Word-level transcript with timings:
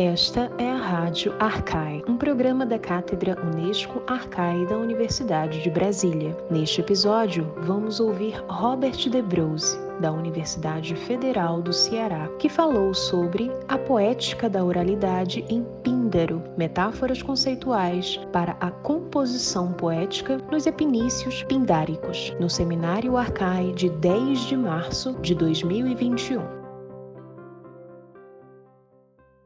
Esta 0.00 0.50
é 0.56 0.66
a 0.66 0.78
Rádio 0.78 1.34
Arcai, 1.38 2.02
um 2.08 2.16
programa 2.16 2.64
da 2.64 2.78
Cátedra 2.78 3.36
Unesco 3.44 4.02
Arcai 4.06 4.64
da 4.64 4.78
Universidade 4.78 5.62
de 5.62 5.68
Brasília. 5.68 6.34
Neste 6.50 6.80
episódio, 6.80 7.46
vamos 7.58 8.00
ouvir 8.00 8.42
Robert 8.48 8.96
De 8.96 9.20
Brose, 9.20 9.78
da 10.00 10.10
Universidade 10.10 10.94
Federal 10.94 11.60
do 11.60 11.70
Ceará, 11.70 12.30
que 12.38 12.48
falou 12.48 12.94
sobre 12.94 13.52
a 13.68 13.76
poética 13.76 14.48
da 14.48 14.64
oralidade 14.64 15.44
em 15.50 15.66
Píndaro, 15.82 16.42
metáforas 16.56 17.20
conceituais 17.20 18.18
para 18.32 18.56
a 18.58 18.70
composição 18.70 19.70
poética 19.70 20.38
nos 20.50 20.64
epinícios 20.64 21.42
pindáricos, 21.42 22.34
no 22.40 22.48
Seminário 22.48 23.18
Arcai 23.18 23.72
de 23.72 23.90
10 23.90 24.46
de 24.46 24.56
março 24.56 25.12
de 25.20 25.34
2021. 25.34 26.59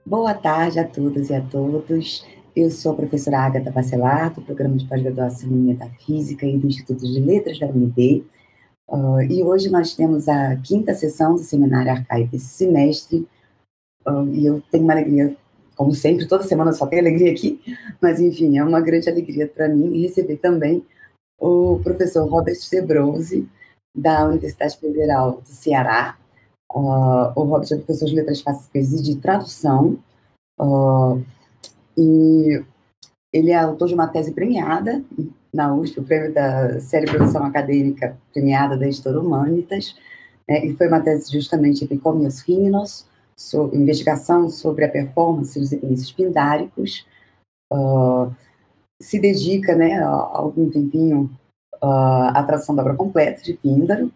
Boa 0.06 0.34
tarde 0.34 0.78
a 0.78 0.86
todas 0.86 1.30
e 1.30 1.34
a 1.34 1.40
todos. 1.40 2.26
Eu 2.54 2.70
sou 2.70 2.92
a 2.92 2.94
professora 2.94 3.38
Agatha 3.38 3.70
Bacelar, 3.70 4.34
do 4.34 4.42
Programa 4.42 4.76
de 4.76 4.84
Pós-Graduação 4.84 5.48
em 5.48 5.54
Metafísica 5.54 6.44
e 6.44 6.58
do 6.58 6.66
Instituto 6.66 7.10
de 7.10 7.20
Letras 7.20 7.58
da 7.58 7.66
UNB. 7.66 8.22
Uh, 8.86 9.22
e 9.22 9.42
hoje 9.42 9.70
nós 9.70 9.94
temos 9.94 10.28
a 10.28 10.56
quinta 10.56 10.92
sessão 10.92 11.36
do 11.36 11.38
Seminário 11.38 11.90
Arcaico 11.90 12.32
desse 12.32 12.48
semestre. 12.48 13.26
Uh, 14.06 14.28
e 14.28 14.44
eu 14.44 14.62
tenho 14.70 14.84
uma 14.84 14.92
alegria, 14.92 15.34
como 15.74 15.94
sempre, 15.94 16.28
toda 16.28 16.44
semana 16.44 16.74
só 16.74 16.86
tenho 16.86 17.00
alegria 17.00 17.32
aqui, 17.32 17.58
mas 17.98 18.20
enfim, 18.20 18.58
é 18.58 18.62
uma 18.62 18.82
grande 18.82 19.08
alegria 19.08 19.48
para 19.48 19.70
mim 19.70 20.02
receber 20.02 20.36
também 20.36 20.84
o 21.38 21.80
professor 21.82 22.28
Robert 22.28 22.56
Sebrose, 22.56 23.48
da 23.96 24.26
Universidade 24.26 24.76
Federal 24.76 25.40
do 25.40 25.48
Ceará, 25.48 26.18
Uh, 26.74 27.30
o 27.36 27.44
Robert 27.44 27.68
é 27.70 27.76
professor 27.76 28.06
de 28.06 28.16
letras 28.16 28.42
clássicas 28.42 28.92
e 28.92 29.02
de 29.02 29.16
tradução. 29.16 29.96
Uh, 30.60 31.22
e 31.96 32.62
ele 33.32 33.52
é 33.52 33.56
autor 33.56 33.86
de 33.86 33.94
uma 33.94 34.08
tese 34.08 34.32
premiada 34.32 35.02
na 35.52 35.72
USP, 35.72 36.00
o 36.00 36.04
prêmio 36.04 36.34
da 36.34 36.80
série 36.80 37.06
Produção 37.06 37.44
Acadêmica 37.44 38.16
Premiada 38.32 38.76
da 38.76 38.86
Editora 38.86 39.20
Humanitas, 39.20 39.94
né, 40.48 40.66
e 40.66 40.74
foi 40.74 40.88
uma 40.88 41.00
tese 41.00 41.32
justamente 41.32 41.84
Epicomios 41.84 42.40
Rhinos, 42.40 43.06
sobre, 43.36 43.76
investigação 43.76 44.48
sobre 44.50 44.84
a 44.84 44.88
performance 44.88 45.58
dos 45.58 45.72
epinícios 45.72 46.10
pindáricos. 46.10 47.06
Uh, 47.72 48.32
se 49.00 49.20
dedica, 49.20 49.76
né, 49.76 49.98
há 50.02 50.08
algum 50.08 50.68
tempinho, 50.68 51.30
uh, 51.76 52.30
à 52.34 52.42
tradução 52.42 52.74
da 52.74 52.82
obra 52.82 52.94
completa 52.94 53.42
de 53.42 53.54
Píndaro, 53.54 54.10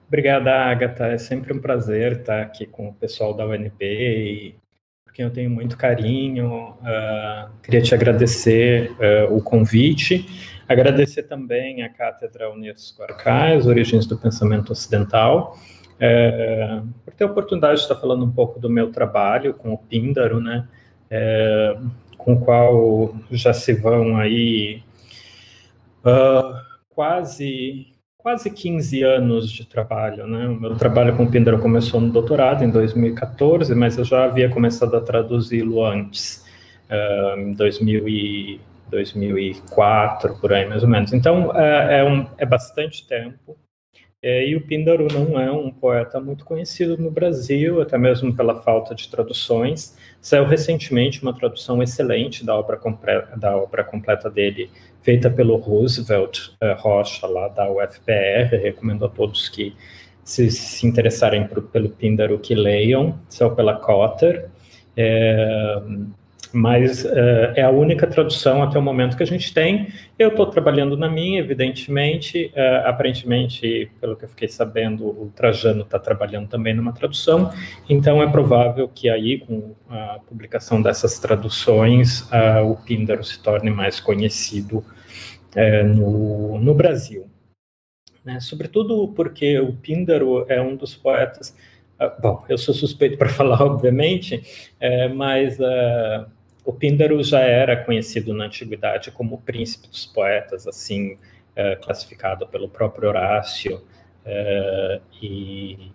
Obrigada, 0.09 0.51
Agatha. 0.51 1.07
É 1.09 1.19
sempre 1.19 1.53
um 1.53 1.61
prazer 1.61 2.21
estar 2.21 2.41
aqui 2.41 2.65
com 2.67 2.89
o 2.89 2.95
pessoal 2.95 3.35
da 3.35 3.47
UNB 3.47 3.81
e 3.81 4.55
por 5.05 5.13
quem 5.13 5.25
eu 5.27 5.31
tenho 5.31 5.51
muito 5.51 5.77
carinho. 5.77 6.71
Uh, 6.81 7.51
queria 7.63 7.83
te 7.83 7.95
agradecer 7.95 8.93
uh, 8.93 9.37
o 9.37 9.43
convite, 9.43 10.27
agradecer 10.67 11.25
também 11.25 11.83
a 11.83 11.91
Cátedra 11.91 12.51
Unesco 12.51 13.03
Arcai, 13.03 13.55
as 13.55 13.67
origens 13.67 14.07
do 14.07 14.17
pensamento 14.17 14.73
ocidental, 14.73 15.57
uh, 15.97 16.89
por 17.05 17.13
ter 17.13 17.25
a 17.25 17.27
oportunidade 17.27 17.77
de 17.77 17.83
estar 17.83 17.97
falando 17.97 18.25
um 18.25 18.33
pouco 18.33 18.59
do 18.59 18.71
meu 18.71 18.91
trabalho 18.91 19.53
com 19.53 19.73
o 19.75 19.79
Píndaro, 19.79 20.41
né? 20.41 20.67
Com 22.25 22.35
o 22.35 22.41
qual 22.41 23.15
já 23.31 23.53
se 23.53 23.73
vão 23.73 24.17
aí 24.17 24.83
uh, 26.05 26.55
quase 26.89 27.87
quase 28.23 28.51
15 28.51 29.03
anos 29.03 29.51
de 29.51 29.67
trabalho, 29.67 30.27
né? 30.27 30.47
O 30.47 30.55
meu 30.55 30.77
trabalho 30.77 31.17
com 31.17 31.25
o 31.25 31.31
Pindaro 31.31 31.59
começou 31.59 32.01
no 32.01 32.11
doutorado 32.11 32.63
em 32.63 32.71
2014, 32.71 33.75
mas 33.75 33.97
eu 33.97 34.05
já 34.05 34.25
havia 34.25 34.51
começado 34.51 34.95
a 34.95 35.01
traduzi-lo 35.01 35.85
antes, 35.85 36.45
uh, 36.91 37.41
em 37.41 37.53
2000 37.53 38.09
e 38.09 38.61
2004, 38.91 40.37
por 40.39 40.53
aí 40.53 40.69
mais 40.69 40.83
ou 40.83 40.89
menos. 40.89 41.13
Então, 41.13 41.49
uh, 41.49 41.57
é, 41.57 42.05
um, 42.05 42.27
é 42.37 42.45
bastante 42.45 43.07
tempo. 43.07 43.57
É, 44.23 44.47
e 44.47 44.55
o 44.55 44.61
Píndaro 44.61 45.09
não 45.11 45.41
é 45.41 45.51
um 45.51 45.71
poeta 45.71 46.21
muito 46.21 46.45
conhecido 46.45 46.99
no 46.99 47.11
Brasil, 47.11 47.81
até 47.81 47.97
mesmo 47.97 48.37
pela 48.37 48.61
falta 48.61 48.95
de 48.95 49.09
traduções. 49.09 49.97
Saiu 50.21 50.45
recentemente 50.45 51.23
uma 51.23 51.33
tradução 51.33 51.83
excelente 51.83 52.45
da 52.45 52.55
obra, 52.55 52.79
da 53.39 53.57
obra 53.57 53.83
completa 53.83 54.29
dele, 54.29 54.71
feita 55.01 55.31
pelo 55.31 55.57
Roosevelt 55.57 56.49
uh, 56.63 56.75
Rocha, 56.77 57.27
lá 57.27 57.49
da 57.49 57.71
UFPR. 57.71 58.57
Recomendo 58.63 59.07
a 59.07 59.09
todos 59.09 59.49
que 59.49 59.75
se, 60.23 60.51
se 60.51 60.87
interessarem 60.87 61.47
por, 61.49 61.63
pelo 61.69 61.89
Píndaro 61.89 62.39
que 62.39 62.55
leiam. 62.55 63.19
Saiu 63.27 63.55
pela 63.55 63.77
Cotter. 63.77 64.51
É, 64.95 65.81
mas 66.53 67.05
uh, 67.05 67.53
é 67.55 67.63
a 67.63 67.71
única 67.71 68.07
tradução 68.07 68.63
até 68.63 68.79
o 68.79 68.83
momento 68.83 69.17
que 69.17 69.23
a 69.23 69.27
gente 69.27 69.53
tem. 69.55 69.89
Eu 70.19 70.31
estou 70.31 70.47
trabalhando 70.47 70.97
na 70.97 71.09
minha, 71.09 71.39
evidentemente. 71.39 72.53
Uh, 72.55 72.89
aparentemente, 72.89 73.91
pelo 74.01 74.17
que 74.17 74.25
eu 74.25 74.29
fiquei 74.29 74.49
sabendo, 74.49 75.07
o 75.07 75.33
Trajano 75.35 75.83
está 75.83 75.99
trabalhando 75.99 76.49
também 76.49 76.75
numa 76.75 76.93
tradução. 76.93 77.53
Então, 77.89 78.23
é 78.23 78.31
provável 78.31 78.89
que 78.89 79.09
aí, 79.09 79.39
com 79.39 79.75
a 79.89 80.19
publicação 80.27 80.83
dessas 80.83 81.19
traduções, 81.19 82.23
uh, 82.31 82.65
o 82.65 82.77
Píndaro 82.77 83.23
se 83.23 83.41
torne 83.43 83.71
mais 83.71 84.01
conhecido 84.01 84.85
no, 85.97 86.61
no 86.61 86.75
Brasil. 86.75 87.29
Né? 88.25 88.39
Sobretudo 88.39 89.09
porque 89.17 89.59
o 89.59 89.73
Píndaro 89.73 90.47
é 90.49 90.63
um 90.63 90.77
dos 90.77 90.95
poetas 90.95 91.57
bom, 92.21 92.45
eu 92.49 92.57
sou 92.57 92.75
suspeito 92.75 93.19
para 93.19 93.29
falar, 93.31 93.61
obviamente, 93.63 94.43
é, 94.79 95.09
mas 95.09 95.59
o 96.65 96.73
Píndaro 96.73 97.23
já 97.23 97.41
era 97.41 97.77
conhecido 97.77 98.35
na 98.35 98.45
antiguidade 98.45 99.11
como 99.11 99.37
o 99.37 99.39
príncipe 99.39 99.89
dos 99.89 100.07
poetas, 100.07 100.67
assim, 100.67 101.17
é, 101.57 101.77
classificado 101.77 102.47
pelo 102.47 102.69
próprio 102.69 103.09
Horácio, 103.09 103.83
é, 104.25 105.01
e, 105.23 105.91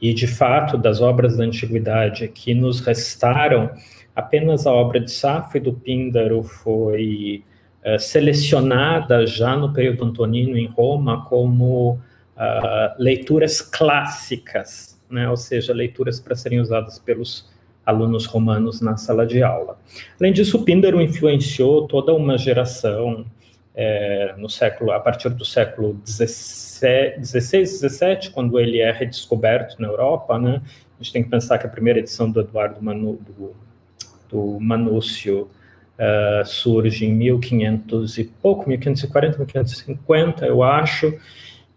e, 0.00 0.14
de 0.14 0.26
fato, 0.26 0.78
das 0.78 1.00
obras 1.00 1.36
da 1.36 1.44
antiguidade 1.44 2.28
que 2.28 2.54
nos 2.54 2.80
restaram, 2.80 3.70
apenas 4.14 4.66
a 4.66 4.72
obra 4.72 5.00
de 5.00 5.10
Safo 5.10 5.56
e 5.56 5.60
do 5.60 5.72
Píndaro 5.72 6.42
foi 6.42 7.44
é, 7.82 7.98
selecionada 7.98 9.26
já 9.26 9.56
no 9.56 9.72
período 9.72 10.04
antonino 10.04 10.56
em 10.56 10.66
Roma 10.66 11.24
como 11.26 11.92
uh, 12.36 12.94
leituras 12.98 13.60
clássicas, 13.60 15.00
né, 15.08 15.28
ou 15.28 15.36
seja, 15.36 15.72
leituras 15.72 16.18
para 16.20 16.34
serem 16.34 16.60
usadas 16.60 16.98
pelos 16.98 17.48
alunos 17.86 18.26
romanos 18.26 18.80
na 18.80 18.96
sala 18.96 19.24
de 19.24 19.42
aula. 19.42 19.78
Além 20.20 20.32
disso, 20.32 20.64
Píndaro 20.64 21.00
influenciou 21.00 21.86
toda 21.86 22.12
uma 22.12 22.36
geração 22.36 23.24
é, 23.76 24.34
no 24.36 24.50
século, 24.50 24.90
a 24.90 24.98
partir 24.98 25.28
do 25.28 25.44
século 25.44 26.00
XVI, 26.04 27.22
XVII, 27.22 28.30
quando 28.32 28.58
ele 28.58 28.80
é 28.80 28.90
redescoberto 28.90 29.80
na 29.80 29.86
Europa, 29.86 30.38
né? 30.38 30.60
A 30.98 31.02
gente 31.02 31.12
tem 31.12 31.22
que 31.22 31.28
pensar 31.28 31.58
que 31.58 31.66
a 31.66 31.68
primeira 31.68 31.98
edição 31.98 32.30
do 32.30 32.40
Eduardo 32.40 32.82
Manu, 32.82 33.20
do, 33.38 33.54
do 34.30 34.58
Manúcio 34.58 35.42
uh, 35.42 36.44
surge 36.46 37.04
em 37.04 37.12
1500 37.12 38.18
e 38.18 38.24
pouco, 38.24 38.66
1540, 38.66 39.36
1550, 39.38 40.46
eu 40.46 40.62
acho. 40.62 41.14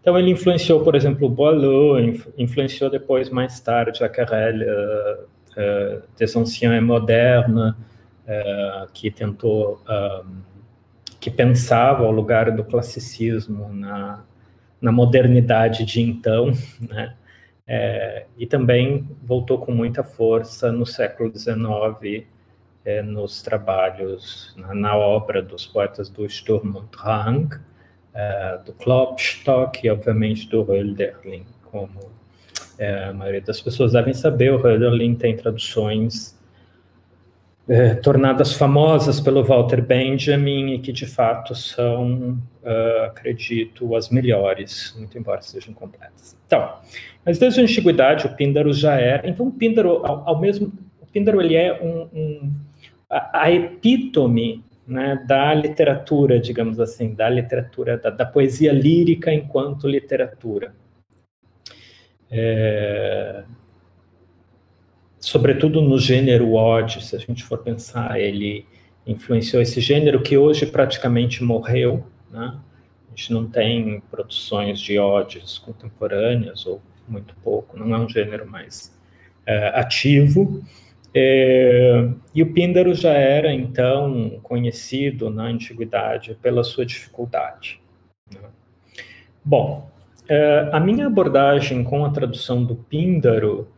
Então 0.00 0.18
ele 0.18 0.30
influenciou, 0.30 0.82
por 0.82 0.94
exemplo, 0.94 1.28
Boileau, 1.28 2.00
influenciou 2.38 2.88
depois, 2.88 3.28
mais 3.28 3.60
tarde, 3.60 4.02
a 4.02 4.08
Carrel, 4.08 4.56
uh, 4.62 5.24
uh, 5.56 6.02
des 6.16 6.36
anciens 6.36 6.80
modernes, 6.80 7.74
uh, 7.74 8.90
que 8.92 9.10
tentou, 9.10 9.80
que 11.20 11.30
pensava 11.30 12.04
o 12.04 12.10
lugar 12.10 12.50
do 12.50 12.64
classicismo 12.64 13.72
na, 13.72 14.24
na 14.80 14.92
modernidade 14.92 15.84
de 15.84 16.00
então, 16.00 16.52
né? 16.80 17.14
É, 17.72 18.26
e 18.36 18.46
também 18.48 19.08
voltou 19.22 19.56
com 19.58 19.70
muita 19.70 20.02
força 20.02 20.72
no 20.72 20.84
século 20.84 21.30
XIX 21.32 22.26
é, 22.84 23.00
nos 23.00 23.42
trabalhos, 23.42 24.52
na, 24.56 24.74
na, 24.74 24.96
obra 24.96 25.40
dos 25.40 25.66
poetas 25.66 26.10
do 26.10 26.28
Sturm 26.28 26.76
und 26.76 26.88
Drang, 26.90 27.60
é, 28.12 28.58
do 28.66 28.72
Klopstock 28.72 29.86
e, 29.86 29.88
obviamente, 29.88 30.48
do 30.48 30.62
Hölderlin 30.62 31.46
como 31.62 32.10
é, 32.80 33.04
a 33.04 33.12
maioria 33.12 33.42
das 33.42 33.60
pessoas 33.60 33.92
devem 33.92 34.14
saber, 34.14 34.54
o 34.54 34.56
Hölderlin 34.56 35.14
tem 35.14 35.36
traduções 35.36 36.34
é, 37.68 37.94
tornadas 37.94 38.54
famosas 38.54 39.20
pelo 39.20 39.44
Walter 39.44 39.82
Benjamin 39.82 40.72
e 40.72 40.78
que 40.78 40.90
de 40.90 41.04
fato 41.04 41.54
são, 41.54 42.38
uh, 42.64 43.04
acredito, 43.04 43.94
as 43.94 44.08
melhores, 44.08 44.94
muito 44.98 45.16
embora 45.18 45.42
sejam 45.42 45.74
completas. 45.74 46.36
Então, 46.46 46.78
mas 47.24 47.38
desde 47.38 47.60
a 47.60 47.62
antiguidade 47.62 48.26
o 48.26 48.34
Píndaro 48.34 48.72
já 48.72 48.94
era. 48.94 49.28
Então, 49.28 49.48
o 49.48 49.52
Píndaro, 49.52 50.04
ao, 50.04 50.26
ao 50.26 50.40
mesmo, 50.40 50.72
o 51.02 51.06
Píndaro 51.06 51.40
ele 51.40 51.54
é 51.54 51.80
um, 51.82 52.08
um 52.18 52.52
a, 53.10 53.42
a, 53.42 53.52
epítome 53.52 54.64
né, 54.86 55.22
da 55.28 55.52
literatura, 55.52 56.40
digamos 56.40 56.80
assim, 56.80 57.14
da 57.14 57.28
literatura, 57.28 57.98
da, 57.98 58.08
da 58.08 58.24
poesia 58.24 58.72
lírica 58.72 59.32
enquanto 59.32 59.86
literatura. 59.86 60.72
É, 62.30 63.44
sobretudo 65.18 65.82
no 65.82 65.98
gênero 65.98 66.52
ode, 66.52 67.04
se 67.04 67.16
a 67.16 67.18
gente 67.18 67.44
for 67.44 67.58
pensar, 67.58 68.20
ele 68.20 68.66
influenciou 69.06 69.60
esse 69.60 69.80
gênero 69.80 70.22
que 70.22 70.36
hoje 70.36 70.66
praticamente 70.66 71.42
morreu, 71.42 72.06
né? 72.30 72.58
A 73.06 73.10
gente 73.10 73.32
não 73.32 73.46
tem 73.48 74.00
produções 74.08 74.80
de 74.80 74.98
odes 74.98 75.58
contemporâneas, 75.58 76.64
ou 76.64 76.80
muito 77.08 77.34
pouco, 77.42 77.76
não 77.76 77.92
é 77.94 77.98
um 77.98 78.08
gênero 78.08 78.48
mais 78.48 78.96
é, 79.44 79.68
ativo. 79.68 80.62
É, 81.12 82.08
e 82.32 82.40
o 82.40 82.52
Píndaro 82.52 82.94
já 82.94 83.12
era, 83.12 83.52
então, 83.52 84.38
conhecido 84.44 85.28
na 85.28 85.44
antiguidade 85.44 86.38
pela 86.40 86.62
sua 86.62 86.86
dificuldade. 86.86 87.80
Né? 88.32 88.48
Bom, 89.44 89.89
é, 90.30 90.70
a 90.72 90.80
minha 90.80 91.08
abordagem 91.08 91.82
com 91.82 92.04
a 92.04 92.10
tradução 92.10 92.64
do 92.64 92.76
Píndaro 92.76 93.68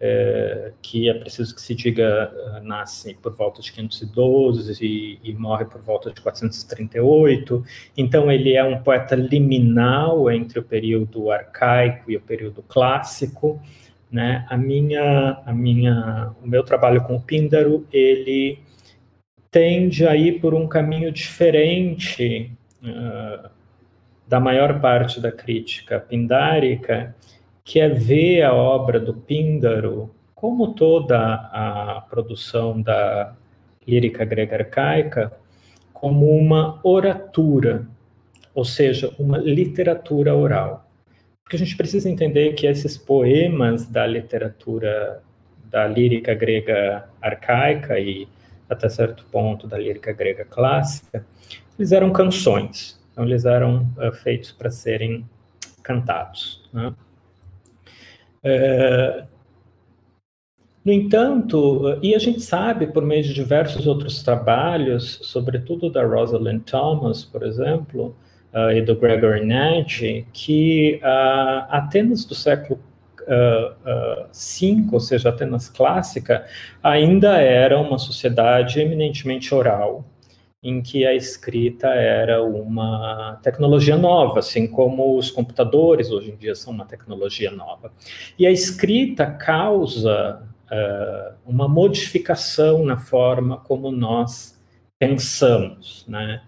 é, 0.00 0.72
que 0.80 1.08
é 1.08 1.14
preciso 1.14 1.54
que 1.54 1.60
se 1.60 1.74
diga, 1.74 2.32
eh, 2.32 2.60
nasce 2.62 3.14
por 3.14 3.34
volta 3.34 3.60
de 3.60 3.72
512 3.72 4.78
e, 4.84 5.18
e, 5.24 5.34
morre 5.34 5.64
por 5.64 5.80
volta 5.80 6.12
de 6.12 6.20
438. 6.20 7.64
Então, 7.96 8.30
ele 8.30 8.54
é 8.54 8.62
um 8.62 8.80
poeta 8.80 9.16
liminal 9.16 10.30
entre 10.30 10.60
o 10.60 10.62
período 10.62 11.32
arcaico 11.32 12.10
e 12.12 12.16
o 12.16 12.20
período 12.20 12.62
clássico. 12.62 13.60
Né? 14.10 14.46
A 14.48 14.56
minha, 14.56 15.42
a 15.44 15.52
minha, 15.52 16.32
o 16.42 16.46
meu 16.46 16.62
trabalho 16.62 17.02
com 17.02 17.16
o 17.16 17.20
Píndaro, 17.20 17.84
ele 17.92 18.60
tende 19.50 20.06
a 20.06 20.14
ir 20.14 20.40
por 20.40 20.54
um 20.54 20.68
caminho 20.68 21.10
diferente 21.10 22.52
uh, 22.84 23.50
da 24.28 24.38
maior 24.38 24.78
parte 24.80 25.20
da 25.20 25.32
crítica 25.32 25.98
pindárica, 25.98 27.16
que 27.64 27.80
é 27.80 27.88
ver 27.88 28.42
a 28.42 28.52
obra 28.52 29.00
do 29.00 29.14
Píndaro, 29.14 30.14
como 30.34 30.74
toda 30.74 31.18
a 31.18 32.04
produção 32.10 32.80
da 32.80 33.34
lírica 33.86 34.24
grega 34.26 34.56
arcaica, 34.56 35.32
como 35.92 36.30
uma 36.30 36.78
oratura, 36.82 37.88
ou 38.54 38.64
seja, 38.64 39.12
uma 39.18 39.38
literatura 39.38 40.34
oral. 40.34 40.86
Porque 41.42 41.56
a 41.56 41.58
gente 41.58 41.76
precisa 41.76 42.10
entender 42.10 42.52
que 42.52 42.66
esses 42.66 42.98
poemas 42.98 43.86
da 43.86 44.06
literatura 44.06 45.22
da 45.64 45.86
lírica 45.86 46.34
grega 46.34 47.08
arcaica 47.20 47.98
e 47.98 48.28
até 48.68 48.88
certo 48.88 49.24
ponto 49.32 49.66
da 49.66 49.78
lírica 49.78 50.12
grega 50.12 50.44
clássica, 50.44 51.24
eles 51.78 51.92
eram 51.92 52.10
canções, 52.12 52.97
então 53.18 53.26
eles 53.26 53.44
eram 53.44 53.88
uh, 53.96 54.12
feitos 54.12 54.52
para 54.52 54.70
serem 54.70 55.28
cantados. 55.82 56.62
Né? 56.72 56.94
É, 58.44 59.24
no 60.84 60.92
entanto, 60.92 61.98
e 62.00 62.14
a 62.14 62.18
gente 62.20 62.40
sabe 62.40 62.86
por 62.86 63.04
meio 63.04 63.24
de 63.24 63.34
diversos 63.34 63.88
outros 63.88 64.22
trabalhos, 64.22 65.18
sobretudo 65.24 65.90
da 65.90 66.04
Rosalind 66.04 66.62
Thomas, 66.62 67.24
por 67.24 67.42
exemplo, 67.42 68.14
uh, 68.54 68.70
e 68.70 68.82
do 68.82 68.94
Gregory 68.94 69.44
Nagy, 69.44 70.24
que 70.32 71.00
uh, 71.02 71.66
Atenas 71.70 72.24
do 72.24 72.36
século 72.36 72.78
V, 73.26 74.84
uh, 74.86 74.94
ou 74.94 75.00
seja, 75.00 75.30
Atenas 75.30 75.68
clássica, 75.68 76.46
ainda 76.80 77.36
era 77.38 77.80
uma 77.80 77.98
sociedade 77.98 78.78
eminentemente 78.78 79.52
oral, 79.52 80.04
em 80.62 80.82
que 80.82 81.06
a 81.06 81.14
escrita 81.14 81.88
era 81.88 82.42
uma 82.42 83.38
tecnologia 83.42 83.96
nova, 83.96 84.40
assim 84.40 84.66
como 84.66 85.16
os 85.16 85.30
computadores 85.30 86.10
hoje 86.10 86.32
em 86.32 86.36
dia 86.36 86.54
são 86.54 86.72
uma 86.72 86.84
tecnologia 86.84 87.50
nova. 87.50 87.92
E 88.38 88.46
a 88.46 88.50
escrita 88.50 89.26
causa 89.26 90.42
uh, 90.70 91.34
uma 91.46 91.68
modificação 91.68 92.84
na 92.84 92.96
forma 92.96 93.58
como 93.58 93.90
nós 93.92 94.58
pensamos, 94.98 96.04
né? 96.08 96.42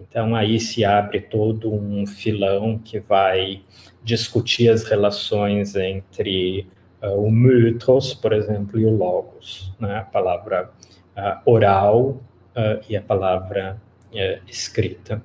Então 0.00 0.36
aí 0.36 0.60
se 0.60 0.84
abre 0.84 1.20
todo 1.20 1.72
um 1.72 2.06
filão 2.06 2.78
que 2.78 3.00
vai 3.00 3.62
discutir 4.04 4.68
as 4.68 4.84
relações 4.84 5.74
entre 5.74 6.68
uh, 7.02 7.20
o 7.20 7.32
mythos, 7.32 8.14
por 8.14 8.32
exemplo, 8.32 8.78
e 8.78 8.84
o 8.84 8.96
logos, 8.96 9.74
né? 9.80 9.98
A 9.98 10.04
palavra 10.04 10.70
uh, 11.16 11.50
oral 11.50 12.20
uh, 12.56 12.82
e 12.88 12.96
a 12.96 13.02
palavra 13.02 13.80
uh, 14.12 14.40
escrita. 14.48 15.22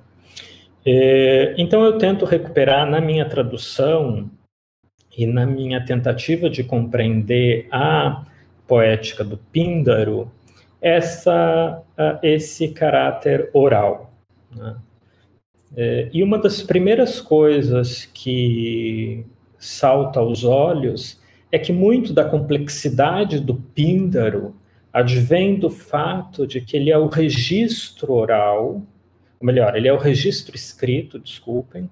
É, 0.84 1.54
então, 1.56 1.84
eu 1.84 1.96
tento 1.96 2.24
recuperar 2.24 2.88
na 2.88 3.00
minha 3.00 3.24
tradução 3.24 4.30
e 5.16 5.26
na 5.26 5.46
minha 5.46 5.84
tentativa 5.84 6.50
de 6.50 6.64
compreender 6.64 7.68
a 7.70 8.24
poética 8.66 9.22
do 9.22 9.36
Píndaro, 9.36 10.30
essa, 10.80 11.82
uh, 11.96 12.18
esse 12.22 12.68
caráter 12.68 13.48
oral. 13.52 14.12
Né? 14.54 14.76
E 16.12 16.22
uma 16.22 16.36
das 16.36 16.62
primeiras 16.62 17.18
coisas 17.18 18.04
que 18.04 19.24
salta 19.56 20.20
aos 20.20 20.44
olhos 20.44 21.18
é 21.50 21.58
que 21.58 21.72
muito 21.72 22.12
da 22.12 22.26
complexidade 22.26 23.40
do 23.40 23.54
Píndaro 23.54 24.54
advém 24.92 25.58
do 25.58 25.70
fato 25.70 26.46
de 26.46 26.60
que 26.60 26.76
ele 26.76 26.90
é 26.90 26.98
o 26.98 27.06
registro 27.06 28.12
oral, 28.12 28.82
ou 29.40 29.46
melhor, 29.46 29.76
ele 29.76 29.88
é 29.88 29.92
o 29.92 29.98
registro 29.98 30.54
escrito, 30.54 31.18
desculpem, 31.18 31.90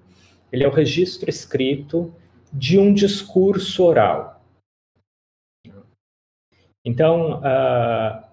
ele 0.51 0.63
é 0.63 0.67
o 0.67 0.71
registro 0.71 1.29
escrito 1.29 2.13
de 2.51 2.77
um 2.77 2.93
discurso 2.93 3.83
oral. 3.83 4.43
Então, 6.83 7.39
uh, 7.39 8.23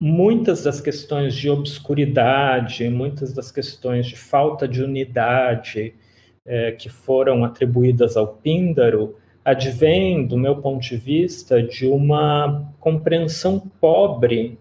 muitas 0.00 0.62
das 0.62 0.80
questões 0.80 1.34
de 1.34 1.50
obscuridade, 1.50 2.88
muitas 2.88 3.32
das 3.32 3.50
questões 3.50 4.06
de 4.06 4.16
falta 4.16 4.66
de 4.66 4.82
unidade 4.82 5.94
eh, 6.46 6.72
que 6.72 6.88
foram 6.88 7.44
atribuídas 7.44 8.16
ao 8.16 8.36
Píndaro, 8.36 9.16
advém, 9.50 10.26
do 10.26 10.36
meu 10.36 10.56
ponto 10.56 10.82
de 10.82 10.96
vista, 10.96 11.62
de 11.62 11.86
uma 11.86 12.70
compreensão 12.78 13.58
pobre 13.80 14.58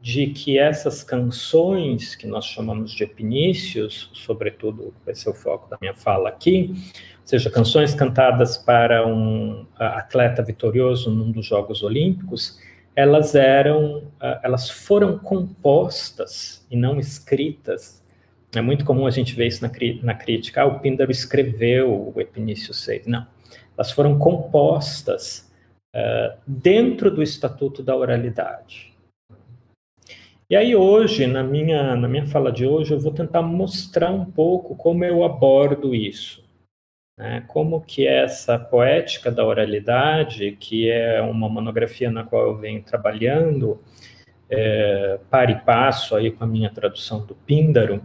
de 0.00 0.28
que 0.28 0.58
essas 0.58 1.02
canções, 1.02 2.14
que 2.14 2.26
nós 2.26 2.46
chamamos 2.46 2.92
de 2.92 3.04
epinícios, 3.04 4.10
sobretudo 4.14 4.94
vai 5.04 5.14
ser 5.14 5.28
o 5.28 5.34
foco 5.34 5.68
da 5.68 5.76
minha 5.78 5.94
fala 5.94 6.30
aqui, 6.30 6.70
ou 6.72 7.26
seja, 7.26 7.50
canções 7.50 7.94
cantadas 7.94 8.56
para 8.56 9.06
um 9.06 9.66
atleta 9.78 10.42
vitorioso 10.42 11.10
num 11.10 11.30
dos 11.30 11.44
Jogos 11.44 11.82
Olímpicos, 11.82 12.58
elas 12.96 13.34
eram, 13.34 14.04
elas 14.42 14.70
foram 14.70 15.18
compostas 15.18 16.66
e 16.70 16.76
não 16.76 16.98
escritas. 16.98 18.02
É 18.54 18.60
muito 18.60 18.84
comum 18.84 19.06
a 19.06 19.10
gente 19.10 19.34
ver 19.36 19.46
isso 19.46 19.62
na, 19.62 19.70
na 20.02 20.14
crítica. 20.14 20.62
Ah, 20.62 20.66
o 20.66 20.80
Píndaro 20.80 21.10
escreveu 21.10 22.12
o 22.14 22.20
Epinício 22.20 22.74
6. 22.74 23.06
Não 23.06 23.26
elas 23.80 23.92
foram 23.92 24.18
compostas 24.18 25.50
uh, 25.96 26.38
dentro 26.46 27.10
do 27.10 27.22
Estatuto 27.22 27.82
da 27.82 27.96
Oralidade. 27.96 28.94
E 30.50 30.54
aí 30.54 30.76
hoje, 30.76 31.26
na 31.26 31.42
minha, 31.42 31.96
na 31.96 32.06
minha 32.06 32.26
fala 32.26 32.52
de 32.52 32.66
hoje, 32.66 32.92
eu 32.92 33.00
vou 33.00 33.10
tentar 33.10 33.40
mostrar 33.40 34.10
um 34.10 34.26
pouco 34.26 34.76
como 34.76 35.02
eu 35.02 35.24
abordo 35.24 35.94
isso. 35.94 36.44
Né? 37.18 37.42
Como 37.48 37.80
que 37.80 38.06
essa 38.06 38.58
poética 38.58 39.30
da 39.30 39.46
oralidade, 39.46 40.58
que 40.60 40.90
é 40.90 41.22
uma 41.22 41.48
monografia 41.48 42.10
na 42.10 42.22
qual 42.22 42.48
eu 42.48 42.58
venho 42.58 42.82
trabalhando, 42.82 43.80
é, 44.50 45.18
para 45.30 45.52
e 45.52 45.60
passo 45.60 46.14
aí 46.14 46.30
com 46.30 46.44
a 46.44 46.46
minha 46.46 46.68
tradução 46.68 47.24
do 47.24 47.34
Píndaro, 47.34 48.02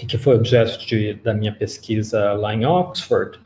e 0.00 0.06
que 0.06 0.16
foi 0.16 0.36
objeto 0.36 0.86
de, 0.86 1.14
da 1.14 1.34
minha 1.34 1.52
pesquisa 1.52 2.34
lá 2.34 2.54
em 2.54 2.64
Oxford, 2.64 3.40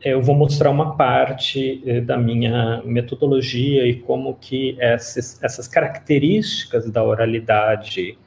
eu 0.00 0.20
vou 0.20 0.34
mostrar 0.34 0.70
uma 0.70 0.96
parte 0.96 1.82
eh, 1.86 2.00
da 2.00 2.16
minha 2.16 2.82
metodologia 2.84 3.86
e 3.86 4.00
como 4.00 4.34
que 4.34 4.76
essas, 4.80 5.42
essas 5.42 5.68
características 5.68 6.90
da 6.90 7.04
oralidade 7.04 8.18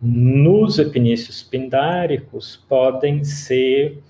nos 0.00 0.78
epinícios 0.78 1.42
pindáricos 1.42 2.56
podem 2.68 3.22
ser 3.22 4.02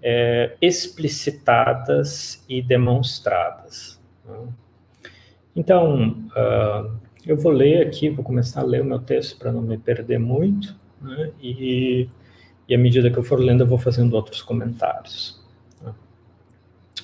é, 0.00 0.54
explicitadas 0.60 2.44
e 2.48 2.62
demonstradas. 2.62 4.00
Né? 4.24 4.48
Então, 5.56 6.26
uh, 6.36 6.96
eu 7.26 7.36
vou 7.36 7.50
ler 7.50 7.86
aqui, 7.86 8.10
vou 8.10 8.24
começar 8.24 8.60
a 8.60 8.64
ler 8.64 8.82
o 8.82 8.84
meu 8.84 8.98
texto 8.98 9.38
para 9.38 9.50
não 9.50 9.62
me 9.62 9.78
perder 9.78 10.18
muito, 10.18 10.76
né? 11.00 11.30
e, 11.40 12.08
e 12.68 12.74
à 12.74 12.78
medida 12.78 13.10
que 13.10 13.18
eu 13.18 13.22
for 13.22 13.38
lendo, 13.38 13.62
eu 13.62 13.66
vou 13.66 13.78
fazendo 13.78 14.14
outros 14.14 14.42
comentários. 14.42 15.42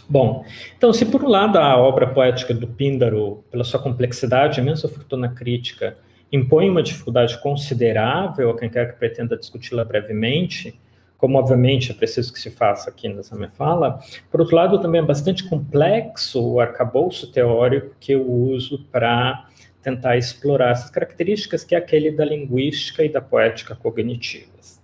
Bom, 0.09 0.45
então, 0.77 0.93
se 0.93 1.07
por 1.07 1.23
um 1.23 1.29
lado 1.29 1.57
a 1.57 1.77
obra 1.77 2.07
poética 2.07 2.53
do 2.53 2.67
Píndaro, 2.67 3.45
pela 3.49 3.63
sua 3.63 3.79
complexidade 3.81 4.59
e 4.59 4.63
imensa 4.63 4.89
fortuna 4.89 5.29
crítica, 5.29 5.97
impõe 6.33 6.69
uma 6.69 6.83
dificuldade 6.83 7.41
considerável 7.41 8.51
a 8.51 8.59
quem 8.59 8.69
quer 8.69 8.93
que 8.93 8.99
pretenda 8.99 9.37
discuti-la 9.37 9.85
brevemente, 9.85 10.79
como 11.17 11.39
obviamente 11.39 11.93
é 11.93 11.95
preciso 11.95 12.33
que 12.33 12.41
se 12.41 12.51
faça 12.51 12.91
aqui 12.91 13.09
nessa 13.09 13.37
minha 13.37 13.51
fala, 13.51 14.01
por 14.31 14.41
outro 14.41 14.57
lado, 14.57 14.81
também 14.81 15.01
é 15.01 15.05
bastante 15.05 15.49
complexo 15.49 16.43
o 16.43 16.59
arcabouço 16.59 17.31
teórico 17.31 17.95
que 18.01 18.13
eu 18.13 18.29
uso 18.29 18.85
para 18.91 19.47
tentar 19.83 20.17
explorar 20.17 20.71
essas 20.71 20.91
características, 20.91 21.63
que 21.63 21.75
é 21.75 21.79
aquele 21.79 22.11
da 22.11 22.25
linguística 22.25 23.05
e 23.05 23.09
da 23.09 23.21
poética 23.21 23.77
cognitivas. 23.77 24.80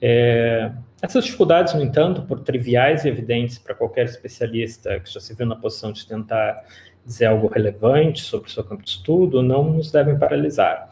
É, 0.00 0.70
essas 1.00 1.24
dificuldades, 1.24 1.74
no 1.74 1.82
entanto, 1.82 2.22
por 2.22 2.40
triviais 2.40 3.04
e 3.04 3.08
evidentes 3.08 3.58
para 3.58 3.74
qualquer 3.74 4.06
especialista 4.06 4.98
que 5.00 5.12
já 5.12 5.20
se 5.20 5.34
viu 5.34 5.46
na 5.46 5.56
posição 5.56 5.92
de 5.92 6.06
tentar 6.06 6.64
dizer 7.04 7.26
algo 7.26 7.46
relevante 7.48 8.22
sobre 8.22 8.48
o 8.48 8.52
seu 8.52 8.64
campo 8.64 8.82
de 8.82 8.90
estudo, 8.90 9.42
não 9.42 9.64
nos 9.64 9.90
devem 9.90 10.18
paralisar. 10.18 10.90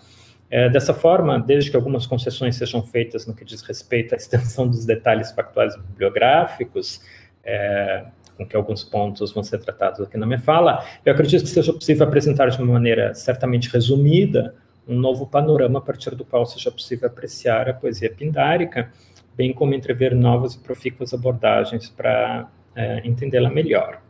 É, 0.49 0.69
dessa 0.69 0.95
forma, 0.95 1.41
desde 1.41 1.71
que 1.71 1.77
algumas 1.77 2.07
concessões 2.07 2.57
sejam 2.57 2.83
feitas 2.83 3.27
no 3.27 3.35
que 3.35 3.45
diz 3.45 3.63
respeito 3.63 4.15
à 4.15 4.17
extensão 4.17 4.67
dos 4.69 4.87
detalhes 4.87 5.33
factuais 5.33 5.77
bibliográficos, 5.77 7.01
é, 7.45 8.05
com 8.37 8.47
que 8.47 8.55
alguns 8.55 8.85
pontos 8.85 9.33
vão 9.33 9.43
ser 9.43 9.59
tratados 9.59 10.01
aqui 10.01 10.17
na 10.17 10.27
minha 10.27 10.39
fala, 10.39 10.85
eu 11.05 11.13
acredito 11.13 11.43
que 11.43 11.49
seja 11.49 11.73
possível 11.73 12.07
apresentar 12.07 12.49
de 12.49 12.63
uma 12.63 12.75
maneira 12.75 13.15
certamente 13.15 13.69
resumida 13.69 14.55
um 14.87 14.99
novo 14.99 15.26
panorama 15.26 15.78
a 15.78 15.83
partir 15.83 16.14
do 16.14 16.25
qual 16.25 16.47
seja 16.47 16.71
possível 16.71 17.09
apreciar 17.09 17.69
a 17.69 17.75
poesia 17.75 18.11
pindárica, 18.11 18.93
bem 19.37 19.52
como 19.52 19.75
entrever 19.75 20.14
novas 20.14 20.55
e 20.55 20.59
profícuas 20.59 21.12
abordagens 21.12 21.88
para 21.90 22.49
é, 22.75 23.07
entendê-la 23.07 23.50
melhor. 23.50 24.00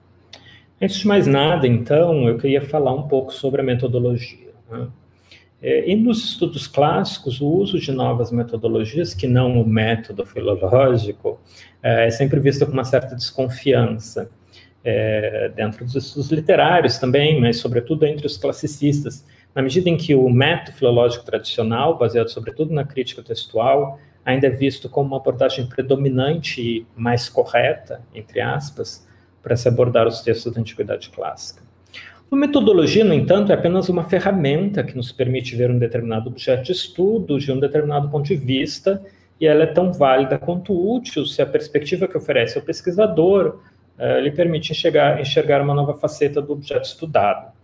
Antes 0.80 0.98
de 0.98 1.06
mais 1.06 1.26
nada, 1.26 1.66
então, 1.66 2.28
eu 2.28 2.36
queria 2.36 2.60
falar 2.60 2.92
um 2.92 3.08
pouco 3.08 3.32
sobre 3.32 3.62
a 3.62 3.64
metodologia. 3.64 4.52
Né? 4.70 4.88
É, 5.62 5.90
e 5.90 5.96
nos 5.96 6.22
estudos 6.22 6.66
clássicos, 6.66 7.40
o 7.40 7.48
uso 7.48 7.78
de 7.78 7.90
novas 7.90 8.30
metodologias, 8.30 9.14
que 9.14 9.26
não 9.26 9.60
o 9.60 9.66
método 9.66 10.26
filológico, 10.26 11.40
é, 11.82 12.06
é 12.06 12.10
sempre 12.10 12.38
visto 12.40 12.66
com 12.66 12.72
uma 12.72 12.84
certa 12.84 13.16
desconfiança. 13.16 14.30
É, 14.88 15.50
dentro 15.56 15.84
dos 15.84 15.96
estudos 15.96 16.30
literários 16.30 16.98
também, 16.98 17.40
mas 17.40 17.56
sobretudo 17.56 18.06
entre 18.06 18.24
os 18.24 18.36
classicistas, 18.36 19.26
na 19.56 19.62
medida 19.62 19.88
em 19.88 19.96
que 19.96 20.14
o 20.14 20.28
método 20.28 20.76
filológico 20.76 21.24
tradicional, 21.24 21.96
baseado 21.96 22.28
sobretudo 22.28 22.74
na 22.74 22.84
crítica 22.84 23.22
textual, 23.22 23.98
ainda 24.22 24.48
é 24.48 24.50
visto 24.50 24.86
como 24.86 25.08
uma 25.08 25.16
abordagem 25.16 25.66
predominante 25.66 26.60
e 26.60 26.86
mais 26.94 27.30
correta, 27.30 28.02
entre 28.14 28.38
aspas, 28.42 29.08
para 29.42 29.56
se 29.56 29.66
abordar 29.66 30.06
os 30.06 30.20
textos 30.20 30.52
da 30.52 30.60
antiguidade 30.60 31.08
clássica. 31.08 31.62
A 32.30 32.36
metodologia, 32.36 33.02
no 33.02 33.14
entanto, 33.14 33.50
é 33.50 33.54
apenas 33.54 33.88
uma 33.88 34.04
ferramenta 34.04 34.84
que 34.84 34.94
nos 34.94 35.10
permite 35.10 35.56
ver 35.56 35.70
um 35.70 35.78
determinado 35.78 36.28
objeto 36.28 36.64
de 36.64 36.72
estudo 36.72 37.38
de 37.38 37.50
um 37.50 37.58
determinado 37.58 38.10
ponto 38.10 38.26
de 38.26 38.36
vista, 38.36 39.02
e 39.40 39.46
ela 39.46 39.62
é 39.62 39.66
tão 39.66 39.90
válida 39.90 40.36
quanto 40.36 40.74
útil 40.74 41.24
se 41.24 41.40
a 41.40 41.46
perspectiva 41.46 42.06
que 42.06 42.18
oferece 42.18 42.58
ao 42.58 42.64
pesquisador 42.64 43.60
uh, 43.98 44.20
lhe 44.20 44.32
permite 44.32 44.72
enxergar, 44.72 45.18
enxergar 45.18 45.62
uma 45.62 45.72
nova 45.72 45.94
faceta 45.94 46.42
do 46.42 46.52
objeto 46.52 46.84
estudado, 46.84 47.55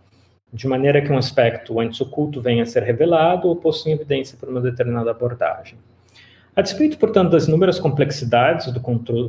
de 0.53 0.67
maneira 0.67 1.01
que 1.01 1.11
um 1.11 1.17
aspecto 1.17 1.79
antes 1.79 1.99
oculto 1.99 2.39
venha 2.39 2.61
a 2.61 2.65
ser 2.65 2.83
revelado 2.83 3.47
ou 3.47 3.55
posto 3.55 3.89
em 3.89 3.93
evidência 3.93 4.37
por 4.37 4.47
uma 4.49 4.61
determinada 4.61 5.09
abordagem. 5.09 5.77
A 6.55 6.61
despeito, 6.61 6.99
portanto, 6.99 7.31
das 7.31 7.47
inúmeras 7.47 7.79
complexidades 7.79 8.71
do, 8.71 8.79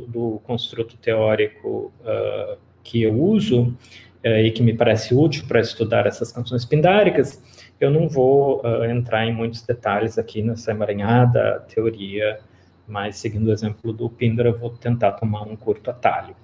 do 0.01 0.39
construto 0.43 0.95
teórico 0.97 1.91
uh, 2.01 2.57
que 2.83 3.01
eu 3.01 3.19
uso, 3.19 3.75
uh, 4.23 4.27
e 4.27 4.51
que 4.51 4.61
me 4.61 4.75
parece 4.75 5.15
útil 5.15 5.45
para 5.47 5.59
estudar 5.59 6.05
essas 6.05 6.31
canções 6.31 6.63
pindáricas, 6.63 7.41
eu 7.79 7.89
não 7.89 8.07
vou 8.07 8.61
uh, 8.61 8.85
entrar 8.85 9.25
em 9.25 9.33
muitos 9.33 9.63
detalhes 9.63 10.19
aqui 10.19 10.43
nessa 10.43 10.69
emaranhada 10.69 11.65
teoria, 11.73 12.39
mas 12.87 13.17
seguindo 13.17 13.47
o 13.47 13.51
exemplo 13.51 13.91
do 13.91 14.07
Pindar, 14.07 14.45
eu 14.45 14.55
vou 14.55 14.69
tentar 14.69 15.13
tomar 15.13 15.41
um 15.41 15.55
curto 15.55 15.89
atalho, 15.89 16.35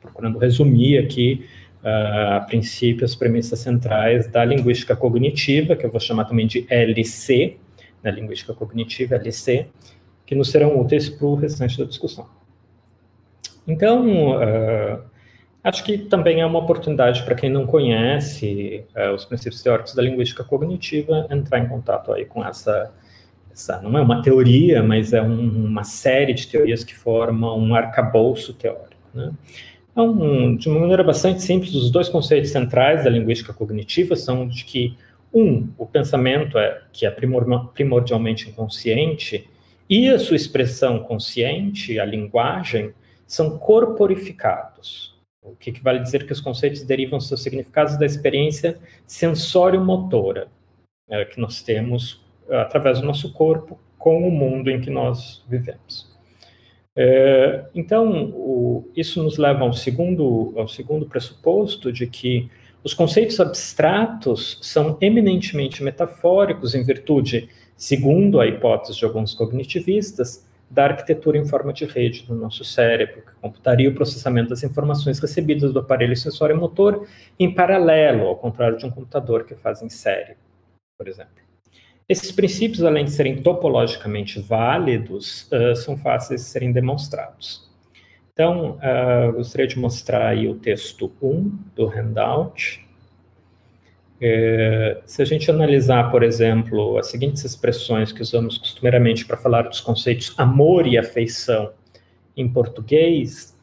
procurando 0.00 0.38
resumir 0.38 0.96
aqui, 0.96 1.46
a 1.82 2.40
princípio, 2.40 3.04
as 3.04 3.14
premissas 3.14 3.58
centrais 3.58 4.26
da 4.26 4.44
linguística 4.44 4.94
cognitiva, 4.94 5.74
que 5.74 5.84
eu 5.84 5.90
vou 5.90 6.00
chamar 6.00 6.24
também 6.24 6.46
de 6.46 6.66
LC, 6.68 7.56
na 8.02 8.10
linguística 8.10 8.52
cognitiva, 8.52 9.14
LC, 9.14 9.66
que 10.26 10.34
nos 10.34 10.50
serão 10.50 10.78
úteis 10.78 11.08
para 11.08 11.26
o 11.26 11.34
restante 11.34 11.78
da 11.78 11.84
discussão. 11.84 12.26
Então, 13.66 14.32
uh, 14.32 15.02
acho 15.62 15.84
que 15.84 15.98
também 15.98 16.40
é 16.40 16.46
uma 16.46 16.58
oportunidade 16.58 17.22
para 17.22 17.34
quem 17.34 17.50
não 17.50 17.66
conhece 17.66 18.84
uh, 18.96 19.14
os 19.14 19.24
princípios 19.24 19.62
teóricos 19.62 19.94
da 19.94 20.02
linguística 20.02 20.44
cognitiva 20.44 21.26
entrar 21.30 21.58
em 21.58 21.68
contato 21.68 22.12
aí 22.12 22.24
com 22.24 22.44
essa, 22.44 22.92
essa 23.52 23.80
não 23.80 23.96
é 23.96 24.00
uma 24.00 24.22
teoria, 24.22 24.82
mas 24.82 25.12
é 25.12 25.22
um, 25.22 25.66
uma 25.66 25.84
série 25.84 26.34
de 26.34 26.46
teorias 26.46 26.84
que 26.84 26.94
formam 26.94 27.58
um 27.58 27.74
arcabouço 27.74 28.54
teórico. 28.54 28.90
Né? 29.14 29.32
Então, 29.92 30.56
de 30.56 30.68
uma 30.68 30.80
maneira 30.80 31.02
bastante 31.02 31.42
simples, 31.42 31.74
os 31.74 31.90
dois 31.90 32.08
conceitos 32.08 32.50
centrais 32.50 33.04
da 33.04 33.10
linguística 33.10 33.52
cognitiva 33.52 34.14
são 34.16 34.46
de 34.46 34.64
que, 34.64 34.96
um, 35.32 35.68
o 35.76 35.86
pensamento 35.86 36.58
é 36.58 36.82
que 36.92 37.06
é 37.06 37.10
primordialmente 37.10 38.48
inconsciente, 38.48 39.48
e 39.88 40.08
a 40.08 40.18
sua 40.18 40.36
expressão 40.36 41.00
consciente, 41.00 41.98
a 41.98 42.04
linguagem, 42.04 42.94
são 43.26 43.58
corporificados. 43.58 45.18
O 45.42 45.56
que 45.56 45.72
vale 45.82 46.00
dizer 46.00 46.26
que 46.26 46.32
os 46.32 46.40
conceitos 46.40 46.82
derivam 46.82 47.18
seus 47.18 47.42
significados 47.42 47.98
da 47.98 48.06
experiência 48.06 48.78
sensório-motora 49.06 50.48
é, 51.08 51.24
que 51.24 51.40
nós 51.40 51.62
temos 51.62 52.20
através 52.48 53.00
do 53.00 53.06
nosso 53.06 53.32
corpo 53.32 53.78
com 53.98 54.26
o 54.26 54.30
mundo 54.30 54.70
em 54.70 54.80
que 54.80 54.90
nós 54.90 55.44
vivemos. 55.48 56.09
É, 56.96 57.64
então, 57.74 58.30
o, 58.30 58.90
isso 58.96 59.22
nos 59.22 59.38
leva 59.38 59.64
ao 59.64 59.72
segundo, 59.72 60.52
ao 60.56 60.68
segundo 60.68 61.06
pressuposto 61.06 61.92
de 61.92 62.06
que 62.06 62.50
os 62.82 62.94
conceitos 62.94 63.38
abstratos 63.38 64.58
são 64.62 64.96
eminentemente 65.00 65.82
metafóricos 65.82 66.74
em 66.74 66.82
virtude 66.82 67.48
segundo 67.76 68.40
a 68.40 68.46
hipótese 68.46 68.98
de 68.98 69.04
alguns 69.04 69.34
cognitivistas, 69.34 70.46
da 70.70 70.84
arquitetura 70.84 71.36
em 71.36 71.44
forma 71.44 71.72
de 71.72 71.84
rede 71.84 72.24
do 72.24 72.34
nosso 72.34 72.64
cérebro, 72.64 73.22
que 73.22 73.32
computaria 73.40 73.90
o 73.90 73.94
processamento 73.94 74.50
das 74.50 74.62
informações 74.62 75.18
recebidas 75.18 75.72
do 75.72 75.80
aparelho 75.80 76.16
sensório 76.16 76.56
motor 76.56 77.08
em 77.38 77.52
paralelo, 77.52 78.28
ao 78.28 78.36
contrário 78.36 78.78
de 78.78 78.86
um 78.86 78.90
computador 78.90 79.44
que 79.44 79.56
faz 79.56 79.82
em 79.82 79.88
série, 79.88 80.36
por 80.96 81.08
exemplo. 81.08 81.39
Esses 82.10 82.32
princípios, 82.32 82.82
além 82.82 83.04
de 83.04 83.12
serem 83.12 83.40
topologicamente 83.40 84.40
válidos, 84.40 85.48
uh, 85.52 85.76
são 85.76 85.96
fáceis 85.96 86.40
de 86.40 86.48
serem 86.48 86.72
demonstrados. 86.72 87.70
Então, 88.32 88.78
uh, 88.78 89.32
gostaria 89.32 89.68
de 89.68 89.78
mostrar 89.78 90.26
aí 90.26 90.48
o 90.48 90.56
texto 90.56 91.12
1 91.22 91.56
do 91.76 91.86
handout, 91.86 92.84
é, 94.20 95.00
se 95.06 95.22
a 95.22 95.24
gente 95.24 95.48
analisar, 95.50 96.10
por 96.10 96.24
exemplo, 96.24 96.98
as 96.98 97.06
seguintes 97.06 97.42
expressões 97.44 98.12
que 98.12 98.20
usamos 98.20 98.58
costumeiramente 98.58 99.24
para 99.24 99.36
falar 99.36 99.62
dos 99.62 99.80
conceitos 99.80 100.34
amor 100.36 100.86
e 100.88 100.98
afeição 100.98 101.70
em 102.36 102.46
português, 102.46 103.56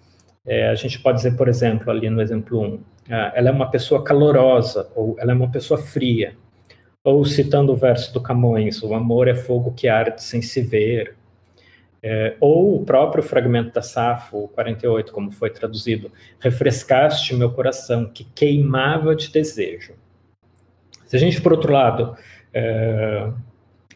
é, 0.45 0.69
a 0.69 0.75
gente 0.75 0.99
pode 0.99 1.17
dizer, 1.17 1.35
por 1.35 1.49
exemplo, 1.49 1.91
ali 1.91 2.09
no 2.09 2.21
exemplo 2.21 2.59
1, 2.59 2.79
ah, 3.09 3.31
ela 3.35 3.49
é 3.49 3.51
uma 3.51 3.69
pessoa 3.69 4.03
calorosa, 4.03 4.89
ou 4.95 5.15
ela 5.19 5.31
é 5.31 5.35
uma 5.35 5.51
pessoa 5.51 5.77
fria. 5.77 6.35
Ou 7.07 7.23
citando 7.23 7.71
o 7.71 7.75
verso 7.77 8.13
do 8.13 8.19
Camões, 8.19 8.83
o 8.83 8.93
amor 8.93 9.29
é 9.29 9.33
fogo 9.33 9.71
que 9.71 9.87
arde 9.87 10.21
sem 10.21 10.41
se 10.41 10.61
ver. 10.61 11.15
É, 12.03 12.35
ou 12.37 12.75
o 12.75 12.83
próprio 12.83 13.23
fragmento 13.23 13.71
da 13.71 13.81
Safo, 13.81 14.49
48, 14.49 15.13
como 15.13 15.31
foi 15.31 15.49
traduzido, 15.49 16.11
refrescaste 16.37 17.33
meu 17.33 17.49
coração, 17.49 18.11
que 18.13 18.25
queimava 18.35 19.15
de 19.15 19.31
desejo. 19.31 19.93
Se 21.05 21.15
a 21.15 21.19
gente, 21.19 21.39
por 21.39 21.53
outro 21.53 21.71
lado, 21.71 22.17
é, 22.53 23.31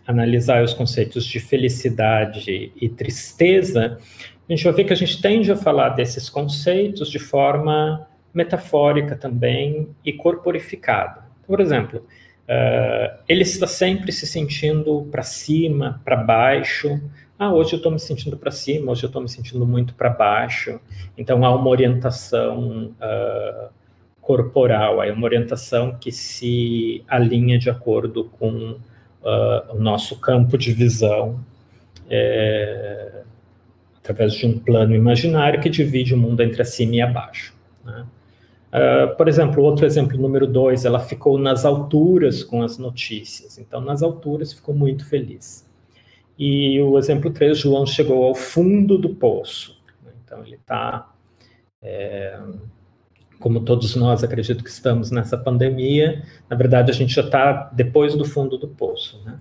analisar 0.07 0.63
os 0.63 0.73
conceitos 0.73 1.25
de 1.25 1.41
felicidade 1.41 2.71
e 2.73 2.87
tristeza, 2.87 3.97
a 4.47 4.53
gente 4.53 4.63
vai 4.63 4.71
ver 4.71 4.85
que 4.85 4.93
a 4.93 4.95
gente 4.95 5.21
tende 5.21 5.51
a 5.51 5.57
falar 5.57 5.89
desses 5.89 6.29
conceitos 6.29 7.11
de 7.11 7.19
forma 7.19 8.07
metafórica 8.33 9.17
também 9.17 9.89
e 10.05 10.13
corporificada. 10.13 11.29
Por 11.45 11.59
exemplo, 11.59 12.05
uh, 12.47 13.17
ele 13.27 13.43
está 13.43 13.67
sempre 13.67 14.11
se 14.11 14.25
sentindo 14.27 15.07
para 15.11 15.23
cima, 15.23 16.01
para 16.03 16.15
baixo. 16.15 17.01
Ah, 17.37 17.51
hoje 17.51 17.73
eu 17.73 17.77
estou 17.77 17.91
me 17.91 17.99
sentindo 17.99 18.37
para 18.37 18.51
cima, 18.51 18.91
hoje 18.91 19.03
eu 19.03 19.07
estou 19.07 19.21
me 19.21 19.29
sentindo 19.29 19.65
muito 19.65 19.93
para 19.95 20.09
baixo. 20.09 20.79
Então 21.17 21.43
há 21.43 21.55
uma 21.55 21.69
orientação 21.69 22.93
uh, 23.01 23.69
corporal, 24.21 25.01
é 25.03 25.11
uma 25.11 25.25
orientação 25.25 25.97
que 25.99 26.11
se 26.11 27.03
alinha 27.07 27.57
de 27.57 27.69
acordo 27.69 28.25
com 28.39 28.77
uh, 29.21 29.75
o 29.75 29.79
nosso 29.79 30.19
campo 30.19 30.57
de 30.57 30.71
visão, 30.71 31.43
é, 32.09 33.23
através 33.97 34.33
de 34.33 34.45
um 34.45 34.59
plano 34.59 34.93
imaginário 34.93 35.59
que 35.59 35.69
divide 35.69 36.13
o 36.13 36.17
mundo 36.17 36.41
entre 36.41 36.61
acima 36.61 36.95
e 36.95 37.01
abaixo. 37.01 37.55
Né? 37.83 38.05
Uh, 38.71 39.15
por 39.17 39.27
exemplo, 39.27 39.61
outro 39.61 39.85
exemplo 39.85 40.17
número 40.17 40.47
dois, 40.47 40.85
ela 40.85 40.99
ficou 40.99 41.37
nas 41.37 41.65
alturas 41.65 42.41
com 42.41 42.63
as 42.63 42.77
notícias. 42.77 43.57
Então, 43.57 43.81
nas 43.81 44.01
alturas, 44.01 44.53
ficou 44.53 44.73
muito 44.73 45.05
feliz. 45.05 45.69
E 46.39 46.79
o 46.81 46.97
exemplo 46.97 47.29
3, 47.29 47.57
João 47.57 47.85
chegou 47.85 48.23
ao 48.23 48.33
fundo 48.33 48.97
do 48.97 49.09
poço. 49.09 49.79
Então, 50.23 50.43
ele 50.43 50.55
está, 50.55 51.11
é, 51.83 52.39
como 53.39 53.59
todos 53.59 53.95
nós 53.95 54.23
acredito 54.23 54.63
que 54.63 54.69
estamos 54.69 55.11
nessa 55.11 55.37
pandemia, 55.37 56.23
na 56.49 56.55
verdade, 56.55 56.89
a 56.89 56.93
gente 56.93 57.13
já 57.13 57.21
está 57.21 57.69
depois 57.73 58.15
do 58.15 58.23
fundo 58.23 58.57
do 58.57 58.69
poço. 58.69 59.21
Né? 59.25 59.39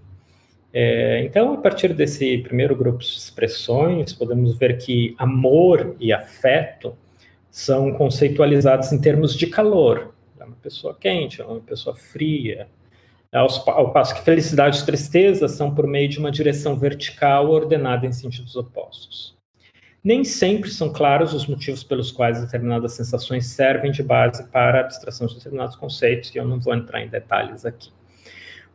É, 0.72 1.24
então, 1.24 1.54
a 1.54 1.56
partir 1.56 1.94
desse 1.94 2.38
primeiro 2.38 2.74
grupo 2.74 2.98
de 2.98 3.06
expressões, 3.06 4.12
podemos 4.12 4.58
ver 4.58 4.76
que 4.76 5.14
amor 5.16 5.96
e 6.00 6.12
afeto 6.12 6.94
são 7.50 7.92
conceitualizados 7.92 8.92
em 8.92 9.00
termos 9.00 9.34
de 9.34 9.46
calor. 9.46 10.14
É 10.38 10.44
uma 10.44 10.56
pessoa 10.56 10.96
quente, 10.98 11.40
é 11.40 11.44
uma 11.44 11.60
pessoa 11.60 11.94
fria. 11.94 12.68
Ao, 13.32 13.92
passo 13.92 14.14
que 14.14 14.22
felicidade 14.22 14.80
e 14.80 14.84
tristeza 14.84 15.46
são 15.46 15.74
por 15.74 15.86
meio 15.86 16.08
de 16.08 16.18
uma 16.18 16.30
direção 16.30 16.76
vertical 16.76 17.48
ordenada 17.50 18.06
em 18.06 18.12
sentidos 18.12 18.56
opostos. 18.56 19.38
Nem 20.02 20.24
sempre 20.24 20.70
são 20.70 20.92
claros 20.92 21.34
os 21.34 21.46
motivos 21.46 21.84
pelos 21.84 22.10
quais 22.10 22.40
determinadas 22.40 22.92
sensações 22.92 23.46
servem 23.46 23.92
de 23.92 24.02
base 24.02 24.48
para 24.48 24.78
a 24.78 24.80
abstração 24.80 25.26
de 25.26 25.34
determinados 25.34 25.76
conceitos, 25.76 26.34
e 26.34 26.38
eu 26.38 26.44
não 26.44 26.58
vou 26.58 26.74
entrar 26.74 27.02
em 27.02 27.08
detalhes 27.08 27.66
aqui. 27.66 27.92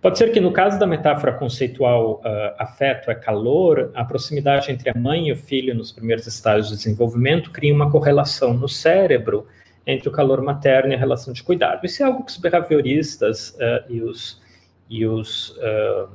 Pode 0.06 0.20
ser 0.20 0.32
que, 0.32 0.40
no 0.40 0.52
caso 0.52 0.78
da 0.78 0.86
metáfora 0.86 1.34
conceitual 1.34 2.22
uh, 2.24 2.54
afeto 2.60 3.10
é 3.10 3.16
calor, 3.16 3.90
a 3.96 4.06
proximidade 4.06 4.72
entre 4.72 4.92
a 4.92 4.94
mãe 4.94 5.30
e 5.30 5.32
o 5.32 5.36
filho 5.36 5.74
nos 5.74 5.92
primeiros 5.92 6.28
estágios 6.28 6.70
de 6.70 6.76
desenvolvimento 6.76 7.50
cria 7.50 7.74
uma 7.74 7.90
correlação 7.90 8.54
no 8.54 8.70
cérebro 8.70 9.48
entre 9.84 10.08
o 10.08 10.12
calor 10.12 10.44
materno 10.44 10.92
e 10.92 10.96
a 10.96 11.00
relação 11.00 11.34
de 11.34 11.42
cuidado. 11.42 11.84
Isso 11.84 12.04
é 12.04 12.06
algo 12.06 12.24
que 12.24 12.30
os 12.30 12.38
behavioristas 12.38 13.58
uh, 13.60 13.92
e 13.92 14.00
os, 14.00 14.40
e 14.88 15.08
os 15.08 15.58
uh, 15.58 16.08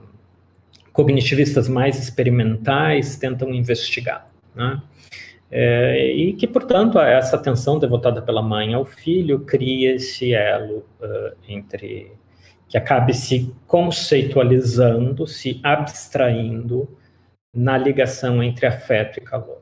cognitivistas 0.93 1.69
mais 1.69 1.99
experimentais 1.99 3.17
tentam 3.17 3.53
investigar. 3.53 4.31
Né? 4.55 4.81
É, 5.51 6.13
e 6.15 6.33
que, 6.35 6.47
portanto, 6.47 6.97
essa 6.97 7.35
atenção 7.35 7.77
devotada 7.77 8.23
pela 8.23 8.41
mãe 8.41 8.73
ao 8.73 8.85
filho 8.85 9.41
cria 9.41 9.97
esse 9.97 10.33
elo 10.33 10.85
entre 11.49 12.20
que 12.71 12.79
acabe 12.79 13.12
se 13.12 13.53
conceitualizando, 13.67 15.27
se 15.27 15.61
abstraindo 15.61 16.89
na 17.53 17.77
ligação 17.77 18.41
entre 18.41 18.65
afeto 18.65 19.19
e 19.19 19.21
calor. 19.21 19.61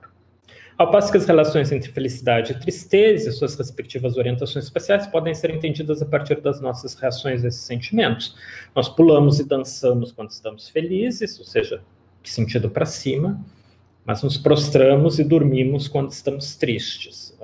Ao 0.77 0.91
passo 0.91 1.11
que 1.11 1.17
as 1.17 1.27
relações 1.27 1.73
entre 1.73 1.91
felicidade 1.91 2.53
e 2.53 2.61
tristeza 2.61 3.31
e 3.31 3.33
suas 3.33 3.57
respectivas 3.57 4.19
orientações 4.19 4.67
especiais 4.67 5.07
podem 5.07 5.35
ser 5.35 5.51
entendidas 5.51 6.03
a 6.03 6.07
partir 6.07 6.41
das 6.41 6.61
nossas 6.61 6.95
reações 6.95 7.43
a 7.45 7.49
esses 7.49 7.63
sentimentos. 7.63 8.37
Nós 8.77 8.89
pulamos 8.91 9.41
e 9.41 9.49
dançamos 9.49 10.13
quando 10.13 10.31
estamos 10.31 10.69
felizes, 10.69 11.39
ou 11.39 11.47
seja, 11.47 11.83
sentido 12.23 12.69
para 12.71 12.85
cima, 12.85 13.43
mas 14.05 14.23
nos 14.23 14.37
prostramos 14.37 15.19
e 15.19 15.25
dormimos 15.25 15.89
quando 15.89 16.11
estamos 16.11 16.55
tristes, 16.57 17.37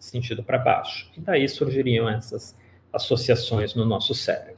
sentido 0.00 0.42
para 0.42 0.58
baixo. 0.58 1.08
E 1.16 1.20
daí 1.20 1.48
surgiriam 1.48 2.08
essas 2.08 2.56
associações 2.92 3.74
no 3.74 3.84
nosso 3.84 4.14
cérebro. 4.14 4.51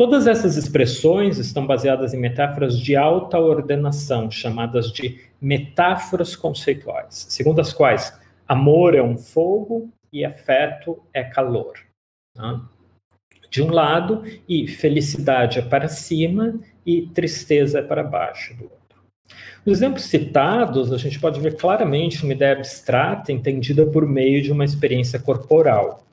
Todas 0.00 0.26
essas 0.26 0.56
expressões 0.56 1.36
estão 1.36 1.66
baseadas 1.66 2.14
em 2.14 2.16
metáforas 2.16 2.78
de 2.78 2.96
alta 2.96 3.38
ordenação, 3.38 4.30
chamadas 4.30 4.90
de 4.90 5.20
metáforas 5.38 6.34
conceituais, 6.34 7.26
segundo 7.28 7.60
as 7.60 7.70
quais 7.70 8.18
amor 8.48 8.94
é 8.94 9.02
um 9.02 9.18
fogo 9.18 9.90
e 10.10 10.24
afeto 10.24 10.98
é 11.12 11.22
calor. 11.22 11.74
Tá? 12.34 12.66
De 13.50 13.62
um 13.62 13.70
lado, 13.70 14.22
e 14.48 14.66
felicidade 14.66 15.58
é 15.58 15.62
para 15.62 15.86
cima 15.86 16.58
e 16.86 17.02
tristeza 17.08 17.80
é 17.80 17.82
para 17.82 18.02
baixo 18.02 18.56
do 18.56 18.62
outro. 18.62 19.02
Nos 19.66 19.76
exemplos 19.76 20.04
citados, 20.04 20.94
a 20.94 20.96
gente 20.96 21.20
pode 21.20 21.38
ver 21.40 21.58
claramente 21.58 22.24
uma 22.24 22.32
ideia 22.32 22.54
abstrata 22.54 23.30
entendida 23.32 23.84
por 23.84 24.06
meio 24.06 24.42
de 24.42 24.50
uma 24.50 24.64
experiência 24.64 25.18
corporal 25.18 26.06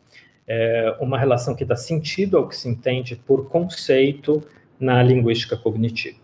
é 0.47 0.95
uma 0.99 1.19
relação 1.19 1.55
que 1.55 1.65
dá 1.65 1.75
sentido 1.75 2.37
ao 2.37 2.47
que 2.47 2.55
se 2.55 2.69
entende 2.69 3.15
por 3.15 3.49
conceito 3.49 4.41
na 4.79 5.03
linguística 5.03 5.57
cognitiva. 5.57 6.17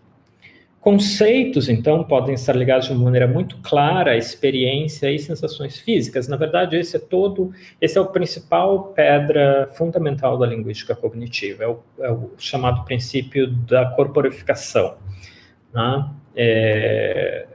Conceitos, 0.80 1.70
então, 1.70 2.04
podem 2.04 2.34
estar 2.34 2.54
ligados 2.54 2.86
de 2.88 2.92
uma 2.92 3.04
maneira 3.04 3.26
muito 3.26 3.56
clara 3.62 4.10
à 4.10 4.16
experiência 4.18 5.10
e 5.10 5.18
sensações 5.18 5.78
físicas. 5.78 6.28
Na 6.28 6.36
verdade, 6.36 6.76
esse 6.76 6.96
é 6.96 6.98
todo, 6.98 7.52
esse 7.80 7.96
é 7.96 8.00
o 8.02 8.06
principal 8.06 8.88
pedra 8.88 9.70
fundamental 9.74 10.36
da 10.36 10.46
linguística 10.46 10.94
cognitiva, 10.94 11.64
é 11.64 11.68
o, 11.68 11.78
é 12.00 12.10
o 12.10 12.32
chamado 12.36 12.84
princípio 12.84 13.46
da 13.46 13.86
corporificação. 13.92 14.96
Né? 15.72 16.10
É, 16.36 17.46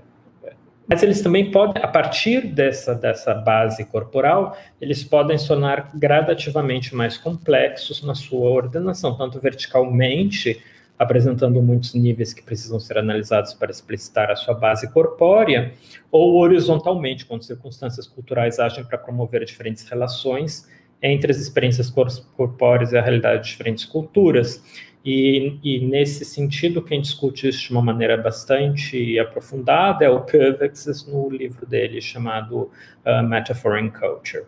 mas 0.90 1.04
eles 1.04 1.22
também 1.22 1.52
podem, 1.52 1.84
a 1.84 1.88
partir 1.88 2.48
dessa, 2.48 2.96
dessa 2.96 3.36
base 3.36 3.86
corporal, 3.86 4.58
eles 4.82 5.04
podem 5.04 5.38
se 5.38 5.48
tornar 5.48 5.92
gradativamente 5.94 6.96
mais 6.96 7.16
complexos 7.16 8.02
na 8.02 8.16
sua 8.16 8.50
ordenação, 8.50 9.16
tanto 9.16 9.40
verticalmente, 9.40 10.60
apresentando 10.98 11.62
muitos 11.62 11.94
níveis 11.94 12.34
que 12.34 12.42
precisam 12.42 12.80
ser 12.80 12.98
analisados 12.98 13.54
para 13.54 13.70
explicitar 13.70 14.32
a 14.32 14.36
sua 14.36 14.56
base 14.56 14.92
corpórea, 14.92 15.74
ou 16.12 16.38
horizontalmente, 16.40 17.24
quando 17.24 17.44
circunstâncias 17.44 18.08
culturais 18.08 18.58
agem 18.58 18.84
para 18.84 18.98
promover 18.98 19.46
diferentes 19.46 19.88
relações 19.88 20.68
entre 21.02 21.32
as 21.32 21.38
experiências 21.38 21.90
corpóreas 21.90 22.92
e 22.92 22.98
a 22.98 23.02
realidade 23.02 23.44
de 23.44 23.50
diferentes 23.50 23.86
culturas. 23.86 24.64
E, 25.04 25.58
e, 25.64 25.80
nesse 25.80 26.26
sentido, 26.26 26.82
quem 26.82 27.02
discute 27.02 27.48
isso 27.48 27.68
de 27.68 27.72
uma 27.72 27.82
maneira 27.82 28.18
bastante 28.18 29.18
aprofundada 29.18 30.04
é 30.04 30.10
o 30.10 30.22
Kovacs 30.22 31.08
no 31.08 31.30
livro 31.30 31.66
dele 31.66 32.02
chamado 32.02 32.70
uh, 33.06 33.24
Metaphor 33.24 33.80
in 33.80 33.90
Culture. 33.90 34.46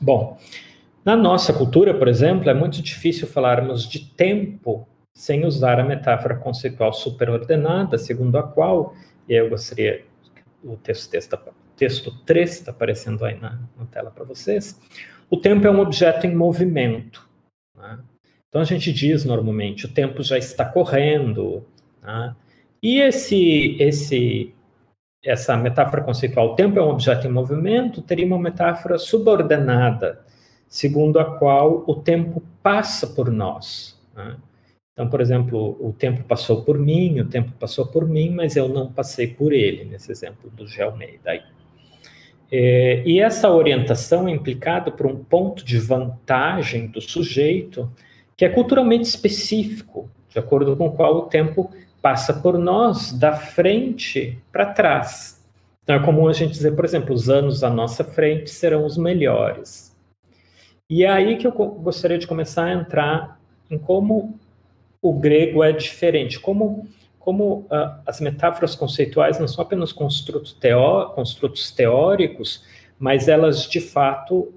Bom, 0.00 0.38
na 1.04 1.16
nossa 1.16 1.54
cultura, 1.54 1.94
por 1.94 2.06
exemplo, 2.06 2.50
é 2.50 2.54
muito 2.54 2.82
difícil 2.82 3.26
falarmos 3.26 3.88
de 3.88 4.10
tempo 4.10 4.86
sem 5.14 5.44
usar 5.44 5.80
a 5.80 5.84
metáfora 5.84 6.36
conceitual 6.36 6.92
superordenada, 6.92 7.96
segundo 7.98 8.36
a 8.36 8.42
qual, 8.42 8.94
e 9.28 9.34
eu 9.34 9.48
gostaria, 9.48 10.04
o 10.62 10.76
texto, 10.76 11.10
texto, 11.10 11.36
texto 11.78 12.10
3 12.26 12.50
está 12.50 12.72
aparecendo 12.72 13.24
aí 13.24 13.38
na, 13.38 13.58
na 13.78 13.86
tela 13.86 14.10
para 14.10 14.24
vocês, 14.24 14.78
o 15.30 15.36
tempo 15.36 15.66
é 15.66 15.70
um 15.70 15.80
objeto 15.80 16.26
em 16.26 16.34
movimento. 16.34 17.26
Né? 17.76 17.98
Então 18.48 18.60
a 18.60 18.64
gente 18.64 18.92
diz 18.92 19.24
normalmente 19.24 19.86
o 19.86 19.92
tempo 19.92 20.22
já 20.22 20.36
está 20.36 20.64
correndo, 20.64 21.64
né? 22.02 22.34
e 22.82 23.00
esse, 23.00 23.76
esse, 23.80 24.54
essa 25.24 25.56
metáfora 25.56 26.02
conceitual, 26.02 26.52
o 26.52 26.54
tempo 26.56 26.78
é 26.78 26.82
um 26.82 26.90
objeto 26.90 27.26
em 27.26 27.30
movimento, 27.30 28.02
teria 28.02 28.26
uma 28.26 28.38
metáfora 28.38 28.98
subordinada, 28.98 30.24
segundo 30.66 31.18
a 31.20 31.38
qual 31.38 31.84
o 31.86 31.94
tempo 31.94 32.42
passa 32.62 33.06
por 33.06 33.30
nós. 33.30 33.98
Né? 34.14 34.36
Então, 34.92 35.08
por 35.08 35.20
exemplo, 35.20 35.76
o 35.78 35.92
tempo 35.92 36.24
passou 36.24 36.64
por 36.64 36.76
mim, 36.76 37.20
o 37.20 37.28
tempo 37.28 37.52
passou 37.52 37.86
por 37.86 38.08
mim, 38.08 38.30
mas 38.30 38.56
eu 38.56 38.68
não 38.68 38.92
passei 38.92 39.28
por 39.28 39.52
ele, 39.52 39.84
nesse 39.84 40.10
exemplo 40.10 40.50
do 40.50 40.66
Gelmeida. 40.66 41.30
É, 42.50 43.02
e 43.04 43.20
essa 43.20 43.50
orientação 43.50 44.26
é 44.26 44.30
implicada 44.30 44.90
por 44.90 45.06
um 45.06 45.16
ponto 45.16 45.64
de 45.64 45.78
vantagem 45.78 46.86
do 46.86 47.00
sujeito 47.00 47.90
que 48.36 48.44
é 48.44 48.48
culturalmente 48.48 49.06
específico, 49.08 50.08
de 50.28 50.38
acordo 50.38 50.76
com 50.76 50.86
o 50.86 50.92
qual 50.92 51.16
o 51.16 51.22
tempo 51.22 51.70
passa 52.00 52.32
por 52.32 52.56
nós 52.56 53.12
da 53.12 53.32
frente 53.32 54.38
para 54.52 54.66
trás. 54.66 55.44
Então 55.82 55.96
é 55.96 56.00
comum 56.00 56.28
a 56.28 56.32
gente 56.32 56.52
dizer, 56.52 56.76
por 56.76 56.84
exemplo, 56.84 57.14
os 57.14 57.28
anos 57.28 57.64
à 57.64 57.70
nossa 57.70 58.04
frente 58.04 58.50
serão 58.50 58.84
os 58.84 58.96
melhores. 58.96 59.96
E 60.88 61.04
é 61.04 61.08
aí 61.08 61.36
que 61.36 61.46
eu 61.46 61.52
gostaria 61.52 62.18
de 62.18 62.26
começar 62.26 62.64
a 62.64 62.72
entrar 62.72 63.40
em 63.70 63.78
como 63.78 64.38
o 65.02 65.12
grego 65.12 65.62
é 65.62 65.72
diferente, 65.72 66.38
como, 66.38 66.86
como 67.18 67.66
uh, 67.70 68.00
as 68.06 68.20
metáforas 68.20 68.74
conceituais 68.74 69.38
não 69.38 69.48
são 69.48 69.62
apenas 69.62 69.92
construtos, 69.92 70.52
teó 70.52 71.06
construtos 71.06 71.70
teóricos, 71.70 72.64
mas 72.98 73.28
elas 73.28 73.68
de 73.68 73.80
fato 73.80 74.52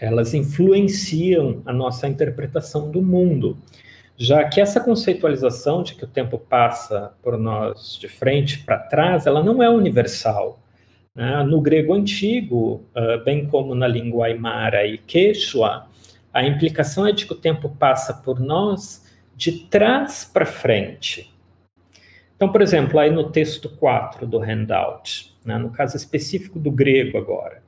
elas 0.00 0.34
influenciam 0.34 1.62
a 1.64 1.72
nossa 1.72 2.06
interpretação 2.06 2.90
do 2.90 3.02
mundo. 3.02 3.56
já 4.16 4.44
que 4.44 4.60
essa 4.60 4.78
conceitualização 4.80 5.82
de 5.82 5.94
que 5.96 6.04
o 6.04 6.08
tempo 6.08 6.38
passa 6.38 7.14
por 7.20 7.36
nós 7.36 7.98
de 7.98 8.06
frente 8.06 8.60
para 8.60 8.78
trás, 8.78 9.26
ela 9.26 9.42
não 9.42 9.60
é 9.60 9.68
universal. 9.68 10.60
Né? 11.14 11.42
No 11.42 11.60
grego 11.60 11.94
antigo, 11.94 12.84
uh, 12.94 13.24
bem 13.24 13.46
como 13.46 13.74
na 13.74 13.88
língua 13.88 14.26
aimara 14.26 14.86
e 14.86 14.98
quechua, 14.98 15.86
a 16.32 16.44
implicação 16.44 17.06
é 17.06 17.12
de 17.12 17.26
que 17.26 17.32
o 17.32 17.36
tempo 17.36 17.68
passa 17.68 18.14
por 18.14 18.38
nós 18.38 19.03
de 19.36 19.66
trás 19.66 20.24
para 20.24 20.46
frente. 20.46 21.32
Então, 22.36 22.50
por 22.50 22.62
exemplo, 22.62 22.98
aí 22.98 23.10
no 23.10 23.30
texto 23.30 23.68
4 23.68 24.26
do 24.26 24.38
handout, 24.38 25.34
né, 25.44 25.56
no 25.56 25.70
caso 25.70 25.96
específico 25.96 26.58
do 26.58 26.70
grego 26.70 27.16
agora, 27.16 27.62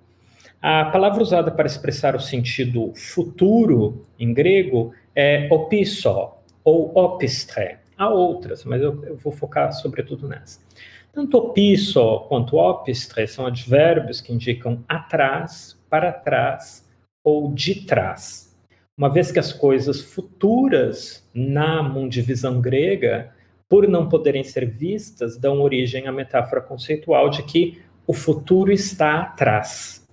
a 0.60 0.86
palavra 0.86 1.22
usada 1.22 1.50
para 1.50 1.66
expressar 1.66 2.16
o 2.16 2.20
sentido 2.20 2.92
futuro 2.94 4.04
em 4.18 4.32
grego 4.32 4.92
é 5.14 5.48
opisso 5.50 6.32
ou 6.64 6.92
opistre. 6.98 7.78
Há 7.96 8.08
outras, 8.08 8.64
mas 8.64 8.82
eu, 8.82 9.04
eu 9.04 9.16
vou 9.16 9.32
focar 9.32 9.72
sobretudo 9.72 10.26
nessa. 10.28 10.60
Tanto 11.12 11.38
opisso 11.38 12.20
quanto 12.28 12.56
opistre 12.56 13.26
são 13.26 13.46
advérbios 13.46 14.20
que 14.20 14.32
indicam 14.32 14.84
atrás, 14.86 15.80
para 15.88 16.12
trás 16.12 16.86
ou 17.24 17.54
de 17.54 17.86
trás. 17.86 18.45
Uma 18.96 19.10
vez 19.10 19.30
que 19.30 19.38
as 19.38 19.52
coisas 19.52 20.00
futuras 20.00 21.28
na 21.34 21.82
mundivisão 21.82 22.60
grega, 22.62 23.30
por 23.68 23.86
não 23.86 24.08
poderem 24.08 24.42
ser 24.42 24.64
vistas, 24.64 25.36
dão 25.36 25.60
origem 25.60 26.06
à 26.06 26.12
metáfora 26.12 26.62
conceitual 26.62 27.28
de 27.28 27.42
que 27.42 27.82
o 28.06 28.14
futuro 28.14 28.72
está 28.72 29.20
atrás. 29.20 30.06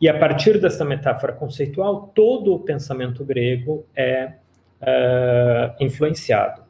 E 0.00 0.08
a 0.08 0.16
partir 0.16 0.60
dessa 0.60 0.84
metáfora 0.84 1.32
conceitual, 1.32 2.12
todo 2.14 2.54
o 2.54 2.60
pensamento 2.60 3.24
grego 3.24 3.84
é 3.96 4.34
uh, 4.80 5.82
influenciado. 5.82 6.62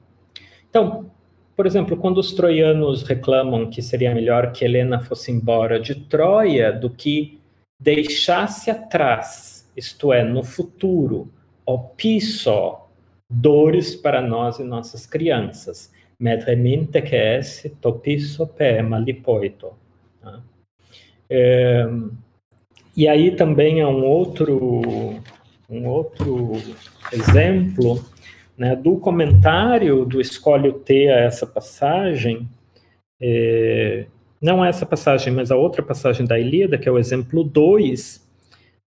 Então, 0.71 1.11
por 1.55 1.67
exemplo, 1.67 1.97
quando 1.97 2.19
os 2.19 2.33
troianos 2.33 3.03
reclamam 3.03 3.69
que 3.69 3.83
seria 3.83 4.15
melhor 4.15 4.53
que 4.53 4.65
Helena 4.65 5.01
fosse 5.01 5.31
embora 5.31 5.79
de 5.79 5.95
Troia 5.95 6.73
do 6.73 6.89
que 6.89 7.39
deixasse 7.79 8.71
atrás, 8.71 9.58
isto 9.79 10.13
é, 10.13 10.25
no 10.25 10.43
futuro, 10.43 11.31
o 11.65 11.79
dores 13.31 13.95
para 13.95 14.21
nós 14.21 14.59
e 14.59 14.65
nossas 14.65 15.07
crianças. 15.07 15.93
Medreminte 16.19 17.01
que 17.01 17.15
esse 17.15 17.71
topiso 17.71 18.47
pema 18.47 18.99
lipoito. 18.99 19.73
É, 21.31 21.87
e 22.97 23.07
aí 23.07 23.37
também 23.37 23.81
é 23.81 23.87
um 23.87 24.05
outro, 24.05 24.81
um 25.71 25.87
outro 25.87 26.53
exemplo 27.13 28.05
né, 28.57 28.75
do 28.75 28.97
comentário 28.97 30.05
do 30.05 30.21
Escolhe 30.21 30.69
o 30.69 30.73
T 30.73 31.09
a 31.09 31.21
essa 31.21 31.47
passagem, 31.47 32.49
é, 33.21 34.07
não 34.41 34.65
essa 34.65 34.87
passagem, 34.87 35.33
mas 35.33 35.51
a 35.51 35.57
outra 35.57 35.83
passagem 35.83 36.27
da 36.27 36.39
Ilíada, 36.39 36.79
que 36.79 36.89
é 36.89 36.93
o 36.93 36.99
exemplo 36.99 37.45
2, 37.45 38.28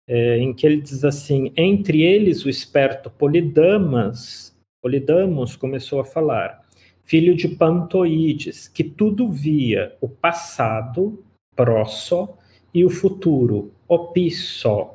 é, 0.08 0.38
em 0.38 0.54
que 0.54 0.66
ele 0.66 0.82
diz 0.82 1.04
assim: 1.04 1.52
entre 1.56 2.02
eles 2.02 2.46
o 2.46 2.50
esperto 2.50 3.10
Polidamas, 3.10 4.52
Polidamos 4.82 5.56
começou 5.56 6.00
a 6.00 6.06
falar, 6.06 6.62
filho 7.04 7.36
de 7.36 7.48
Pantoides, 7.48 8.68
que 8.68 8.84
tudo 8.84 9.30
via 9.30 9.96
o 10.02 10.10
passado, 10.10 11.24
prosso, 11.56 12.30
e 12.74 12.84
o 12.84 12.90
futuro, 12.90 13.72
opisso. 13.88 14.90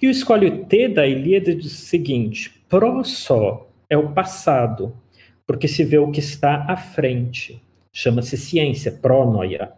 E 0.00 0.06
o 0.06 0.10
escolhe 0.10 0.46
o 0.46 0.64
T 0.64 0.88
da 0.88 1.06
Ilíada 1.06 1.54
diz 1.54 1.66
o 1.66 1.84
seguinte: 1.84 2.60
prosso 2.68 3.66
é 3.88 3.96
o 3.96 4.12
passado, 4.12 4.96
porque 5.46 5.68
se 5.68 5.84
vê 5.84 5.98
o 5.98 6.10
que 6.10 6.20
está 6.20 6.64
à 6.68 6.76
frente. 6.76 7.62
Chama-se 7.92 8.36
ciência, 8.36 8.90
pronoia. 8.90 9.72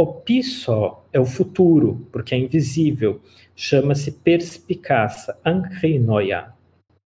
Opisso 0.00 0.96
é 1.12 1.20
o 1.20 1.26
futuro, 1.26 2.08
porque 2.10 2.34
é 2.34 2.38
invisível. 2.38 3.20
Chama-se 3.54 4.12
perspicácia, 4.12 5.36
ankrinoia. 5.44 6.54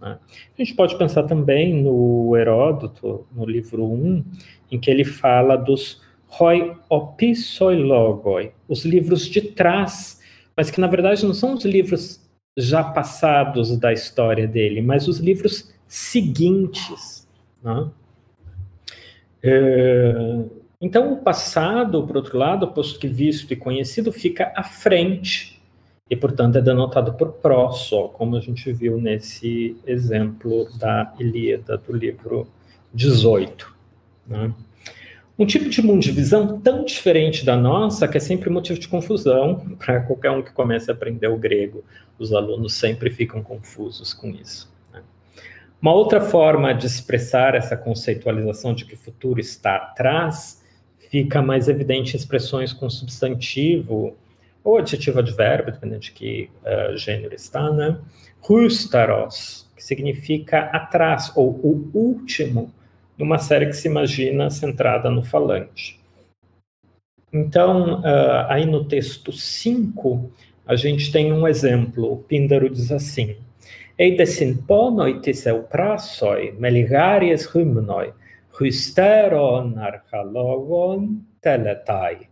Né? 0.02 0.18
A 0.58 0.58
gente 0.58 0.74
pode 0.74 0.98
pensar 0.98 1.22
também 1.24 1.84
no 1.84 2.36
Heródoto, 2.36 3.28
no 3.32 3.46
livro 3.46 3.86
1, 3.86 4.26
em 4.72 4.80
que 4.80 4.90
ele 4.90 5.06
fala 5.06 5.56
dos 5.56 6.02
roi 6.26 6.76
opissoilogoi, 6.90 8.54
os 8.68 8.84
livros 8.86 9.28
de 9.28 9.42
trás, 9.42 10.20
mas 10.58 10.72
que 10.72 10.82
na 10.82 10.88
verdade 10.88 11.24
não 11.24 11.34
são 11.36 11.54
os 11.54 11.66
livros 11.66 12.28
já 12.58 12.84
passados 12.84 13.78
da 13.78 13.94
história 13.94 14.48
dele, 14.48 14.82
mas 14.82 15.08
os 15.08 15.20
livros 15.20 15.72
seguintes. 15.88 17.28
Né? 17.62 17.88
É, 19.44 20.44
então, 20.82 21.12
o 21.12 21.18
passado, 21.18 22.06
por 22.08 22.16
outro 22.16 22.38
lado, 22.38 22.68
posto 22.70 23.00
que 23.00 23.08
visto 23.08 23.52
e 23.52 23.56
conhecido, 23.56 24.14
fica 24.14 24.54
à 24.56 24.64
frente 24.64 25.62
e, 26.10 26.16
portanto, 26.16 26.58
é 26.58 26.62
denotado 26.62 27.14
por 27.14 27.34
prosso, 27.34 28.08
como 28.10 28.38
a 28.38 28.40
gente 28.40 28.72
viu 28.72 28.98
nesse 28.98 29.76
exemplo 29.86 30.70
da 30.78 31.14
Ilíada 31.20 31.78
do 31.78 31.94
livro 31.94 32.48
18. 32.94 33.76
Né? 34.26 34.54
Um 35.38 35.46
tipo 35.46 35.70
de 35.70 35.82
mundivisão 35.82 36.60
tão 36.62 36.86
diferente 36.86 37.46
da 37.46 37.58
nossa 37.58 38.08
que 38.08 38.18
é 38.18 38.22
sempre 38.22 38.50
motivo 38.50 38.80
de 38.80 38.88
confusão 38.88 39.60
para 39.78 40.00
qualquer 40.00 40.32
um 40.32 40.42
que 40.42 40.54
comece 40.54 40.90
a 40.90 40.94
aprender 40.94 41.28
o 41.28 41.38
grego. 41.38 41.84
Os 42.18 42.32
alunos 42.32 42.74
sempre 42.74 43.10
ficam 43.10 43.44
confusos 43.44 44.14
com 44.14 44.30
isso. 44.30 44.74
Né? 44.94 45.02
Uma 45.82 45.94
outra 45.94 46.22
forma 46.22 46.74
de 46.74 46.88
expressar 46.88 47.54
essa 47.54 47.76
conceitualização 47.76 48.74
de 48.74 48.86
que 48.86 48.94
o 48.94 48.98
futuro 48.98 49.42
está 49.42 49.76
atrás 49.76 50.59
fica 51.10 51.42
mais 51.42 51.68
evidente 51.68 52.16
expressões 52.16 52.72
com 52.72 52.90
substantivo 52.90 54.16
ou 54.64 54.78
adjetivo 54.78 55.20
advérbio, 55.20 55.74
dependendo 55.74 56.02
de 56.02 56.12
que 56.12 56.50
uh, 56.64 56.96
gênero 56.96 57.34
está, 57.34 57.72
né? 57.72 57.98
Rustaros, 58.42 59.68
que 59.76 59.84
significa 59.84 60.62
atrás 60.72 61.32
ou 61.36 61.50
o 61.64 61.90
último 61.94 62.72
numa 63.18 63.38
série 63.38 63.66
que 63.66 63.74
se 63.74 63.88
imagina 63.88 64.50
centrada 64.50 65.10
no 65.10 65.24
falante. 65.24 66.00
Então, 67.32 68.02
uh, 68.02 68.46
aí 68.48 68.66
no 68.66 68.86
texto 68.86 69.32
5, 69.32 70.32
a 70.66 70.76
gente 70.76 71.12
tem 71.12 71.34
um 71.34 71.48
exemplo. 71.48 72.12
O 72.12 72.18
Píndaro 72.18 72.70
diz 72.70 72.92
assim: 72.92 73.36
Eidesin 73.98 74.56
ponoi 74.56 75.20
tiseu 75.20 75.64
prasoi, 75.64 76.54
meligaries 76.58 77.46
rymnoi, 77.46 78.14
husteron 78.60 79.78
archalogon 79.78 81.22
teletai. 81.42 82.28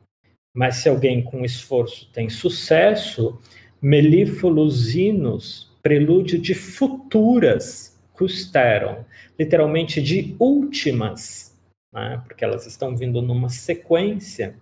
Mas 0.54 0.78
se 0.78 0.90
alguém 0.90 1.22
com 1.22 1.46
esforço 1.46 2.10
tem 2.12 2.30
sucesso, 2.30 3.40
melífolos 3.82 4.96
hinos, 4.96 5.72
prelúdio 5.82 6.40
de 6.40 6.54
futuras 6.56 7.98
custeram, 8.12 9.06
literalmente 9.38 10.02
de 10.02 10.36
últimas, 10.40 11.56
né? 11.94 12.22
porque 12.26 12.44
elas 12.44 12.66
estão 12.66 12.98
vindo 12.98 13.22
numa 13.22 13.50
sequência 13.50 14.56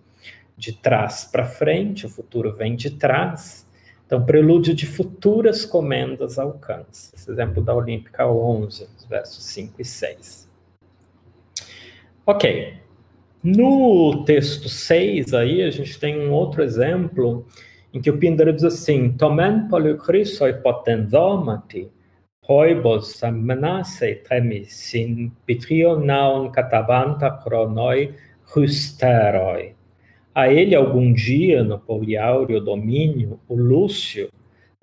de 0.56 0.72
trás 0.72 1.24
para 1.24 1.44
frente, 1.44 2.06
o 2.06 2.10
futuro 2.10 2.52
vem 2.54 2.76
de 2.76 2.90
trás. 2.90 3.66
Então, 4.06 4.24
prelúdio 4.24 4.74
de 4.74 4.86
futuras 4.86 5.64
comendas 5.64 6.38
alcança. 6.38 7.14
Esse 7.14 7.30
exemplo 7.30 7.62
da 7.62 7.74
Olímpica 7.74 8.26
11, 8.26 8.88
versos 9.08 9.44
5 9.44 9.80
e 9.80 9.84
6. 9.84 10.45
Ok. 12.28 12.74
No 13.40 14.24
texto 14.24 14.68
6, 14.68 15.32
aí, 15.32 15.62
a 15.62 15.70
gente 15.70 15.96
tem 16.00 16.18
um 16.18 16.32
outro 16.32 16.60
exemplo 16.60 17.46
em 17.94 18.00
que 18.00 18.10
o 18.10 18.18
Pindar 18.18 18.52
diz 18.52 18.64
assim: 18.64 19.12
Tomen 19.12 19.68
polychrysoi 19.68 20.54
potenzomati, 20.54 21.88
Hoibos 22.48 23.22
amnase 23.22 24.22
sin 24.66 25.30
pitrionaun 25.46 26.50
catabanta 26.50 27.30
chronoi 27.42 28.14
rusteroi. 28.52 29.76
A 30.34 30.52
ele 30.52 30.74
algum 30.74 31.12
dia, 31.12 31.62
no 31.62 31.78
poliáureo 31.78 32.60
domínio, 32.60 33.38
o 33.48 33.54
Lúcio 33.54 34.28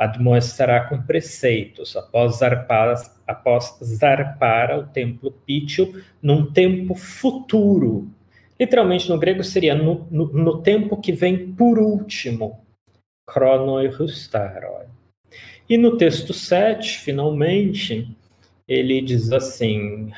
admoestará 0.03 0.81
com 0.81 1.01
preceitos, 1.01 1.95
após 1.95 2.37
zarpar, 2.37 2.95
após 3.27 3.77
zarpar 3.83 4.77
o 4.77 4.87
templo 4.87 5.31
pítio 5.31 6.03
num 6.21 6.51
tempo 6.51 6.95
futuro. 6.95 8.09
Literalmente, 8.59 9.09
no 9.09 9.17
grego, 9.17 9.43
seria 9.43 9.75
no, 9.75 10.07
no, 10.11 10.25
no 10.25 10.61
tempo 10.61 10.97
que 10.97 11.11
vem 11.11 11.53
por 11.53 11.79
último. 11.79 12.59
Chronoi 13.29 13.87
rustaroi. 13.87 14.85
E 15.69 15.77
no 15.77 15.97
texto 15.97 16.33
7, 16.33 16.99
finalmente, 16.99 18.15
ele 18.67 19.01
diz 19.01 19.31
assim: 19.31 20.11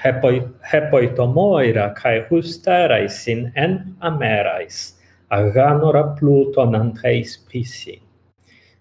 Repoitomoira 0.62 1.92
kai 1.92 2.26
husterais 2.30 3.14
sin 3.14 3.52
en 3.56 3.96
amerais, 4.00 5.00
aganora 5.30 6.16
pluton 6.16 6.76
antreis 6.76 7.38
prisi. 7.38 8.05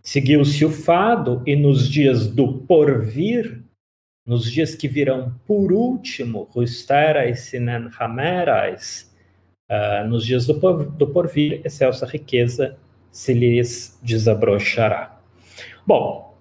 Seguiu-se 0.04 0.62
o 0.66 0.70
fado, 0.70 1.42
e 1.46 1.56
nos 1.56 1.88
dias 1.88 2.26
do 2.26 2.58
porvir, 2.58 3.64
nos 4.26 4.52
dias 4.52 4.74
que 4.74 4.86
virão 4.86 5.34
por 5.46 5.72
último, 5.72 6.46
rusterais 6.52 7.40
sinen 7.40 7.88
hamerais, 7.98 9.10
uh, 9.70 10.06
nos 10.06 10.26
dias 10.26 10.46
do, 10.46 10.60
por, 10.60 10.84
do 10.84 11.06
porvir, 11.06 11.62
excelsa 11.64 12.04
riqueza 12.04 12.76
se 13.10 13.32
lhes 13.32 13.98
desabrochará. 14.02 15.18
Bom, 15.86 16.36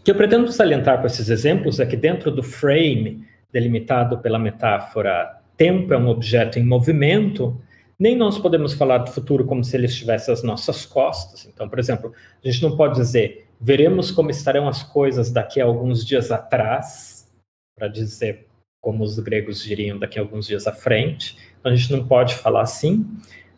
o 0.00 0.02
que 0.04 0.10
eu 0.10 0.14
pretendo 0.14 0.52
salientar 0.52 1.00
com 1.00 1.06
esses 1.06 1.30
exemplos 1.30 1.80
é 1.80 1.86
que 1.86 1.96
dentro 1.96 2.30
do 2.30 2.42
frame 2.42 3.24
delimitado 3.50 4.18
pela 4.18 4.38
metáfora 4.38 5.40
tempo 5.56 5.94
é 5.94 5.96
um 5.96 6.08
objeto 6.08 6.58
em 6.58 6.64
movimento, 6.64 7.58
nem 7.98 8.16
nós 8.16 8.38
podemos 8.38 8.74
falar 8.74 8.98
do 8.98 9.10
futuro 9.10 9.44
como 9.44 9.62
se 9.62 9.76
ele 9.76 9.86
estivesse 9.86 10.30
às 10.30 10.42
nossas 10.42 10.84
costas. 10.84 11.46
Então, 11.46 11.68
por 11.68 11.78
exemplo, 11.78 12.12
a 12.44 12.50
gente 12.50 12.62
não 12.62 12.76
pode 12.76 12.94
dizer 12.94 13.46
veremos 13.60 14.10
como 14.10 14.30
estarão 14.30 14.68
as 14.68 14.82
coisas 14.82 15.30
daqui 15.30 15.60
a 15.60 15.64
alguns 15.64 16.04
dias 16.04 16.30
atrás, 16.30 17.32
para 17.76 17.88
dizer 17.88 18.46
como 18.80 19.02
os 19.02 19.18
gregos 19.18 19.62
diriam 19.62 19.98
daqui 19.98 20.18
a 20.18 20.22
alguns 20.22 20.46
dias 20.46 20.66
à 20.66 20.72
frente. 20.72 21.38
Então, 21.58 21.72
a 21.72 21.74
gente 21.74 21.90
não 21.90 22.06
pode 22.06 22.34
falar 22.34 22.62
assim. 22.62 23.06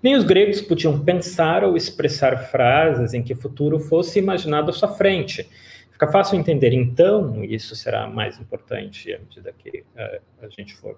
Nem 0.01 0.14
os 0.14 0.22
gregos 0.22 0.61
podiam 0.61 1.03
pensar 1.03 1.64
ou 1.64 1.77
expressar 1.77 2.37
frases 2.51 3.12
em 3.12 3.22
que 3.22 3.33
o 3.33 3.37
futuro 3.37 3.81
fosse 3.81 4.20
imaginado 4.20 4.70
à 4.70 4.72
sua 4.72 4.88
frente. 4.88 5.49
Fica 5.90 6.07
fácil 6.07 6.38
entender, 6.38 6.72
então, 6.72 7.42
e 7.42 7.55
isso 7.55 7.75
será 7.75 8.07
mais 8.07 8.38
importante 8.38 9.12
à 9.12 9.18
medida 9.18 9.53
que 9.53 9.81
uh, 9.81 10.20
a 10.42 10.49
gente 10.49 10.75
for 10.77 10.96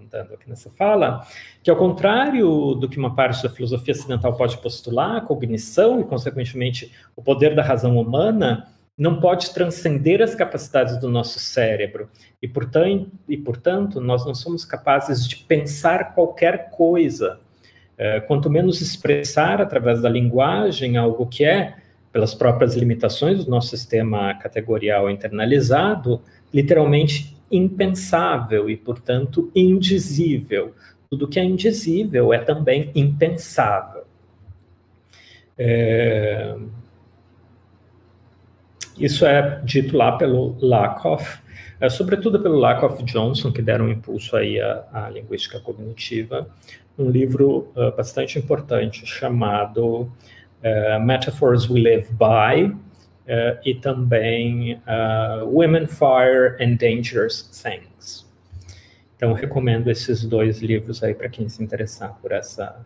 comentando 0.00 0.32
aqui 0.32 0.48
nessa 0.48 0.70
fala, 0.70 1.26
que 1.62 1.70
ao 1.70 1.76
contrário 1.76 2.74
do 2.74 2.88
que 2.88 2.98
uma 2.98 3.14
parte 3.14 3.42
da 3.42 3.50
filosofia 3.50 3.92
ocidental 3.92 4.34
pode 4.34 4.56
postular, 4.58 5.16
a 5.16 5.20
cognição 5.20 6.00
e, 6.00 6.04
consequentemente, 6.04 6.90
o 7.14 7.22
poder 7.22 7.54
da 7.54 7.62
razão 7.62 7.98
humana 7.98 8.66
não 8.96 9.20
pode 9.20 9.52
transcender 9.52 10.22
as 10.22 10.34
capacidades 10.34 10.98
do 10.98 11.08
nosso 11.08 11.38
cérebro. 11.38 12.08
E 12.40 12.48
portanto, 12.48 13.10
e, 13.28 13.36
portanto 13.36 14.00
nós 14.00 14.24
não 14.26 14.34
somos 14.34 14.64
capazes 14.64 15.26
de 15.26 15.36
pensar 15.36 16.14
qualquer 16.14 16.70
coisa. 16.70 17.38
É, 17.96 18.20
quanto 18.20 18.48
menos 18.48 18.80
expressar 18.80 19.60
através 19.60 20.00
da 20.00 20.08
linguagem 20.08 20.96
algo 20.96 21.26
que 21.26 21.44
é, 21.44 21.76
pelas 22.10 22.34
próprias 22.34 22.74
limitações 22.74 23.44
do 23.44 23.50
nosso 23.50 23.68
sistema 23.68 24.34
categorial 24.34 25.10
internalizado, 25.10 26.22
literalmente 26.52 27.39
impensável 27.50 28.70
e, 28.70 28.76
portanto, 28.76 29.50
indizível. 29.54 30.74
Tudo 31.08 31.28
que 31.28 31.40
é 31.40 31.44
indizível 31.44 32.32
é 32.32 32.38
também 32.38 32.90
impensável. 32.94 34.04
É... 35.58 36.56
Isso 38.98 39.24
é 39.24 39.60
dito 39.64 39.96
lá 39.96 40.12
pelo 40.12 40.56
Lakoff, 40.60 41.40
é, 41.80 41.88
sobretudo 41.88 42.38
pelo 42.40 42.58
Lakoff 42.58 43.02
Johnson, 43.04 43.50
que 43.50 43.62
deram 43.62 43.86
um 43.86 43.90
impulso 43.90 44.36
aí 44.36 44.60
à, 44.60 44.84
à 44.92 45.10
linguística 45.10 45.58
cognitiva, 45.58 46.46
um 46.98 47.08
livro 47.10 47.72
uh, 47.74 47.96
bastante 47.96 48.38
importante 48.38 49.06
chamado 49.06 50.02
uh, 50.02 51.00
Metaphors 51.02 51.70
We 51.70 51.80
Live 51.80 52.08
By, 52.12 52.76
uh, 53.30 53.58
e 53.64 53.74
também 53.74 54.74
uh, 54.74 55.46
Women, 55.46 55.86
Fire 55.86 56.56
and 56.60 56.74
Dangerous 56.74 57.42
Things. 57.62 58.28
Então, 59.16 59.32
recomendo 59.32 59.90
esses 59.90 60.24
dois 60.24 60.60
livros 60.60 61.02
aí 61.02 61.14
para 61.14 61.28
quem 61.28 61.48
se 61.48 61.62
interessar 61.62 62.18
por 62.20 62.32
essa 62.32 62.84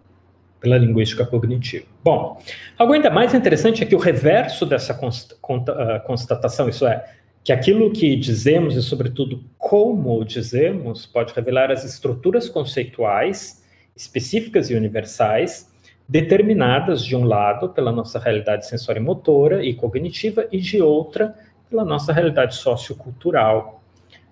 pela 0.60 0.78
linguística 0.78 1.26
cognitiva. 1.26 1.84
Bom, 2.02 2.40
algo 2.78 2.94
ainda 2.94 3.10
mais 3.10 3.34
interessante 3.34 3.82
é 3.82 3.86
que 3.86 3.94
o 3.94 3.98
reverso 3.98 4.64
dessa 4.64 4.94
uh, 4.94 6.06
constatação, 6.06 6.70
isso 6.70 6.86
é, 6.86 7.04
que 7.44 7.52
aquilo 7.52 7.92
que 7.92 8.16
dizemos 8.16 8.74
e, 8.74 8.82
sobretudo, 8.82 9.44
como 9.58 10.24
dizemos, 10.24 11.04
pode 11.04 11.34
revelar 11.34 11.70
as 11.70 11.84
estruturas 11.84 12.48
conceituais 12.48 13.62
específicas 13.94 14.70
e 14.70 14.74
universais 14.74 15.70
determinadas, 16.08 17.04
de 17.04 17.16
um 17.16 17.24
lado, 17.24 17.70
pela 17.70 17.90
nossa 17.90 18.18
realidade 18.18 18.66
sensório-motora 18.66 19.64
e 19.64 19.74
cognitiva, 19.74 20.46
e 20.52 20.58
de 20.58 20.80
outra, 20.80 21.34
pela 21.68 21.84
nossa 21.84 22.12
realidade 22.12 22.54
sociocultural, 22.54 23.82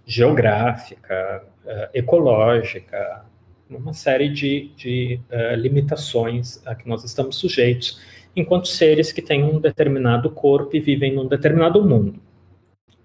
geográfica, 0.05 1.45
uh, 1.65 1.89
ecológica, 1.95 3.25
uma 3.71 3.95
série 3.95 4.29
de, 4.29 4.71
de 4.77 5.21
uh, 5.31 5.55
limitações 5.57 6.65
a 6.67 6.75
que 6.75 6.89
nós 6.89 7.05
estamos 7.05 7.37
sujeitos 7.37 8.01
enquanto 8.35 8.69
seres 8.69 9.13
que 9.13 9.23
têm 9.23 9.45
um 9.45 9.61
determinado 9.61 10.31
corpo 10.31 10.77
e 10.77 10.81
vivem 10.81 11.15
num 11.15 11.27
determinado 11.27 11.83
mundo. 11.85 12.21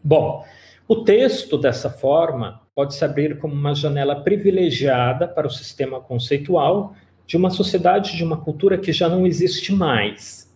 Bom, 0.03 0.45
o 0.87 1.03
texto, 1.03 1.57
dessa 1.57 1.89
forma, 1.89 2.61
pode 2.73 2.95
se 2.95 3.03
abrir 3.03 3.37
como 3.39 3.53
uma 3.53 3.75
janela 3.75 4.23
privilegiada 4.23 5.27
para 5.27 5.47
o 5.47 5.51
sistema 5.51 5.99
conceitual 5.99 6.93
de 7.27 7.35
uma 7.35 7.49
sociedade, 7.49 8.15
de 8.15 8.23
uma 8.23 8.37
cultura 8.37 8.77
que 8.77 8.93
já 8.93 9.09
não 9.09 9.27
existe 9.27 9.73
mais, 9.73 10.49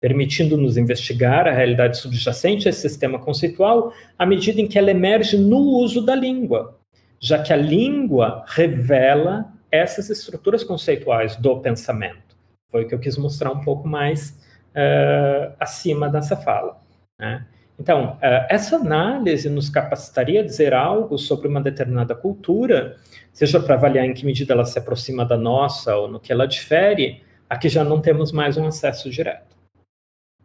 permitindo-nos 0.00 0.76
investigar 0.76 1.48
a 1.48 1.52
realidade 1.52 1.98
subjacente 1.98 2.68
a 2.68 2.70
esse 2.70 2.88
sistema 2.88 3.18
conceitual 3.18 3.92
à 4.16 4.24
medida 4.24 4.60
em 4.60 4.66
que 4.68 4.78
ela 4.78 4.90
emerge 4.90 5.36
no 5.36 5.58
uso 5.58 6.06
da 6.06 6.14
língua, 6.14 6.78
já 7.20 7.42
que 7.42 7.52
a 7.52 7.56
língua 7.56 8.44
revela 8.46 9.52
essas 9.72 10.08
estruturas 10.08 10.62
conceituais 10.62 11.36
do 11.36 11.58
pensamento. 11.58 12.36
Foi 12.70 12.84
o 12.84 12.88
que 12.88 12.94
eu 12.94 13.00
quis 13.00 13.16
mostrar 13.18 13.50
um 13.50 13.60
pouco 13.64 13.88
mais 13.88 14.38
uh, 14.70 15.52
acima 15.58 16.08
dessa 16.08 16.36
fala. 16.36 16.78
Né? 17.18 17.44
Então, 17.78 18.12
uh, 18.16 18.46
essa 18.48 18.76
análise 18.76 19.48
nos 19.48 19.68
capacitaria 19.68 20.40
a 20.40 20.44
dizer 20.44 20.74
algo 20.74 21.18
sobre 21.18 21.48
uma 21.48 21.60
determinada 21.60 22.14
cultura 22.14 22.96
seja 23.34 23.58
para 23.60 23.74
avaliar 23.74 24.06
em 24.06 24.14
que 24.14 24.24
medida 24.24 24.54
ela 24.54 24.64
se 24.64 24.78
aproxima 24.78 25.24
da 25.24 25.36
nossa 25.36 25.94
ou 25.96 26.08
no 26.08 26.20
que 26.20 26.32
ela 26.32 26.46
difere, 26.46 27.20
aqui 27.50 27.68
já 27.68 27.82
não 27.84 28.00
temos 28.00 28.30
mais 28.30 28.56
um 28.56 28.66
acesso 28.66 29.10
direto, 29.10 29.56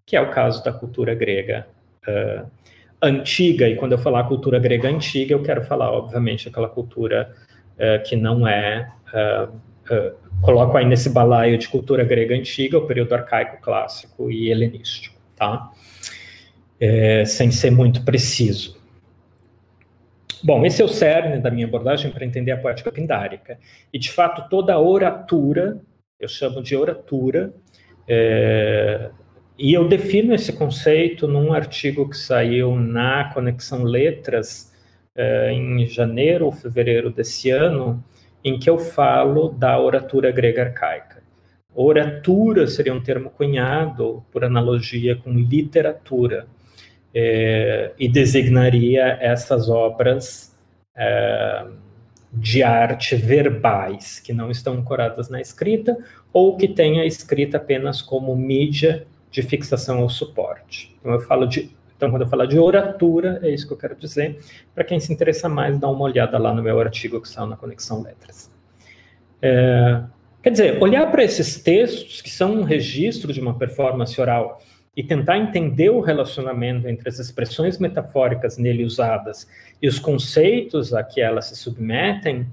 que 0.05 0.17
é 0.17 0.21
o 0.21 0.31
caso 0.31 0.63
da 0.63 0.73
cultura 0.73 1.13
grega 1.13 1.67
uh, 2.07 2.49
antiga. 2.99 3.69
E 3.69 3.75
quando 3.75 3.91
eu 3.91 3.99
falar 3.99 4.23
cultura 4.23 4.57
grega 4.59 4.89
antiga, 4.89 5.33
eu 5.33 5.43
quero 5.43 5.63
falar, 5.63 5.91
obviamente, 5.91 6.49
aquela 6.49 6.67
cultura 6.67 7.31
uh, 7.75 8.03
que 8.03 8.15
não 8.15 8.47
é. 8.47 8.91
Uh, 9.13 9.69
coloco 10.41 10.77
aí 10.77 10.85
nesse 10.85 11.09
balaio 11.09 11.57
de 11.57 11.67
cultura 11.67 12.03
grega 12.03 12.35
antiga 12.35 12.77
o 12.77 12.85
período 12.85 13.13
arcaico, 13.13 13.61
clássico 13.61 14.29
e 14.29 14.49
helenístico, 14.49 15.15
tá? 15.35 15.71
É, 16.79 17.25
sem 17.25 17.49
ser 17.51 17.71
muito 17.71 18.05
preciso. 18.05 18.78
Bom, 20.41 20.65
esse 20.65 20.81
é 20.81 20.85
o 20.85 20.87
cerne 20.87 21.39
da 21.39 21.51
minha 21.51 21.67
abordagem 21.67 22.11
para 22.11 22.25
entender 22.25 22.51
a 22.51 22.57
poética 22.57 22.91
pindárica. 22.91 23.59
E, 23.91 23.99
de 23.99 24.11
fato, 24.11 24.49
toda 24.49 24.73
a 24.73 24.79
oratura, 24.79 25.81
eu 26.19 26.27
chamo 26.29 26.61
de 26.63 26.75
oratura, 26.75 27.53
é, 28.07 29.09
e 29.57 29.73
eu 29.73 29.87
defino 29.87 30.33
esse 30.33 30.53
conceito 30.53 31.27
num 31.27 31.51
artigo 31.51 32.09
que 32.09 32.15
saiu 32.15 32.75
na 32.75 33.33
Conexão 33.33 33.83
Letras 33.83 34.73
é, 35.13 35.51
em 35.51 35.85
janeiro 35.85 36.45
ou 36.45 36.51
fevereiro 36.51 37.09
desse 37.09 37.49
ano, 37.49 38.01
em 38.43 38.57
que 38.57 38.69
eu 38.69 38.77
falo 38.77 39.49
da 39.49 39.77
oratura 39.77 40.31
grega 40.31 40.63
arcaica. 40.63 41.21
Oratura 41.75 42.67
seria 42.67 42.93
um 42.93 43.03
termo 43.03 43.29
cunhado 43.29 44.23
por 44.31 44.45
analogia 44.45 45.15
com 45.17 45.31
literatura 45.33 46.47
é, 47.13 47.91
e 47.97 48.07
designaria 48.07 49.17
essas 49.19 49.69
obras 49.69 50.55
é, 50.95 51.65
de 52.31 52.61
arte 52.61 53.15
verbais, 53.15 54.19
que 54.19 54.33
não 54.33 54.51
estão 54.51 54.73
ancoradas 54.73 55.29
na 55.29 55.41
escrita, 55.41 55.97
ou 56.31 56.55
que 56.57 56.67
têm 56.67 56.99
a 56.99 57.05
escrita 57.05 57.57
apenas 57.57 58.01
como 58.01 58.35
mídia 58.35 59.07
de 59.31 59.41
fixação 59.41 59.99
ao 59.99 60.09
suporte. 60.09 60.95
Então, 60.99 61.13
eu 61.13 61.19
falo 61.21 61.45
de 61.45 61.77
então, 61.99 62.09
quando 62.09 62.21
eu 62.21 62.29
falar 62.29 62.45
de 62.45 62.57
oratura, 62.57 63.41
é 63.43 63.49
isso 63.49 63.67
que 63.67 63.73
eu 63.73 63.77
quero 63.77 63.93
dizer. 63.93 64.39
Para 64.73 64.85
quem 64.85 65.01
se 65.01 65.11
interessa 65.11 65.49
mais, 65.49 65.77
dá 65.77 65.89
uma 65.89 66.05
olhada 66.05 66.37
lá 66.37 66.53
no 66.53 66.63
meu 66.63 66.79
artigo 66.79 67.19
que 67.19 67.27
saiu 67.27 67.45
na 67.45 67.57
Conexão 67.57 68.01
Letras. 68.01 68.49
É, 69.41 70.03
quer 70.41 70.51
dizer, 70.51 70.81
olhar 70.81 71.11
para 71.11 71.25
esses 71.25 71.61
textos, 71.61 72.21
que 72.21 72.29
são 72.29 72.53
um 72.53 72.63
registro 72.63 73.33
de 73.33 73.41
uma 73.41 73.53
performance 73.53 74.19
oral 74.19 74.61
e 74.99 75.03
tentar 75.03 75.37
entender 75.37 75.89
o 75.89 76.01
relacionamento 76.01 76.85
entre 76.85 77.07
as 77.07 77.19
expressões 77.19 77.77
metafóricas 77.77 78.57
nele 78.57 78.83
usadas 78.83 79.47
e 79.81 79.87
os 79.87 79.97
conceitos 79.97 80.93
a 80.93 81.01
que 81.01 81.21
elas 81.21 81.45
se 81.45 81.55
submetem, 81.55 82.45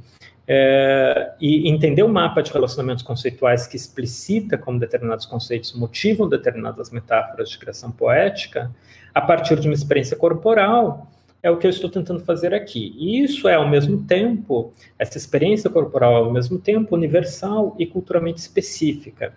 é, 0.47 1.33
e 1.41 1.69
entender 1.69 2.05
o 2.05 2.09
mapa 2.09 2.41
de 2.41 2.53
relacionamentos 2.53 3.03
conceituais 3.03 3.67
que 3.67 3.77
explicita 3.77 4.57
como 4.57 4.79
determinados 4.79 5.27
conceitos 5.27 5.73
motivam 5.73 6.29
determinadas 6.29 6.93
metáforas 6.93 7.51
de 7.51 7.59
criação 7.59 7.91
poética, 7.91 8.71
a 9.13 9.21
partir 9.21 9.59
de 9.59 9.67
uma 9.67 9.75
experiência 9.75 10.17
corporal, 10.17 11.11
é 11.43 11.51
o 11.51 11.57
que 11.57 11.67
eu 11.67 11.71
estou 11.71 11.91
tentando 11.91 12.21
fazer 12.21 12.55
aqui. 12.55 12.95
E 12.97 13.25
isso 13.25 13.49
é, 13.49 13.55
ao 13.55 13.69
mesmo 13.69 14.05
tempo, 14.05 14.73
essa 14.97 15.19
experiência 15.19 15.69
corporal, 15.69 16.15
ao 16.15 16.33
mesmo 16.33 16.61
tempo, 16.61 16.95
universal 16.95 17.75
e 17.77 17.87
culturalmente 17.87 18.39
específica. 18.39 19.33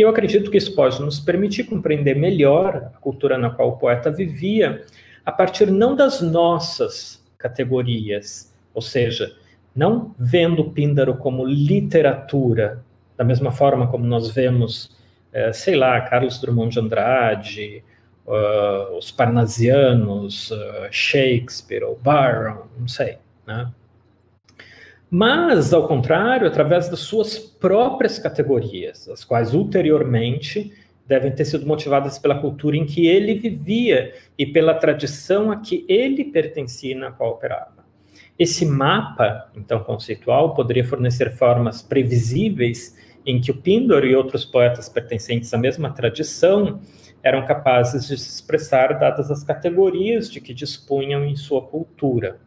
E 0.00 0.02
eu 0.02 0.08
acredito 0.08 0.50
que 0.50 0.56
isso 0.56 0.74
pode 0.74 0.98
nos 1.02 1.20
permitir 1.20 1.64
compreender 1.64 2.16
melhor 2.16 2.90
a 2.94 2.98
cultura 3.00 3.36
na 3.36 3.50
qual 3.50 3.68
o 3.68 3.76
poeta 3.76 4.10
vivia, 4.10 4.82
a 5.26 5.30
partir 5.30 5.70
não 5.70 5.94
das 5.94 6.22
nossas 6.22 7.22
categorias, 7.36 8.50
ou 8.72 8.80
seja, 8.80 9.36
não 9.76 10.14
vendo 10.18 10.70
Píndaro 10.70 11.18
como 11.18 11.44
literatura, 11.44 12.82
da 13.14 13.22
mesma 13.22 13.52
forma 13.52 13.88
como 13.88 14.06
nós 14.06 14.30
vemos, 14.30 14.96
é, 15.34 15.52
sei 15.52 15.76
lá, 15.76 16.00
Carlos 16.00 16.40
Drummond 16.40 16.72
de 16.72 16.80
Andrade, 16.80 17.84
uh, 18.26 18.96
os 18.96 19.10
parnasianos, 19.10 20.50
uh, 20.50 20.88
Shakespeare 20.90 21.84
ou 21.84 22.00
Byron, 22.02 22.68
não 22.78 22.88
sei, 22.88 23.18
né? 23.46 23.70
Mas, 25.10 25.72
ao 25.72 25.88
contrário, 25.88 26.46
através 26.46 26.88
das 26.88 27.00
suas 27.00 27.36
próprias 27.36 28.18
categorias, 28.18 29.08
as 29.08 29.24
quais 29.24 29.52
ulteriormente 29.52 30.72
devem 31.04 31.32
ter 31.32 31.44
sido 31.44 31.66
motivadas 31.66 32.16
pela 32.16 32.40
cultura 32.40 32.76
em 32.76 32.86
que 32.86 33.08
ele 33.08 33.34
vivia 33.34 34.14
e 34.38 34.46
pela 34.46 34.72
tradição 34.74 35.50
a 35.50 35.56
que 35.56 35.84
ele 35.88 36.26
pertencia 36.26 36.92
e 36.92 36.94
na 36.94 37.10
qual 37.10 37.32
operava. 37.32 37.84
Esse 38.38 38.64
mapa, 38.64 39.50
então, 39.56 39.82
conceitual, 39.82 40.54
poderia 40.54 40.84
fornecer 40.84 41.32
formas 41.32 41.82
previsíveis 41.82 42.96
em 43.26 43.40
que 43.40 43.50
o 43.50 43.56
Pindor 43.56 44.04
e 44.04 44.14
outros 44.14 44.44
poetas 44.44 44.88
pertencentes 44.88 45.52
à 45.52 45.58
mesma 45.58 45.90
tradição 45.90 46.80
eram 47.22 47.44
capazes 47.44 48.06
de 48.06 48.16
se 48.16 48.28
expressar 48.30 48.98
dadas 48.98 49.30
as 49.30 49.42
categorias 49.42 50.30
de 50.30 50.40
que 50.40 50.54
dispunham 50.54 51.24
em 51.24 51.34
sua 51.34 51.60
cultura, 51.60 52.38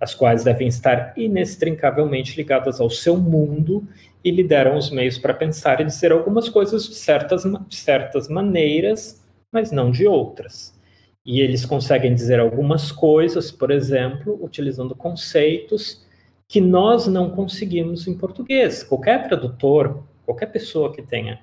as 0.00 0.14
quais 0.14 0.44
devem 0.44 0.68
estar 0.68 1.14
inextricavelmente 1.16 2.36
ligadas 2.36 2.80
ao 2.80 2.90
seu 2.90 3.16
mundo 3.16 3.86
e 4.22 4.30
lhe 4.30 4.42
deram 4.42 4.76
os 4.76 4.90
meios 4.90 5.18
para 5.18 5.32
pensar 5.32 5.80
e 5.80 5.84
dizer 5.84 6.12
algumas 6.12 6.48
coisas 6.48 6.88
de 6.88 6.94
certas, 6.94 7.44
de 7.44 7.76
certas 7.76 8.28
maneiras, 8.28 9.24
mas 9.50 9.70
não 9.70 9.90
de 9.90 10.06
outras. 10.06 10.76
E 11.24 11.40
eles 11.40 11.64
conseguem 11.64 12.14
dizer 12.14 12.38
algumas 12.38 12.92
coisas, 12.92 13.50
por 13.50 13.70
exemplo, 13.70 14.38
utilizando 14.42 14.94
conceitos 14.94 16.04
que 16.48 16.60
nós 16.60 17.06
não 17.06 17.30
conseguimos 17.30 18.06
em 18.06 18.14
português. 18.14 18.82
Qualquer 18.82 19.26
tradutor, 19.26 20.04
qualquer 20.24 20.46
pessoa 20.46 20.92
que 20.92 21.02
tenha 21.02 21.40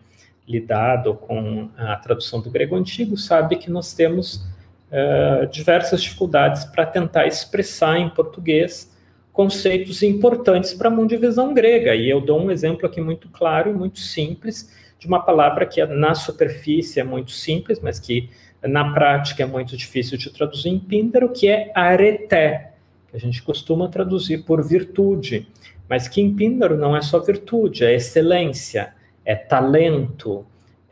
lidado 0.47 1.15
com 1.15 1.69
a 1.77 1.95
tradução 1.97 2.41
do 2.41 2.49
grego 2.49 2.75
antigo 2.75 3.17
sabe 3.17 3.57
que 3.57 3.69
nós 3.69 3.93
temos 3.93 4.45
uh, 4.93 5.47
diversas 5.47 6.01
dificuldades 6.01 6.63
para 6.65 6.85
tentar 6.85 7.25
expressar 7.25 7.97
em 7.97 8.09
português 8.09 8.93
conceitos 9.33 10.03
importantes 10.03 10.73
para 10.73 10.89
a 10.89 10.91
mundivisão 10.91 11.53
grega. 11.53 11.95
E 11.95 12.07
eu 12.07 12.21
dou 12.21 12.39
um 12.39 12.51
exemplo 12.51 12.85
aqui 12.85 13.01
muito 13.01 13.27
claro 13.29 13.71
e 13.71 13.73
muito 13.73 13.99
simples 13.99 14.71
de 14.99 15.07
uma 15.07 15.21
palavra 15.21 15.65
que 15.65 15.83
na 15.85 16.13
superfície 16.13 16.99
é 16.99 17.03
muito 17.03 17.31
simples, 17.31 17.79
mas 17.81 17.99
que 17.99 18.29
na 18.61 18.93
prática 18.93 19.43
é 19.43 19.45
muito 19.45 19.75
difícil 19.75 20.17
de 20.17 20.29
traduzir 20.29 20.69
em 20.69 20.79
píndaro, 20.79 21.29
que 21.29 21.49
é 21.49 21.71
areté, 21.75 22.73
que 23.09 23.17
a 23.17 23.19
gente 23.19 23.41
costuma 23.41 23.89
traduzir 23.89 24.45
por 24.45 24.65
virtude, 24.65 25.47
mas 25.89 26.07
que 26.07 26.21
em 26.21 26.33
píndaro 26.33 26.77
não 26.77 26.95
é 26.95 27.01
só 27.01 27.19
virtude, 27.19 27.83
é 27.83 27.93
excelência, 27.93 28.93
é 29.25 29.35
talento, 29.35 30.45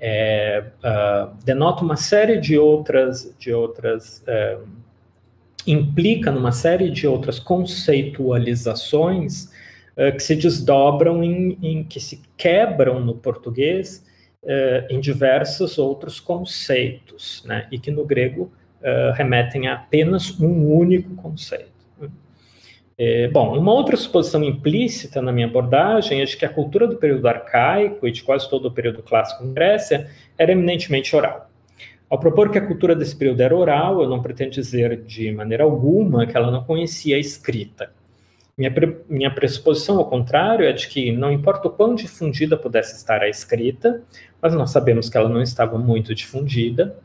é, 0.03 0.63
uh, 0.83 1.29
denota 1.45 1.83
uma 1.83 1.95
série 1.95 2.39
de 2.39 2.57
outras, 2.57 3.31
de 3.37 3.53
outras 3.53 4.25
uh, 4.27 4.67
implica 5.67 6.31
numa 6.31 6.51
série 6.51 6.89
de 6.89 7.05
outras 7.05 7.39
conceitualizações 7.39 9.43
uh, 9.43 10.11
que 10.13 10.23
se 10.23 10.35
desdobram 10.35 11.23
em, 11.23 11.55
em, 11.61 11.83
que 11.83 11.99
se 11.99 12.19
quebram 12.35 12.99
no 12.99 13.13
português 13.13 14.09
em 14.89 14.99
diversos 14.99 15.77
outros 15.77 16.19
conceitos, 16.19 17.43
né, 17.45 17.67
e 17.71 17.77
que 17.77 17.91
no 17.91 18.03
grego 18.03 18.51
remetem 19.13 19.67
a 19.67 19.75
apenas 19.75 20.31
um 20.39 20.65
único 20.65 21.13
conceito. 21.13 21.69
É, 23.03 23.27
bom, 23.29 23.57
uma 23.57 23.73
outra 23.73 23.97
suposição 23.97 24.43
implícita 24.43 25.23
na 25.23 25.31
minha 25.31 25.47
abordagem 25.47 26.21
é 26.21 26.23
de 26.23 26.37
que 26.37 26.45
a 26.45 26.49
cultura 26.49 26.85
do 26.85 26.97
período 26.97 27.27
arcaico 27.27 28.07
e 28.07 28.11
de 28.11 28.21
quase 28.21 28.47
todo 28.47 28.67
o 28.67 28.71
período 28.71 29.01
clássico 29.01 29.43
em 29.43 29.51
Grécia 29.51 30.07
era 30.37 30.51
eminentemente 30.51 31.15
oral. 31.15 31.49
Ao 32.07 32.19
propor 32.19 32.51
que 32.51 32.59
a 32.59 32.67
cultura 32.67 32.95
desse 32.95 33.15
período 33.15 33.41
era 33.41 33.55
oral, 33.55 34.03
eu 34.03 34.07
não 34.07 34.21
pretendo 34.21 34.51
dizer 34.51 35.01
de 35.01 35.31
maneira 35.31 35.63
alguma 35.63 36.27
que 36.27 36.37
ela 36.37 36.51
não 36.51 36.63
conhecia 36.63 37.15
a 37.15 37.19
escrita. 37.19 37.91
Minha, 38.55 38.69
pre 38.69 38.97
minha 39.09 39.33
pressuposição, 39.33 39.97
ao 39.97 40.05
contrário, 40.05 40.63
é 40.63 40.71
de 40.71 40.87
que 40.87 41.11
não 41.11 41.31
importa 41.31 41.69
o 41.69 41.71
quão 41.71 41.95
difundida 41.95 42.55
pudesse 42.55 42.95
estar 42.95 43.23
a 43.23 43.29
escrita, 43.29 44.03
mas 44.39 44.53
nós 44.53 44.69
sabemos 44.69 45.09
que 45.09 45.17
ela 45.17 45.27
não 45.27 45.41
estava 45.41 45.75
muito 45.75 46.13
difundida, 46.13 46.95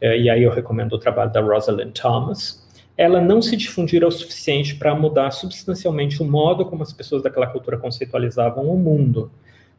é, 0.00 0.16
e 0.16 0.30
aí 0.30 0.44
eu 0.44 0.52
recomendo 0.52 0.92
o 0.92 0.98
trabalho 0.98 1.32
da 1.32 1.40
Rosalind 1.40 1.92
Thomas, 1.92 2.59
ela 3.00 3.18
não 3.18 3.40
se 3.40 3.56
difundirá 3.56 4.06
o 4.06 4.12
suficiente 4.12 4.74
para 4.74 4.94
mudar 4.94 5.30
substancialmente 5.30 6.22
o 6.22 6.26
modo 6.26 6.66
como 6.66 6.82
as 6.82 6.92
pessoas 6.92 7.22
daquela 7.22 7.46
cultura 7.46 7.78
conceitualizavam 7.78 8.66
o 8.66 8.76
mundo. 8.76 9.32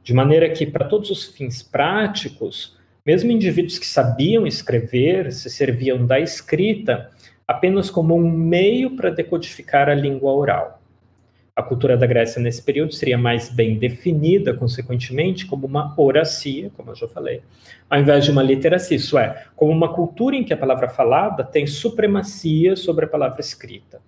De 0.03 0.11
maneira 0.11 0.49
que, 0.49 0.65
para 0.65 0.87
todos 0.87 1.11
os 1.11 1.25
fins 1.25 1.61
práticos, 1.61 2.75
mesmo 3.05 3.31
indivíduos 3.31 3.77
que 3.77 3.85
sabiam 3.85 4.47
escrever 4.47 5.31
se 5.31 5.51
serviam 5.51 6.03
da 6.03 6.19
escrita 6.19 7.11
apenas 7.47 7.91
como 7.91 8.15
um 8.15 8.27
meio 8.27 8.95
para 8.95 9.11
decodificar 9.11 9.87
a 9.87 9.93
língua 9.93 10.33
oral. 10.33 10.80
A 11.53 11.61
cultura 11.61 11.97
da 11.97 12.07
Grécia 12.07 12.41
nesse 12.41 12.63
período 12.63 12.93
seria 12.93 13.17
mais 13.17 13.49
bem 13.49 13.77
definida, 13.77 14.53
consequentemente, 14.53 15.45
como 15.45 15.67
uma 15.67 15.93
oracia, 15.97 16.71
como 16.77 16.91
eu 16.91 16.95
já 16.95 17.09
falei, 17.09 17.41
ao 17.89 17.99
invés 17.99 18.23
de 18.23 18.31
uma 18.31 18.41
literacia, 18.41 18.95
isso 18.95 19.17
é, 19.17 19.47
como 19.55 19.71
uma 19.71 19.93
cultura 19.93 20.35
em 20.35 20.45
que 20.45 20.53
a 20.53 20.57
palavra 20.57 20.87
falada 20.87 21.43
tem 21.43 21.67
supremacia 21.67 22.77
sobre 22.77 23.03
a 23.03 23.07
palavra 23.07 23.41
escrita. 23.41 24.01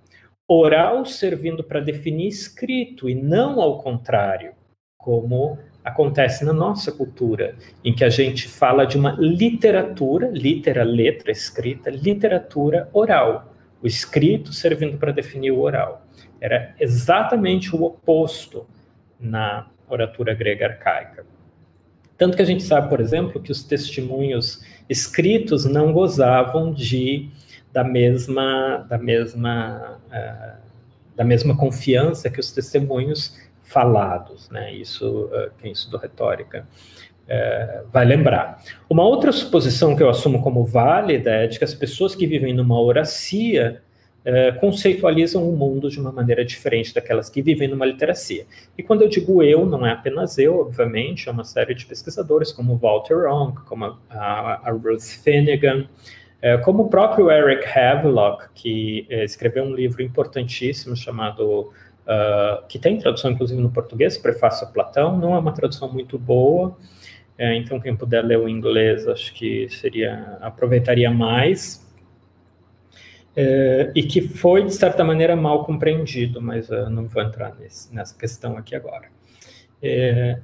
Oral 0.47 1.05
servindo 1.05 1.63
para 1.63 1.81
definir 1.81 2.27
escrito 2.27 3.09
e 3.09 3.15
não 3.15 3.59
ao 3.59 3.81
contrário, 3.81 4.53
como 4.97 5.57
acontece 5.83 6.45
na 6.45 6.53
nossa 6.53 6.93
cultura, 6.93 7.57
em 7.83 7.93
que 7.93 8.05
a 8.05 8.09
gente 8.09 8.47
fala 8.47 8.85
de 8.85 8.97
uma 8.97 9.11
literatura, 9.19 10.31
litera, 10.33 10.83
letra, 10.83 11.29
escrita, 11.29 11.89
literatura 11.89 12.89
oral, 12.93 13.53
o 13.81 13.87
escrito 13.87 14.53
servindo 14.53 14.97
para 14.97 15.11
definir 15.11 15.51
o 15.51 15.59
oral. 15.59 16.02
Era 16.43 16.75
exatamente 16.77 17.73
o 17.73 17.83
oposto 17.83 18.67
na 19.17 19.67
oratura 19.87 20.33
grega 20.33 20.65
arcaica. 20.65 21.25
Tanto 22.17 22.35
que 22.35 22.43
a 22.43 22.45
gente 22.45 22.63
sabe, 22.63 22.89
por 22.89 22.99
exemplo, 22.99 23.41
que 23.41 23.49
os 23.49 23.63
testemunhos 23.63 24.61
escritos 24.89 25.63
não 25.63 25.93
gozavam 25.93 26.73
de 26.73 27.29
da 27.71 27.81
mesma 27.81 28.85
da 28.89 28.97
mesma 28.97 29.99
uh, 30.07 30.63
da 31.15 31.23
mesma 31.23 31.55
confiança 31.55 32.29
que 32.29 32.41
os 32.41 32.51
testemunhos 32.51 33.39
falados, 33.63 34.49
né? 34.49 34.73
Isso 34.73 35.25
uh, 35.27 35.49
quem 35.61 35.71
estudou 35.71 35.97
retórica 35.97 36.67
uh, 37.23 37.87
vai 37.89 38.03
lembrar. 38.03 38.61
Uma 38.89 39.03
outra 39.03 39.31
suposição 39.31 39.95
que 39.95 40.03
eu 40.03 40.09
assumo 40.09 40.41
como 40.41 40.65
válida 40.65 41.31
é 41.31 41.47
de 41.47 41.57
que 41.57 41.63
as 41.63 41.73
pessoas 41.73 42.13
que 42.13 42.27
vivem 42.27 42.53
numa 42.53 42.79
oracia 42.81 43.81
Uh, 44.25 44.57
conceitualizam 44.61 45.43
o 45.49 45.51
mundo 45.51 45.89
de 45.89 45.99
uma 45.99 46.09
maneira 46.09 46.45
diferente 46.45 46.93
daquelas 46.93 47.29
que 47.29 47.41
vivem 47.41 47.67
numa 47.67 47.85
literacia. 47.85 48.45
E 48.77 48.81
quando 48.81 49.01
eu 49.01 49.09
digo 49.09 49.43
eu, 49.43 49.65
não 49.65 49.85
é 49.85 49.91
apenas 49.91 50.37
eu, 50.37 50.61
obviamente, 50.61 51.27
é 51.27 51.31
uma 51.31 51.43
série 51.43 51.75
de 51.75 51.85
pesquisadores 51.85 52.49
como 52.53 52.77
Walter 52.77 53.27
Ronk, 53.27 53.65
como 53.65 53.97
a, 54.09 54.61
a 54.63 54.71
Ruth 54.71 55.01
Finnegan, 55.01 55.89
uh, 56.41 56.63
como 56.63 56.83
o 56.83 56.89
próprio 56.89 57.29
Eric 57.29 57.67
Havelock, 57.77 58.45
que 58.55 59.05
uh, 59.11 59.25
escreveu 59.25 59.65
um 59.65 59.75
livro 59.75 60.01
importantíssimo 60.01 60.95
chamado, 60.95 61.73
que 62.69 62.79
tem 62.79 62.97
tradução 62.97 63.31
inclusive 63.31 63.61
no 63.61 63.71
português, 63.71 64.17
Prefácio 64.17 64.67
a 64.67 64.69
Platão, 64.69 65.17
não 65.17 65.35
é 65.35 65.39
uma 65.39 65.53
tradução 65.53 65.91
muito 65.91 66.17
boa, 66.17 66.77
então 67.39 67.79
quem 67.79 67.95
puder 67.95 68.25
ler 68.25 68.37
o 68.37 68.49
inglês, 68.49 69.07
acho 69.07 69.33
que 69.33 69.69
seria 69.69 70.37
aproveitaria 70.41 71.09
mais, 71.09 71.82
é, 73.35 73.91
e 73.95 74.03
que 74.03 74.21
foi, 74.21 74.63
de 74.63 74.73
certa 74.73 75.03
maneira, 75.03 75.35
mal 75.35 75.65
compreendido, 75.65 76.41
mas 76.41 76.69
eu 76.69 76.89
não 76.89 77.07
vou 77.07 77.21
entrar 77.21 77.55
nesse, 77.59 77.93
nessa 77.93 78.17
questão 78.17 78.57
aqui 78.57 78.75
agora. 78.75 79.07
É, 79.81 80.39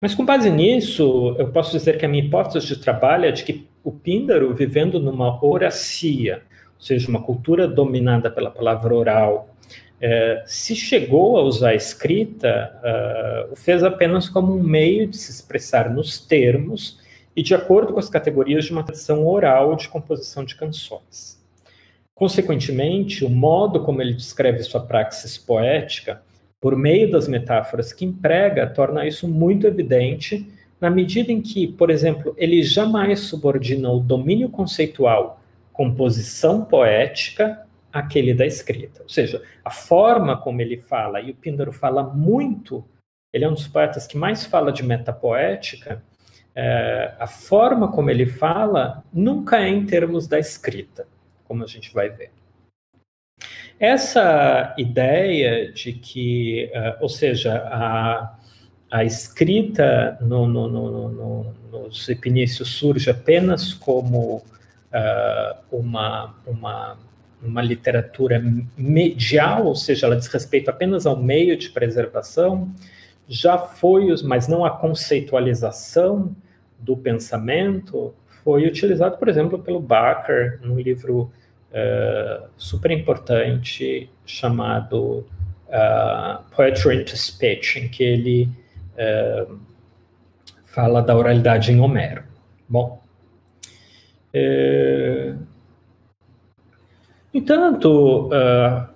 mas 0.00 0.14
com 0.14 0.24
base 0.24 0.50
nisso, 0.50 1.34
eu 1.38 1.48
posso 1.48 1.72
dizer 1.72 1.98
que 1.98 2.04
a 2.04 2.08
minha 2.08 2.24
hipótese 2.24 2.66
de 2.66 2.76
trabalho 2.76 3.26
é 3.26 3.32
de 3.32 3.44
que 3.44 3.68
o 3.82 3.92
Píndaro, 3.92 4.54
vivendo 4.54 4.98
numa 4.98 5.44
oracia, 5.44 6.42
ou 6.76 6.82
seja, 6.82 7.08
uma 7.08 7.22
cultura 7.22 7.68
dominada 7.68 8.30
pela 8.30 8.50
palavra 8.50 8.94
oral, 8.94 9.54
é, 10.00 10.42
se 10.44 10.76
chegou 10.76 11.38
a 11.38 11.42
usar 11.42 11.70
a 11.70 11.74
escrita, 11.74 13.48
uh, 13.48 13.52
o 13.52 13.56
fez 13.56 13.82
apenas 13.82 14.28
como 14.28 14.54
um 14.54 14.62
meio 14.62 15.06
de 15.06 15.16
se 15.16 15.30
expressar 15.30 15.88
nos 15.88 16.18
termos 16.18 17.00
e 17.34 17.42
de 17.42 17.54
acordo 17.54 17.94
com 17.94 17.98
as 17.98 18.10
categorias 18.10 18.66
de 18.66 18.72
uma 18.72 18.82
tradição 18.82 19.26
oral 19.26 19.74
de 19.76 19.88
composição 19.88 20.44
de 20.44 20.56
canções. 20.56 21.33
Consequentemente, 22.14 23.24
o 23.24 23.30
modo 23.30 23.80
como 23.82 24.00
ele 24.00 24.14
descreve 24.14 24.62
sua 24.62 24.80
praxis 24.80 25.36
poética, 25.36 26.22
por 26.60 26.76
meio 26.76 27.10
das 27.10 27.28
metáforas 27.28 27.92
que 27.92 28.04
emprega, 28.04 28.66
torna 28.66 29.06
isso 29.06 29.28
muito 29.28 29.66
evidente 29.66 30.50
na 30.80 30.90
medida 30.90 31.32
em 31.32 31.40
que, 31.40 31.66
por 31.66 31.90
exemplo, 31.90 32.34
ele 32.36 32.62
jamais 32.62 33.20
subordina 33.20 33.90
o 33.90 34.00
domínio 34.00 34.48
conceitual, 34.48 35.40
composição 35.72 36.64
poética, 36.64 37.66
aquele 37.92 38.34
da 38.34 38.46
escrita. 38.46 39.02
Ou 39.02 39.08
seja, 39.08 39.42
a 39.64 39.70
forma 39.70 40.36
como 40.36 40.60
ele 40.60 40.76
fala, 40.76 41.20
e 41.20 41.30
o 41.30 41.34
Píndaro 41.34 41.72
fala 41.72 42.02
muito, 42.02 42.84
ele 43.32 43.44
é 43.44 43.48
um 43.48 43.54
dos 43.54 43.66
poetas 43.66 44.06
que 44.06 44.16
mais 44.16 44.44
fala 44.44 44.72
de 44.72 44.82
metapoética, 44.82 46.02
é, 46.54 47.14
a 47.18 47.26
forma 47.26 47.90
como 47.90 48.10
ele 48.10 48.26
fala 48.26 49.02
nunca 49.12 49.60
é 49.60 49.68
em 49.68 49.84
termos 49.84 50.28
da 50.28 50.38
escrita, 50.38 51.06
como 51.44 51.62
a 51.62 51.66
gente 51.66 51.92
vai 51.92 52.08
ver. 52.08 52.30
Essa 53.78 54.74
ideia 54.78 55.72
de 55.72 55.92
que, 55.92 56.70
uh, 56.74 57.02
ou 57.02 57.08
seja, 57.08 57.56
a, 57.66 58.36
a 58.90 59.04
escrita 59.04 60.16
no, 60.20 60.46
no, 60.46 60.68
no, 60.68 61.54
nos 61.70 62.08
epinícios 62.08 62.68
surge 62.68 63.10
apenas 63.10 63.74
como 63.74 64.36
uh, 64.36 65.76
uma, 65.76 66.34
uma, 66.46 66.96
uma 67.42 67.62
literatura 67.62 68.42
medial, 68.76 69.66
ou 69.66 69.74
seja, 69.74 70.06
ela 70.06 70.16
diz 70.16 70.28
respeito 70.28 70.70
apenas 70.70 71.06
ao 71.06 71.16
meio 71.16 71.56
de 71.56 71.70
preservação, 71.70 72.72
já 73.26 73.58
foi, 73.58 74.14
mas 74.22 74.46
não 74.46 74.64
a 74.64 74.70
conceitualização 74.70 76.34
do 76.78 76.96
pensamento, 76.96 78.14
foi 78.44 78.66
utilizado, 78.66 79.16
por 79.16 79.28
exemplo, 79.28 79.58
pelo 79.58 79.80
Barker 79.80 80.60
no 80.62 80.78
livro 80.78 81.32
uh, 81.70 82.46
super 82.56 82.90
importante 82.90 84.10
chamado 84.26 85.26
uh, 85.68 86.42
Poetry 86.54 87.00
into 87.00 87.16
Speech, 87.16 87.78
em 87.78 87.88
que 87.88 88.04
ele 88.04 88.48
uh, 88.94 89.58
fala 90.64 91.00
da 91.00 91.16
oralidade 91.16 91.72
em 91.72 91.80
Homero. 91.80 92.22
Bom, 92.68 93.02
é... 94.32 95.34
Entanto, 97.32 98.28
uh, 98.28 98.93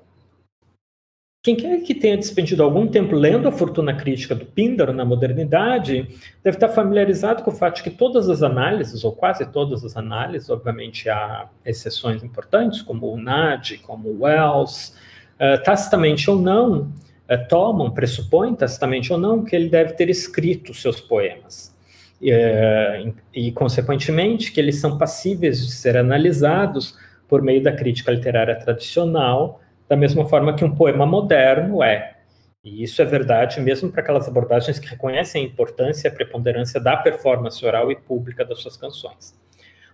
quem 1.42 1.54
quer 1.54 1.80
que 1.82 1.94
tenha 1.94 2.16
despendido 2.16 2.62
algum 2.62 2.86
tempo 2.86 3.14
lendo 3.14 3.46
a 3.46 3.52
fortuna 3.52 3.94
crítica 3.94 4.34
do 4.34 4.44
Píndaro 4.44 4.92
na 4.92 5.04
modernidade, 5.04 6.08
deve 6.42 6.56
estar 6.56 6.68
familiarizado 6.68 7.44
com 7.44 7.50
o 7.50 7.54
fato 7.54 7.76
de 7.76 7.84
que 7.84 7.90
todas 7.90 8.28
as 8.28 8.42
análises, 8.42 9.04
ou 9.04 9.12
quase 9.12 9.46
todas 9.46 9.84
as 9.84 9.96
análises, 9.96 10.50
obviamente 10.50 11.08
há 11.08 11.48
exceções 11.64 12.24
importantes, 12.24 12.82
como 12.82 13.12
o 13.12 13.16
Nadi, 13.16 13.78
como 13.78 14.08
o 14.08 14.22
Wells, 14.24 14.94
uh, 15.36 15.62
tacitamente 15.62 16.28
ou 16.28 16.40
não, 16.40 16.80
uh, 16.80 17.48
tomam, 17.48 17.92
pressupõem 17.92 18.56
tacitamente 18.56 19.12
ou 19.12 19.18
não, 19.18 19.44
que 19.44 19.54
ele 19.54 19.68
deve 19.68 19.92
ter 19.92 20.10
escrito 20.10 20.74
seus 20.74 21.00
poemas. 21.00 21.72
Uh, 22.20 23.14
e, 23.32 23.46
e, 23.46 23.52
consequentemente, 23.52 24.50
que 24.50 24.58
eles 24.58 24.80
são 24.80 24.98
passíveis 24.98 25.64
de 25.64 25.70
ser 25.70 25.96
analisados 25.96 26.98
por 27.28 27.42
meio 27.42 27.62
da 27.62 27.70
crítica 27.70 28.10
literária 28.10 28.56
tradicional, 28.56 29.60
da 29.88 29.96
mesma 29.96 30.28
forma 30.28 30.54
que 30.54 30.64
um 30.64 30.74
poema 30.74 31.06
moderno 31.06 31.82
é. 31.82 32.16
E 32.62 32.82
isso 32.82 33.00
é 33.00 33.04
verdade 33.04 33.60
mesmo 33.60 33.90
para 33.90 34.02
aquelas 34.02 34.28
abordagens 34.28 34.78
que 34.78 34.88
reconhecem 34.88 35.42
a 35.42 35.46
importância 35.46 36.08
e 36.08 36.10
a 36.10 36.14
preponderância 36.14 36.80
da 36.80 36.96
performance 36.96 37.64
oral 37.64 37.90
e 37.90 37.96
pública 37.96 38.44
das 38.44 38.60
suas 38.60 38.76
canções. 38.76 39.34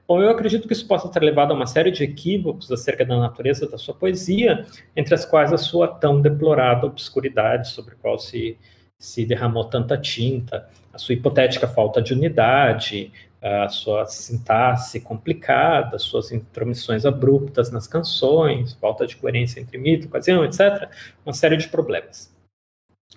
Bom, 0.07 0.21
eu 0.21 0.29
acredito 0.29 0.67
que 0.67 0.75
isso 0.75 0.87
possa 0.87 1.09
ter 1.09 1.23
levado 1.23 1.53
a 1.53 1.55
uma 1.55 1.67
série 1.67 1.91
de 1.91 2.05
equívocos 2.05 2.71
acerca 2.71 3.07
da 3.07 3.19
natureza 3.19 3.67
da 3.69 3.79
sua 3.79 3.95
poesia, 3.95 4.67
entre 4.95 5.15
as 5.15 5.25
quais 5.25 5.51
a 5.51 5.57
sua 5.57 5.89
tão 5.89 6.21
deplorada 6.21 6.87
obscuridade, 6.87 7.69
sobre 7.69 7.95
a 7.95 7.97
qual 7.97 8.19
se, 8.19 8.59
se 8.99 9.25
derramou 9.25 9.65
tanta 9.65 9.97
tinta, 9.97 10.69
a 10.93 10.99
sua 10.99 11.15
hipotética 11.15 11.67
falta 11.67 12.03
de 12.03 12.13
unidade, 12.13 13.13
a 13.45 13.69
sua 13.69 14.07
sintaxe 14.07 14.99
complicada, 14.99 15.99
suas 15.99 16.33
intromissões 16.33 17.05
abruptas 17.05 17.71
nas 17.71 17.87
canções, 17.87 18.73
falta 18.81 19.07
de 19.07 19.17
coerência 19.17 19.61
entre 19.61 19.77
mito, 19.77 20.07
ocasião, 20.07 20.43
etc. 20.43 20.89
Uma 21.27 21.35
série 21.35 21.59
de 21.59 21.69
problemas. 21.69 22.35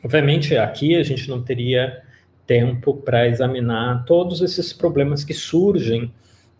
Obviamente, 0.03 0.57
aqui 0.57 0.97
a 0.97 1.03
gente 1.03 1.29
não 1.29 1.41
teria 1.41 2.03
tempo 2.45 2.93
para 2.93 3.25
examinar 3.25 4.03
todos 4.03 4.41
esses 4.41 4.73
problemas 4.73 5.23
que 5.23 5.33
surgem 5.33 6.13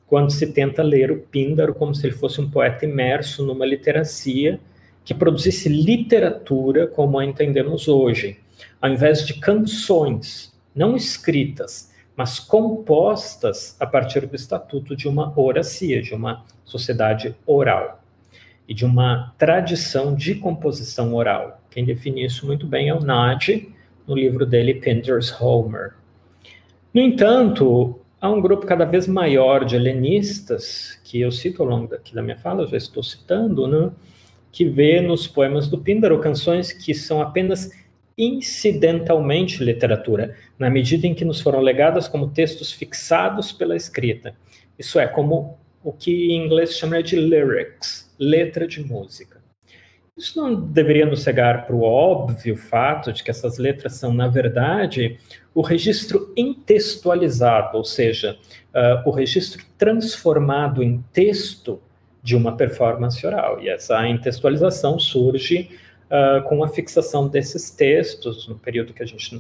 quando 0.06 0.32
se 0.32 0.54
tenta 0.54 0.82
ler 0.82 1.12
o 1.12 1.20
Píndaro 1.20 1.76
como 1.76 1.94
se 1.94 2.08
ele 2.08 2.16
fosse 2.16 2.40
um 2.40 2.50
poeta 2.50 2.86
imerso 2.86 3.46
numa 3.46 3.66
literacia 3.66 4.62
que 5.04 5.14
produzisse 5.14 5.68
literatura 5.68 6.88
como 6.88 7.20
a 7.20 7.26
entendemos 7.26 7.90
hoje, 7.90 8.40
ao 8.82 8.90
invés 8.90 9.28
de 9.28 9.34
canções, 9.42 10.54
não 10.74 10.96
escritas, 10.96 11.92
mas 12.18 12.40
compostas 12.40 13.78
a 13.80 13.86
partir 13.86 14.26
do 14.26 14.36
estatuto 14.36 14.96
de 14.96 15.08
uma 15.08 15.32
oracia, 15.40 16.02
de 16.02 16.16
uma 16.16 16.44
sociedade 16.66 17.36
oral 17.46 18.02
e 18.68 18.74
de 18.74 18.84
uma 18.84 19.36
tradição 19.38 20.16
de 20.16 20.34
composição 20.34 21.14
oral. 21.14 21.62
Quem 21.70 21.86
define 21.86 22.26
isso 22.26 22.48
muito 22.48 22.66
bem 22.66 22.90
é 22.90 22.94
o 22.96 23.00
Nadi, 23.00 23.72
no 24.08 24.16
livro 24.16 24.48
dele 24.48 24.74
Pinder's 24.74 25.32
Homer. 25.40 25.94
No 26.92 27.02
entanto, 27.02 28.00
há 28.20 28.30
um 28.30 28.42
grupo 28.42 28.66
cada 28.66 28.86
vez 28.86 29.06
maior 29.06 29.64
de 29.64 29.76
helenistas, 29.76 31.00
que 31.04 31.22
eu 31.22 31.32
cito 31.32 31.62
ao 31.62 31.70
longo 31.70 31.88
daqui 31.88 32.16
da 32.16 32.24
minha 32.24 32.38
fala, 32.38 32.66
já 32.66 32.78
estou 32.78 33.04
citando, 33.04 33.68
né, 33.68 33.92
que 34.52 34.66
vê 34.66 35.02
nos 35.02 35.28
poemas 35.28 35.68
do 35.68 35.78
Píndaro 35.78 36.20
canções 36.20 36.74
que 36.74 36.96
são 36.96 37.22
apenas 37.22 37.70
incidentalmente 38.18 39.64
literatura, 39.64 40.36
na 40.58 40.70
medida 40.70 41.08
em 41.08 41.14
que 41.14 41.26
nos 41.26 41.42
foram 41.42 41.60
legadas 41.60 42.08
como 42.08 42.30
textos 42.30 42.72
fixados 42.72 43.52
pela 43.52 43.76
escrita. 43.76 44.36
Isso 44.78 45.00
é, 45.00 45.08
como 45.08 45.58
o 45.84 45.92
que 45.92 46.32
em 46.32 46.46
inglês 46.46 46.78
chama 46.78 47.02
de 47.02 47.16
lyrics, 47.16 48.14
letra 48.20 48.68
de 48.68 48.84
música. 48.84 49.38
Isso 50.18 50.42
não 50.42 50.56
deveria 50.56 51.06
nos 51.06 51.22
cegar 51.22 51.68
para 51.68 51.76
o 51.76 51.84
óbvio 51.84 52.58
fato 52.58 53.14
de 53.14 53.24
que 53.24 53.30
essas 53.30 53.60
letras 53.60 53.94
são, 53.94 54.12
na 54.12 54.28
verdade, 54.28 55.20
o 55.54 55.62
registro 55.62 56.34
intextualizado, 56.36 57.78
ou 57.78 57.86
seja, 57.86 58.36
uh, 58.74 59.08
o 59.08 59.12
registro 59.12 59.64
transformado 59.78 60.82
em 60.82 61.04
texto 61.14 61.80
de 62.24 62.36
uma 62.36 62.58
performance 62.58 63.26
oral. 63.26 63.62
E 63.62 63.70
essa 63.70 64.08
intextualização 64.08 64.98
surge 64.98 65.70
uh, 66.08 66.42
com 66.50 66.64
a 66.64 66.68
fixação 66.68 67.28
desses 67.28 67.70
textos, 67.70 68.48
no 68.48 68.58
período 68.58 68.94
que 68.94 69.04
a 69.04 69.06
gente 69.06 69.40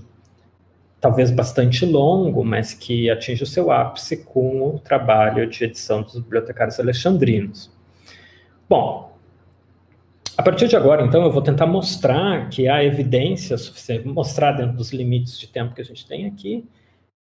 talvez 0.99 1.29
bastante 1.31 1.85
longo, 1.85 2.43
mas 2.43 2.73
que 2.73 3.09
atinge 3.09 3.43
o 3.43 3.47
seu 3.47 3.71
ápice 3.71 4.17
com 4.23 4.67
o 4.67 4.79
trabalho 4.79 5.47
de 5.47 5.63
edição 5.63 6.01
dos 6.01 6.15
bibliotecários 6.15 6.79
alexandrinos. 6.79 7.71
Bom, 8.67 9.15
a 10.37 10.43
partir 10.43 10.67
de 10.67 10.75
agora, 10.75 11.03
então, 11.03 11.23
eu 11.23 11.31
vou 11.31 11.41
tentar 11.41 11.65
mostrar 11.65 12.49
que 12.49 12.67
há 12.67 12.83
evidência 12.83 13.57
suficiente, 13.57 14.07
mostrar 14.07 14.51
dentro 14.51 14.77
dos 14.77 14.91
limites 14.91 15.39
de 15.39 15.47
tempo 15.47 15.73
que 15.73 15.81
a 15.81 15.85
gente 15.85 16.05
tem 16.05 16.27
aqui, 16.27 16.63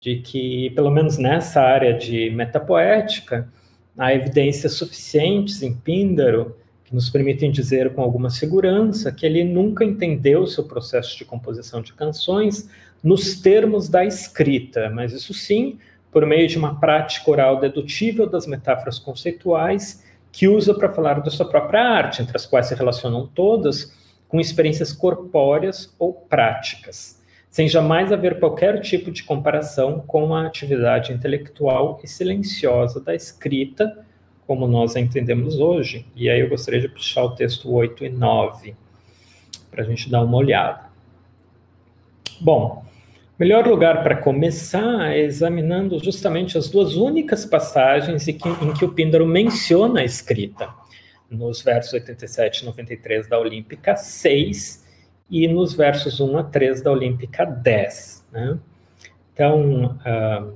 de 0.01 0.17
que, 0.17 0.71
pelo 0.71 0.91
menos 0.91 1.19
nessa 1.19 1.61
área 1.61 1.93
de 1.93 2.31
metapoética, 2.31 3.49
há 3.99 4.15
evidências 4.15 4.75
suficientes 4.75 5.63
em 5.63 5.75
Píndaro 5.75 6.57
que 6.85 6.95
nos 6.95 7.11
permitem 7.11 7.51
dizer 7.51 7.93
com 7.95 8.01
alguma 8.01 8.31
segurança 8.31 9.13
que 9.13 9.27
ele 9.27 9.45
nunca 9.45 9.85
entendeu 9.85 10.43
o 10.43 10.47
seu 10.47 10.65
processo 10.65 11.19
de 11.19 11.25
composição 11.25 11.83
de 11.83 11.93
canções 11.93 12.71
nos 13.03 13.41
termos 13.41 13.89
da 13.89 14.05
escrita, 14.05 14.91
mas 14.91 15.13
isso 15.13 15.33
sim 15.33 15.79
por 16.11 16.27
meio 16.27 16.49
de 16.49 16.59
uma 16.59 16.79
prática 16.79 17.31
oral 17.31 17.61
dedutível 17.61 18.29
das 18.29 18.47
metáforas 18.47 18.99
conceituais 18.99 20.05
que 20.33 20.49
usa 20.49 20.75
para 20.75 20.93
falar 20.93 21.21
da 21.21 21.31
sua 21.31 21.49
própria 21.49 21.83
arte, 21.83 22.23
entre 22.23 22.37
as 22.37 22.47
quais 22.47 22.67
se 22.67 22.75
relacionam 22.75 23.27
todas 23.27 23.97
com 24.29 24.41
experiências 24.41 24.93
corpóreas 24.93 25.95
ou 25.99 26.13
práticas, 26.13 27.21
sem 27.51 27.69
jamais 27.69 28.13
haver 28.13 28.39
qualquer 28.39 28.81
tipo 28.81 29.11
de 29.11 29.25
comparação 29.25 30.01
com 30.07 30.35
a 30.35 30.47
atividade 30.47 31.13
intelectual 31.13 32.01
e 32.03 32.07
silenciosa 32.07 33.01
da 33.01 33.15
escrita, 33.15 34.05
como 34.47 34.69
nós 34.69 34.95
a 34.95 35.01
entendemos 35.01 35.59
hoje. 35.59 36.07
E 36.15 36.31
aí 36.31 36.41
eu 36.41 36.49
gostaria 36.49 36.81
de 36.81 36.89
puxar 36.89 37.25
o 37.25 37.35
texto 37.35 37.73
8 37.73 38.05
e 38.05 38.09
9 38.09 38.75
para 39.71 39.83
a 39.83 39.87
gente 39.87 40.09
dar 40.09 40.23
uma 40.23 40.37
olhada. 40.37 40.91
Bom, 42.41 42.85
melhor 43.41 43.67
lugar 43.67 44.03
para 44.03 44.17
começar 44.17 45.13
é 45.17 45.21
examinando 45.21 45.99
justamente 45.99 46.59
as 46.59 46.69
duas 46.69 46.95
únicas 46.95 47.47
passagens 47.47 48.29
em 48.29 48.37
que, 48.37 48.47
em 48.47 48.75
que 48.75 48.85
o 48.85 48.93
Píndaro 48.93 49.27
menciona 49.27 50.01
a 50.01 50.05
escrita, 50.05 50.69
nos 51.31 51.63
versos 51.63 51.95
87 51.95 52.61
e 52.61 52.67
93 52.67 53.27
da 53.27 53.39
Olímpica 53.39 53.97
6 53.97 54.87
e 55.31 55.49
nos 55.49 55.73
versos 55.73 56.21
1 56.21 56.37
a 56.37 56.45
3 56.45 56.83
da 56.83 56.93
Olímpica 56.93 57.47
10. 57.47 58.27
Né? 58.31 58.59
Então, 59.33 59.87
uh, 59.87 60.53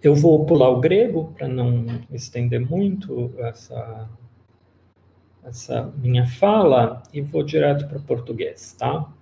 eu 0.00 0.14
vou 0.14 0.46
pular 0.46 0.68
o 0.68 0.78
grego 0.78 1.34
para 1.36 1.48
não 1.48 1.86
estender 2.12 2.60
muito 2.60 3.34
essa, 3.38 4.08
essa 5.42 5.92
minha 5.96 6.24
fala 6.24 7.02
e 7.12 7.20
vou 7.20 7.42
direto 7.42 7.88
para 7.88 7.98
o 7.98 8.02
português, 8.02 8.76
tá? 8.78 9.12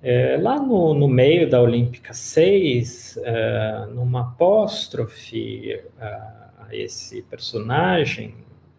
É, 0.00 0.36
lá 0.40 0.60
no, 0.60 0.94
no, 0.94 1.08
meio 1.08 1.50
da 1.50 1.60
Olímpica 1.60 2.14
6, 2.14 3.18
é, 3.22 3.86
numa 3.92 4.20
apóstrofe 4.20 5.80
a, 5.98 6.66
a 6.68 6.76
esse 6.76 7.22
personagem, 7.22 8.34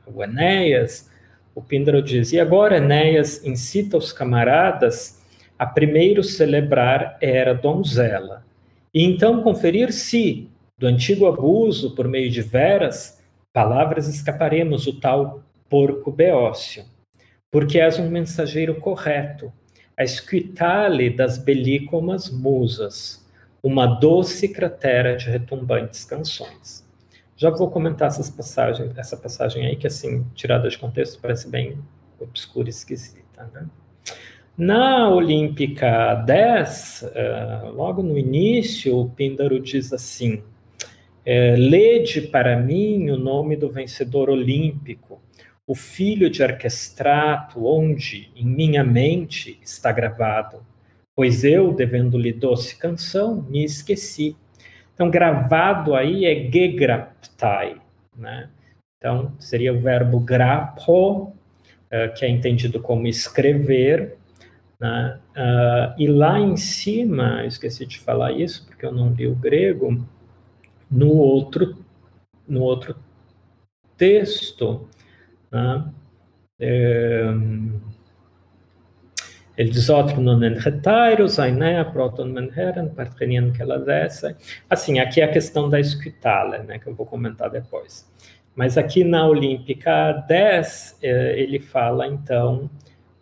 o 0.07 0.23
Enéas, 0.23 1.09
o 1.53 1.61
Píndaro 1.61 2.01
diz: 2.01 2.31
E 2.31 2.39
agora 2.39 2.77
Enéas 2.77 3.45
incita 3.45 3.97
os 3.97 4.13
camaradas 4.13 5.21
a 5.57 5.65
primeiro 5.65 6.23
celebrar 6.23 7.17
era 7.19 7.53
donzela, 7.53 8.45
e 8.93 9.03
então 9.03 9.43
conferir 9.43 9.91
se, 9.91 10.49
do 10.77 10.87
antigo 10.87 11.27
abuso 11.27 11.93
por 11.95 12.07
meio 12.07 12.31
de 12.31 12.41
veras, 12.41 13.21
palavras 13.51 14.07
escaparemos 14.07 14.87
o 14.87 14.97
tal 15.01 15.43
porco 15.69 16.13
beócio, 16.13 16.85
porque 17.51 17.77
és 17.77 17.99
um 17.99 18.09
mensageiro 18.09 18.75
correto, 18.75 19.51
a 19.99 20.03
escutale 20.05 21.09
das 21.09 21.37
belícomas 21.37 22.29
musas, 22.29 23.27
uma 23.61 23.85
doce 23.85 24.47
cratera 24.47 25.17
de 25.17 25.29
retumbantes 25.29 26.05
canções. 26.05 26.87
Já 27.35 27.49
vou 27.49 27.69
comentar 27.69 28.07
essas 28.07 28.29
passagens, 28.29 28.97
essa 28.97 29.17
passagem 29.17 29.65
aí, 29.65 29.75
que 29.75 29.87
assim, 29.87 30.25
tirada 30.33 30.69
de 30.69 30.77
contexto, 30.77 31.19
parece 31.21 31.49
bem 31.49 31.77
obscura 32.17 32.67
e 32.67 32.69
esquisita. 32.69 33.49
Né? 33.53 33.67
Na 34.57 35.09
Olímpica 35.09 36.15
10, 36.15 37.01
uh, 37.01 37.17
eh, 37.17 37.61
logo 37.73 38.01
no 38.01 38.17
início, 38.17 38.97
o 38.97 39.09
Píndaro 39.09 39.59
diz 39.59 39.91
assim: 39.91 40.43
é, 41.25 41.55
Lede 41.57 42.21
para 42.21 42.57
mim 42.57 43.09
o 43.09 43.17
nome 43.17 43.55
do 43.55 43.69
vencedor 43.69 44.29
olímpico, 44.29 45.08
o 45.69 45.75
filho 45.75 46.29
de 46.29 46.43
Arquestrato, 46.43 47.65
onde 47.65 48.31
em 48.35 48.45
minha 48.45 48.83
mente 48.83 49.59
está 49.63 49.91
gravado 49.91 50.65
pois 51.19 51.43
eu, 51.43 51.73
devendo-lhe 51.73 52.31
doce 52.31 52.77
canção, 52.77 53.41
me 53.49 53.65
esqueci. 53.65 54.37
Então, 54.93 55.09
gravado 55.09 55.93
aí 55.93 56.23
é 56.23 56.49
gegraptai, 56.49 57.75
né? 58.15 58.49
Então, 58.95 59.33
seria 59.37 59.73
o 59.73 59.79
verbo 59.81 60.17
grapo, 60.21 61.23
uh, 61.23 62.13
que 62.15 62.23
é 62.23 62.29
entendido 62.29 62.79
como 62.79 63.05
escrever, 63.05 64.15
né? 64.79 65.19
Uh, 65.35 66.01
e 66.01 66.07
lá 66.07 66.39
em 66.39 66.55
cima, 66.55 67.45
esqueci 67.45 67.85
de 67.85 67.99
falar 67.99 68.31
isso, 68.31 68.65
porque 68.65 68.85
eu 68.85 68.93
não 68.93 69.11
li 69.11 69.27
o 69.27 69.35
grego, 69.35 70.01
no 70.89 71.09
outro, 71.09 71.75
no 72.47 72.61
outro 72.61 72.95
texto, 73.97 74.87
né? 75.51 75.85
É, 76.59 77.33
ele 79.59 79.71
diz 79.71 79.89
outro 79.89 80.21
non 80.21 80.41
enretairos, 80.41 81.37
ainea, 81.37 81.83
proton 81.83 82.31
menheren, 82.31 82.87
partrenian 82.95 83.51
que 83.51 83.61
ela 83.61 83.77
desce. 83.77 84.33
Assim, 84.69 84.99
aqui 84.99 85.19
é 85.19 85.25
a 85.25 85.27
questão 85.27 85.69
da 85.69 85.77
escutale, 85.81 86.59
né, 86.59 86.79
que 86.79 86.87
eu 86.87 86.95
vou 86.95 87.05
comentar 87.05 87.49
depois. 87.49 88.09
Mas 88.55 88.77
aqui 88.77 89.03
na 89.03 89.27
Olímpica 89.27 90.13
10, 90.29 90.99
eh, 91.01 91.35
ele 91.41 91.59
fala, 91.59 92.07
então, 92.07 92.69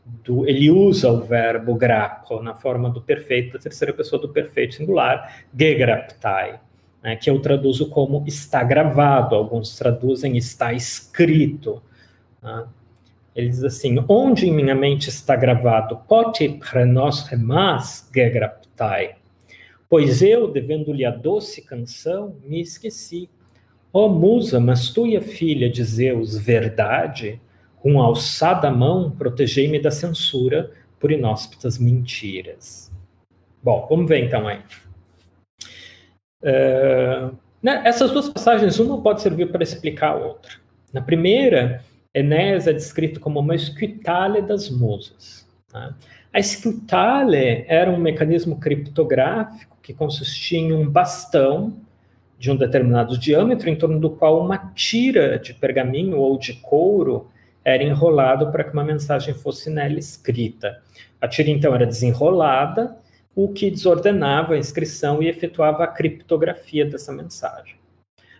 do, 0.05 0.47
ele 0.47 0.69
usa 0.69 1.09
o 1.09 1.21
verbo 1.21 1.73
grapo 1.73 2.39
na 2.39 2.53
forma 2.53 2.87
do 2.87 3.01
perfeito, 3.01 3.53
da 3.53 3.59
terceira 3.59 3.91
pessoa 3.91 4.21
do 4.21 4.29
perfeito 4.29 4.75
singular, 4.75 5.43
gegraptai, 5.57 6.59
né, 7.01 7.15
que 7.15 7.31
eu 7.31 7.39
traduzo 7.39 7.89
como 7.89 8.23
está 8.27 8.63
gravado, 8.63 9.33
alguns 9.33 9.75
traduzem 9.75 10.37
está 10.37 10.71
escrito. 10.71 11.81
Né? 12.41 12.67
Ele 13.35 13.49
diz 13.49 13.63
assim: 13.63 14.03
onde 14.09 14.47
em 14.47 14.53
minha 14.53 14.73
mente 14.73 15.09
está 15.09 15.35
gravado, 15.35 16.01
remas 17.29 18.09
gegraptai, 18.13 19.15
pois 19.87 20.21
eu, 20.21 20.51
devendo-lhe 20.51 21.05
a 21.05 21.11
doce 21.11 21.61
canção, 21.61 22.35
me 22.43 22.59
esqueci. 22.59 23.29
Ó 23.93 24.05
oh, 24.05 24.09
musa, 24.09 24.59
mas 24.59 24.89
tu 24.89 25.07
e 25.07 25.15
a 25.15 25.21
filha 25.21 25.69
de 25.69 25.83
Zeus, 25.83 26.37
verdade, 26.37 27.39
com 27.77 28.01
alçada 28.01 28.69
mão, 28.69 29.11
protegei-me 29.11 29.79
da 29.79 29.91
censura 29.91 30.71
por 30.99 31.11
inóspitas 31.11 31.77
mentiras. 31.77 32.91
Bom, 33.63 33.87
vamos 33.89 34.07
ver 34.07 34.25
então 34.25 34.47
aí. 34.47 34.59
Uh, 36.41 37.35
né, 37.61 37.81
essas 37.85 38.11
duas 38.11 38.29
passagens, 38.29 38.79
uma 38.79 39.01
pode 39.01 39.21
servir 39.21 39.51
para 39.51 39.63
explicar 39.63 40.11
a 40.11 40.15
outra. 40.15 40.53
Na 40.91 41.01
primeira, 41.01 41.83
Enéas 42.17 42.67
é 42.67 42.73
descrito 42.73 43.19
como 43.19 43.39
uma 43.39 43.55
escutale 43.55 44.41
das 44.41 44.69
musas. 44.69 45.47
Né? 45.73 45.93
A 46.33 46.39
escutale 46.39 47.65
era 47.67 47.91
um 47.91 47.97
mecanismo 47.97 48.59
criptográfico 48.59 49.77
que 49.81 49.93
consistia 49.93 50.59
em 50.59 50.73
um 50.73 50.89
bastão 50.89 51.73
de 52.37 52.51
um 52.51 52.55
determinado 52.55 53.17
diâmetro, 53.17 53.69
em 53.69 53.75
torno 53.75 53.99
do 53.99 54.09
qual 54.09 54.43
uma 54.43 54.57
tira 54.75 55.39
de 55.39 55.53
pergaminho 55.53 56.17
ou 56.17 56.37
de 56.37 56.53
couro 56.53 57.29
era 57.63 57.83
enrolado 57.83 58.51
para 58.51 58.63
que 58.63 58.73
uma 58.73 58.83
mensagem 58.83 59.33
fosse 59.33 59.69
nela 59.69 59.97
escrita. 59.97 60.81
A 61.19 61.27
tira 61.27 61.49
então 61.49 61.73
era 61.73 61.85
desenrolada, 61.85 62.97
o 63.35 63.49
que 63.49 63.69
desordenava 63.69 64.53
a 64.53 64.57
inscrição 64.57 65.21
e 65.21 65.27
efetuava 65.27 65.83
a 65.83 65.87
criptografia 65.87 66.85
dessa 66.85 67.11
mensagem. 67.11 67.76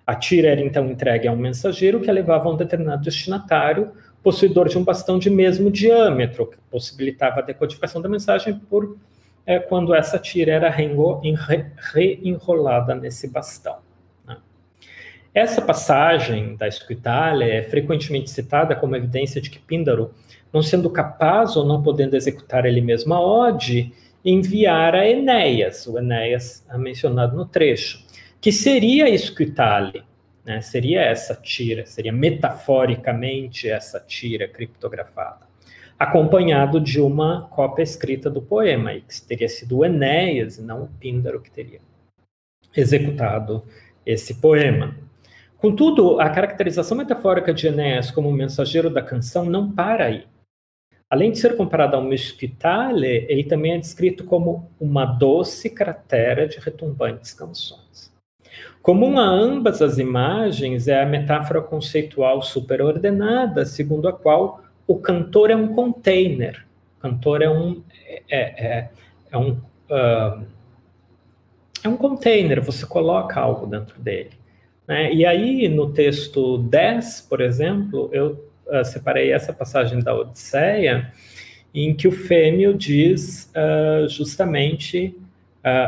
A 0.07 0.15
tira 0.15 0.47
era 0.47 0.61
então 0.61 0.89
entregue 0.89 1.27
a 1.27 1.33
um 1.33 1.35
mensageiro 1.35 1.99
que 1.99 2.09
a 2.09 2.13
levava 2.13 2.47
a 2.47 2.53
um 2.53 2.55
determinado 2.55 3.03
destinatário, 3.03 3.91
possuidor 4.23 4.69
de 4.69 4.77
um 4.77 4.83
bastão 4.83 5.19
de 5.19 5.29
mesmo 5.29 5.69
diâmetro, 5.69 6.47
que 6.47 6.57
possibilitava 6.71 7.41
a 7.41 7.43
decodificação 7.43 8.01
da 8.01 8.07
mensagem 8.07 8.57
por 8.57 8.97
é, 9.45 9.59
quando 9.59 9.93
essa 9.93 10.17
tira 10.17 10.53
era 10.53 10.73
reenrolada 11.93 12.95
nesse 12.95 13.29
bastão. 13.29 13.79
Né? 14.25 14.37
Essa 15.33 15.61
passagem 15.61 16.55
da 16.55 16.69
Escutalha 16.69 17.43
é 17.43 17.63
frequentemente 17.63 18.29
citada 18.29 18.77
como 18.77 18.95
evidência 18.95 19.41
de 19.41 19.49
que 19.49 19.59
Píndaro, 19.59 20.13
não 20.53 20.61
sendo 20.61 20.89
capaz 20.89 21.57
ou 21.57 21.65
não 21.65 21.83
podendo 21.83 22.15
executar 22.15 22.65
ele 22.65 22.79
mesmo 22.79 23.13
a 23.13 23.19
ode, 23.19 23.91
enviara 24.23 25.05
Enéas, 25.05 25.85
o 25.85 25.97
Enéas 25.97 26.65
mencionado 26.77 27.35
no 27.35 27.45
trecho, 27.45 28.06
que 28.39 28.51
seria 28.51 29.09
escutale, 29.09 30.03
né? 30.45 30.61
seria 30.61 31.01
essa 31.01 31.35
tira, 31.35 31.85
seria 31.85 32.13
metaforicamente 32.13 33.69
essa 33.69 33.99
tira 33.99 34.47
criptografada, 34.47 35.47
acompanhado 35.97 36.79
de 36.79 37.01
uma 37.01 37.47
cópia 37.49 37.83
escrita 37.83 38.29
do 38.29 38.41
poema, 38.41 38.93
e 38.93 39.01
que 39.01 39.21
teria 39.21 39.49
sido 39.49 39.77
o 39.77 39.85
Enéas, 39.85 40.57
não 40.59 40.83
o 40.83 40.87
Píndaro, 40.87 41.41
que 41.41 41.51
teria 41.51 41.81
executado 42.75 43.63
esse 44.05 44.35
poema. 44.35 44.95
Contudo, 45.57 46.19
a 46.19 46.29
caracterização 46.29 46.95
metafórica 46.95 47.51
de 47.51 47.67
Enéas 47.67 48.11
como 48.11 48.31
mensageiro 48.31 48.91
da 48.91 49.01
canção 49.01 49.45
não 49.45 49.71
para 49.71 50.05
aí. 50.05 50.27
Além 51.09 51.31
de 51.31 51.39
ser 51.39 51.57
comparado 51.57 51.95
ao 51.95 52.03
Mesquitale, 52.03 53.25
ele 53.29 53.43
também 53.43 53.73
é 53.73 53.77
descrito 53.77 54.23
como 54.25 54.69
uma 54.79 55.05
doce 55.05 55.69
cratera 55.69 56.47
de 56.47 56.59
retumbantes 56.59 57.33
canções. 57.33 58.13
Comum 58.87 59.19
a 59.19 59.25
ambas 59.25 59.81
as 59.81 59.97
imagens 59.97 60.87
é 60.87 61.01
a 61.01 61.05
metáfora 61.05 61.59
conceitual 61.59 62.41
superordenada, 62.41 63.65
segundo 63.65 64.07
a 64.07 64.13
qual 64.13 64.63
o 64.87 64.95
cantor 64.97 65.51
é 65.51 65.57
um 65.57 65.75
container. 65.75 66.65
O 66.97 67.01
cantor 67.01 67.41
é 67.41 67.49
um 67.49 67.83
é, 68.29 68.65
é, 68.65 68.89
é 69.29 69.37
um 69.37 69.57
uh, 69.91 70.41
é 71.83 71.89
um 71.89 71.97
container. 71.97 72.61
Você 72.61 72.85
coloca 72.85 73.37
algo 73.37 73.67
dentro 73.67 73.99
dele. 73.99 74.31
Né? 74.87 75.13
E 75.13 75.25
aí 75.25 75.67
no 75.67 75.91
texto 75.91 76.57
10, 76.57 77.27
por 77.29 77.41
exemplo, 77.41 78.09
eu 78.13 78.41
uh, 78.67 78.85
separei 78.85 79.33
essa 79.33 79.51
passagem 79.51 79.99
da 79.99 80.15
Odisseia, 80.15 81.11
em 81.75 81.93
que 81.93 82.07
o 82.07 82.11
Fêmeo 82.13 82.73
diz 82.73 83.51
uh, 83.51 84.07
justamente 84.07 85.13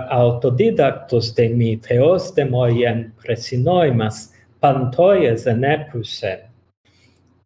autodidactos 0.09 1.31
Demetrios 1.31 2.31
demoien 2.31 3.11
presinoimas 3.21 4.33
pantoias 4.59 5.45
enepusen, 5.47 6.39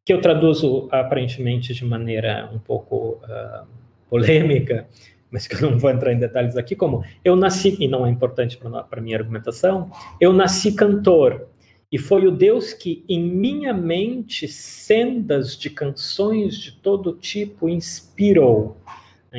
que 0.05 0.13
eu 0.13 0.21
traduzo 0.21 0.87
aparentemente 0.91 1.73
de 1.73 1.85
maneira 1.85 2.49
um 2.53 2.59
pouco 2.59 3.21
uh, 3.23 3.67
polêmica, 4.09 4.87
mas 5.31 5.47
que 5.47 5.55
eu 5.55 5.71
não 5.71 5.79
vou 5.79 5.89
entrar 5.89 6.11
em 6.11 6.19
detalhes 6.19 6.57
aqui, 6.57 6.75
como 6.75 7.03
eu 7.23 7.35
nasci, 7.35 7.77
e 7.79 7.87
não 7.87 8.05
é 8.05 8.09
importante 8.09 8.57
para 8.57 8.85
a 8.91 9.01
minha 9.01 9.17
argumentação, 9.17 9.91
eu 10.19 10.33
nasci 10.33 10.73
cantor, 10.73 11.47
e 11.91 11.97
foi 11.99 12.25
o 12.25 12.31
Deus 12.31 12.73
que 12.73 13.05
em 13.07 13.21
minha 13.23 13.71
mente 13.71 14.47
sendas 14.47 15.55
de 15.55 15.69
canções 15.69 16.57
de 16.57 16.71
todo 16.71 17.13
tipo 17.13 17.69
inspirou. 17.69 18.77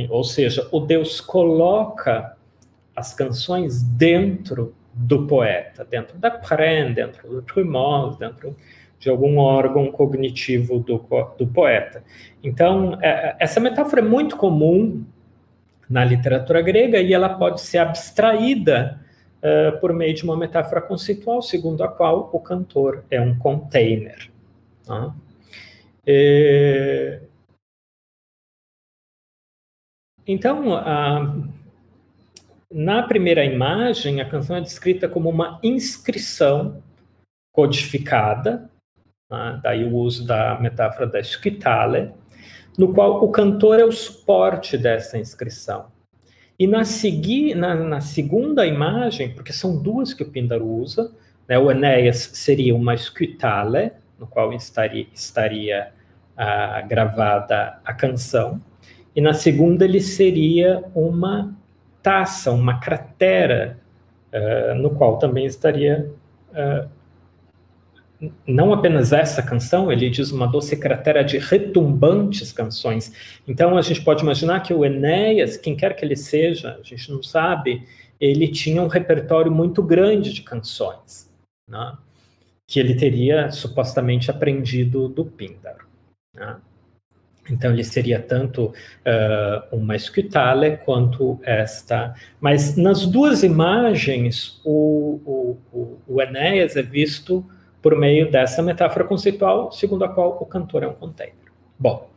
Ou 0.08 0.22
seja, 0.22 0.68
o 0.70 0.78
Deus 0.78 1.20
coloca 1.20 2.33
as 2.94 3.14
canções 3.14 3.82
dentro 3.82 4.74
do 4.92 5.26
poeta, 5.26 5.84
dentro 5.84 6.16
da 6.18 6.30
pren, 6.30 6.92
dentro 6.92 7.28
do 7.28 7.42
primos, 7.42 8.16
dentro 8.16 8.56
de 8.98 9.10
algum 9.10 9.38
órgão 9.38 9.90
cognitivo 9.90 10.78
do, 10.78 11.04
do 11.36 11.46
poeta. 11.46 12.02
Então, 12.42 12.98
é, 13.02 13.08
é, 13.08 13.36
essa 13.38 13.60
metáfora 13.60 14.00
é 14.00 14.04
muito 14.04 14.36
comum 14.36 15.04
na 15.90 16.04
literatura 16.04 16.62
grega 16.62 16.98
e 17.00 17.12
ela 17.12 17.28
pode 17.28 17.60
ser 17.60 17.78
abstraída 17.78 19.00
uh, 19.42 19.78
por 19.80 19.92
meio 19.92 20.14
de 20.14 20.24
uma 20.24 20.36
metáfora 20.36 20.80
conceitual, 20.80 21.42
segundo 21.42 21.82
a 21.82 21.88
qual 21.88 22.30
o 22.32 22.40
cantor 22.40 23.04
é 23.10 23.20
um 23.20 23.36
container. 23.38 24.30
Tá? 24.86 25.14
É... 26.06 27.20
Então, 30.26 30.74
a... 30.74 31.36
na 32.74 33.04
primeira 33.04 33.44
imagem, 33.44 34.20
a 34.20 34.28
canção 34.28 34.56
é 34.56 34.60
descrita 34.60 35.08
como 35.08 35.30
uma 35.30 35.60
inscrição 35.62 36.82
codificada, 37.52 38.68
né? 39.30 39.60
daí 39.62 39.84
o 39.84 39.94
uso 39.94 40.26
da 40.26 40.58
metáfora 40.60 41.06
da 41.06 41.20
esquitale, 41.20 42.10
no 42.76 42.92
qual 42.92 43.22
o 43.22 43.30
cantor 43.30 43.78
é 43.78 43.84
o 43.84 43.92
suporte 43.92 44.76
dessa 44.76 45.16
inscrição. 45.16 45.86
E 46.58 46.66
na, 46.66 46.84
segui, 46.84 47.54
na, 47.54 47.76
na, 47.76 48.00
segunda 48.00 48.66
imagem, 48.66 49.32
porque 49.32 49.52
são 49.52 49.80
duas 49.80 50.12
que 50.12 50.24
o 50.24 50.30
Píndaro 50.30 50.66
usa, 50.66 51.12
né, 51.48 51.56
o 51.56 51.70
Enéas 51.70 52.28
seria 52.32 52.74
uma 52.74 52.94
escutale, 52.94 53.92
no 54.18 54.26
qual 54.26 54.52
estaria, 54.52 55.06
estaria 55.14 55.92
ah, 56.36 56.80
gravada 56.80 57.78
a 57.84 57.94
canção, 57.94 58.60
e 59.14 59.20
na 59.20 59.32
segunda 59.32 59.84
ele 59.84 60.00
seria 60.00 60.82
uma 60.92 61.56
taça, 62.04 62.52
uma 62.52 62.78
cratera, 62.78 63.80
uh, 64.30 64.74
no 64.76 64.90
qual 64.90 65.18
também 65.18 65.46
estaria 65.46 66.12
uh, 66.50 66.88
não 68.46 68.72
apenas 68.72 69.12
essa 69.12 69.42
canção, 69.42 69.90
ele 69.90 70.08
diz 70.10 70.30
uma 70.30 70.46
doce 70.46 70.76
cratera 70.76 71.22
de 71.24 71.38
retumbantes 71.38 72.52
canções. 72.52 73.40
Então 73.48 73.76
a 73.76 73.82
gente 73.82 74.02
pode 74.02 74.22
imaginar 74.22 74.60
que 74.60 74.72
o 74.72 74.84
Enéas, 74.84 75.56
quem 75.56 75.74
quer 75.74 75.94
que 75.96 76.04
ele 76.04 76.16
seja, 76.16 76.78
a 76.80 76.82
gente 76.82 77.10
não 77.10 77.22
sabe, 77.22 77.86
ele 78.20 78.48
tinha 78.48 78.82
um 78.82 78.86
repertório 78.86 79.50
muito 79.50 79.82
grande 79.82 80.32
de 80.32 80.42
canções, 80.42 81.30
né? 81.68 81.96
que 82.66 82.80
ele 82.80 82.94
teria 82.94 83.50
supostamente 83.50 84.30
aprendido 84.30 85.08
do 85.08 85.24
Píndaro. 85.24 85.86
Né? 86.34 86.56
Então 87.50 87.72
ele 87.72 87.84
seria 87.84 88.18
tanto 88.18 88.66
uh, 88.66 89.76
uma 89.76 89.94
escutale 89.94 90.78
quanto 90.78 91.38
esta. 91.42 92.14
Mas 92.40 92.76
nas 92.76 93.06
duas 93.06 93.42
imagens, 93.42 94.60
o, 94.64 95.58
o, 95.72 95.98
o 96.06 96.22
Enéas 96.22 96.76
é 96.76 96.82
visto 96.82 97.44
por 97.82 97.96
meio 97.96 98.30
dessa 98.30 98.62
metáfora 98.62 99.04
conceitual, 99.04 99.70
segundo 99.70 100.04
a 100.04 100.08
qual 100.08 100.38
o 100.40 100.46
cantor 100.46 100.82
é 100.84 100.88
um 100.88 100.94
container. 100.94 101.34
Bom, 101.78 102.08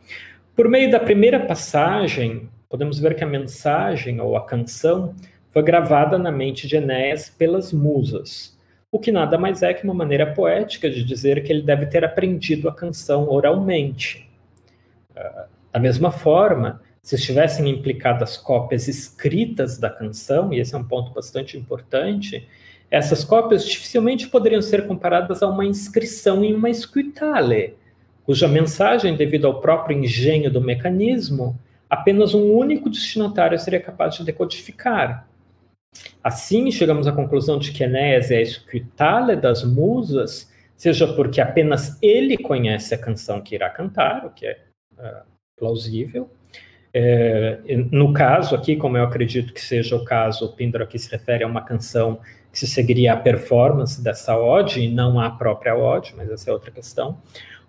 por 0.56 0.68
meio 0.68 0.90
da 0.90 0.98
primeira 0.98 1.38
passagem, 1.40 2.48
podemos 2.68 2.98
ver 2.98 3.14
que 3.14 3.22
a 3.22 3.26
mensagem 3.26 4.20
ou 4.20 4.36
a 4.36 4.46
canção 4.46 5.14
foi 5.50 5.62
gravada 5.62 6.16
na 6.18 6.30
mente 6.30 6.66
de 6.66 6.76
Enéas 6.76 7.28
pelas 7.28 7.72
musas, 7.72 8.56
o 8.90 8.98
que 8.98 9.12
nada 9.12 9.36
mais 9.36 9.62
é 9.62 9.74
que 9.74 9.84
uma 9.84 9.92
maneira 9.92 10.32
poética 10.32 10.88
de 10.88 11.04
dizer 11.04 11.42
que 11.42 11.52
ele 11.52 11.62
deve 11.62 11.86
ter 11.86 12.04
aprendido 12.04 12.68
a 12.68 12.74
canção 12.74 13.28
oralmente. 13.28 14.27
Da 15.72 15.78
mesma 15.78 16.10
forma, 16.10 16.80
se 17.02 17.14
estivessem 17.14 17.68
implicadas 17.68 18.36
cópias 18.36 18.88
escritas 18.88 19.78
da 19.78 19.90
canção, 19.90 20.52
e 20.52 20.60
esse 20.60 20.74
é 20.74 20.78
um 20.78 20.84
ponto 20.84 21.12
bastante 21.12 21.56
importante, 21.56 22.46
essas 22.90 23.22
cópias 23.22 23.66
dificilmente 23.66 24.28
poderiam 24.28 24.62
ser 24.62 24.86
comparadas 24.86 25.42
a 25.42 25.48
uma 25.48 25.64
inscrição 25.64 26.42
em 26.44 26.54
uma 26.54 26.70
escutale, 26.70 27.76
cuja 28.24 28.48
mensagem, 28.48 29.16
devido 29.16 29.46
ao 29.46 29.60
próprio 29.60 29.98
engenho 29.98 30.50
do 30.50 30.60
mecanismo, 30.60 31.58
apenas 31.88 32.34
um 32.34 32.52
único 32.52 32.90
destinatário 32.90 33.58
seria 33.58 33.80
capaz 33.80 34.14
de 34.14 34.24
decodificar. 34.24 35.26
Assim, 36.22 36.70
chegamos 36.70 37.06
à 37.06 37.12
conclusão 37.12 37.58
de 37.58 37.72
que 37.72 37.84
Enéas 37.84 38.30
é 38.30 38.36
a 38.36 38.42
escutale 38.42 39.34
das 39.34 39.64
musas, 39.64 40.52
seja 40.76 41.06
porque 41.14 41.40
apenas 41.40 41.98
ele 42.02 42.36
conhece 42.36 42.94
a 42.94 42.98
canção 42.98 43.40
que 43.40 43.54
irá 43.54 43.70
cantar, 43.70 44.26
o 44.26 44.30
que 44.30 44.46
é 44.46 44.67
plausível, 45.56 46.30
é, 46.92 47.60
no 47.92 48.12
caso 48.12 48.54
aqui, 48.54 48.76
como 48.76 48.96
eu 48.96 49.04
acredito 49.04 49.52
que 49.52 49.60
seja 49.60 49.96
o 49.96 50.04
caso, 50.04 50.46
o 50.46 50.52
Pindaro 50.52 50.84
aqui 50.84 50.98
se 50.98 51.10
refere 51.10 51.44
a 51.44 51.46
uma 51.46 51.62
canção 51.62 52.18
que 52.50 52.58
se 52.58 52.66
seguiria 52.66 53.12
a 53.12 53.16
performance 53.16 54.02
dessa 54.02 54.36
ode 54.36 54.80
e 54.80 54.90
não 54.90 55.20
a 55.20 55.30
própria 55.30 55.76
ode, 55.76 56.14
mas 56.16 56.30
essa 56.30 56.50
é 56.50 56.52
outra 56.52 56.70
questão. 56.70 57.18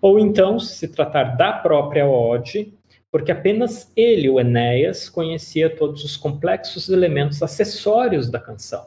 Ou 0.00 0.18
então, 0.18 0.58
se 0.58 0.88
tratar 0.88 1.36
da 1.36 1.52
própria 1.52 2.06
ode, 2.06 2.72
porque 3.12 3.30
apenas 3.30 3.92
ele, 3.94 4.28
o 4.30 4.40
Enéas, 4.40 5.08
conhecia 5.08 5.68
todos 5.68 6.02
os 6.02 6.16
complexos 6.16 6.88
elementos 6.88 7.42
acessórios 7.42 8.30
da 8.30 8.40
canção. 8.40 8.86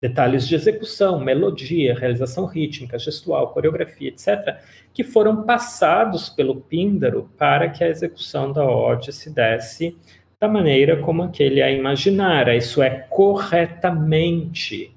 Detalhes 0.00 0.48
de 0.48 0.54
execução, 0.54 1.20
melodia, 1.20 1.94
realização 1.94 2.46
rítmica, 2.46 2.98
gestual, 2.98 3.52
coreografia, 3.52 4.08
etc., 4.08 4.58
que 4.94 5.04
foram 5.04 5.42
passados 5.42 6.30
pelo 6.30 6.56
Píndaro 6.56 7.30
para 7.36 7.68
que 7.68 7.84
a 7.84 7.88
execução 7.88 8.52
da 8.52 8.64
ode 8.64 9.12
se 9.12 9.30
desse 9.30 9.96
da 10.40 10.48
maneira 10.48 10.96
como 11.02 11.22
aquele 11.22 11.60
a 11.60 11.70
imaginara, 11.70 12.56
isso 12.56 12.80
é, 12.80 12.88
corretamente. 13.10 14.90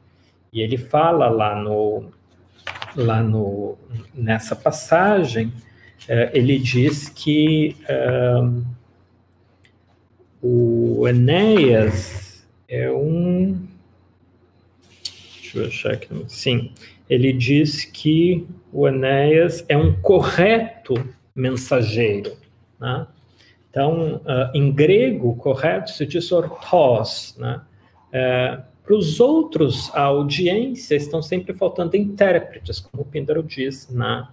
E 0.53 0.61
ele 0.61 0.77
fala 0.77 1.27
lá 1.27 1.53
no, 1.53 2.05
lá 2.95 3.21
no, 3.21 3.77
nessa 4.13 4.55
passagem, 4.55 5.51
eh, 6.07 6.31
ele 6.33 6.57
diz 6.57 7.09
que 7.09 7.75
um, 8.41 8.63
o 10.41 11.07
Enéas 11.07 12.47
é 12.67 12.91
um. 12.91 13.72
Deixa 15.53 15.57
eu 15.59 15.67
achar 15.67 15.93
aqui. 15.93 16.25
Sim, 16.27 16.71
ele 17.09 17.31
diz 17.31 17.85
que 17.85 18.47
o 18.71 18.87
Enéas 18.87 19.63
é 19.69 19.77
um 19.77 19.93
correto 20.01 20.95
mensageiro. 21.35 22.33
Né? 22.79 23.05
Então, 23.69 24.15
uh, 24.17 24.55
em 24.55 24.71
grego, 24.71 25.35
correto 25.35 25.91
se 25.91 26.05
diz 26.05 26.31
orthos, 26.31 27.35
né? 27.37 27.61
Uh, 28.09 28.73
para 28.83 28.95
os 28.95 29.19
outros, 29.19 29.89
a 29.95 30.01
audiência 30.01 30.95
estão 30.95 31.21
sempre 31.21 31.53
faltando 31.53 31.95
intérpretes, 31.95 32.81
como 32.81 33.05
Píndaro 33.05 33.41
diz 33.41 33.89
na, 33.89 34.29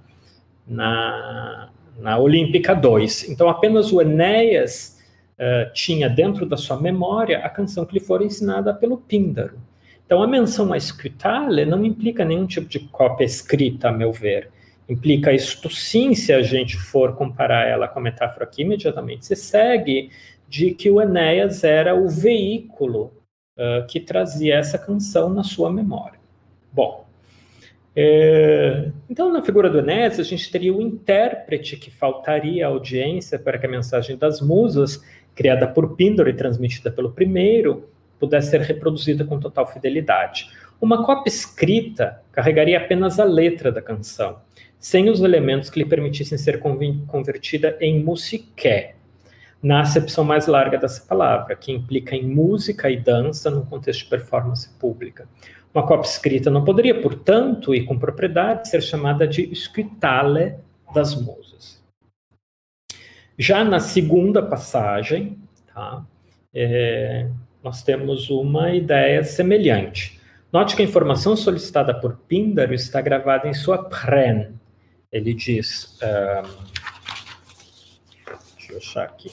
na, 0.66 1.70
na 1.98 2.18
Olímpica 2.18 2.74
2. 2.74 3.28
Então, 3.28 3.48
apenas 3.48 3.92
o 3.92 4.00
Enéas 4.00 5.00
uh, 5.38 5.72
tinha 5.72 6.08
dentro 6.08 6.44
da 6.44 6.56
sua 6.56 6.80
memória 6.80 7.38
a 7.38 7.48
canção 7.48 7.86
que 7.86 7.94
lhe 7.94 8.00
foi 8.00 8.24
ensinada 8.24 8.74
pelo 8.74 8.98
Píndaro. 8.98 9.56
Então, 10.10 10.24
a 10.24 10.26
menção 10.26 10.72
a 10.72 10.76
escritale 10.76 11.64
não 11.64 11.84
implica 11.84 12.24
nenhum 12.24 12.44
tipo 12.44 12.66
de 12.66 12.80
cópia 12.80 13.24
escrita, 13.24 13.90
a 13.90 13.92
meu 13.92 14.10
ver. 14.12 14.50
Implica 14.88 15.32
isto 15.32 15.70
sim, 15.70 16.16
se 16.16 16.32
a 16.32 16.42
gente 16.42 16.76
for 16.76 17.14
comparar 17.14 17.68
ela 17.68 17.86
com 17.86 18.00
a 18.00 18.02
metáfora 18.02 18.42
aqui, 18.42 18.62
imediatamente 18.62 19.24
se 19.24 19.36
segue 19.36 20.10
de 20.48 20.72
que 20.72 20.90
o 20.90 21.00
Enéas 21.00 21.62
era 21.62 21.94
o 21.94 22.08
veículo 22.08 23.12
uh, 23.56 23.86
que 23.86 24.00
trazia 24.00 24.56
essa 24.56 24.76
canção 24.76 25.30
na 25.30 25.44
sua 25.44 25.72
memória. 25.72 26.18
Bom, 26.72 27.06
é, 27.94 28.90
então 29.08 29.32
na 29.32 29.42
figura 29.42 29.70
do 29.70 29.78
Enéas 29.78 30.18
a 30.18 30.24
gente 30.24 30.50
teria 30.50 30.74
o 30.74 30.82
intérprete 30.82 31.76
que 31.76 31.88
faltaria 31.88 32.66
à 32.66 32.68
audiência 32.68 33.38
para 33.38 33.58
que 33.58 33.66
a 33.66 33.70
mensagem 33.70 34.16
das 34.16 34.40
musas, 34.40 35.00
criada 35.36 35.68
por 35.68 35.94
Píndaro 35.94 36.28
e 36.28 36.34
transmitida 36.34 36.90
pelo 36.90 37.12
primeiro, 37.12 37.88
pudesse 38.20 38.50
ser 38.50 38.60
reproduzida 38.60 39.24
com 39.24 39.40
total 39.40 39.66
fidelidade. 39.66 40.50
Uma 40.80 41.04
cópia 41.04 41.30
escrita 41.30 42.22
carregaria 42.30 42.78
apenas 42.78 43.18
a 43.18 43.24
letra 43.24 43.72
da 43.72 43.82
canção, 43.82 44.38
sem 44.78 45.08
os 45.08 45.20
elementos 45.20 45.68
que 45.68 45.78
lhe 45.78 45.84
permitissem 45.84 46.38
ser 46.38 46.60
convertida 46.60 47.76
em 47.80 48.02
musiqué, 48.02 48.94
na 49.62 49.80
acepção 49.80 50.24
mais 50.24 50.46
larga 50.46 50.78
dessa 50.78 51.04
palavra, 51.06 51.56
que 51.56 51.72
implica 51.72 52.14
em 52.14 52.26
música 52.26 52.90
e 52.90 52.96
dança 52.96 53.50
num 53.50 53.64
contexto 53.64 54.04
de 54.04 54.10
performance 54.10 54.68
pública. 54.78 55.28
Uma 55.74 55.86
cópia 55.86 56.08
escrita 56.08 56.50
não 56.50 56.64
poderia, 56.64 57.00
portanto, 57.00 57.74
e 57.74 57.84
com 57.84 57.98
propriedade, 57.98 58.68
ser 58.68 58.82
chamada 58.82 59.26
de 59.26 59.42
escritale 59.52 60.56
das 60.94 61.14
musas. 61.14 61.80
Já 63.38 63.64
na 63.64 63.80
segunda 63.80 64.42
passagem, 64.42 65.38
tá, 65.72 66.04
é, 66.52 67.28
nós 67.62 67.82
temos 67.82 68.30
uma 68.30 68.74
ideia 68.74 69.22
semelhante. 69.22 70.20
Note 70.52 70.74
que 70.74 70.82
a 70.82 70.84
informação 70.84 71.36
solicitada 71.36 71.94
por 71.94 72.16
Píndaro 72.26 72.74
está 72.74 73.00
gravada 73.00 73.46
em 73.48 73.54
sua 73.54 73.84
pren. 73.84 74.54
Ele 75.12 75.32
diz. 75.32 75.98
Um, 76.02 76.42
deixa 78.56 78.72
eu 78.72 78.76
achar 78.78 79.04
aqui. 79.04 79.30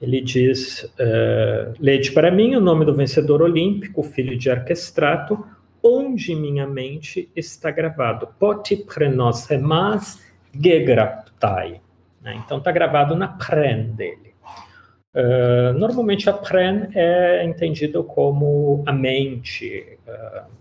Ele 0.00 0.20
diz: 0.20 0.82
uh, 0.82 1.74
Lede 1.80 2.12
para 2.12 2.30
mim 2.30 2.54
o 2.54 2.60
nome 2.60 2.84
do 2.84 2.94
vencedor 2.94 3.40
olímpico, 3.42 4.02
filho 4.02 4.36
de 4.36 4.50
Arquestrato, 4.50 5.42
onde 5.82 6.34
minha 6.34 6.66
mente 6.66 7.30
está 7.34 7.70
gravado. 7.70 8.28
Poti 8.38 8.76
prenos 8.76 9.46
remas 9.46 10.22
gegraptai. 10.52 11.80
Né? 12.20 12.40
Então 12.44 12.58
está 12.58 12.70
gravado 12.70 13.14
na 13.16 13.28
pren 13.28 13.92
dele. 13.92 14.27
Uh, 15.14 15.72
normalmente 15.78 16.28
a 16.28 16.32
pren 16.32 16.88
é 16.94 17.44
entendido 17.44 18.04
como 18.04 18.82
a 18.86 18.92
mente. 18.92 19.98
Uh, 20.06 20.58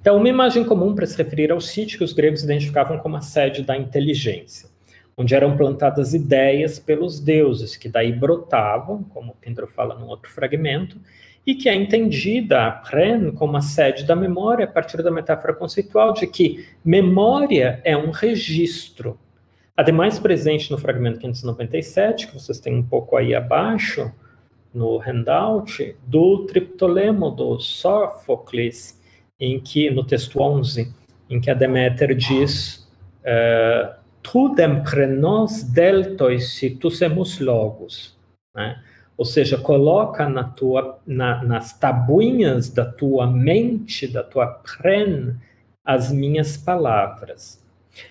então, 0.00 0.16
uma 0.16 0.28
imagem 0.28 0.64
comum 0.64 0.94
para 0.94 1.06
se 1.06 1.16
referir 1.18 1.50
ao 1.50 1.60
sítio 1.60 1.98
que 1.98 2.04
os 2.04 2.12
gregos 2.12 2.42
identificavam 2.42 2.98
como 2.98 3.16
a 3.16 3.20
sede 3.20 3.62
da 3.62 3.76
inteligência. 3.76 4.68
onde 5.16 5.34
eram 5.34 5.56
plantadas 5.56 6.14
ideias 6.14 6.78
pelos 6.78 7.18
deuses, 7.18 7.76
que 7.76 7.88
daí 7.88 8.12
brotavam, 8.12 9.02
como 9.02 9.32
o 9.32 9.34
Pindaro 9.34 9.66
fala 9.66 9.96
num 9.96 10.06
outro 10.06 10.30
fragmento, 10.30 11.00
e 11.44 11.56
que 11.56 11.68
é 11.68 11.74
entendida 11.74 12.66
a 12.66 12.82
como 13.34 13.56
a 13.56 13.60
sede 13.60 14.04
da 14.04 14.14
memória 14.14 14.64
a 14.64 14.68
partir 14.68 15.02
da 15.02 15.10
metáfora 15.10 15.54
conceitual 15.54 16.12
de 16.12 16.26
que 16.26 16.66
memória 16.84 17.80
é 17.84 17.96
um 17.96 18.10
registro. 18.10 19.18
Ademais, 19.78 20.18
presente 20.18 20.72
no 20.72 20.76
fragmento 20.76 21.20
597, 21.20 22.26
que 22.26 22.34
vocês 22.34 22.58
têm 22.58 22.74
um 22.74 22.82
pouco 22.82 23.16
aí 23.16 23.32
abaixo, 23.32 24.12
no 24.74 24.98
handout, 24.98 25.96
do 26.04 26.46
Triptolemo, 26.46 27.30
do 27.30 27.60
Sófocles, 27.60 29.00
em 29.38 29.60
que, 29.60 29.88
no 29.88 30.02
texto 30.02 30.42
11, 30.42 30.92
em 31.30 31.40
que 31.40 31.48
a 31.48 31.54
Deméter 31.54 32.12
diz 32.16 32.88
uh, 33.20 33.94
tu 34.20 34.52
demprenos 34.52 35.62
deltois 35.62 36.54
si 36.54 36.70
tu 36.70 36.90
semus 36.90 37.38
logos, 37.38 38.18
né? 38.52 38.82
Ou 39.16 39.24
seja, 39.24 39.56
coloca 39.56 40.28
na 40.28 40.42
tua, 40.42 40.98
na, 41.06 41.44
nas 41.44 41.78
tabuinhas 41.78 42.68
da 42.68 42.84
tua 42.84 43.28
mente, 43.28 44.08
da 44.08 44.24
tua 44.24 44.46
pren, 44.46 45.36
as 45.84 46.10
minhas 46.10 46.56
palavras. 46.56 47.64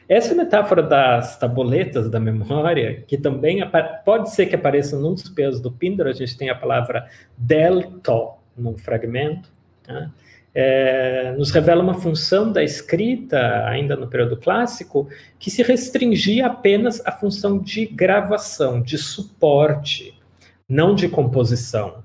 Essa 0.07 0.33
metáfora 0.33 0.83
das 0.83 1.37
tabuletas 1.37 2.09
da 2.09 2.19
memória, 2.19 3.03
que 3.07 3.17
também 3.17 3.59
pode 4.05 4.31
ser 4.31 4.45
que 4.47 4.55
apareça 4.55 4.97
num 4.97 5.13
dos 5.13 5.29
pesos 5.29 5.59
do 5.59 5.71
Pindar, 5.71 6.07
a 6.07 6.13
gente 6.13 6.37
tem 6.37 6.49
a 6.49 6.55
palavra 6.55 7.07
delto 7.37 8.33
num 8.57 8.77
fragmento, 8.77 9.49
né? 9.87 10.11
é, 10.59 11.35
nos 11.37 11.51
revela 11.51 11.83
uma 11.83 11.93
função 11.93 12.51
da 12.51 12.63
escrita, 12.63 13.63
ainda 13.67 13.95
no 13.95 14.07
período 14.07 14.35
clássico, 14.35 15.07
que 15.37 15.51
se 15.51 15.61
restringia 15.61 16.47
apenas 16.47 16.99
à 17.05 17.11
função 17.11 17.59
de 17.59 17.85
gravação, 17.85 18.81
de 18.81 18.97
suporte, 18.97 20.19
não 20.67 20.95
de 20.95 21.07
composição. 21.07 22.03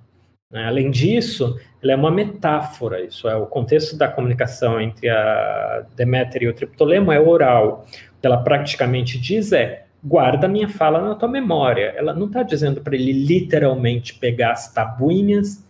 Né? 0.51 0.67
Além 0.67 0.91
disso, 0.91 1.59
ela 1.83 1.93
é 1.93 1.97
uma 1.97 2.11
metáfora, 2.11 3.01
isso 3.03 3.29
é, 3.29 3.35
o 3.35 3.47
contexto 3.47 3.97
da 3.97 4.09
comunicação 4.09 4.81
entre 4.81 5.09
a 5.09 5.85
Deméter 5.97 6.45
e 6.45 6.49
o 6.49 6.55
Triptolemo 6.55 7.11
é 7.11 7.21
oral. 7.21 7.85
O 8.17 8.21
que 8.21 8.27
ela 8.27 8.39
praticamente 8.39 9.19
diz 9.19 9.53
é, 9.53 9.85
guarda 10.03 10.47
minha 10.47 10.69
fala 10.69 11.01
na 11.01 11.15
tua 11.15 11.29
memória. 11.29 11.93
Ela 11.97 12.15
não 12.15 12.27
está 12.27 12.43
dizendo 12.43 12.81
para 12.81 12.95
ele 12.95 13.13
literalmente 13.13 14.15
pegar 14.15 14.53
as 14.53 14.73
tabuinhas 14.73 15.65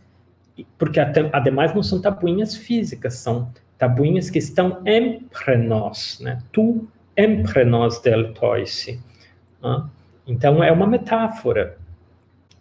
porque 0.78 1.00
ademais 1.00 1.74
não 1.74 1.82
são 1.82 2.00
tabuinhas 2.00 2.56
físicas, 2.56 3.14
são 3.14 3.50
tabuinhas 3.78 4.30
que 4.30 4.38
estão 4.38 4.82
entre 4.84 5.56
nós, 5.56 6.18
né? 6.20 6.38
Tu 6.52 6.86
entre 7.16 7.64
nós 7.64 8.00
deltoise. 8.00 9.00
Né? 9.62 9.84
Então 10.26 10.62
é 10.62 10.70
uma 10.70 10.86
metáfora. 10.86 11.78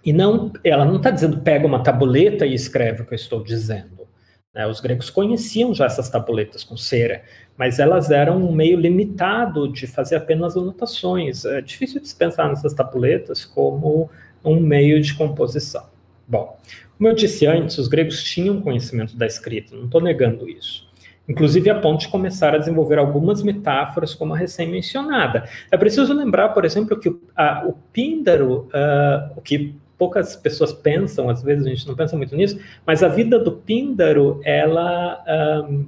E 0.04 0.12
não, 0.12 0.52
ela 0.64 0.86
não 0.86 0.98
está 0.98 1.12
dizendo 1.12 1.40
pega 1.40 1.66
uma 1.68 1.84
tabuleta 1.84 2.46
e 2.46 2.54
escreve 2.54 3.02
o 3.02 3.06
que 3.06 3.14
eu 3.14 3.18
estou 3.18 3.44
dizendo. 3.44 4.08
Né? 4.54 4.68
Os 4.68 4.80
gregos 4.80 5.10
conheciam 5.10 5.74
já 5.74 5.86
essas 5.86 6.10
tabuletas 6.10 6.64
com 6.64 6.76
cera, 6.76 7.24
mas 7.58 7.80
elas 7.80 8.12
eram 8.12 8.44
um 8.44 8.52
meio 8.52 8.80
limitado 8.80 9.72
de 9.72 9.88
fazer 9.88 10.16
apenas 10.16 10.58
anotações. 10.58 11.46
É 11.46 11.62
difícil 11.62 12.02
de 12.02 12.14
pensar 12.16 12.50
nessas 12.50 12.74
tabuletas 12.74 13.46
como 13.46 14.10
um 14.44 14.60
meio 14.60 15.02
de 15.02 15.14
composição. 15.14 15.86
Bom, 16.28 16.58
como 16.98 17.10
eu 17.10 17.16
disse 17.16 17.46
antes, 17.46 17.78
os 17.78 17.88
gregos 17.88 18.24
tinham 18.24 18.62
conhecimento 18.62 19.16
da 19.16 19.26
escrita, 19.26 19.76
não 19.76 19.86
estou 19.86 20.02
negando 20.02 20.50
isso. 20.50 20.90
Inclusive 21.28 21.70
a 21.70 21.80
ponto 21.80 22.02
de 22.02 22.08
começar 22.10 22.54
a 22.54 22.58
desenvolver 22.58 22.98
algumas 22.98 23.42
metáforas, 23.42 24.14
como 24.14 24.34
a 24.34 24.38
recém-mencionada. 24.38 25.48
É 25.72 25.78
preciso 25.78 26.14
lembrar, 26.14 26.50
por 26.50 26.66
exemplo, 26.66 27.00
que 27.00 27.16
a, 27.36 27.66
o 27.66 27.74
Píndaro, 27.94 28.68
uh, 28.68 29.32
o 29.38 29.42
que 29.42 29.76
poucas 30.02 30.36
pessoas 30.36 30.74
pensam, 30.74 31.30
às 31.30 31.44
vezes 31.44 31.64
a 31.64 31.70
gente 31.70 31.88
não 31.88 31.94
pensa 31.94 32.18
muito 32.18 32.36
nisso, 32.36 32.60
mas 32.84 33.04
a 33.04 33.08
vida 33.08 33.38
do 33.38 33.52
Píndaro, 33.52 34.42
ela, 34.44 35.24
um, 35.70 35.86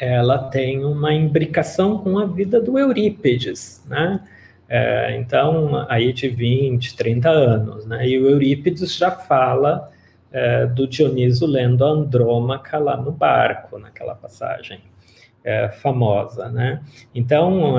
ela 0.00 0.38
tem 0.48 0.82
uma 0.82 1.12
imbricação 1.12 1.98
com 1.98 2.18
a 2.18 2.24
vida 2.24 2.58
do 2.58 2.78
Eurípides, 2.78 3.84
né? 3.86 4.26
É, 4.66 5.14
então, 5.18 5.84
aí 5.90 6.10
de 6.10 6.26
20, 6.26 6.96
30 6.96 7.28
anos, 7.28 7.84
né? 7.84 8.08
E 8.08 8.18
o 8.18 8.30
Eurípides 8.30 8.96
já 8.96 9.10
fala 9.10 9.92
é, 10.32 10.64
do 10.64 10.88
Dioniso 10.88 11.44
lendo 11.44 11.84
a 11.84 11.88
Andrômaca 11.88 12.78
lá 12.78 12.96
no 12.96 13.12
barco, 13.12 13.78
naquela 13.78 14.14
passagem 14.14 14.80
é, 15.46 15.68
famosa, 15.68 16.48
né? 16.50 16.82
Então, 17.14 17.74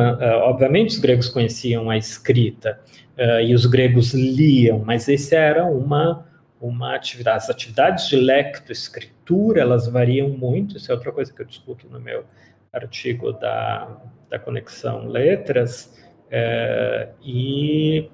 obviamente, 0.46 0.92
os 0.92 1.00
gregos 1.00 1.28
conheciam 1.28 1.90
a 1.90 1.98
escrita 1.98 2.80
é, 3.18 3.46
e 3.46 3.54
os 3.54 3.66
gregos 3.66 4.14
liam, 4.14 4.80
mas 4.80 5.08
esse 5.08 5.36
era 5.36 5.66
uma 5.66 6.26
uma 6.60 6.96
atividade. 6.96 7.38
As 7.38 7.50
atividades 7.50 8.08
de 8.08 8.16
lectoescritura, 8.16 9.62
elas 9.62 9.88
variam 9.88 10.30
muito, 10.30 10.78
isso 10.78 10.92
é 10.92 10.96
outra 10.96 11.12
coisa 11.12 11.32
que 11.32 11.42
eu 11.42 11.46
discuto 11.46 11.88
no 11.88 12.00
meu 12.00 12.24
artigo 12.74 13.32
da, 13.34 13.96
da 14.30 14.40
Conexão 14.40 15.08
Letras, 15.08 15.96
é, 16.30 17.10
e, 17.22 18.10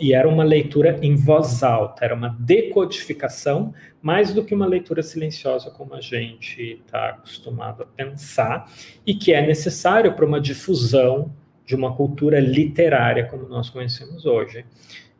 e 0.00 0.12
era 0.12 0.28
uma 0.28 0.42
leitura 0.42 0.98
em 1.02 1.14
voz 1.14 1.62
alta, 1.62 2.04
era 2.04 2.14
uma 2.14 2.36
decodificação 2.40 3.72
mais 4.00 4.34
do 4.34 4.44
que 4.44 4.54
uma 4.54 4.66
leitura 4.66 5.02
silenciosa 5.02 5.70
como 5.70 5.94
a 5.94 6.00
gente 6.00 6.80
está 6.84 7.10
acostumado 7.10 7.84
a 7.84 7.86
pensar 7.86 8.68
e 9.06 9.14
que 9.14 9.32
é 9.32 9.46
necessário 9.46 10.14
para 10.14 10.26
uma 10.26 10.40
difusão 10.40 11.32
de 11.64 11.76
uma 11.76 11.94
cultura 11.94 12.40
literária 12.40 13.24
como 13.26 13.48
nós 13.48 13.70
conhecemos 13.70 14.26
hoje. 14.26 14.64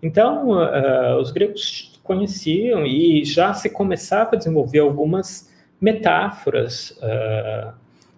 Então, 0.02 0.50
uh, 0.50 1.16
os 1.20 1.30
gregos 1.30 2.00
conheciam 2.02 2.84
e 2.84 3.24
já 3.24 3.54
se 3.54 3.70
começava 3.70 4.30
a 4.34 4.36
desenvolver 4.36 4.80
algumas 4.80 5.48
metáforas 5.80 6.98
uh, 6.98 7.72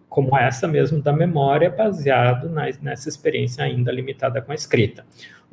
como 0.09 0.39
essa 0.39 0.66
mesmo 0.66 1.03
da 1.03 1.12
memória, 1.12 1.68
baseado 1.68 2.49
na, 2.49 2.70
nessa 2.81 3.09
experiência 3.09 3.64
ainda 3.64 3.91
limitada 3.91 4.41
com 4.41 4.53
a 4.53 4.55
escrita. 4.55 5.05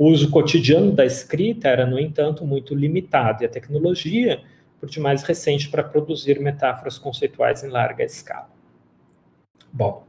O 0.02 0.08
uso 0.08 0.32
cotidiano 0.32 0.92
da 0.92 1.06
escrita 1.06 1.68
era, 1.68 1.86
no 1.86 2.00
entanto, 2.00 2.44
muito 2.44 2.74
limitado, 2.74 3.44
e 3.44 3.46
a 3.46 3.50
tecnologia, 3.50 4.42
por 4.80 4.90
demais 4.90 5.22
recente 5.22 5.70
para 5.70 5.84
produzir 5.84 6.40
metáforas 6.40 6.98
conceituais 6.98 7.64
em 7.64 7.68
larga 7.68 8.04
escala. 8.04 8.50
Bom, 9.72 10.08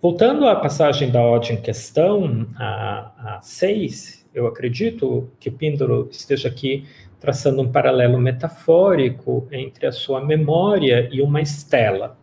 voltando 0.00 0.48
à 0.48 0.56
passagem 0.56 1.10
da 1.10 1.22
Ode 1.22 1.52
em 1.52 1.60
questão, 1.60 2.48
a, 2.56 3.36
a 3.36 3.40
6, 3.42 4.26
eu 4.32 4.46
acredito 4.46 5.30
que 5.38 5.50
Píndaro 5.50 6.08
esteja 6.10 6.48
aqui 6.48 6.86
traçando 7.20 7.60
um 7.60 7.70
paralelo 7.70 8.18
metafórico 8.18 9.46
entre 9.52 9.86
a 9.86 9.92
sua 9.92 10.24
memória 10.24 11.10
e 11.12 11.20
uma 11.20 11.42
estela. 11.42 12.16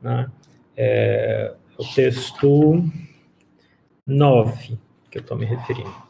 Né? 0.00 0.30
é, 0.76 1.54
o 1.76 1.84
texto 1.92 2.84
9, 4.06 4.78
que 5.10 5.18
eu 5.18 5.22
estou 5.22 5.36
me 5.36 5.44
referindo. 5.44 6.05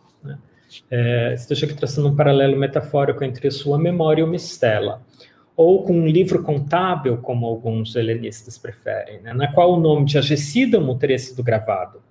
É, 0.90 1.34
esteja 1.34 1.66
aqui 1.66 1.74
traçando 1.74 2.08
um 2.08 2.16
paralelo 2.16 2.56
metafórico 2.56 3.24
entre 3.24 3.50
sua 3.50 3.78
memória 3.78 4.20
e 4.20 4.24
uma 4.24 4.36
estela, 4.36 5.02
ou 5.56 5.84
com 5.84 5.92
um 5.92 6.06
livro 6.06 6.42
contábil, 6.42 7.16
como 7.18 7.46
alguns 7.46 7.96
helenistas 7.96 8.58
preferem, 8.58 9.20
né? 9.22 9.32
na 9.32 9.52
qual 9.52 9.72
o 9.72 9.80
nome 9.80 10.04
de 10.04 10.18
Agessídamo 10.18 10.98
teria 10.98 11.18
sido 11.18 11.42
gravado, 11.42 12.02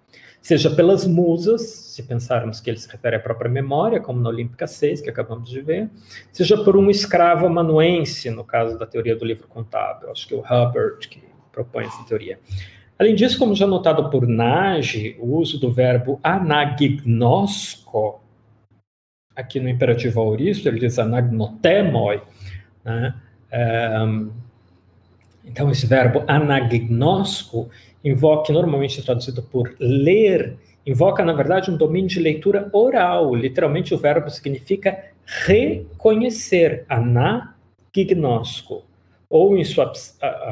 seja 0.41 0.69
pelas 0.69 1.05
musas, 1.05 1.61
se 1.61 2.03
pensarmos 2.03 2.59
que 2.59 2.69
ele 2.69 2.77
se 2.77 2.89
refere 2.89 3.15
à 3.15 3.19
própria 3.19 3.49
memória, 3.49 3.99
como 3.99 4.19
na 4.19 4.29
Olímpica 4.29 4.67
6, 4.67 5.01
que 5.01 5.09
acabamos 5.09 5.49
de 5.49 5.61
ver, 5.61 5.89
seja 6.31 6.57
por 6.63 6.75
um 6.75 6.89
escravo 6.89 7.45
amanuense, 7.45 8.29
no 8.29 8.43
caso 8.43 8.77
da 8.77 8.85
teoria 8.85 9.15
do 9.15 9.25
livro 9.25 9.47
contábil, 9.47 10.11
acho 10.11 10.27
que 10.27 10.35
o 10.35 10.39
Hubbard, 10.39 11.07
que 11.07 11.23
propõe 11.51 11.85
essa 11.85 12.03
teoria. 12.03 12.39
Além 12.97 13.13
disso, 13.13 13.37
como 13.37 13.53
já 13.55 13.67
notado 13.67 14.09
por 14.09 14.25
Nagy, 14.27 15.17
o 15.19 15.35
uso 15.35 15.59
do 15.59 15.71
verbo 15.71 16.19
anagignosco, 16.23 18.21
aqui 19.35 19.59
no 19.59 19.69
imperativo 19.69 20.19
auristo, 20.19 20.67
ele 20.67 20.79
diz 20.79 20.97
anagnotemoi, 20.97 22.21
né? 22.83 23.15
Um, 23.53 24.31
então, 25.43 25.69
esse 25.69 25.85
verbo 25.85 26.23
anagnosco 26.27 27.69
invoca, 28.03 28.51
normalmente 28.51 29.03
traduzido 29.03 29.43
por 29.43 29.75
ler, 29.79 30.57
invoca, 30.85 31.23
na 31.23 31.33
verdade, 31.33 31.69
um 31.71 31.77
domínio 31.77 32.09
de 32.09 32.19
leitura 32.19 32.69
oral. 32.73 33.35
Literalmente, 33.35 33.93
o 33.93 33.97
verbo 33.97 34.29
significa 34.29 35.11
reconhecer, 35.25 36.85
anagnosco 36.89 38.83
ou, 39.29 39.57
em 39.57 39.63
sua 39.63 39.91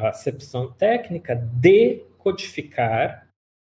acepção 0.10 0.72
técnica, 0.72 1.36
decodificar 1.36 3.28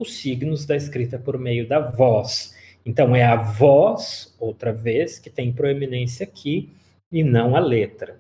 os 0.00 0.16
signos 0.18 0.66
da 0.66 0.76
escrita 0.76 1.18
por 1.18 1.38
meio 1.38 1.68
da 1.68 1.78
voz. 1.78 2.53
Então, 2.84 3.16
é 3.16 3.24
a 3.24 3.36
voz, 3.36 4.36
outra 4.38 4.72
vez, 4.72 5.18
que 5.18 5.30
tem 5.30 5.52
proeminência 5.52 6.24
aqui, 6.24 6.70
e 7.10 7.22
não 7.22 7.56
a 7.56 7.60
letra. 7.60 8.16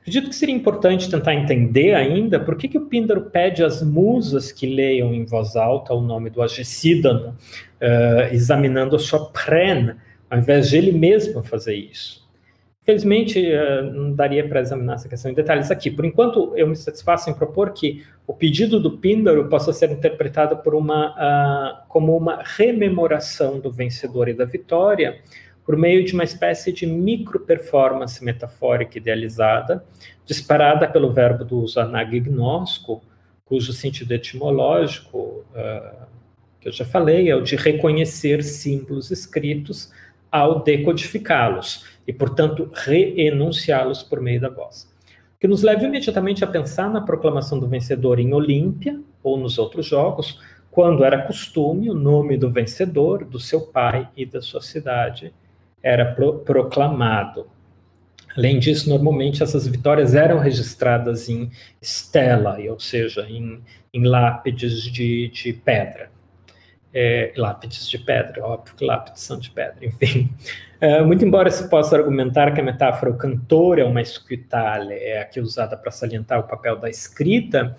Acredito 0.00 0.28
que 0.28 0.36
seria 0.36 0.54
importante 0.54 1.10
tentar 1.10 1.34
entender 1.34 1.94
ainda 1.94 2.38
por 2.38 2.56
que, 2.56 2.68
que 2.68 2.76
o 2.76 2.86
Píndaro 2.86 3.30
pede 3.30 3.64
às 3.64 3.82
musas 3.82 4.52
que 4.52 4.66
leiam 4.66 5.14
em 5.14 5.24
voz 5.24 5.56
alta 5.56 5.94
o 5.94 6.00
nome 6.02 6.28
do 6.28 6.42
Agessídano, 6.42 7.30
uh, 7.80 8.32
examinando 8.32 8.96
a 8.96 8.98
sua 8.98 9.30
prena, 9.30 9.96
ao 10.28 10.38
invés 10.38 10.68
de 10.68 10.76
ele 10.76 10.92
mesmo 10.92 11.42
fazer 11.42 11.74
isso. 11.74 12.23
Infelizmente, 12.84 13.40
uh, 13.40 13.82
não 13.82 14.12
daria 14.12 14.46
para 14.46 14.60
examinar 14.60 14.96
essa 14.96 15.08
questão 15.08 15.30
em 15.30 15.34
detalhes 15.34 15.70
aqui. 15.70 15.90
Por 15.90 16.04
enquanto, 16.04 16.52
eu 16.54 16.66
me 16.66 16.76
satisfaço 16.76 17.30
em 17.30 17.34
propor 17.34 17.72
que 17.72 18.04
o 18.26 18.34
pedido 18.34 18.78
do 18.78 18.98
Píndaro 18.98 19.48
possa 19.48 19.72
ser 19.72 19.90
interpretado 19.90 20.58
por 20.58 20.74
uma, 20.74 21.12
uh, 21.12 21.88
como 21.88 22.14
uma 22.14 22.42
rememoração 22.44 23.58
do 23.58 23.72
vencedor 23.72 24.28
e 24.28 24.34
da 24.34 24.44
vitória, 24.44 25.18
por 25.64 25.78
meio 25.78 26.04
de 26.04 26.12
uma 26.12 26.24
espécie 26.24 26.74
de 26.74 26.86
micro-performance 26.86 28.22
metafórica 28.22 28.98
idealizada, 28.98 29.82
disparada 30.26 30.86
pelo 30.86 31.10
verbo 31.10 31.42
do 31.42 31.60
uso 31.60 31.80
anagnosco, 31.80 33.02
cujo 33.46 33.72
sentido 33.72 34.12
etimológico, 34.12 35.42
uh, 35.54 36.04
que 36.60 36.68
eu 36.68 36.72
já 36.72 36.84
falei, 36.84 37.30
é 37.30 37.34
o 37.34 37.40
de 37.40 37.56
reconhecer 37.56 38.42
símbolos 38.42 39.10
escritos 39.10 39.90
ao 40.30 40.62
decodificá-los 40.62 41.93
e, 42.06 42.12
portanto, 42.12 42.70
reenunciá-los 42.72 44.02
por 44.02 44.20
meio 44.20 44.40
da 44.40 44.48
voz. 44.48 44.92
Que 45.40 45.48
nos 45.48 45.62
leva 45.62 45.84
imediatamente 45.84 46.42
a 46.44 46.46
pensar 46.46 46.90
na 46.90 47.00
proclamação 47.00 47.58
do 47.58 47.68
vencedor 47.68 48.18
em 48.18 48.32
Olímpia 48.32 49.00
ou 49.22 49.36
nos 49.36 49.58
outros 49.58 49.86
jogos, 49.86 50.40
quando 50.70 51.04
era 51.04 51.22
costume 51.22 51.88
o 51.88 51.94
nome 51.94 52.36
do 52.36 52.50
vencedor, 52.50 53.24
do 53.24 53.38
seu 53.38 53.60
pai 53.60 54.08
e 54.16 54.26
da 54.26 54.40
sua 54.42 54.60
cidade 54.60 55.32
era 55.84 56.12
pro, 56.14 56.38
proclamado. 56.38 57.46
Além 58.36 58.58
disso, 58.58 58.88
normalmente 58.88 59.42
essas 59.42 59.68
vitórias 59.68 60.14
eram 60.14 60.38
registradas 60.38 61.28
em 61.28 61.50
stela, 61.80 62.56
ou 62.68 62.80
seja, 62.80 63.26
em, 63.28 63.62
em 63.92 64.04
lápides 64.04 64.82
de, 64.82 65.28
de 65.28 65.52
pedra. 65.52 66.10
É, 66.92 67.32
lápides 67.36 67.88
de 67.88 67.98
pedra, 67.98 68.44
óbvio 68.44 68.74
que 68.74 68.84
lápides 68.84 69.22
são 69.22 69.38
de 69.38 69.50
pedra, 69.50 69.76
enfim. 69.86 70.30
É, 70.84 71.02
muito 71.02 71.24
embora 71.24 71.50
se 71.50 71.66
possa 71.70 71.96
argumentar 71.96 72.52
que 72.52 72.60
a 72.60 72.62
metáfora 72.62 73.10
o 73.10 73.16
cantor 73.16 73.78
é 73.78 73.84
uma 73.84 74.02
escutale, 74.02 74.92
é 74.92 75.22
a 75.22 75.24
que 75.24 75.38
é 75.38 75.42
usada 75.42 75.78
para 75.78 75.90
salientar 75.90 76.38
o 76.38 76.42
papel 76.42 76.76
da 76.76 76.90
escrita, 76.90 77.74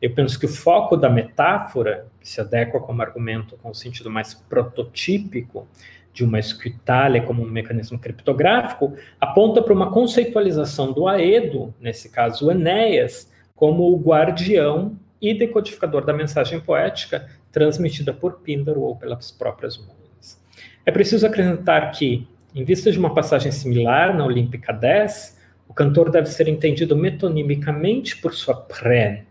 eu 0.00 0.14
penso 0.14 0.40
que 0.40 0.46
o 0.46 0.48
foco 0.48 0.96
da 0.96 1.10
metáfora, 1.10 2.06
que 2.18 2.26
se 2.26 2.40
adequa 2.40 2.80
como 2.80 3.02
argumento 3.02 3.58
com 3.58 3.68
o 3.68 3.74
sentido 3.74 4.10
mais 4.10 4.32
prototípico, 4.32 5.68
de 6.14 6.24
uma 6.24 6.38
escritalha 6.38 7.20
como 7.20 7.42
um 7.42 7.50
mecanismo 7.50 7.98
criptográfico, 7.98 8.96
aponta 9.20 9.60
para 9.60 9.74
uma 9.74 9.92
conceitualização 9.92 10.94
do 10.94 11.06
Aedo, 11.06 11.74
nesse 11.78 12.08
caso 12.08 12.50
Enéas, 12.50 13.30
como 13.54 13.82
o 13.82 14.00
guardião 14.00 14.98
e 15.20 15.34
decodificador 15.34 16.06
da 16.06 16.14
mensagem 16.14 16.58
poética 16.58 17.28
transmitida 17.52 18.14
por 18.14 18.40
Píndaro 18.40 18.80
ou 18.80 18.96
pelas 18.96 19.30
próprias 19.30 19.76
musas. 19.76 20.40
É 20.86 20.90
preciso 20.90 21.26
acrescentar 21.26 21.92
que, 21.92 22.26
em 22.56 22.64
vista 22.64 22.90
de 22.90 22.98
uma 22.98 23.14
passagem 23.14 23.52
similar 23.52 24.16
na 24.16 24.24
Olímpica 24.24 24.72
10, 24.72 25.38
o 25.68 25.74
cantor 25.74 26.10
deve 26.10 26.26
ser 26.26 26.48
entendido 26.48 26.96
metonimicamente 26.96 28.16
por 28.16 28.34
sua 28.34 28.56
pren, 28.56 29.26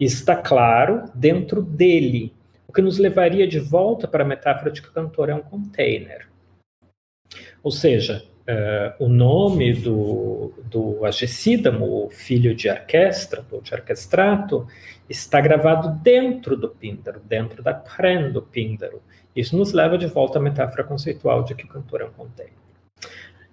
e 0.00 0.04
está 0.04 0.34
claro 0.34 1.04
dentro 1.14 1.62
dele, 1.62 2.34
que 2.76 2.82
nos 2.82 2.98
levaria 2.98 3.48
de 3.48 3.58
volta 3.58 4.06
para 4.06 4.22
a 4.22 4.26
metáfora 4.26 4.70
de 4.70 4.82
que 4.82 4.88
o 4.88 4.92
cantor 4.92 5.30
é 5.30 5.34
um 5.34 5.40
container. 5.40 6.28
Ou 7.62 7.70
seja, 7.70 8.22
uh, 8.48 9.04
o 9.04 9.08
nome 9.08 9.72
do, 9.72 10.52
do 10.64 11.04
Agessídamo, 11.04 12.06
o 12.06 12.10
filho 12.10 12.54
de 12.54 12.68
orquestra, 12.68 13.44
de 13.62 13.74
orquestrato, 13.74 14.66
está 15.08 15.40
gravado 15.40 16.00
dentro 16.02 16.56
do 16.56 16.68
Píndaro, 16.68 17.20
dentro 17.20 17.62
da 17.62 17.74
pren 17.74 18.30
do 18.30 18.42
Píndaro. 18.42 19.02
Isso 19.34 19.56
nos 19.56 19.72
leva 19.72 19.98
de 19.98 20.06
volta 20.06 20.38
à 20.38 20.42
metáfora 20.42 20.84
conceitual 20.84 21.42
de 21.44 21.54
que 21.54 21.64
o 21.64 21.68
cantor 21.68 22.00
é 22.00 22.04
um 22.04 22.10
container. 22.10 22.54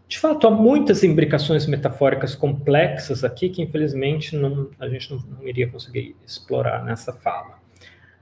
De 0.07 0.19
fato, 0.19 0.47
há 0.47 0.51
muitas 0.51 1.03
imbricações 1.03 1.65
metafóricas 1.65 2.35
complexas 2.35 3.23
aqui 3.23 3.49
que, 3.49 3.61
infelizmente, 3.61 4.35
não, 4.37 4.69
a 4.79 4.87
gente 4.87 5.11
não, 5.11 5.19
não 5.19 5.47
iria 5.47 5.67
conseguir 5.67 6.15
explorar 6.25 6.83
nessa 6.83 7.11
fala. 7.11 7.57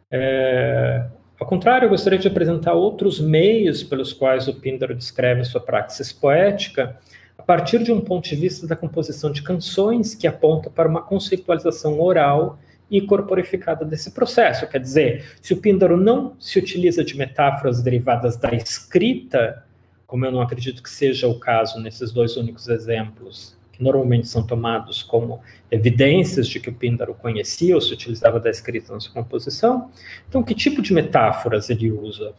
É, 0.10 1.06
ao 1.42 1.48
contrário, 1.48 1.88
eu 1.88 1.90
gostaria 1.90 2.20
de 2.20 2.28
apresentar 2.28 2.74
outros 2.74 3.20
meios 3.20 3.82
pelos 3.82 4.14
quais 4.14 4.48
o 4.48 4.54
Píndaro 4.54 4.94
descreve 4.94 5.44
sua 5.44 5.60
praxis 5.60 6.14
poética, 6.14 6.96
a 7.36 7.42
partir 7.42 7.82
de 7.82 7.92
um 7.92 8.00
ponto 8.00 8.30
de 8.30 8.36
vista 8.36 8.68
da 8.68 8.76
composição 8.76 9.32
de 9.32 9.42
canções 9.42 10.14
que 10.14 10.28
aponta 10.28 10.70
para 10.70 10.88
uma 10.88 11.02
conceitualização 11.02 12.00
oral 12.00 12.60
e 12.92 13.02
corporificada 13.02 13.84
desse 13.84 14.12
processo. 14.12 14.68
Quer 14.68 14.82
dizer, 14.82 15.26
se 15.42 15.52
o 15.52 15.58
Píndaro 15.58 15.98
não 15.98 16.36
se 16.40 16.60
utiliza 16.60 17.04
de 17.04 17.18
metáforas 17.18 17.82
derivadas 17.82 18.38
da 18.38 18.52
escrita, 18.52 19.66
como 20.06 20.24
eu 20.24 20.32
não 20.32 20.42
acredito 20.42 20.84
que 20.84 20.92
seja 20.92 21.28
o 21.28 21.40
caso 21.40 21.80
nesses 21.80 22.12
dois 22.12 22.38
únicos 22.38 22.68
exemplos 22.68 23.60
normalmente 23.82 24.28
são 24.28 24.44
tomados 24.44 25.02
como 25.02 25.40
evidências 25.70 26.48
de 26.48 26.60
que 26.60 26.70
o 26.70 26.74
Píndaro 26.74 27.14
conhecia 27.14 27.76
ou 27.76 27.82
se 27.82 27.94
utilizava 27.94 28.40
da 28.40 28.50
escrita 28.50 28.94
na 28.94 29.00
sua 29.00 29.14
composição. 29.14 29.90
Então, 30.30 30.44
que 30.44 30.54
tipo 30.54 30.82
de 30.82 30.94
metáforas 30.94 31.70
ele 31.70 31.92
usa 31.92 32.34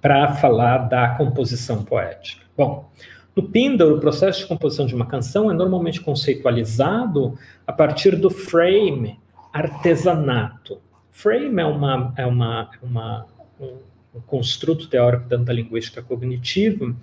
para 0.00 0.34
falar 0.36 0.88
da 0.88 1.10
composição 1.16 1.84
poética? 1.84 2.44
Bom, 2.56 2.90
no 3.36 3.48
Píndaro, 3.48 3.96
o 3.96 4.00
processo 4.00 4.40
de 4.40 4.46
composição 4.46 4.86
de 4.86 4.94
uma 4.94 5.06
canção 5.06 5.50
é 5.50 5.54
normalmente 5.54 6.00
conceitualizado 6.00 7.38
a 7.66 7.72
partir 7.72 8.16
do 8.16 8.30
frame 8.30 9.18
artesanato. 9.52 10.80
Frame 11.10 11.60
é, 11.60 11.66
uma, 11.66 12.12
é, 12.16 12.26
uma, 12.26 12.70
é 12.80 12.84
uma, 12.84 13.26
um, 13.60 13.76
um 14.14 14.20
construto 14.26 14.88
teórico 14.88 15.28
dentro 15.28 15.44
da 15.44 15.52
linguística 15.52 16.02
cognitiva 16.02 16.94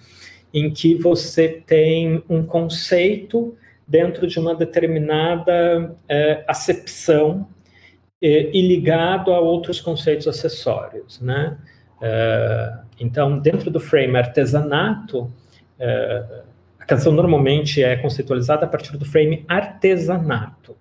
em 0.54 0.72
que 0.72 0.96
você 0.96 1.48
tem 1.66 2.24
um 2.30 2.44
conceito 2.44 3.56
dentro 3.88 4.28
de 4.28 4.40
uma 4.40 4.56
determinada 4.56 5.96
é, 6.08 6.44
acepção 6.48 7.48
é, 8.22 8.50
e 8.56 8.62
ligado 8.68 9.32
a 9.32 9.40
outros 9.40 9.80
conceitos 9.80 10.28
acessórios, 10.28 11.22
né? 11.22 11.58
É, 12.02 12.74
então, 13.00 13.40
dentro 13.40 13.72
do 13.72 13.80
frame 13.80 14.18
artesanato, 14.18 15.32
é, 15.80 16.26
a 16.80 16.86
canção 16.86 17.12
normalmente 17.12 17.84
é 17.84 17.96
conceitualizada 17.96 18.66
a 18.66 18.68
partir 18.68 18.98
do 18.98 19.06
frame 19.06 19.46
artesanato. 19.48 20.76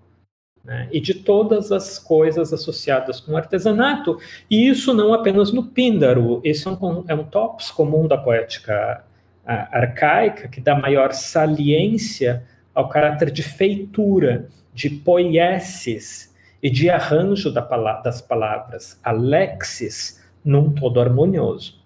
Né? 0.64 0.88
E 0.90 1.00
de 1.00 1.14
todas 1.14 1.70
as 1.70 1.98
coisas 1.98 2.52
associadas 2.52 3.20
com 3.20 3.36
artesanato, 3.36 4.18
e 4.50 4.68
isso 4.68 4.92
não 4.92 5.14
apenas 5.14 5.52
no 5.52 5.64
Píndaro, 5.64 6.40
isso 6.42 6.68
é 6.68 6.72
um, 6.72 7.04
é 7.06 7.14
um 7.14 7.24
topos 7.24 7.70
comum 7.70 8.08
da 8.08 8.18
poética 8.18 9.04
arcaica 9.46 10.48
que 10.48 10.60
dá 10.60 10.74
maior 10.74 11.12
saliência 11.12 12.42
ao 12.74 12.88
caráter 12.88 13.30
de 13.30 13.42
feitura, 13.42 14.48
de 14.74 14.90
poiesis 14.90 16.34
e 16.62 16.68
de 16.68 16.90
arranjo 16.90 17.50
da 17.50 17.62
das 18.02 18.20
palavras, 18.20 19.00
alexis, 19.02 20.22
num 20.44 20.72
todo 20.72 21.00
harmonioso. 21.00 21.82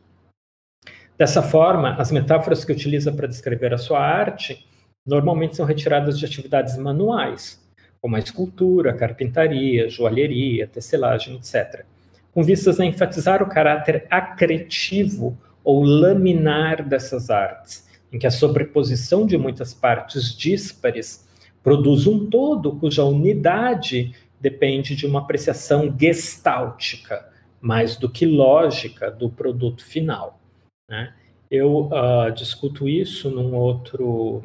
Dessa 1.17 1.43
forma, 1.43 1.95
as 1.97 2.11
metáforas 2.11 2.65
que 2.65 2.73
utiliza 2.73 3.13
para 3.13 3.29
descrever 3.29 3.75
a 3.75 3.79
sua 3.79 4.01
arte 4.01 4.67
normalmente 5.07 5.57
são 5.57 5.67
retiradas 5.67 6.19
de 6.19 6.25
atividades 6.25 6.77
manuais, 6.77 7.61
como 8.01 8.17
a 8.17 8.19
escultura, 8.19 8.95
carpintaria, 8.95 9.89
joalheria, 9.89 10.67
tecelagem, 10.67 11.37
etc., 11.37 11.85
com 12.33 12.43
vistas 12.43 12.79
a 12.79 12.87
enfatizar 12.87 13.43
o 13.43 13.49
caráter 13.49 14.07
acretivo 14.09 15.37
ou 15.63 15.83
laminar 15.83 16.87
dessas 16.89 17.31
artes, 17.31 17.89
em 18.13 18.19
que 18.19 18.27
a 18.27 18.31
sobreposição 18.31 19.27
de 19.27 19.37
muitas 19.37 19.75
partes 19.75 20.37
díspares 20.37 21.29
produz 21.63 22.07
um 22.07 22.29
todo 22.29 22.77
cuja 22.77 23.05
unidade 23.05 24.15
depende 24.41 24.97
de 24.97 25.07
uma 25.07 25.21
apreciação 25.21 25.95
gestáltica, 25.99 27.29
mais 27.61 27.97
do 27.97 28.09
que 28.09 28.25
lógica 28.25 29.11
do 29.11 29.29
produto 29.29 29.85
final. 29.85 30.41
Né? 30.89 31.13
Eu 31.51 31.89
uh, 31.89 32.33
discuto 32.35 32.89
isso 32.89 33.31
num 33.31 33.55
outro, 33.55 34.43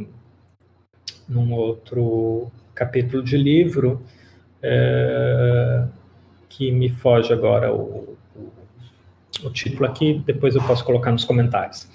num 1.28 1.54
outro 1.54 2.52
capítulo 2.74 3.24
de 3.24 3.38
livro, 3.38 4.04
uh, 4.60 5.90
que 6.50 6.72
me 6.72 6.90
foge 6.90 7.32
agora 7.32 7.74
o, 7.74 8.18
o 9.44 9.50
título 9.50 9.86
aqui, 9.86 10.22
depois 10.26 10.56
eu 10.56 10.64
posso 10.64 10.84
colocar 10.84 11.12
nos 11.12 11.26
comentários. 11.26 11.88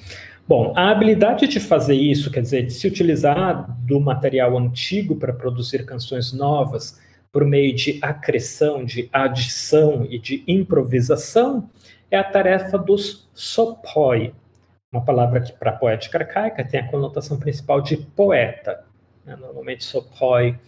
Bom, 0.46 0.72
a 0.76 0.90
habilidade 0.90 1.46
de 1.46 1.60
fazer 1.60 1.94
isso, 1.94 2.30
quer 2.30 2.42
dizer, 2.42 2.66
de 2.66 2.72
se 2.72 2.86
utilizar 2.86 3.70
do 3.86 4.00
material 4.00 4.58
antigo 4.58 5.14
para 5.16 5.32
produzir 5.32 5.84
canções 5.86 6.32
novas 6.32 7.00
por 7.30 7.44
meio 7.44 7.74
de 7.74 7.98
acreção, 8.02 8.84
de 8.84 9.08
adição 9.12 10.06
e 10.10 10.18
de 10.18 10.42
improvisação, 10.48 11.70
é 12.10 12.18
a 12.18 12.24
tarefa 12.24 12.76
dos 12.76 13.30
sopoi, 13.32 14.34
uma 14.92 15.04
palavra 15.04 15.40
que 15.40 15.52
para 15.52 15.70
poética 15.70 16.18
arcaica 16.18 16.64
tem 16.64 16.80
a 16.80 16.88
conotação 16.88 17.38
principal 17.38 17.80
de 17.80 17.96
poeta. 17.96 18.84
Né? 19.24 19.36
Normalmente 19.36 19.84
sopoi 19.84 20.58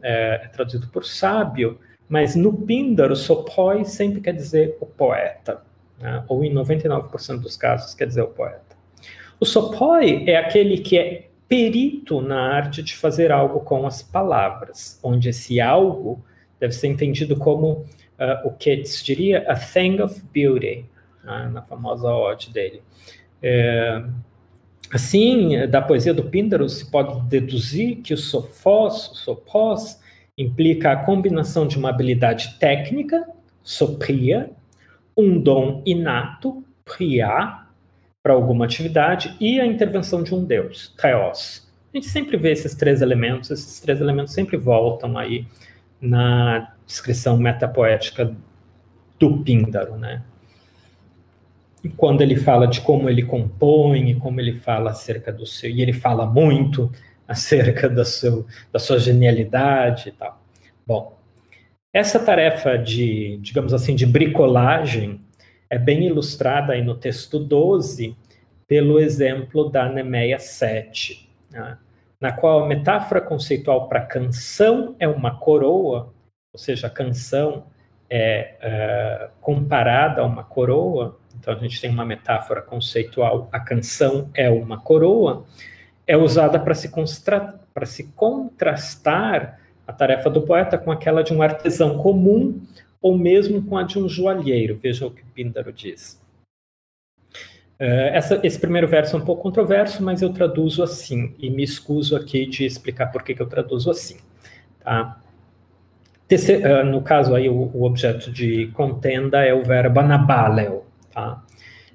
é, 0.00 0.40
é, 0.44 0.48
traduzido 0.48 0.86
por 0.88 1.04
sábio, 1.04 1.80
mas 2.08 2.36
no 2.36 2.52
Píndaro, 2.52 3.16
sopoi 3.16 3.84
sempre 3.84 4.20
quer 4.20 4.34
dizer 4.34 4.76
o 4.80 4.86
poeta, 4.86 5.62
né? 6.02 6.24
ou 6.28 6.44
em 6.44 6.52
99% 6.52 7.40
dos 7.40 7.56
casos 7.56 7.94
quer 7.94 8.06
dizer 8.06 8.20
o 8.20 8.26
poeta. 8.26 8.76
O 9.40 9.46
sopoi 9.46 10.24
é 10.28 10.36
aquele 10.36 10.78
que 10.78 10.98
é 10.98 11.28
perito 11.48 12.20
na 12.20 12.54
arte 12.54 12.82
de 12.82 12.94
fazer 12.94 13.32
algo 13.32 13.60
com 13.60 13.86
as 13.86 14.02
palavras, 14.02 14.98
onde 15.02 15.28
esse 15.28 15.60
algo 15.60 16.22
deve 16.58 16.72
ser 16.74 16.88
entendido 16.88 17.36
como 17.36 17.70
uh, 17.72 18.46
o 18.46 18.50
Keats 18.52 19.02
diria 19.02 19.44
a 19.48 19.56
thing 19.56 20.00
of 20.00 20.22
beauty, 20.32 20.84
né? 21.24 21.50
na 21.52 21.62
famosa 21.62 22.08
ode 22.08 22.50
dele. 22.50 22.82
É, 23.42 24.02
Assim, 24.92 25.66
da 25.68 25.80
poesia 25.80 26.12
do 26.12 26.24
Píndaro 26.24 26.68
se 26.68 26.90
pode 26.90 27.18
deduzir 27.22 28.02
que 28.02 28.12
o 28.12 28.18
sofós, 28.18 29.08
o 29.08 29.14
sopós, 29.14 29.98
implica 30.36 30.92
a 30.92 30.96
combinação 30.96 31.66
de 31.66 31.78
uma 31.78 31.88
habilidade 31.88 32.58
técnica, 32.58 33.26
sopria, 33.62 34.50
um 35.16 35.40
dom 35.40 35.82
inato, 35.84 36.64
priá, 36.84 37.66
para 38.22 38.32
alguma 38.32 38.64
atividade, 38.64 39.36
e 39.40 39.60
a 39.60 39.66
intervenção 39.66 40.22
de 40.22 40.34
um 40.34 40.44
deus, 40.44 40.94
theos. 40.96 41.68
A 41.92 41.96
gente 41.96 42.08
sempre 42.08 42.36
vê 42.36 42.52
esses 42.52 42.74
três 42.74 43.02
elementos, 43.02 43.50
esses 43.50 43.80
três 43.80 44.00
elementos 44.00 44.32
sempre 44.32 44.56
voltam 44.56 45.18
aí 45.18 45.46
na 46.00 46.74
descrição 46.86 47.36
metapoética 47.36 48.34
do 49.18 49.38
Píndaro, 49.38 49.96
né? 49.96 50.22
E 51.84 51.88
quando 51.88 52.22
ele 52.22 52.36
fala 52.36 52.66
de 52.66 52.80
como 52.80 53.08
ele 53.08 53.24
compõe, 53.24 54.10
e 54.10 54.14
como 54.14 54.40
ele 54.40 54.54
fala 54.54 54.90
acerca 54.90 55.32
do 55.32 55.44
seu, 55.44 55.70
e 55.70 55.82
ele 55.82 55.92
fala 55.92 56.24
muito 56.24 56.90
acerca 57.26 57.88
da, 57.88 58.04
seu, 58.04 58.46
da 58.72 58.78
sua 58.78 58.98
genialidade 58.98 60.08
e 60.08 60.12
tal. 60.12 60.40
Bom, 60.86 61.18
essa 61.92 62.18
tarefa 62.18 62.78
de, 62.78 63.36
digamos 63.42 63.74
assim, 63.74 63.94
de 63.94 64.06
bricolagem 64.06 65.20
é 65.68 65.78
bem 65.78 66.04
ilustrada 66.06 66.72
aí 66.72 66.82
no 66.82 66.94
texto 66.94 67.38
12 67.38 68.16
pelo 68.66 68.98
exemplo 68.98 69.68
da 69.68 69.88
Nemeia 69.88 70.38
7, 70.38 71.28
né, 71.50 71.76
na 72.18 72.32
qual 72.32 72.64
a 72.64 72.66
metáfora 72.66 73.20
conceitual 73.20 73.88
para 73.88 74.00
canção 74.00 74.96
é 74.98 75.06
uma 75.06 75.38
coroa, 75.38 76.14
ou 76.52 76.58
seja, 76.58 76.86
a 76.86 76.90
canção 76.90 77.66
é, 78.08 78.54
é 78.60 79.28
comparada 79.40 80.22
a 80.22 80.24
uma 80.24 80.44
coroa, 80.44 81.18
então 81.38 81.52
a 81.52 81.58
gente 81.58 81.80
tem 81.80 81.90
uma 81.90 82.04
metáfora 82.04 82.62
conceitual, 82.62 83.48
a 83.52 83.60
canção 83.60 84.30
é 84.32 84.48
uma 84.48 84.78
coroa, 84.78 85.44
é 86.06 86.16
usada 86.16 86.58
para 86.58 86.74
se, 86.74 86.90
se 87.86 88.04
contrastar 88.12 89.58
a 89.86 89.92
tarefa 89.92 90.30
do 90.30 90.42
poeta 90.42 90.78
com 90.78 90.90
aquela 90.90 91.22
de 91.22 91.32
um 91.32 91.42
artesão 91.42 91.98
comum 91.98 92.60
ou 93.00 93.18
mesmo 93.18 93.62
com 93.62 93.76
a 93.76 93.82
de 93.82 93.98
um 93.98 94.08
joalheiro. 94.08 94.78
Veja 94.80 95.06
o 95.06 95.10
que 95.10 95.24
Píndaro 95.24 95.72
diz. 95.72 96.20
Uh, 97.80 98.12
essa, 98.12 98.40
esse 98.44 98.58
primeiro 98.58 98.86
verso 98.86 99.16
é 99.16 99.18
um 99.18 99.24
pouco 99.24 99.42
controverso, 99.42 100.02
mas 100.02 100.22
eu 100.22 100.32
traduzo 100.32 100.84
assim, 100.84 101.34
e 101.38 101.50
me 101.50 101.64
excuso 101.64 102.14
aqui 102.14 102.46
de 102.46 102.64
explicar 102.64 103.08
por 103.10 103.24
que, 103.24 103.34
que 103.34 103.42
eu 103.42 103.48
traduzo 103.48 103.90
assim. 103.90 104.18
Tá? 104.84 105.20
uh, 106.30 106.84
no 106.84 107.02
caso 107.02 107.34
aí, 107.34 107.48
o, 107.48 107.70
o, 107.74 107.82
objeto 107.82 108.30
de 108.30 108.68
contenda 108.68 109.44
é 109.44 109.52
o 109.52 109.64
verbo 109.64 109.98
anabaleo, 109.98 110.84
Tá? 111.12 111.42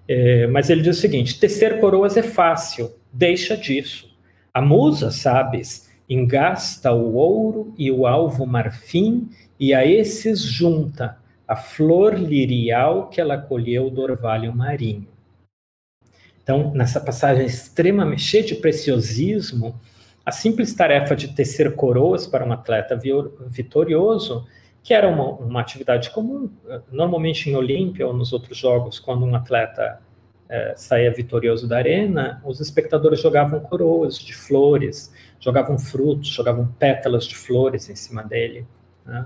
É, 0.08 0.48
mas 0.48 0.70
ele 0.70 0.82
diz 0.82 0.98
o 0.98 1.02
seguinte: 1.02 1.40
tecer 1.40 1.80
coroas 1.80 2.16
é 2.16 2.24
fácil, 2.24 2.94
deixa 3.12 3.58
disso. 3.58 4.16
A 4.54 4.62
musa, 4.62 5.12
sabes, 5.12 5.87
engasta 6.10 6.92
o 6.92 7.16
ouro 7.16 7.74
e 7.78 7.92
o 7.92 8.08
alvo 8.08 8.46
marfim, 8.46 9.30
e 9.60 9.74
a 9.74 9.86
esses 9.86 10.42
junta 10.42 11.18
a 11.48 11.56
flor 11.56 12.16
lirial 12.16 13.08
que 13.10 13.22
ela 13.22 13.38
colheu 13.38 13.90
do 13.90 14.02
orvalho 14.02 14.54
marinho. 14.54 15.08
Então, 16.44 16.72
nessa 16.74 17.00
passagem 17.00 17.46
extremamente 17.46 18.22
cheia 18.22 18.44
de 18.44 18.56
preciosismo, 18.56 19.80
a 20.26 20.32
simples 20.32 20.74
tarefa 20.74 21.16
de 21.16 21.30
tecer 21.30 21.76
coroas 21.76 22.28
para 22.28 22.46
um 22.46 22.52
atleta 22.52 23.00
vitorioso 23.50 24.46
que 24.88 24.94
era 24.94 25.10
uma, 25.10 25.32
uma 25.32 25.60
atividade 25.60 26.10
comum, 26.12 26.50
normalmente 26.90 27.50
em 27.50 27.56
Olímpia 27.58 28.08
ou 28.08 28.14
nos 28.14 28.32
outros 28.32 28.58
jogos, 28.58 29.00
quando 29.00 29.26
um 29.26 29.36
atleta 29.36 30.02
é, 30.50 30.74
saía 30.76 31.12
vitorioso 31.12 31.68
da 31.68 31.78
arena, 31.78 32.42
os 32.46 32.60
espectadores 32.60 33.22
jogavam 33.22 33.60
coroas 33.60 34.18
de 34.18 34.34
flores, 34.34 35.14
jogavam 35.40 35.78
frutos, 35.78 36.30
jogavam 36.30 36.68
pétalas 36.80 37.26
de 37.26 37.36
flores 37.36 37.90
em 37.90 37.96
cima 37.96 38.24
dele. 38.24 38.66
Né? 39.06 39.26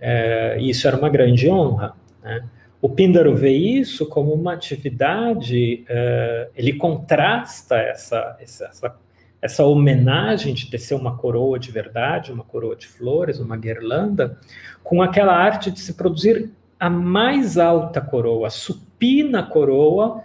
É, 0.00 0.56
e 0.58 0.70
isso 0.70 0.86
era 0.86 0.96
uma 0.96 1.08
grande 1.08 1.48
honra. 1.48 1.94
Né? 2.22 2.44
O 2.80 2.88
Píndaro 2.88 3.34
vê 3.34 3.50
isso 3.50 4.06
como 4.06 4.32
uma 4.32 4.52
atividade, 4.52 5.84
é, 5.88 6.48
ele 6.54 6.74
contrasta 6.74 7.76
essa, 7.76 8.36
essa, 8.40 8.96
essa 9.40 9.64
homenagem 9.64 10.52
de 10.52 10.70
tecer 10.70 10.94
uma 10.94 11.16
coroa 11.16 11.58
de 11.58 11.70
verdade, 11.70 12.32
uma 12.32 12.44
coroa 12.44 12.76
de 12.76 12.86
flores, 12.86 13.38
uma 13.40 13.56
guirlanda, 13.56 14.38
com 14.82 15.00
aquela 15.00 15.34
arte 15.34 15.70
de 15.70 15.80
se 15.80 15.94
produzir 15.94 16.50
a 16.78 16.90
mais 16.90 17.56
alta 17.56 18.00
coroa, 18.00 18.48
a 18.48 18.50
supina 18.50 19.42
coroa 19.42 20.22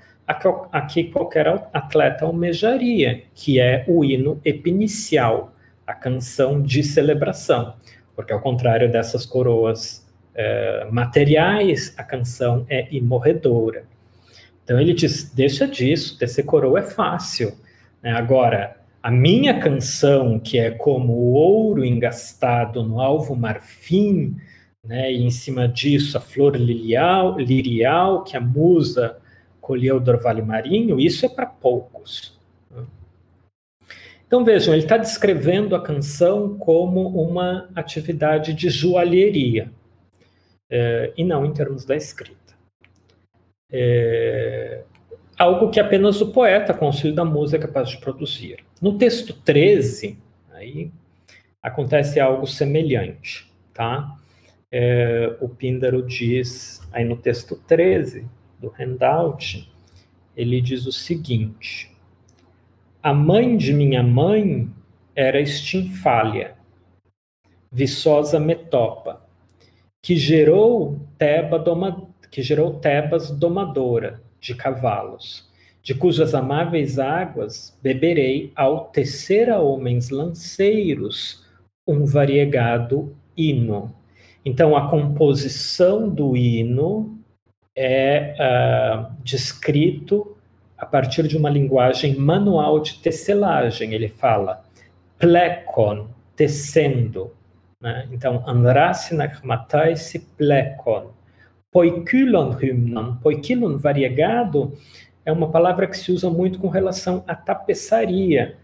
a 0.71 0.81
que 0.81 1.05
qualquer 1.05 1.47
atleta 1.73 2.25
almejaria, 2.25 3.23
que 3.33 3.59
é 3.59 3.83
o 3.87 4.05
hino 4.05 4.39
epinicial, 4.45 5.53
a 5.87 5.93
canção 5.93 6.61
de 6.61 6.83
celebração. 6.83 7.73
Porque, 8.15 8.31
ao 8.31 8.39
contrário 8.39 8.91
dessas 8.91 9.25
coroas 9.25 10.07
é, 10.35 10.87
materiais, 10.91 11.93
a 11.97 12.03
canção 12.03 12.65
é 12.69 12.87
imorredora. 12.91 13.85
Então, 14.63 14.79
ele 14.79 14.93
diz: 14.93 15.31
deixa 15.33 15.67
disso, 15.67 16.17
tecer 16.19 16.45
coroa 16.45 16.79
é 16.79 16.83
fácil. 16.83 17.53
Né? 18.03 18.11
Agora, 18.11 18.77
a 19.01 19.09
minha 19.09 19.59
canção, 19.59 20.37
que 20.39 20.59
é 20.59 20.69
como 20.69 21.13
o 21.13 21.33
ouro 21.33 21.83
engastado 21.83 22.83
no 22.83 23.01
alvo 23.01 23.35
marfim, 23.35 24.35
né, 24.83 25.11
e 25.11 25.23
em 25.23 25.29
cima 25.29 25.67
disso 25.67 26.17
a 26.17 26.21
flor 26.21 26.55
lirial, 26.55 27.37
lirial 27.39 28.23
que 28.23 28.37
a 28.37 28.41
musa 28.41 29.17
colheu 29.69 29.99
do 29.99 30.09
orvalho 30.09 30.43
marinho, 30.43 30.99
isso 30.99 31.27
é 31.27 31.29
para 31.29 31.45
poucos. 31.45 32.35
Então 34.25 34.43
vejam, 34.43 34.73
ele 34.73 34.81
está 34.81 34.97
descrevendo 34.97 35.75
a 35.75 35.83
canção 35.83 36.57
como 36.57 37.07
uma 37.21 37.69
atividade 37.75 38.51
de 38.55 38.67
joalheria, 38.67 39.71
é, 40.71 41.13
e 41.15 41.23
não 41.23 41.45
em 41.45 41.53
termos 41.53 41.85
da 41.85 41.95
escrita. 41.95 42.55
É, 43.71 44.81
algo 45.37 45.69
que 45.69 45.79
apenas 45.79 46.19
o 46.19 46.31
poeta, 46.31 46.75
o 46.75 46.85
auxílio 46.85 47.13
da 47.13 47.23
música, 47.23 47.63
é 47.63 47.67
capaz 47.67 47.89
de 47.89 47.99
produzir. 47.99 48.65
No 48.81 48.97
texto 48.97 49.33
13, 49.33 50.17
aí 50.51 50.91
acontece 51.61 52.19
algo 52.19 52.47
semelhante, 52.47 53.53
tá? 53.71 54.17
É, 54.71 55.37
o 55.39 55.47
Píndaro 55.47 56.01
diz, 56.01 56.81
aí 56.91 57.05
no 57.05 57.17
texto 57.17 57.55
13 57.67 58.38
do 58.59 58.69
handout, 58.77 59.71
ele 60.35 60.61
diz 60.61 60.85
o 60.85 60.91
seguinte: 60.91 61.91
A 63.01 63.13
mãe 63.13 63.57
de 63.57 63.73
minha 63.73 64.03
mãe 64.03 64.69
era 65.15 65.39
Estinfália, 65.39 66.55
viçosa 67.71 68.39
Metopa, 68.39 69.21
que 70.01 70.15
gerou 70.15 70.99
Teba 71.17 71.59
doma, 71.59 72.09
que 72.31 72.41
gerou 72.41 72.79
Tebas 72.79 73.31
domadora, 73.31 74.21
de 74.39 74.55
cavalos, 74.55 75.49
de 75.83 75.93
cujas 75.93 76.33
amáveis 76.33 76.99
águas 76.99 77.77
beberei 77.81 78.51
ao 78.55 78.85
tecer 78.85 79.49
a 79.49 79.59
homens 79.59 80.09
lanceiros 80.09 81.45
um 81.85 82.05
variegado 82.05 83.15
hino. 83.35 83.93
Então, 84.45 84.75
a 84.75 84.89
composição 84.89 86.07
do 86.07 86.37
hino 86.37 87.18
é 87.81 88.35
uh, 88.35 89.15
descrito 89.23 90.35
a 90.77 90.85
partir 90.85 91.25
de 91.29 91.37
uma 91.37 91.49
linguagem 91.49 92.13
manual 92.17 92.81
de 92.81 92.95
tecelagem. 92.95 93.93
Ele 93.93 94.09
fala 94.09 94.65
plekon, 95.17 96.09
tecendo. 96.35 97.33
Né? 97.79 98.05
Então, 98.11 98.43
andrasi 98.45 99.15
nakmataisi 99.15 100.19
plekon 100.37 101.11
Poikylon 101.71 102.57
hymnon, 102.59 103.15
poikylon 103.17 103.77
variegado, 103.77 104.73
é 105.23 105.31
uma 105.31 105.49
palavra 105.49 105.87
que 105.87 105.97
se 105.97 106.11
usa 106.11 106.29
muito 106.29 106.59
com 106.59 106.67
relação 106.67 107.23
à 107.27 107.35
tapeçaria. 107.35 108.57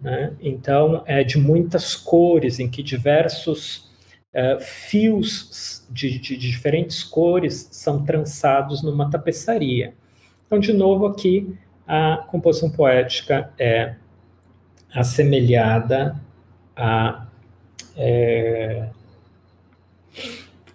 Né? 0.00 0.34
Então, 0.40 1.02
é 1.06 1.24
de 1.24 1.38
muitas 1.38 1.94
cores, 1.94 2.58
em 2.58 2.68
que 2.68 2.82
diversos 2.82 3.89
uh, 4.34 4.60
fios 4.60 5.86
de, 5.90 6.18
de, 6.18 6.36
de, 6.36 6.50
diferentes 6.50 7.02
cores 7.02 7.68
são 7.72 8.04
trançados 8.04 8.82
numa 8.82 9.10
tapeçaria. 9.10 9.94
Então, 10.46 10.58
de 10.58 10.72
novo, 10.72 11.06
aqui 11.06 11.56
a 11.86 12.24
composição 12.28 12.70
poética 12.70 13.52
é 13.58 13.94
assemelhada 14.94 16.20
a, 16.76 17.26
é, 17.96 18.88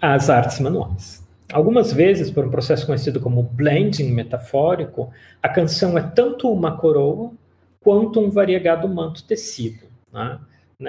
às 0.01 0.29
artes 0.29 0.59
manuais. 0.59 1.25
Algumas 1.51 1.93
vezes, 1.93 2.31
por 2.31 2.45
um 2.45 2.49
processo 2.49 2.85
conhecido 2.85 3.19
como 3.19 3.43
blending 3.43 4.11
metafórico, 4.11 5.11
a 5.41 5.49
canção 5.49 5.97
é 5.97 6.01
tanto 6.01 6.51
uma 6.51 6.77
coroa 6.77 7.31
quanto 7.79 8.19
um 8.19 8.31
variegado 8.31 8.87
manto 8.89 9.23
tecido. 9.23 9.85
Né? 10.11 10.39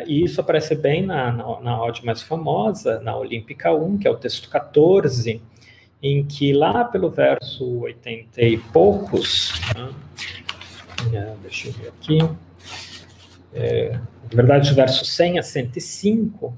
E 0.06 0.24
isso 0.24 0.40
aparece 0.40 0.74
bem 0.74 1.04
na, 1.04 1.30
na, 1.30 1.60
na 1.60 1.82
ode 1.82 2.04
mais 2.04 2.22
famosa, 2.22 3.00
na 3.00 3.16
Olímpica 3.16 3.72
1, 3.72 3.98
que 3.98 4.08
é 4.08 4.10
o 4.10 4.16
texto 4.16 4.48
14, 4.50 5.40
em 6.02 6.24
que 6.24 6.52
lá 6.52 6.84
pelo 6.84 7.08
verso 7.08 7.80
80 7.80 8.42
e 8.42 8.58
poucos, 8.58 9.52
né? 9.74 9.90
é, 11.14 11.34
deixa 11.42 11.68
eu 11.68 11.72
ver 11.72 11.88
aqui, 11.88 12.18
é, 13.54 13.98
na 14.30 14.36
verdade, 14.36 14.72
o 14.72 14.74
verso 14.74 15.04
100 15.04 15.38
a 15.38 15.42
105, 15.42 16.54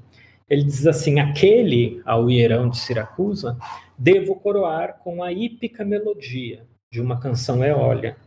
ele 0.49 0.63
diz 0.63 0.87
assim: 0.87 1.19
Aquele, 1.19 2.01
ao 2.03 2.29
hierão 2.29 2.69
de 2.69 2.77
Siracusa, 2.77 3.57
devo 3.97 4.35
coroar 4.35 4.97
com 5.03 5.23
a 5.23 5.31
hípica 5.31 5.85
melodia 5.85 6.65
de 6.91 6.99
uma 6.99 7.19
canção 7.19 7.63
eólia. 7.63 8.17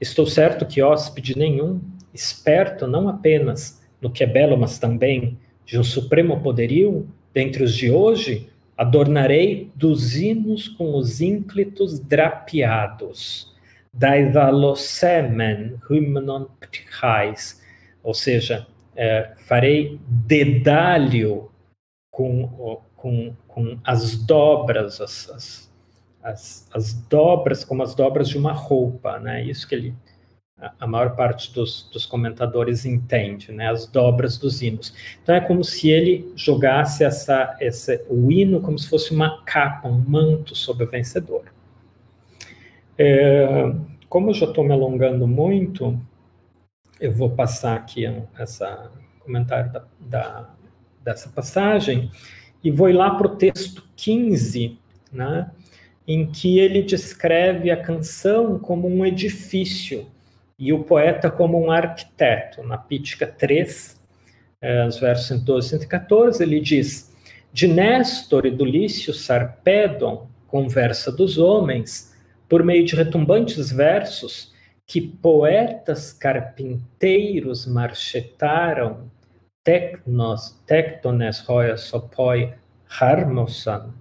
Estou 0.00 0.26
certo 0.26 0.64
que 0.64 0.80
hóspede 0.80 1.36
nenhum, 1.36 1.80
esperto 2.14 2.86
não 2.86 3.08
apenas 3.08 3.81
no 4.02 4.10
que 4.10 4.24
é 4.24 4.26
belo, 4.26 4.58
mas 4.58 4.78
também 4.78 5.38
de 5.64 5.78
um 5.78 5.84
supremo 5.84 6.42
poderio, 6.42 7.08
dentre 7.32 7.62
os 7.62 7.74
de 7.74 7.90
hoje, 7.90 8.50
adornarei 8.76 9.70
dos 9.74 10.16
hinos 10.16 10.68
com 10.68 10.96
os 10.96 11.20
ínclitos 11.20 12.00
drapeados, 12.00 13.54
daidalosemen 13.94 15.76
hymnon 15.88 16.46
ptichais, 16.60 17.62
ou 18.02 18.12
seja, 18.12 18.66
é, 18.96 19.32
farei 19.36 20.00
dedalho 20.06 21.50
com, 22.10 22.80
com, 22.96 23.34
com 23.46 23.78
as 23.84 24.16
dobras, 24.16 25.00
as, 25.00 25.30
as, 25.30 25.72
as, 26.22 26.68
as, 26.72 26.92
dobras, 26.92 27.64
como 27.64 27.82
as 27.82 27.94
dobras 27.94 28.28
de 28.28 28.36
uma 28.36 28.52
roupa, 28.52 29.18
né? 29.18 29.44
Isso 29.44 29.68
que 29.68 29.74
ele, 29.74 29.94
a 30.78 30.86
maior 30.86 31.16
parte 31.16 31.52
dos, 31.52 31.88
dos 31.92 32.06
comentadores 32.06 32.84
entende, 32.84 33.50
né? 33.52 33.68
As 33.68 33.86
dobras 33.86 34.38
dos 34.38 34.62
hinos. 34.62 34.94
Então 35.22 35.34
é 35.34 35.40
como 35.40 35.64
se 35.64 35.90
ele 35.90 36.32
jogasse 36.36 37.04
essa, 37.04 37.56
essa, 37.60 38.00
o 38.08 38.30
hino 38.30 38.60
como 38.60 38.78
se 38.78 38.88
fosse 38.88 39.12
uma 39.12 39.42
capa, 39.44 39.88
um 39.88 39.98
manto 39.98 40.54
sobre 40.54 40.84
o 40.84 40.90
vencedor. 40.90 41.44
É, 42.96 43.72
como 44.08 44.30
eu 44.30 44.34
já 44.34 44.46
estou 44.46 44.62
me 44.62 44.72
alongando 44.72 45.26
muito, 45.26 45.98
eu 47.00 47.12
vou 47.12 47.30
passar 47.30 47.74
aqui 47.74 48.04
essa 48.38 48.90
comentário 49.20 49.72
da, 49.72 49.84
da, 50.00 50.50
dessa 51.02 51.28
passagem 51.28 52.10
e 52.62 52.70
vou 52.70 52.88
ir 52.88 52.92
lá 52.92 53.14
para 53.14 53.26
o 53.26 53.36
texto 53.36 53.84
15, 53.96 54.78
né, 55.12 55.50
em 56.06 56.26
que 56.26 56.58
ele 56.58 56.82
descreve 56.82 57.70
a 57.70 57.76
canção 57.76 58.58
como 58.58 58.88
um 58.88 59.06
edifício 59.06 60.06
e 60.62 60.72
o 60.72 60.84
poeta 60.84 61.28
como 61.28 61.60
um 61.60 61.72
arquiteto. 61.72 62.62
Na 62.62 62.78
Pítica 62.78 63.26
3, 63.26 64.00
é, 64.60 64.86
os 64.86 65.00
versos 65.00 65.26
112 65.26 65.66
e 65.66 65.70
114, 65.70 66.40
ele 66.40 66.60
diz: 66.60 67.12
De 67.52 67.66
Néstor 67.66 68.46
e 68.46 68.50
do 68.52 68.64
Lício 68.64 69.12
Sarpedon, 69.12 70.28
conversa 70.46 71.10
dos 71.10 71.36
homens, 71.36 72.16
por 72.48 72.62
meio 72.62 72.84
de 72.84 72.94
retumbantes 72.94 73.72
versos, 73.72 74.52
que 74.86 75.00
poetas 75.00 76.12
carpinteiros 76.12 77.66
marchetaram 77.66 79.10
tecnos, 79.64 80.62
tectones 80.64 81.40
roia 81.40 81.76
sopoi 81.76 82.52
harmosan, 83.00 83.92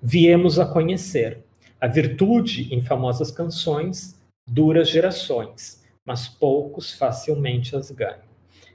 viemos 0.00 0.58
a 0.58 0.64
conhecer. 0.64 1.44
A 1.78 1.86
virtude 1.86 2.72
em 2.74 2.80
famosas 2.80 3.30
canções 3.30 4.18
dura 4.46 4.82
gerações, 4.82 5.84
mas 6.06 6.28
poucos 6.28 6.92
facilmente 6.92 7.74
as 7.74 7.90
ganham. 7.90 8.24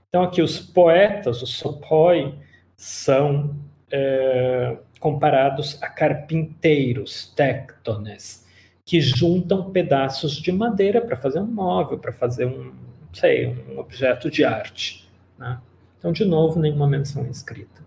Então 0.09 0.23
aqui 0.23 0.41
os 0.41 0.59
poetas, 0.59 1.41
os 1.41 1.53
sopoi, 1.53 2.35
são 2.75 3.55
é, 3.89 4.77
comparados 4.99 5.81
a 5.81 5.87
carpinteiros, 5.87 7.31
tectones, 7.35 8.45
que 8.85 8.99
juntam 8.99 9.71
pedaços 9.71 10.33
de 10.33 10.51
madeira 10.51 11.01
para 11.01 11.15
fazer 11.15 11.39
um 11.39 11.47
móvel, 11.47 11.97
para 11.97 12.11
fazer 12.11 12.45
um, 12.45 12.73
sei, 13.13 13.47
um 13.47 13.79
objeto 13.79 14.29
de 14.29 14.43
arte. 14.43 15.09
Né? 15.37 15.59
Então, 15.97 16.11
de 16.11 16.25
novo, 16.25 16.59
nenhuma 16.59 16.87
menção 16.87 17.25
escrita. 17.27 17.81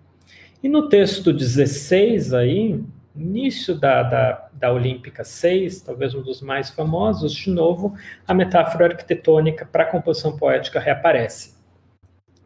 E 0.62 0.68
no 0.68 0.88
texto 0.88 1.32
16 1.32 2.32
aí, 2.32 2.82
início 3.14 3.74
da, 3.74 4.02
da, 4.02 4.48
da 4.52 4.72
Olímpica 4.72 5.24
6, 5.24 5.82
talvez 5.82 6.14
um 6.14 6.22
dos 6.22 6.40
mais 6.40 6.70
famosos, 6.70 7.32
de 7.32 7.50
novo, 7.50 7.96
a 8.26 8.34
metáfora 8.34 8.86
arquitetônica 8.86 9.64
para 9.64 9.84
a 9.84 9.90
composição 9.90 10.36
poética 10.36 10.80
reaparece. 10.80 11.54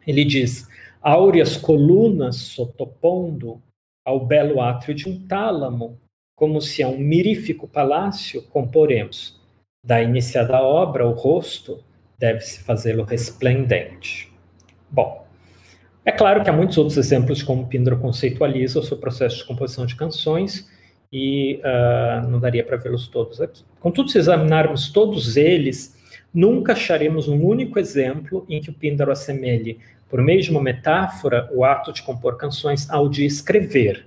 Ele 0.05 0.23
diz, 0.23 0.67
áureas 1.01 1.57
colunas 1.57 2.35
sotopondo 2.35 3.61
ao 4.05 4.25
belo 4.25 4.61
átrio 4.61 4.93
de 4.93 5.09
um 5.09 5.27
tálamo, 5.27 5.99
como 6.35 6.61
se 6.61 6.81
a 6.81 6.87
um 6.87 6.97
mirífico 6.97 7.67
palácio 7.67 8.41
comporemos. 8.43 9.39
Da 9.85 10.01
iniciada 10.01 10.61
obra, 10.61 11.07
o 11.07 11.11
rosto 11.11 11.83
deve-se 12.17 12.63
fazê-lo 12.63 13.03
resplendente. 13.03 14.31
Bom, 14.89 15.25
é 16.05 16.11
claro 16.11 16.43
que 16.43 16.49
há 16.49 16.53
muitos 16.53 16.77
outros 16.77 16.97
exemplos 16.97 17.43
como 17.43 17.67
Pindaro 17.67 17.99
conceitualiza 17.99 18.79
o 18.79 18.83
seu 18.83 18.97
processo 18.97 19.37
de 19.37 19.45
composição 19.45 19.85
de 19.85 19.95
canções, 19.95 20.69
e 21.11 21.59
uh, 21.63 22.29
não 22.29 22.39
daria 22.39 22.63
para 22.63 22.77
vê-los 22.77 23.07
todos 23.07 23.41
aqui. 23.41 23.63
Contudo, 23.79 24.09
se 24.09 24.19
examinarmos 24.19 24.89
todos 24.91 25.37
eles, 25.37 25.97
nunca 26.31 26.73
acharemos 26.73 27.27
um 27.27 27.43
único 27.43 27.79
exemplo 27.79 28.45
em 28.47 28.61
que 28.61 28.69
o 28.69 28.73
Píndaro 28.73 29.11
assemelhe, 29.11 29.79
por 30.07 30.21
meio 30.21 30.41
de 30.41 30.51
uma 30.51 30.61
metáfora, 30.61 31.49
o 31.51 31.63
ato 31.65 31.91
de 31.91 32.03
compor 32.03 32.37
canções 32.37 32.89
ao 32.89 33.09
de 33.09 33.25
escrever, 33.25 34.05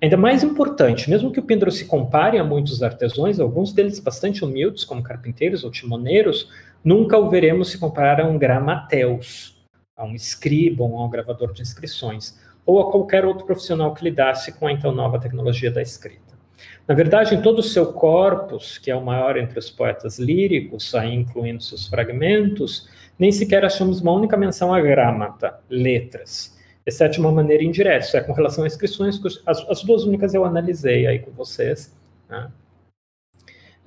Ainda 0.00 0.16
mais 0.16 0.44
importante, 0.44 1.10
mesmo 1.10 1.32
que 1.32 1.40
o 1.40 1.42
Pindaro 1.42 1.72
se 1.72 1.84
compare 1.84 2.38
a 2.38 2.44
muitos 2.44 2.84
artesãos, 2.84 3.40
alguns 3.40 3.72
deles 3.72 3.98
bastante 3.98 4.44
humildes, 4.44 4.84
como 4.84 5.02
carpinteiros 5.02 5.64
ou 5.64 5.72
timoneiros, 5.72 6.48
nunca 6.84 7.18
o 7.18 7.28
veremos 7.28 7.70
se 7.70 7.78
comparar 7.78 8.20
a 8.20 8.28
um 8.28 8.38
gramateus, 8.38 9.57
a 9.98 10.04
um 10.04 10.14
escriba 10.14 10.84
ou 10.84 10.96
a 10.96 11.04
um 11.04 11.10
gravador 11.10 11.52
de 11.52 11.60
inscrições, 11.60 12.38
ou 12.64 12.80
a 12.80 12.90
qualquer 12.90 13.24
outro 13.24 13.44
profissional 13.44 13.92
que 13.92 14.04
lidasse 14.04 14.52
com 14.52 14.68
a 14.68 14.72
então 14.72 14.92
nova 14.92 15.18
tecnologia 15.18 15.70
da 15.70 15.82
escrita. 15.82 16.38
Na 16.86 16.94
verdade, 16.94 17.34
em 17.34 17.42
todo 17.42 17.58
o 17.58 17.62
seu 17.62 17.92
corpus, 17.92 18.78
que 18.78 18.90
é 18.90 18.96
o 18.96 19.04
maior 19.04 19.36
entre 19.36 19.58
os 19.58 19.68
poetas 19.68 20.18
líricos, 20.18 20.94
aí 20.94 21.14
incluindo 21.14 21.62
seus 21.62 21.86
fragmentos, 21.88 22.88
nem 23.18 23.32
sequer 23.32 23.64
achamos 23.64 24.00
uma 24.00 24.12
única 24.12 24.36
menção 24.36 24.72
à 24.72 24.80
gramata, 24.80 25.60
letras, 25.68 26.56
exceto 26.86 27.14
de 27.14 27.20
uma 27.20 27.32
maneira 27.32 27.64
indireta, 27.64 28.06
isso 28.06 28.16
é 28.16 28.20
com 28.20 28.32
relação 28.32 28.64
a 28.64 28.66
inscrições, 28.66 29.20
as, 29.44 29.68
as 29.68 29.82
duas 29.82 30.04
únicas 30.04 30.32
eu 30.32 30.44
analisei 30.44 31.06
aí 31.06 31.18
com 31.18 31.30
vocês, 31.32 31.94
né? 32.28 32.50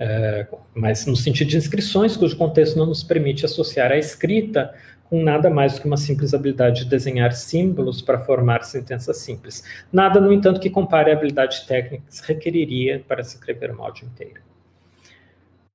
é, 0.02 0.48
mas 0.74 1.06
no 1.06 1.16
sentido 1.16 1.50
de 1.50 1.58
inscrições, 1.58 2.18
cujo 2.18 2.36
contexto 2.36 2.76
não 2.76 2.88
nos 2.88 3.04
permite 3.04 3.46
associar 3.46 3.92
a 3.92 3.98
escrita 3.98 4.74
com 5.12 5.22
nada 5.22 5.50
mais 5.50 5.74
do 5.74 5.82
que 5.82 5.88
uma 5.88 5.98
simples 5.98 6.34
habilidade 6.34 6.86
de 6.86 6.90
desenhar 6.90 7.34
símbolos 7.34 8.02
para 8.02 8.18
formar 8.18 8.64
sentenças 8.64 9.18
simples. 9.18 9.62
Nada, 9.92 10.22
no 10.22 10.32
entanto, 10.32 10.58
que 10.58 10.70
compare 10.70 11.12
a 11.12 11.14
habilidade 11.14 11.68
técnica 11.68 12.06
que 12.08 12.16
se 12.16 12.26
requeriria 12.26 13.04
para 13.06 13.22
se 13.22 13.36
escrever 13.36 13.72
uma 13.72 13.84
áudio 13.84 14.06
inteira. 14.06 14.40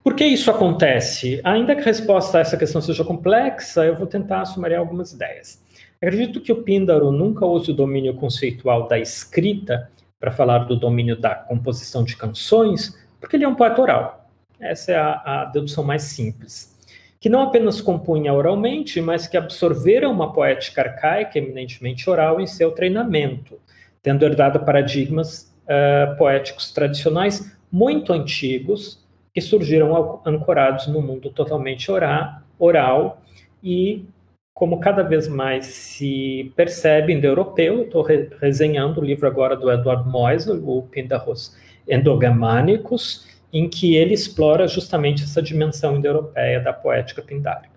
Por 0.02 0.14
que 0.14 0.24
isso 0.24 0.50
acontece? 0.50 1.38
Ainda 1.44 1.74
que 1.74 1.82
a 1.82 1.84
resposta 1.84 2.38
a 2.38 2.40
essa 2.40 2.56
questão 2.56 2.80
seja 2.80 3.04
complexa, 3.04 3.84
eu 3.84 3.94
vou 3.94 4.06
tentar 4.06 4.42
sumariar 4.46 4.80
algumas 4.80 5.12
ideias. 5.12 5.62
Acredito 6.00 6.40
que 6.40 6.52
o 6.52 6.62
Píndaro 6.62 7.12
nunca 7.12 7.44
use 7.44 7.70
o 7.70 7.74
domínio 7.74 8.14
conceitual 8.14 8.88
da 8.88 8.98
escrita 8.98 9.90
para 10.18 10.30
falar 10.30 10.60
do 10.60 10.76
domínio 10.76 11.14
da 11.14 11.34
composição 11.34 12.04
de 12.04 12.16
canções, 12.16 12.98
porque 13.20 13.36
ele 13.36 13.44
é 13.44 13.48
um 13.48 13.54
poeta 13.54 13.82
oral. 13.82 14.30
Essa 14.58 14.92
é 14.92 14.96
a, 14.96 15.42
a 15.42 15.44
dedução 15.44 15.84
mais 15.84 16.04
simples. 16.04 16.74
Que 17.20 17.28
não 17.28 17.42
apenas 17.42 17.80
compunha 17.80 18.32
oralmente, 18.32 19.00
mas 19.00 19.26
que 19.26 19.36
absorvera 19.36 20.08
uma 20.08 20.32
poética 20.32 20.82
arcaica 20.82 21.38
eminentemente 21.38 22.08
oral 22.08 22.40
em 22.40 22.46
seu 22.46 22.70
treinamento, 22.72 23.58
tendo 24.02 24.24
herdado 24.24 24.60
paradigmas 24.60 25.54
uh, 25.64 26.16
poéticos 26.16 26.70
tradicionais 26.72 27.56
muito 27.72 28.12
antigos 28.12 29.04
que 29.34 29.40
surgiram 29.40 30.22
ancorados 30.24 30.86
no 30.86 31.02
mundo 31.02 31.30
totalmente 31.30 31.90
oral, 31.90 32.40
oral 32.58 33.20
e 33.62 34.06
como 34.54 34.80
cada 34.80 35.02
vez 35.02 35.28
mais 35.28 35.66
se 35.66 36.50
percebe 36.56 37.12
indo-europeu, 37.12 37.82
estou 37.82 38.00
re 38.00 38.30
resenhando 38.40 39.02
o 39.02 39.04
livro 39.04 39.26
agora 39.26 39.54
do 39.54 39.70
Edward 39.70 40.08
Moisel, 40.08 40.66
o 40.66 40.80
Pindarros 40.84 41.54
Endogamânicos, 41.86 43.26
em 43.58 43.68
que 43.68 43.94
ele 43.94 44.14
explora 44.14 44.68
justamente 44.68 45.22
essa 45.22 45.40
dimensão 45.40 45.96
indo-europeia 45.96 46.60
da 46.60 46.72
poética 46.72 47.22
pindárica. 47.22 47.76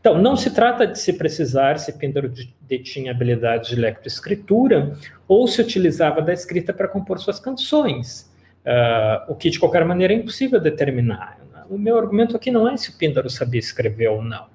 Então, 0.00 0.20
não 0.20 0.34
se 0.34 0.50
trata 0.50 0.86
de 0.86 0.98
se 0.98 1.12
precisar 1.12 1.78
se 1.78 1.92
Píndaro 1.92 2.32
detinha 2.62 3.12
habilidade 3.12 3.70
de 3.70 3.76
lectoescritura 3.76 4.96
ou 5.28 5.46
se 5.46 5.60
utilizava 5.60 6.20
da 6.20 6.32
escrita 6.32 6.72
para 6.72 6.88
compor 6.88 7.20
suas 7.20 7.38
canções, 7.38 8.30
uh, 8.66 9.30
o 9.32 9.36
que 9.36 9.48
de 9.48 9.60
qualquer 9.60 9.84
maneira 9.84 10.12
é 10.12 10.16
impossível 10.16 10.60
determinar. 10.60 11.38
O 11.68 11.78
meu 11.78 11.96
argumento 11.96 12.36
aqui 12.36 12.50
não 12.50 12.68
é 12.68 12.76
se 12.76 12.90
o 12.90 12.98
Píndaro 12.98 13.30
sabia 13.30 13.60
escrever 13.60 14.08
ou 14.08 14.24
não. 14.24 14.46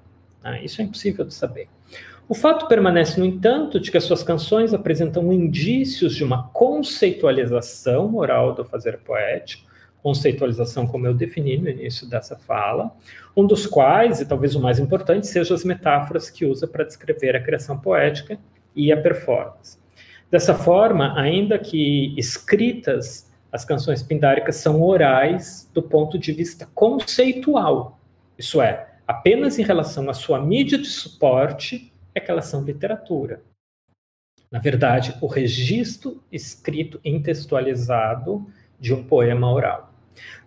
Né? 0.44 0.60
Isso 0.62 0.82
é 0.82 0.84
impossível 0.84 1.24
de 1.24 1.32
saber. 1.32 1.68
O 2.28 2.34
fato 2.34 2.66
permanece, 2.66 3.18
no 3.18 3.24
entanto, 3.24 3.78
de 3.78 3.90
que 3.90 3.96
as 3.96 4.04
suas 4.04 4.22
canções 4.22 4.74
apresentam 4.74 5.32
indícios 5.32 6.14
de 6.14 6.24
uma 6.24 6.48
conceitualização 6.48 8.16
oral 8.16 8.52
do 8.52 8.64
fazer 8.64 8.98
poético, 8.98 9.65
conceitualização 10.06 10.86
como 10.86 11.04
eu 11.04 11.12
defini 11.12 11.56
no 11.56 11.68
início 11.68 12.08
dessa 12.08 12.36
fala, 12.36 12.96
um 13.36 13.44
dos 13.44 13.66
quais, 13.66 14.20
e 14.20 14.24
talvez 14.24 14.54
o 14.54 14.60
mais 14.60 14.78
importante, 14.78 15.26
sejam 15.26 15.56
as 15.56 15.64
metáforas 15.64 16.30
que 16.30 16.46
usa 16.46 16.64
para 16.64 16.84
descrever 16.84 17.34
a 17.34 17.42
criação 17.42 17.76
poética 17.76 18.38
e 18.76 18.92
a 18.92 18.96
performance. 18.96 19.76
Dessa 20.30 20.54
forma, 20.54 21.18
ainda 21.18 21.58
que 21.58 22.14
escritas, 22.16 23.28
as 23.50 23.64
canções 23.64 24.00
pindáricas 24.00 24.54
são 24.54 24.80
orais 24.80 25.68
do 25.74 25.82
ponto 25.82 26.16
de 26.16 26.30
vista 26.30 26.68
conceitual, 26.72 27.98
isso 28.38 28.62
é, 28.62 28.86
apenas 29.08 29.58
em 29.58 29.64
relação 29.64 30.08
à 30.08 30.14
sua 30.14 30.40
mídia 30.40 30.78
de 30.78 30.86
suporte 30.86 31.92
é 32.14 32.20
que 32.20 32.30
elas 32.30 32.46
são 32.46 32.62
literatura. 32.62 33.42
Na 34.52 34.60
verdade, 34.60 35.16
o 35.20 35.26
registro 35.26 36.22
escrito 36.30 37.00
intextualizado 37.04 38.46
de 38.78 38.94
um 38.94 39.02
poema 39.02 39.50
oral. 39.50 39.95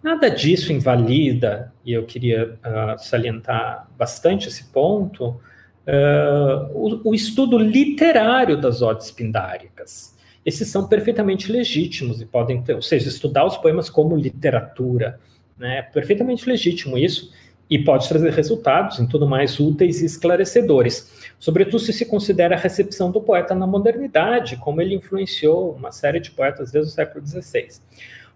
Nada 0.02 0.30
disso 0.30 0.72
invalida, 0.72 1.74
e 1.86 1.94
eu 1.94 2.06
queria 2.06 2.54
uh, 2.54 2.98
salientar 2.98 3.88
bastante 3.98 4.48
esse 4.48 4.66
ponto, 4.66 5.40
uh, 5.88 6.72
o, 6.74 7.10
o, 7.10 7.16
estudo 7.16 7.58
literário 7.58 8.60
das 8.60 8.82
odes 8.82 9.12
pindáricas. 9.12 10.18
Esses 10.46 10.68
são 10.70 10.88
perfeitamente 10.88 11.52
legítimos 11.52 12.22
e 12.22 12.26
podem 12.26 12.62
ter, 12.62 12.76
ou 12.76 12.82
seja, 12.82 13.10
estudar 13.10 13.46
os 13.46 13.58
poemas 13.58 13.90
como 13.90 14.16
literatura, 14.16 15.20
né, 15.58 15.80
é 15.80 15.82
perfeitamente 15.82 16.48
legítimo 16.48 16.98
isso, 16.98 17.32
e 17.70 17.78
pode 17.78 18.10
trazer 18.10 18.32
resultados, 18.32 19.00
em 19.00 19.06
tudo 19.06 19.28
mais, 19.28 19.60
úteis 19.60 20.02
e 20.02 20.06
esclarecedores. 20.06 21.32
Sobretudo 21.38 21.80
se 21.80 21.94
se 21.94 22.06
considera 22.06 22.56
a 22.56 22.58
recepção 22.58 23.12
do 23.12 23.22
poeta 23.22 23.54
na 23.54 23.68
modernidade, 23.68 24.58
como 24.58 24.82
ele 24.82 24.96
influenciou 24.96 25.74
uma 25.74 25.91
série 25.91 26.20
de 26.20 26.32
poetas 26.32 26.72
desde 26.72 26.91
o 26.91 26.94
século 26.94 27.26
XVI. 27.26 27.68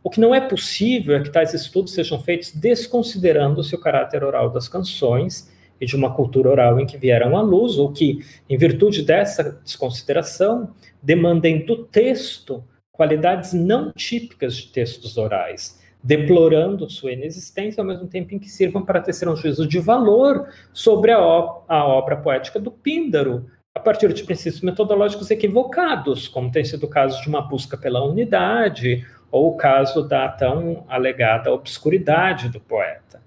O 0.04 0.10
que 0.10 0.20
não 0.20 0.36
é 0.36 0.42
possível 0.42 1.16
é 1.16 1.22
que 1.22 1.32
tais 1.32 1.54
estudos 1.54 1.94
sejam 1.94 2.20
feitos 2.20 2.52
desconsiderando-se 2.52 3.74
o 3.74 3.80
caráter 3.80 4.22
oral 4.24 4.50
das 4.50 4.68
canções 4.68 5.50
e 5.80 5.86
de 5.86 5.96
uma 5.96 6.14
cultura 6.14 6.50
oral 6.50 6.80
em 6.80 6.86
que 6.86 6.98
vieram 6.98 7.38
à 7.38 7.42
luz, 7.42 7.78
ou 7.78 7.92
que, 7.92 8.20
em 8.50 8.58
virtude 8.58 9.02
dessa 9.02 9.62
desconsideração, 9.64 10.72
demandem 11.02 11.66
do 11.66 11.86
texto 11.86 12.64
qualidades 12.92 13.54
não 13.54 13.92
típicas 13.94 14.56
de 14.56 14.68
textos 14.68 15.18
orais, 15.18 15.82
deplorando 16.04 16.90
sua 16.90 17.14
inexistência, 17.14 17.82
ao 17.82 17.88
mesmo 17.88 18.08
tempo 18.08 18.36
em 18.36 18.40
que 18.40 18.50
sirvam 18.50 18.86
para 18.86 19.02
tecer 19.02 19.28
um 19.28 19.36
juízo 19.36 19.66
de 19.66 19.80
valor 19.80 20.48
sobre 20.74 21.12
a, 21.12 21.18
a 21.18 21.86
obra 21.88 22.18
poética 22.18 22.60
do 22.60 22.70
Píndaro, 22.70 23.46
a 23.74 23.80
partir 23.80 24.14
de 24.14 24.24
princípios 24.24 24.62
metodológicos 24.62 25.32
equivocados, 25.32 26.28
como 26.28 26.52
tem 26.52 26.64
sido 26.64 26.84
o 26.86 26.90
caso 26.90 27.20
de 27.22 27.28
uma 27.28 27.42
busca 27.42 27.76
pela 27.76 28.06
unidade, 28.06 29.04
ou 29.34 29.50
o 29.50 29.58
caso 29.58 30.08
da 30.08 30.30
tão 30.30 30.86
alegada 30.88 31.52
obscuridade 31.52 32.50
do 32.50 32.60
poeta. 32.60 33.20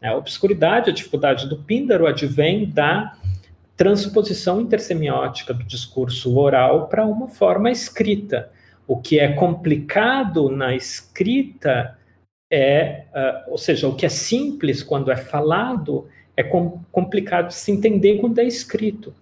A 0.00 0.14
obscuridade, 0.14 0.88
a 0.88 0.92
dificuldade 0.92 1.48
do 1.48 1.58
Píndaro 1.58 2.06
advém 2.06 2.70
da 2.70 3.16
transposição 3.76 4.60
intersemiótica 4.60 5.52
do 5.52 5.64
discurso 5.64 6.38
oral 6.38 6.86
para 6.86 7.04
uma 7.04 7.26
forma 7.26 7.72
escrita. 7.72 8.52
O 8.86 8.98
que 8.98 9.18
é 9.18 9.32
complicado 9.32 10.48
na 10.48 10.76
escrita 10.76 11.98
é, 12.48 13.06
uh, 13.12 13.50
ou 13.50 13.58
seja, 13.58 13.88
o 13.88 13.96
que 13.96 14.06
é 14.06 14.08
simples 14.08 14.80
quando 14.80 15.10
é 15.10 15.16
falado 15.16 16.06
é 16.36 16.42
com, 16.44 16.84
complicado 16.92 17.48
de 17.48 17.54
se 17.54 17.72
entender 17.72 18.18
quando 18.18 18.38
é 18.38 18.44
escrito. 18.44 19.12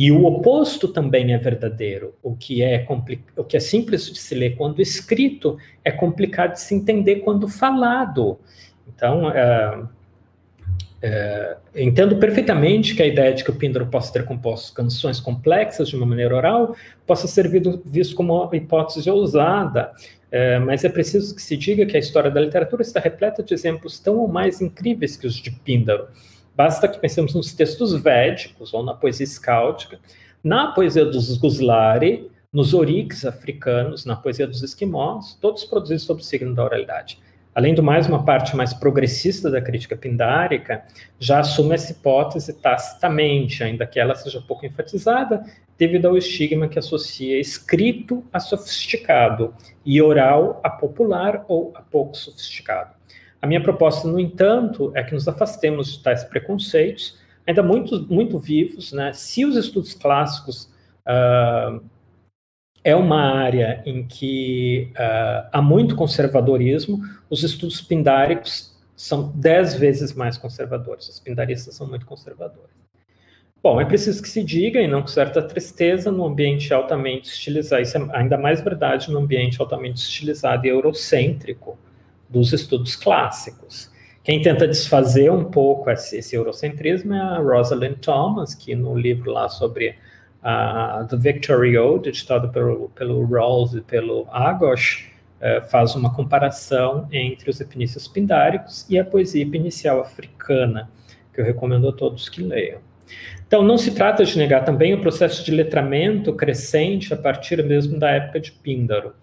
E 0.00 0.12
o 0.12 0.24
oposto 0.26 0.86
também 0.86 1.34
é 1.34 1.38
verdadeiro. 1.38 2.14
O 2.22 2.36
que 2.36 2.62
é, 2.62 2.86
o 3.36 3.42
que 3.42 3.56
é 3.56 3.60
simples 3.60 4.08
de 4.08 4.16
se 4.16 4.32
ler 4.32 4.54
quando 4.54 4.80
escrito 4.80 5.58
é 5.84 5.90
complicado 5.90 6.52
de 6.52 6.60
se 6.60 6.72
entender 6.72 7.16
quando 7.16 7.48
falado. 7.48 8.38
Então, 8.86 9.28
é, 9.28 9.82
é, 11.02 11.56
entendo 11.74 12.14
perfeitamente 12.14 12.94
que 12.94 13.02
a 13.02 13.06
ideia 13.08 13.34
de 13.34 13.42
que 13.42 13.50
o 13.50 13.54
Píndaro 13.56 13.88
possa 13.88 14.12
ter 14.12 14.24
composto 14.24 14.72
canções 14.72 15.18
complexas 15.18 15.88
de 15.88 15.96
uma 15.96 16.06
maneira 16.06 16.36
oral 16.36 16.76
possa 17.04 17.26
ser 17.26 17.50
visto 17.84 18.14
como 18.14 18.40
uma 18.40 18.56
hipótese 18.56 19.10
ousada, 19.10 19.90
é, 20.30 20.60
mas 20.60 20.84
é 20.84 20.88
preciso 20.88 21.34
que 21.34 21.42
se 21.42 21.56
diga 21.56 21.84
que 21.84 21.96
a 21.96 22.00
história 22.00 22.30
da 22.30 22.40
literatura 22.40 22.82
está 22.82 23.00
repleta 23.00 23.42
de 23.42 23.52
exemplos 23.52 23.98
tão 23.98 24.18
ou 24.18 24.28
mais 24.28 24.60
incríveis 24.60 25.16
que 25.16 25.26
os 25.26 25.34
de 25.34 25.50
Píndaro. 25.50 26.06
Basta 26.58 26.88
que 26.88 26.98
pensemos 26.98 27.34
nos 27.34 27.52
textos 27.52 27.94
védicos 27.94 28.74
ou 28.74 28.82
na 28.82 28.92
poesia 28.92 29.22
escáltica, 29.22 30.00
na 30.42 30.72
poesia 30.72 31.04
dos 31.04 31.38
Guslari, 31.38 32.28
nos 32.52 32.74
oriques 32.74 33.24
africanos, 33.24 34.04
na 34.04 34.16
poesia 34.16 34.44
dos 34.44 34.60
esquimós, 34.60 35.38
todos 35.40 35.64
produzidos 35.64 36.02
sob 36.02 36.20
o 36.20 36.24
signo 36.24 36.56
da 36.56 36.64
oralidade. 36.64 37.20
Além 37.54 37.76
do 37.76 37.80
mais, 37.80 38.08
uma 38.08 38.24
parte 38.24 38.56
mais 38.56 38.74
progressista 38.74 39.48
da 39.48 39.62
crítica 39.62 39.96
pindárica 39.96 40.82
já 41.16 41.38
assume 41.38 41.76
essa 41.76 41.92
hipótese 41.92 42.52
tacitamente, 42.54 43.62
ainda 43.62 43.86
que 43.86 44.00
ela 44.00 44.16
seja 44.16 44.40
pouco 44.40 44.66
enfatizada, 44.66 45.44
devido 45.78 46.06
ao 46.06 46.18
estigma 46.18 46.66
que 46.66 46.80
associa 46.80 47.38
escrito 47.38 48.24
a 48.32 48.40
sofisticado 48.40 49.54
e 49.86 50.02
oral 50.02 50.60
a 50.64 50.70
popular 50.70 51.44
ou 51.46 51.70
a 51.76 51.82
pouco 51.82 52.16
sofisticado. 52.16 52.97
A 53.40 53.46
minha 53.46 53.62
proposta, 53.62 54.08
no 54.08 54.18
entanto, 54.18 54.90
é 54.94 55.02
que 55.02 55.14
nos 55.14 55.28
afastemos 55.28 55.92
de 55.92 56.02
tais 56.02 56.24
preconceitos, 56.24 57.18
ainda 57.46 57.62
muito, 57.62 58.06
muito 58.12 58.38
vivos. 58.38 58.92
Né? 58.92 59.12
Se 59.12 59.44
os 59.44 59.56
estudos 59.56 59.94
clássicos 59.94 60.64
uh, 61.06 61.80
é 62.82 62.96
uma 62.96 63.20
área 63.20 63.82
em 63.86 64.06
que 64.06 64.90
uh, 64.92 65.48
há 65.52 65.62
muito 65.62 65.94
conservadorismo, 65.94 67.00
os 67.30 67.44
estudos 67.44 67.80
pindáricos 67.80 68.76
são 68.96 69.30
dez 69.36 69.74
vezes 69.74 70.12
mais 70.12 70.36
conservadores. 70.36 71.08
Os 71.08 71.20
pindaristas 71.20 71.74
são 71.76 71.86
muito 71.86 72.04
conservadores. 72.04 72.76
Bom, 73.62 73.80
é 73.80 73.84
preciso 73.84 74.22
que 74.22 74.28
se 74.28 74.42
diga, 74.42 74.80
e 74.80 74.88
não 74.88 75.02
com 75.02 75.08
certa 75.08 75.42
tristeza, 75.42 76.10
no 76.10 76.24
ambiente 76.24 76.72
altamente 76.72 77.28
estilizado, 77.28 77.82
isso 77.82 77.96
é 77.96 78.08
ainda 78.12 78.38
mais 78.38 78.60
verdade 78.60 79.10
no 79.10 79.18
ambiente 79.18 79.60
altamente 79.60 80.00
estilizado 80.00 80.64
e 80.64 80.70
eurocêntrico 80.70 81.78
dos 82.28 82.52
estudos 82.52 82.96
clássicos. 82.96 83.90
Quem 84.22 84.42
tenta 84.42 84.68
desfazer 84.68 85.32
um 85.32 85.44
pouco 85.44 85.90
esse, 85.90 86.18
esse 86.18 86.36
eurocentrismo 86.36 87.14
é 87.14 87.18
a 87.18 87.38
Rosalind 87.38 87.96
Thomas, 88.00 88.54
que 88.54 88.74
no 88.74 88.96
livro 88.96 89.30
lá 89.30 89.48
sobre 89.48 89.96
a 90.42 91.06
The 91.08 91.16
Victory 91.16 91.76
Ode, 91.78 92.10
editado 92.10 92.50
pelo, 92.50 92.90
pelo 92.90 93.24
Rawls 93.24 93.74
e 93.74 93.80
pelo 93.80 94.26
Agos, 94.30 95.06
uh, 95.40 95.66
faz 95.68 95.94
uma 95.94 96.14
comparação 96.14 97.08
entre 97.10 97.50
os 97.50 97.60
epinícios 97.60 98.06
pindáricos 98.06 98.86
e 98.88 98.98
a 98.98 99.04
poesia 99.04 99.42
epinicial 99.42 100.00
africana, 100.00 100.90
que 101.32 101.40
eu 101.40 101.44
recomendo 101.44 101.88
a 101.88 101.92
todos 101.92 102.28
que 102.28 102.42
leiam. 102.42 102.80
Então, 103.46 103.62
não 103.62 103.78
se 103.78 103.92
trata 103.92 104.24
de 104.24 104.36
negar 104.36 104.64
também 104.64 104.92
o 104.92 105.00
processo 105.00 105.42
de 105.42 105.50
letramento 105.50 106.34
crescente 106.34 107.14
a 107.14 107.16
partir 107.16 107.64
mesmo 107.64 107.98
da 107.98 108.10
época 108.10 108.40
de 108.40 108.52
Píndaro. 108.52 109.14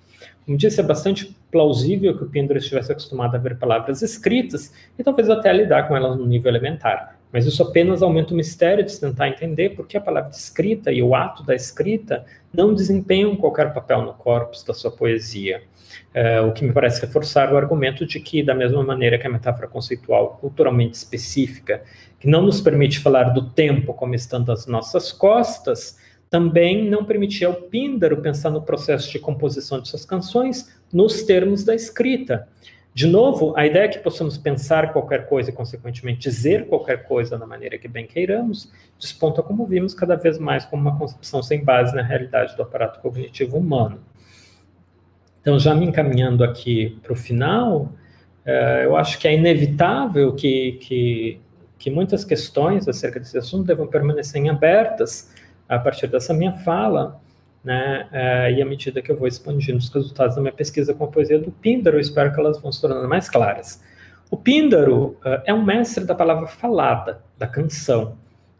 Como 0.45 0.57
disse, 0.57 0.79
é 0.79 0.83
bastante 0.83 1.35
plausível 1.51 2.15
que 2.15 2.23
o 2.23 2.29
Píndaro 2.29 2.59
estivesse 2.59 2.91
acostumado 2.91 3.35
a 3.35 3.39
ver 3.39 3.57
palavras 3.57 4.01
escritas 4.01 4.71
e 4.97 5.03
talvez 5.03 5.29
até 5.29 5.49
a 5.49 5.53
lidar 5.53 5.87
com 5.87 5.97
elas 5.97 6.17
no 6.17 6.25
nível 6.25 6.51
elementar. 6.51 7.17
Mas 7.33 7.45
isso 7.45 7.63
apenas 7.63 8.03
aumenta 8.03 8.33
o 8.33 8.37
mistério 8.37 8.83
de 8.83 8.91
se 8.91 9.01
tentar 9.01 9.27
entender 9.27 9.71
por 9.71 9.87
que 9.87 9.97
a 9.97 10.01
palavra 10.01 10.29
escrita 10.29 10.91
e 10.91 11.01
o 11.01 11.15
ato 11.15 11.43
da 11.43 11.55
escrita 11.55 12.25
não 12.53 12.73
desempenham 12.73 13.35
qualquer 13.35 13.73
papel 13.73 14.03
no 14.03 14.13
corpus 14.13 14.63
da 14.63 14.73
sua 14.73 14.91
poesia. 14.91 15.63
É, 16.13 16.39
o 16.41 16.53
que 16.53 16.63
me 16.63 16.71
parece 16.71 17.01
reforçar 17.01 17.51
o 17.51 17.57
argumento 17.57 18.05
de 18.05 18.19
que, 18.19 18.43
da 18.43 18.53
mesma 18.53 18.83
maneira 18.83 19.17
que 19.17 19.27
a 19.27 19.29
metáfora 19.29 19.67
conceitual 19.67 20.37
culturalmente 20.39 20.95
específica, 20.95 21.83
que 22.19 22.27
não 22.27 22.41
nos 22.41 22.61
permite 22.61 22.99
falar 22.99 23.29
do 23.29 23.49
tempo 23.49 23.93
como 23.93 24.15
estando 24.15 24.51
às 24.51 24.65
nossas 24.65 25.11
costas, 25.11 25.97
também 26.29 26.89
não 26.89 27.05
permitia 27.05 27.47
ao 27.47 27.53
Píndaro 27.53 28.21
pensar 28.21 28.49
no 28.49 28.61
processo 28.61 29.11
de 29.11 29.19
composição 29.19 29.79
de 29.79 29.87
suas 29.87 30.05
canções 30.05 30.75
nos 30.91 31.23
termos 31.23 31.63
da 31.63 31.75
escrita. 31.75 32.47
De 32.93 33.07
novo, 33.07 33.53
a 33.57 33.65
ideia 33.65 33.85
é 33.85 33.87
que 33.89 33.99
possamos 33.99 34.37
pensar 34.37 34.93
qualquer 34.93 35.27
coisa 35.27 35.49
e, 35.49 35.53
consequentemente, 35.53 36.19
dizer 36.29 36.67
qualquer 36.67 37.03
coisa 37.03 37.37
da 37.37 37.45
maneira 37.45 37.77
que 37.77 37.89
bem 37.89 38.07
queiramos, 38.07 38.71
desponta, 38.97 39.43
como 39.43 39.65
vimos, 39.65 39.93
cada 39.93 40.15
vez 40.15 40.37
mais 40.39 40.65
como 40.65 40.81
uma 40.81 40.97
concepção 40.97 41.43
sem 41.43 41.63
base 41.63 41.93
na 41.93 42.01
realidade 42.01 42.55
do 42.55 42.63
aparato 42.63 43.01
cognitivo 43.01 43.57
humano. 43.57 43.99
Então, 45.41 45.59
já 45.59 45.75
me 45.75 45.85
encaminhando 45.85 46.43
aqui 46.43 46.97
para 47.03 47.11
o 47.11 47.15
final, 47.15 47.91
uh, 48.45 48.81
eu 48.83 48.95
acho 48.95 49.19
que 49.19 49.27
é 49.27 49.35
inevitável 49.35 50.33
que, 50.33 50.73
que 50.81 51.41
que 51.77 51.91
muitas 51.91 52.23
questões 52.23 52.87
acerca 52.87 53.19
desse 53.19 53.37
assunto 53.37 53.65
devam 53.65 53.87
permanecer 53.87 54.49
abertas 54.49 55.31
a 55.67 55.79
partir 55.79 56.07
dessa 56.07 56.33
minha 56.33 56.51
fala, 56.51 57.19
né? 57.63 58.07
É, 58.11 58.51
e 58.53 58.61
à 58.61 58.65
medida 58.65 59.01
que 59.01 59.11
eu 59.11 59.17
vou 59.17 59.27
expandindo 59.27 59.79
os 59.79 59.89
resultados 59.89 60.35
da 60.35 60.41
minha 60.41 60.53
pesquisa 60.53 60.93
com 60.93 61.05
a 61.05 61.07
poesia 61.07 61.39
do 61.39 61.51
Píndaro, 61.51 61.99
espero 61.99 62.31
que 62.31 62.39
elas 62.39 62.61
vão 62.61 62.71
se 62.71 62.79
tornando 62.79 63.07
mais 63.07 63.27
claras. 63.27 63.81
O 64.29 64.37
Píndaro 64.37 65.17
uh, 65.25 65.41
é 65.45 65.53
um 65.53 65.63
mestre 65.63 66.03
da 66.03 66.13
palavra 66.13 66.47
falada, 66.47 67.23
da 67.37 67.47
canção, 67.47 68.17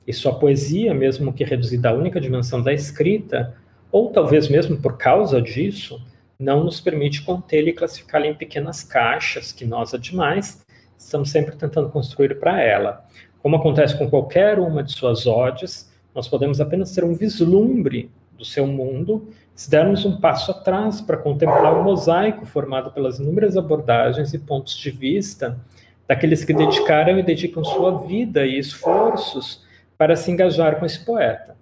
e 0.07 0.13
sua 0.13 0.37
poesia, 0.37 0.93
mesmo 0.93 1.33
que 1.33 1.43
reduzida 1.43 1.89
à 1.89 1.93
única 1.93 2.21
dimensão 2.21 2.61
da 2.61 2.71
escrita, 2.73 3.55
ou 3.91 4.11
talvez 4.11 4.47
mesmo 4.47 4.77
por 4.77 4.97
causa 4.97 5.41
disso, 5.41 5.99
não 6.37 6.63
nos 6.63 6.79
permite 6.79 7.23
contê-la 7.23 7.69
e 7.69 7.73
classificá-la 7.73 8.27
em 8.27 8.35
pequenas 8.35 8.83
caixas 8.83 9.51
que 9.51 9.65
nós, 9.65 9.93
ademais, 9.93 10.63
estamos 10.97 11.31
sempre 11.31 11.55
tentando 11.55 11.89
construir 11.89 12.39
para 12.39 12.61
ela. 12.61 13.03
Como 13.41 13.55
acontece 13.55 13.97
com 13.97 14.09
qualquer 14.09 14.59
uma 14.59 14.83
de 14.83 14.91
suas 14.91 15.25
odes, 15.25 15.91
nós 16.15 16.27
podemos 16.29 16.61
apenas 16.61 16.95
ter 16.95 17.03
um 17.03 17.13
vislumbre 17.13 18.09
do 18.37 18.45
seu 18.45 18.65
mundo 18.65 19.27
se 19.53 19.69
dermos 19.69 20.05
um 20.05 20.19
passo 20.19 20.51
atrás 20.51 21.01
para 21.01 21.17
contemplar 21.17 21.79
o 21.79 21.83
mosaico 21.83 22.45
formado 22.45 22.91
pelas 22.91 23.19
inúmeras 23.19 23.55
abordagens 23.57 24.33
e 24.33 24.39
pontos 24.39 24.77
de 24.77 24.91
vista 24.91 25.57
daqueles 26.07 26.43
que 26.43 26.53
dedicaram 26.53 27.17
e 27.19 27.23
dedicam 27.23 27.63
sua 27.63 27.99
vida 28.05 28.45
e 28.45 28.57
esforços 28.57 29.63
para 29.97 30.15
se 30.15 30.31
engajar 30.31 30.77
com 30.77 30.85
esse 30.85 31.03
poeta. 31.03 31.55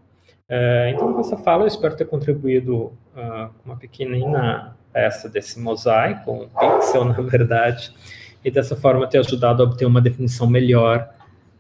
É, 0.50 0.92
então, 0.94 1.14
com 1.14 1.20
essa 1.20 1.38
fala, 1.38 1.64
eu 1.64 1.68
espero 1.68 1.96
ter 1.96 2.06
contribuído 2.06 2.76
uh, 3.16 3.50
uma 3.66 3.76
pequenina 3.76 4.76
peça 4.92 5.30
desse 5.30 5.60
mosaico, 5.60 6.32
um 6.32 6.48
pixel, 6.48 7.06
na 7.06 7.14
verdade, 7.14 7.94
e 8.44 8.52
dessa 8.52 8.76
forma 8.76 9.08
ter 9.08 9.20
ajudado 9.20 9.64
a 9.64 9.66
obter 9.66 9.86
uma 9.86 10.02
definição 10.02 10.48
melhor 10.48 11.10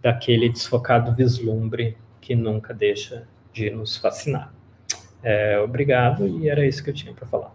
daquele 0.01 0.49
desfocado 0.49 1.13
vislumbre 1.13 1.95
que 2.23 2.35
nunca 2.35 2.73
deixa 2.73 3.27
de 3.51 3.69
nos 3.69 3.97
fascinar. 3.97 4.53
É, 5.21 5.59
obrigado, 5.59 6.25
e 6.25 6.47
era 6.47 6.65
isso 6.65 6.81
que 6.81 6.89
eu 6.89 6.93
tinha 6.93 7.13
para 7.13 7.27
falar. 7.27 7.53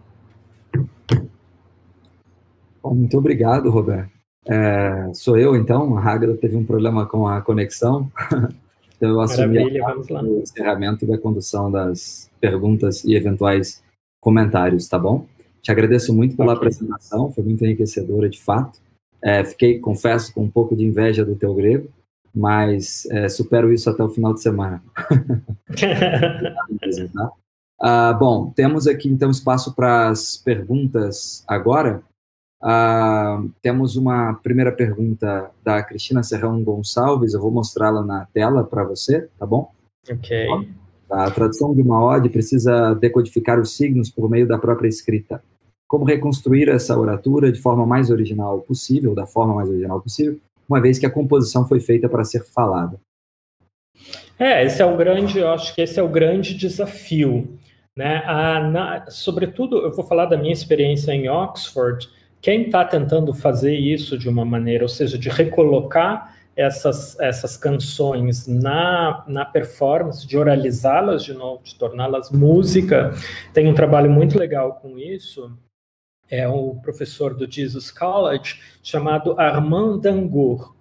Bom, 2.81 2.93
muito 2.93 3.17
obrigado, 3.17 3.71
Roberto. 3.71 4.11
É, 4.47 5.11
sou 5.13 5.37
eu, 5.37 5.55
então. 5.55 5.97
A 5.97 6.03
Hagra 6.03 6.37
teve 6.37 6.55
um 6.55 6.63
problema 6.63 7.07
com 7.07 7.27
a 7.27 7.41
conexão. 7.41 8.11
então, 8.95 9.09
eu 9.09 9.21
assumi 9.21 9.57
o 9.59 10.41
encerramento 10.41 11.05
da 11.05 11.17
condução 11.17 11.71
das 11.71 12.29
perguntas 12.39 13.03
e 13.03 13.15
eventuais 13.15 13.83
comentários, 14.21 14.87
tá 14.87 14.99
bom? 14.99 15.25
Te 15.63 15.71
agradeço 15.71 16.13
muito 16.15 16.37
pela 16.37 16.53
okay. 16.53 16.67
apresentação, 16.67 17.31
foi 17.31 17.43
muito 17.43 17.65
enriquecedora, 17.65 18.29
de 18.29 18.39
fato. 18.39 18.79
É, 19.21 19.43
fiquei, 19.43 19.79
confesso, 19.79 20.31
com 20.31 20.43
um 20.43 20.49
pouco 20.49 20.75
de 20.75 20.85
inveja 20.85 21.25
do 21.25 21.35
teu 21.35 21.53
grego, 21.55 21.89
mas 22.33 23.05
é, 23.11 23.29
supero 23.29 23.73
isso 23.73 23.89
até 23.89 24.03
o 24.03 24.09
final 24.09 24.33
de 24.33 24.41
semana. 24.41 24.81
tá? 27.13 27.31
Ah, 27.81 28.13
bom, 28.13 28.51
temos 28.51 28.87
aqui 28.87 29.09
então 29.09 29.31
espaço 29.31 29.73
para 29.73 30.09
as 30.09 30.37
perguntas 30.37 31.43
agora. 31.47 32.03
Ah, 32.61 33.41
temos 33.61 33.95
uma 33.95 34.33
primeira 34.33 34.71
pergunta 34.71 35.49
da 35.63 35.81
Cristina 35.81 36.23
Serrão 36.23 36.61
Gonçalves, 36.61 37.33
eu 37.33 37.41
vou 37.41 37.51
mostrá-la 37.51 38.03
na 38.03 38.25
tela 38.25 38.63
para 38.63 38.83
você, 38.83 39.29
tá 39.37 39.45
bom? 39.45 39.71
Ok. 40.09 40.47
A 41.09 41.31
tradução 41.31 41.73
de 41.73 41.81
uma 41.81 42.03
ode 42.03 42.29
precisa 42.29 42.93
decodificar 42.93 43.59
os 43.59 43.75
signos 43.75 44.09
por 44.09 44.29
meio 44.29 44.47
da 44.47 44.59
própria 44.59 44.87
escrita. 44.87 45.41
Como 45.87 46.05
reconstruir 46.05 46.69
essa 46.69 46.99
oratura 46.99 47.51
de 47.51 47.59
forma 47.59 47.85
mais 47.85 48.11
original 48.11 48.61
possível, 48.61 49.15
da 49.15 49.25
forma 49.25 49.55
mais 49.55 49.69
original 49.69 49.99
possível, 49.99 50.39
uma 50.69 50.79
vez 50.79 50.99
que 50.99 51.05
a 51.05 51.11
composição 51.11 51.67
foi 51.67 51.79
feita 51.79 52.07
para 52.07 52.23
ser 52.23 52.45
falada? 52.45 52.99
É, 54.37 54.63
esse 54.63 54.81
é 54.81 54.85
o 54.85 54.95
grande, 54.95 55.39
eu 55.39 55.49
acho 55.49 55.75
que 55.75 55.81
esse 55.81 55.99
é 55.99 56.03
o 56.03 56.07
grande 56.07 56.53
desafio. 56.53 57.57
Né? 57.97 58.23
A, 58.25 58.59
na, 58.61 59.05
sobretudo, 59.09 59.79
eu 59.79 59.91
vou 59.91 60.05
falar 60.05 60.25
da 60.27 60.37
minha 60.37 60.53
experiência 60.53 61.11
em 61.11 61.27
Oxford. 61.27 62.07
Quem 62.41 62.67
está 62.67 62.85
tentando 62.85 63.33
fazer 63.33 63.75
isso 63.75 64.17
de 64.17 64.29
uma 64.29 64.45
maneira, 64.45 64.85
ou 64.85 64.89
seja, 64.89 65.17
de 65.17 65.27
recolocar 65.27 66.33
essas, 66.55 67.19
essas 67.19 67.57
canções 67.57 68.47
na, 68.47 69.23
na 69.27 69.45
performance, 69.45 70.25
de 70.25 70.37
oralizá-las 70.37 71.23
de 71.23 71.33
novo, 71.33 71.63
de 71.63 71.75
torná-las 71.75 72.31
música, 72.31 73.13
tem 73.53 73.67
um 73.67 73.73
trabalho 73.73 74.09
muito 74.09 74.37
legal 74.37 74.75
com 74.81 74.97
isso. 74.97 75.51
É 76.29 76.47
o 76.47 76.75
professor 76.75 77.33
do 77.33 77.49
Jesus 77.49 77.89
College 77.91 78.59
chamado 78.83 79.39
Armand 79.39 79.99
Dangour. 79.99 80.73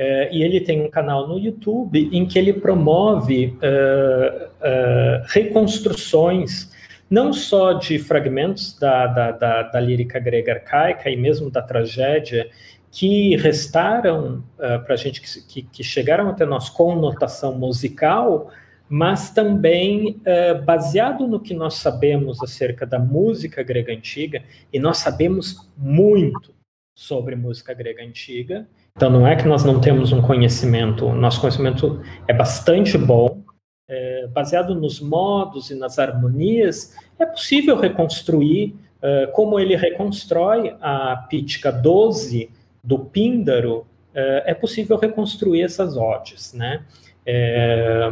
É, 0.00 0.32
e 0.32 0.44
ele 0.44 0.60
tem 0.60 0.80
um 0.80 0.88
canal 0.88 1.26
no 1.26 1.38
YouTube 1.38 2.08
em 2.12 2.24
que 2.24 2.38
ele 2.38 2.52
promove 2.52 3.58
uh, 3.58 4.46
uh, 4.46 5.24
reconstruções, 5.26 6.70
não 7.10 7.32
só 7.32 7.72
de 7.72 7.98
fragmentos 7.98 8.78
da, 8.78 9.08
da, 9.08 9.30
da, 9.32 9.62
da, 9.64 9.80
lírica 9.80 10.20
grega 10.20 10.52
arcaica 10.52 11.10
e 11.10 11.16
mesmo 11.16 11.50
da 11.50 11.60
tragédia, 11.60 12.48
que 12.92 13.34
restaram 13.36 14.44
uh, 14.56 14.84
para 14.84 14.94
a 14.94 14.96
gente, 14.96 15.20
que, 15.20 15.62
que, 15.62 15.82
chegaram 15.82 16.28
até 16.28 16.46
nós 16.46 16.68
com 16.68 16.94
notação 16.94 17.58
musical, 17.58 18.52
mas 18.88 19.30
também 19.30 20.20
baseado 20.64 21.26
no 21.26 21.38
que 21.38 21.54
nós 21.54 21.74
sabemos 21.74 22.42
acerca 22.42 22.86
da 22.86 22.98
música 22.98 23.62
grega 23.62 23.92
antiga, 23.92 24.42
e 24.72 24.78
nós 24.78 24.98
sabemos 24.98 25.70
muito 25.76 26.54
sobre 26.94 27.36
música 27.36 27.74
grega 27.74 28.02
antiga, 28.02 28.66
então, 28.98 29.10
não 29.10 29.24
é 29.24 29.36
que 29.36 29.46
nós 29.46 29.62
não 29.62 29.80
temos 29.80 30.10
um 30.10 30.20
conhecimento, 30.20 31.12
nosso 31.12 31.40
conhecimento 31.40 32.02
é 32.26 32.32
bastante 32.32 32.98
bom, 32.98 33.44
é, 33.88 34.26
baseado 34.26 34.74
nos 34.74 35.00
modos 35.00 35.70
e 35.70 35.76
nas 35.76 36.00
harmonias, 36.00 36.96
é 37.16 37.24
possível 37.24 37.78
reconstruir, 37.78 38.74
é, 39.00 39.28
como 39.28 39.60
ele 39.60 39.76
reconstrói 39.76 40.74
a 40.80 41.14
Pítica 41.30 41.70
12 41.70 42.50
do 42.82 42.98
Píndaro, 42.98 43.86
é 44.12 44.52
possível 44.52 44.96
reconstruir 44.96 45.62
essas 45.62 45.96
odes, 45.96 46.52
né? 46.52 46.82
É, 47.24 48.10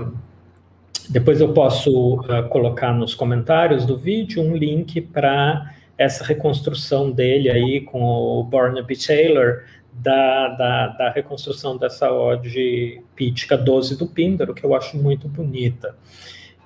depois 1.10 1.40
eu 1.40 1.52
posso 1.52 2.20
uh, 2.20 2.48
colocar 2.48 2.92
nos 2.92 3.14
comentários 3.14 3.84
do 3.84 3.96
vídeo 3.96 4.42
um 4.42 4.56
link 4.56 5.00
para 5.00 5.74
essa 5.96 6.24
reconstrução 6.24 7.10
dele 7.10 7.50
aí 7.50 7.80
com 7.80 8.02
o 8.02 8.44
Barnaby 8.44 8.96
Taylor, 8.96 9.62
da, 9.92 10.48
da, 10.48 10.86
da, 10.88 11.10
reconstrução 11.10 11.78
dessa 11.78 12.12
ode 12.12 13.02
pítica 13.14 13.56
12 13.56 13.96
do 13.96 14.06
Píndaro, 14.06 14.52
que 14.52 14.62
eu 14.62 14.74
acho 14.74 14.96
muito 14.96 15.26
bonita. 15.26 15.96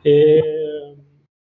E, 0.05 0.43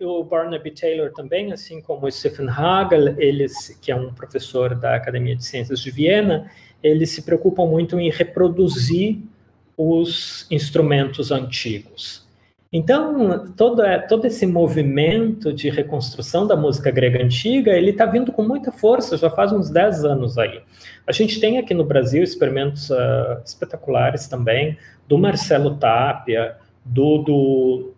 o 0.01 0.25
Barnaby 0.25 0.73
Taylor 0.73 1.13
também, 1.13 1.53
assim 1.53 1.81
como 1.81 2.07
o 2.07 2.13
Stephen 2.13 2.49
Hagel, 2.49 3.19
eles, 3.19 3.79
que 3.81 3.91
é 3.91 3.97
um 3.97 4.13
professor 4.13 4.75
da 4.75 4.95
Academia 4.95 5.35
de 5.35 5.45
Ciências 5.45 5.81
de 5.81 5.91
Viena, 5.91 6.51
eles 6.83 7.11
se 7.11 7.23
preocupam 7.23 7.67
muito 7.67 7.99
em 7.99 8.11
reproduzir 8.11 9.19
os 9.77 10.47
instrumentos 10.51 11.31
antigos. 11.31 12.26
Então, 12.73 13.53
todo, 13.57 13.83
todo 14.09 14.27
esse 14.27 14.47
movimento 14.47 15.53
de 15.53 15.71
reconstrução 15.71 16.47
da 16.47 16.57
música 16.57 16.91
grega 16.91 17.23
antiga, 17.23 17.73
ele 17.73 17.91
está 17.91 18.05
vindo 18.05 18.33
com 18.33 18.43
muita 18.43 18.73
força, 18.73 19.17
já 19.17 19.31
faz 19.31 19.53
uns 19.53 19.71
10 19.71 20.05
anos 20.05 20.37
aí. 20.37 20.61
A 21.07 21.13
gente 21.13 21.39
tem 21.41 21.59
aqui 21.59 21.73
no 21.73 21.85
Brasil 21.85 22.23
experimentos 22.23 22.91
uh, 22.91 23.41
espetaculares 23.45 24.27
também, 24.27 24.77
do 25.07 25.17
Marcelo 25.17 25.77
Tapia, 25.77 26.57
do, 26.85 27.19
do, 27.19 27.95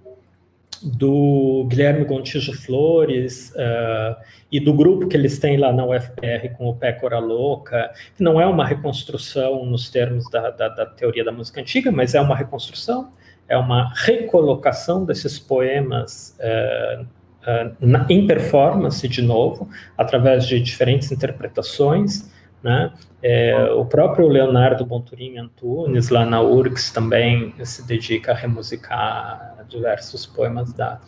do 0.82 1.66
Guilherme 1.68 2.04
Gontijo 2.04 2.52
Flores 2.52 3.50
uh, 3.56 4.16
e 4.52 4.60
do 4.60 4.74
grupo 4.74 5.08
que 5.08 5.16
eles 5.16 5.38
têm 5.38 5.56
lá 5.56 5.72
na 5.72 5.86
UFPR 5.86 6.54
com 6.58 6.68
o 6.68 6.76
Pécora 6.76 7.18
Louca, 7.18 7.90
que 8.14 8.22
não 8.22 8.38
é 8.38 8.46
uma 8.46 8.66
reconstrução 8.66 9.64
nos 9.64 9.88
termos 9.88 10.30
da, 10.30 10.50
da, 10.50 10.68
da 10.68 10.84
teoria 10.84 11.24
da 11.24 11.32
música 11.32 11.62
antiga, 11.62 11.90
mas 11.90 12.14
é 12.14 12.20
uma 12.20 12.36
reconstrução 12.36 13.10
é 13.48 13.56
uma 13.56 13.92
recolocação 13.94 15.04
desses 15.04 15.38
poemas 15.38 16.36
uh, 16.38 17.02
uh, 17.02 17.76
na, 17.80 18.06
em 18.08 18.26
performance 18.26 19.06
de 19.08 19.22
novo, 19.22 19.68
através 19.96 20.46
de 20.46 20.60
diferentes 20.60 21.10
interpretações. 21.10 22.30
Né? 22.62 22.92
É, 23.22 23.70
o 23.72 23.84
próprio 23.84 24.28
Leonardo 24.28 24.84
Bonturim 24.84 25.38
Antunes, 25.38 26.08
lá 26.08 26.26
na 26.26 26.42
URGS, 26.42 26.90
também 26.90 27.54
se 27.64 27.86
dedica 27.86 28.32
a 28.32 28.34
remusicar 28.34 29.64
diversos 29.68 30.26
poemas 30.26 30.72
da 30.72 31.00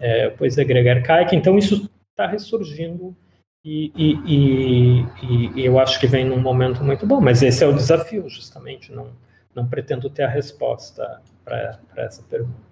é, 0.00 0.30
poesia 0.30 0.64
grega 0.64 0.92
arcaica. 0.92 1.34
Então, 1.34 1.56
isso 1.56 1.88
está 2.10 2.26
ressurgindo 2.26 3.16
e, 3.64 3.92
e, 3.94 4.18
e, 4.26 5.60
e, 5.60 5.64
eu 5.64 5.78
acho 5.78 6.00
que 6.00 6.06
vem 6.06 6.24
num 6.24 6.40
momento 6.40 6.82
muito 6.82 7.06
bom. 7.06 7.20
Mas 7.20 7.42
esse 7.42 7.62
é 7.62 7.66
o 7.66 7.72
desafio, 7.72 8.28
justamente. 8.28 8.92
Não, 8.92 9.08
não 9.54 9.66
pretendo 9.66 10.08
ter 10.10 10.24
a 10.24 10.28
resposta 10.28 11.20
para 11.50 12.04
essa 12.04 12.22
pergunta. 12.22 12.70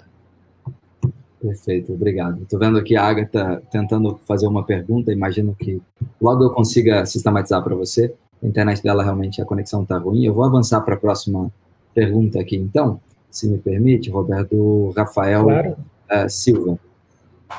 Perfeito, 1.40 1.92
obrigado. 1.92 2.42
Estou 2.42 2.58
vendo 2.58 2.78
aqui 2.78 2.96
a 2.96 3.04
Agatha 3.04 3.62
tentando 3.70 4.18
fazer 4.26 4.46
uma 4.46 4.64
pergunta, 4.64 5.12
imagino 5.12 5.54
que 5.54 5.80
logo 6.20 6.44
eu 6.44 6.50
consiga 6.50 7.06
sistematizar 7.06 7.62
para 7.62 7.74
você. 7.74 8.12
A 8.42 8.46
internet 8.46 8.82
dela 8.82 9.02
realmente, 9.02 9.40
a 9.40 9.44
conexão 9.44 9.82
está 9.82 9.98
ruim. 9.98 10.24
Eu 10.24 10.34
vou 10.34 10.44
avançar 10.44 10.80
para 10.80 10.94
a 10.94 10.98
próxima 10.98 11.50
pergunta 11.94 12.40
aqui, 12.40 12.56
então, 12.56 13.00
se 13.30 13.48
me 13.48 13.58
permite, 13.58 14.10
Roberto 14.10 14.92
Rafael 14.96 15.44
claro. 15.44 15.76
uh, 16.10 16.28
Silva. 16.28 16.78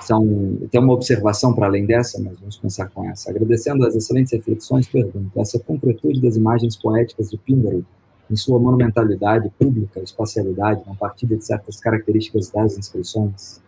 São, 0.01 0.57
tem 0.69 0.79
uma 0.79 0.93
observação 0.93 1.53
para 1.53 1.65
além 1.65 1.85
dessa, 1.85 2.21
mas 2.21 2.39
vamos 2.39 2.57
começar 2.57 2.87
com 2.89 3.09
essa. 3.09 3.31
Agradecendo 3.31 3.85
as 3.85 3.95
excelentes 3.95 4.31
reflexões, 4.31 4.87
pergunto: 4.87 5.39
essa 5.39 5.59
concretude 5.59 6.21
das 6.21 6.35
imagens 6.35 6.77
poéticas 6.77 7.29
de 7.29 7.37
Píndaro, 7.37 7.83
em 8.30 8.35
sua 8.35 8.60
monumentalidade 8.60 9.49
pública, 9.57 9.99
espacialidade, 10.01 10.84
não 10.85 10.95
partida 10.95 11.35
de 11.35 11.45
certas 11.45 11.80
características 11.80 12.49
das 12.49 12.77
inscrições? 12.77 13.61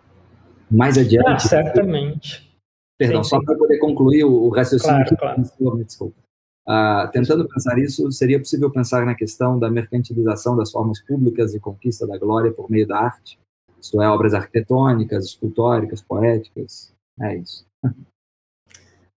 Mais 0.70 0.98
adiante. 0.98 1.28
Ah, 1.28 1.40
certamente. 1.40 2.52
Perdão, 2.98 3.24
sim, 3.24 3.32
só 3.32 3.44
para 3.44 3.58
poder 3.58 3.80
concluir 3.80 4.24
o, 4.24 4.32
o 4.32 4.50
raciocínio 4.50 5.06
claro, 5.18 5.42
que 5.44 5.58
claro. 5.58 5.84
desculpa. 5.84 6.16
Ah, 6.68 7.10
tentando 7.12 7.48
pensar 7.48 7.78
isso, 7.80 8.12
seria 8.12 8.40
possível 8.40 8.70
pensar 8.70 9.06
na 9.06 9.16
questão 9.16 9.58
da 9.58 9.70
mercantilização 9.70 10.56
das 10.56 10.72
formas 10.72 11.02
públicas 11.02 11.56
e 11.56 11.60
conquista 11.60 12.06
da 12.06 12.18
glória 12.18 12.52
por 12.52 12.70
meio 12.70 12.88
da 12.88 12.98
arte? 12.98 13.40
Isto 13.82 14.02
é, 14.02 14.08
obras 14.08 14.34
arquitetônicas, 14.36 15.26
escultóricas, 15.26 16.02
poéticas? 16.02 16.94
É 17.20 17.38
isso. 17.38 17.66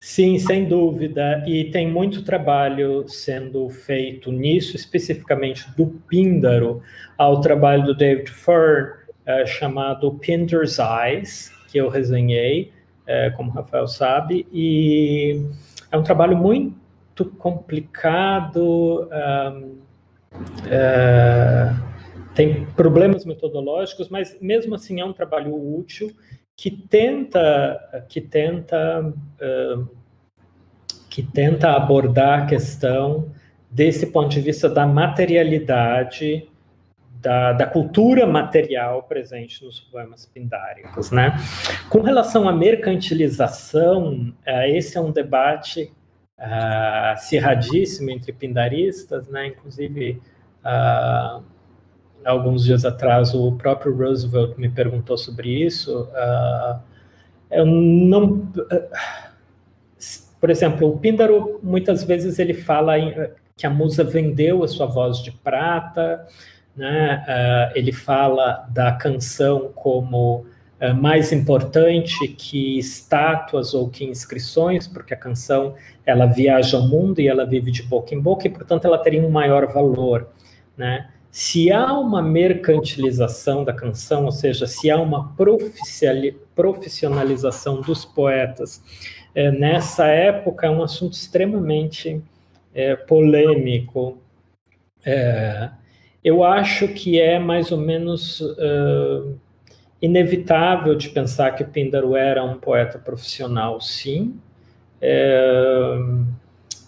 Sim, 0.05 0.37
sem 0.37 0.67
dúvida. 0.67 1.41
E 1.47 1.71
tem 1.71 1.89
muito 1.89 2.25
trabalho 2.25 3.07
sendo 3.07 3.69
feito 3.69 4.33
nisso, 4.33 4.75
especificamente 4.75 5.65
do 5.77 5.85
Píndaro, 6.09 6.81
ao 7.17 7.39
trabalho 7.39 7.85
do 7.85 7.95
David 7.95 8.29
Fern, 8.29 8.95
é, 9.25 9.45
chamado 9.45 10.13
Pinder's 10.15 10.77
Eyes, 10.77 11.53
que 11.69 11.77
eu 11.77 11.87
resenhei, 11.87 12.73
é, 13.07 13.29
como 13.29 13.49
o 13.49 13.53
Rafael 13.53 13.87
sabe, 13.87 14.45
e 14.51 15.41
é 15.89 15.97
um 15.97 16.03
trabalho 16.03 16.35
muito 16.35 17.23
complicado, 17.37 19.07
um, 19.09 19.77
é, 20.69 21.73
tem 22.35 22.65
problemas 22.75 23.23
metodológicos, 23.23 24.09
mas 24.09 24.37
mesmo 24.41 24.75
assim 24.75 24.99
é 24.99 25.05
um 25.05 25.13
trabalho 25.13 25.55
útil 25.55 26.11
que 26.63 26.71
tenta 26.71 28.05
que 28.07 28.21
tenta 28.21 29.01
uh, 29.11 29.89
que 31.09 31.21
tenta 31.21 31.73
abordar 31.73 32.43
a 32.43 32.45
questão 32.45 33.29
desse 33.69 34.07
ponto 34.07 34.29
de 34.29 34.39
vista 34.39 34.69
da 34.69 34.87
materialidade 34.87 36.47
da, 37.19 37.51
da, 37.51 37.67
cultura 37.67 38.25
material 38.25 39.03
presente 39.03 39.61
nos 39.61 39.81
poemas 39.81 40.25
pindáricos, 40.25 41.11
né? 41.11 41.35
Com 41.89 41.99
relação 41.99 42.47
à 42.47 42.53
mercantilização, 42.53 44.33
uh, 44.47 44.61
esse 44.67 44.97
é 44.97 45.01
um 45.01 45.11
debate 45.11 45.91
uh, 46.39 48.09
entre 48.09 48.31
pindaristas, 48.31 49.27
né? 49.27 49.47
Inclusive, 49.47 50.21
uh, 50.63 51.43
alguns 52.25 52.63
dias 52.63 52.85
atrás, 52.85 53.33
o 53.33 53.51
próprio 53.53 53.95
Roosevelt 53.95 54.57
me 54.57 54.69
perguntou 54.69 55.17
sobre 55.17 55.49
isso. 55.49 56.03
Uh, 56.03 56.79
eu 57.51 57.65
não... 57.65 58.47
por 60.39 60.49
exemplo, 60.49 60.89
o 60.89 60.97
Píndaro, 60.97 61.59
muitas 61.63 62.03
vezes, 62.03 62.39
ele 62.39 62.53
fala 62.53 62.97
em, 62.97 63.13
que 63.55 63.65
a 63.65 63.69
musa 63.69 64.03
vendeu 64.03 64.63
a 64.63 64.67
sua 64.67 64.85
voz 64.85 65.19
de 65.19 65.31
prata, 65.31 66.25
né? 66.75 67.71
ele 67.75 67.91
fala 67.91 68.65
da 68.69 68.91
canção 68.93 69.71
como 69.75 70.45
é, 70.83 70.91
mais 70.91 71.31
importante 71.31 72.27
que 72.27 72.77
estátuas 72.77 73.73
ou 73.73 73.89
que 73.89 74.03
inscrições, 74.03 74.85
porque 74.85 75.13
a 75.13 75.17
canção 75.17 75.75
ela 76.05 76.25
viaja 76.25 76.75
ao 76.75 76.85
mundo 76.85 77.21
e 77.21 77.27
ela 77.29 77.45
vive 77.45 77.71
de 77.71 77.83
boca 77.83 78.13
em 78.13 78.19
boca 78.19 78.47
e, 78.47 78.49
portanto, 78.49 78.83
ela 78.83 78.97
teria 78.97 79.21
um 79.21 79.29
maior 79.29 79.71
valor, 79.71 80.27
né? 80.75 81.09
Se 81.33 81.71
há 81.71 81.91
uma 81.97 82.21
mercantilização 82.21 83.63
da 83.63 83.73
canção, 83.73 84.25
ou 84.25 84.31
seja, 84.31 84.67
se 84.67 84.91
há 84.91 85.01
uma 85.01 85.33
profissionalização 86.55 87.81
dos 87.81 88.05
poetas, 88.05 88.83
é, 89.33 89.49
nessa 89.49 90.05
época 90.05 90.67
é 90.67 90.69
um 90.69 90.83
assunto 90.83 91.13
extremamente 91.13 92.21
é, 92.71 92.95
polêmico. 92.95 94.19
É, 95.03 95.71
eu 96.23 96.43
acho 96.43 96.87
que 96.89 97.19
é 97.19 97.39
mais 97.39 97.71
ou 97.71 97.79
menos 97.79 98.39
inevitável 99.99 100.93
de 100.93 101.09
pensar 101.09 101.55
que 101.55 101.63
Píndaro 101.63 102.15
era 102.15 102.43
um 102.43 102.59
poeta 102.59 102.99
profissional, 102.99 103.81
sim. 103.81 104.39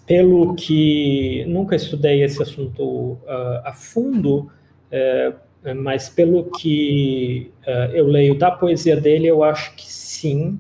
Pelo 0.06 0.56
que 0.56 1.44
nunca 1.48 1.76
estudei 1.76 2.24
esse 2.24 2.42
assunto 2.42 2.84
uh, 2.84 3.62
a 3.64 3.74
fundo, 3.74 4.52
é, 4.92 5.34
mas 5.74 6.10
pelo 6.10 6.52
que 6.52 7.52
uh, 7.66 7.92
eu 7.92 8.06
leio 8.08 8.38
da 8.38 8.52
poesia 8.52 8.96
dele, 8.96 9.28
eu 9.28 9.44
acho 9.44 9.76
que 9.76 9.92
sim. 9.92 10.60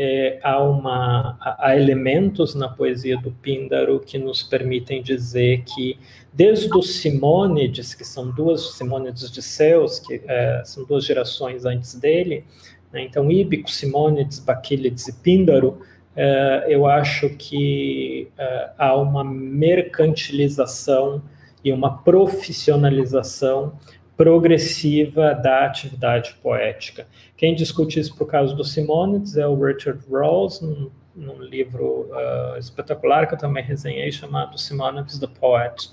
É, 0.00 0.38
há, 0.44 0.62
uma, 0.62 1.36
há 1.40 1.76
elementos 1.76 2.54
na 2.54 2.68
poesia 2.68 3.18
do 3.18 3.32
Píndaro 3.32 3.98
que 3.98 4.16
nos 4.16 4.44
permitem 4.44 5.02
dizer 5.02 5.64
que 5.64 5.98
desde 6.32 6.72
os 6.72 7.00
Simônides, 7.00 7.94
que 7.94 8.04
são 8.04 8.30
duas 8.30 8.76
Simônides 8.76 9.28
de 9.28 9.42
Ceus, 9.42 9.98
que 9.98 10.22
é, 10.28 10.62
são 10.64 10.84
duas 10.84 11.04
gerações 11.04 11.64
antes 11.64 11.96
dele, 11.96 12.44
né, 12.92 13.02
então 13.02 13.28
Íbico, 13.28 13.68
Simônides, 13.68 14.38
Baquílides 14.38 15.08
e 15.08 15.12
Píndaro, 15.14 15.80
é, 16.20 16.66
eu 16.68 16.84
acho 16.84 17.30
que 17.30 18.28
é, 18.36 18.70
há 18.76 18.96
uma 18.96 19.22
mercantilização 19.22 21.22
e 21.64 21.72
uma 21.72 21.98
profissionalização 21.98 23.78
progressiva 24.16 25.32
da 25.32 25.64
atividade 25.64 26.34
poética. 26.42 27.06
Quem 27.36 27.54
discute 27.54 28.00
isso 28.00 28.16
por 28.16 28.26
causa 28.26 28.52
do 28.52 28.64
Simônides 28.64 29.36
é 29.36 29.46
o 29.46 29.54
Richard 29.54 30.02
Rawls, 30.10 30.60
num, 30.60 30.90
num 31.14 31.40
livro 31.40 32.10
uh, 32.10 32.58
espetacular 32.58 33.28
que 33.28 33.34
eu 33.34 33.38
também 33.38 33.62
resenhei, 33.62 34.10
chamado 34.10 34.58
Simônides 34.58 35.20
the 35.20 35.28
Poet, 35.28 35.88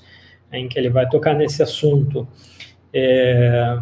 em 0.51 0.67
que 0.67 0.79
ele 0.79 0.89
vai 0.89 1.07
tocar 1.07 1.35
nesse 1.35 1.61
assunto. 1.61 2.27
É, 2.91 3.77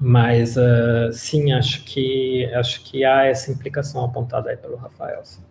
mas 0.00 0.56
uh, 0.56 1.12
sim, 1.12 1.52
acho 1.52 1.84
que 1.84 2.46
acho 2.54 2.84
que 2.84 3.04
há 3.04 3.24
essa 3.24 3.50
implicação 3.50 4.04
apontada 4.04 4.50
aí 4.50 4.56
pelo 4.56 4.76
Rafael. 4.76 5.20
Sim. 5.24 5.42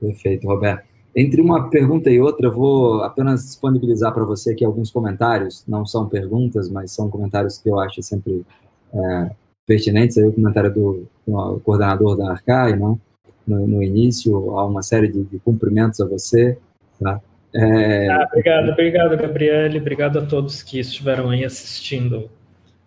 Perfeito, 0.00 0.46
Roberto. 0.46 0.84
Entre 1.16 1.40
uma 1.40 1.70
pergunta 1.70 2.10
e 2.10 2.20
outra, 2.20 2.48
eu 2.48 2.52
vou 2.52 3.02
apenas 3.02 3.44
disponibilizar 3.44 4.12
para 4.12 4.24
você 4.24 4.52
aqui 4.52 4.64
alguns 4.64 4.90
comentários. 4.90 5.64
Não 5.68 5.86
são 5.86 6.08
perguntas, 6.08 6.68
mas 6.68 6.90
são 6.90 7.08
comentários 7.08 7.56
que 7.58 7.68
eu 7.68 7.78
acho 7.78 8.02
sempre 8.02 8.44
é, 8.92 9.30
pertinentes. 9.64 10.18
Aí 10.18 10.24
o 10.24 10.32
comentário 10.32 10.74
do, 10.74 11.06
do 11.26 11.60
coordenador 11.60 12.16
da 12.16 12.32
Arcai, 12.32 12.76
né? 12.76 12.98
no, 13.46 13.66
no 13.66 13.82
início, 13.82 14.58
há 14.58 14.66
uma 14.66 14.82
série 14.82 15.08
de, 15.08 15.22
de 15.24 15.38
cumprimentos 15.38 16.00
a 16.00 16.06
você. 16.06 16.58
Tá? 17.00 17.20
É... 17.54 18.08
Ah, 18.08 18.26
obrigado, 18.28 18.70
obrigado, 18.70 19.16
Gabriele. 19.16 19.78
Obrigado 19.78 20.18
a 20.18 20.26
todos 20.26 20.62
que 20.62 20.80
estiveram 20.80 21.30
aí 21.30 21.44
assistindo 21.44 22.28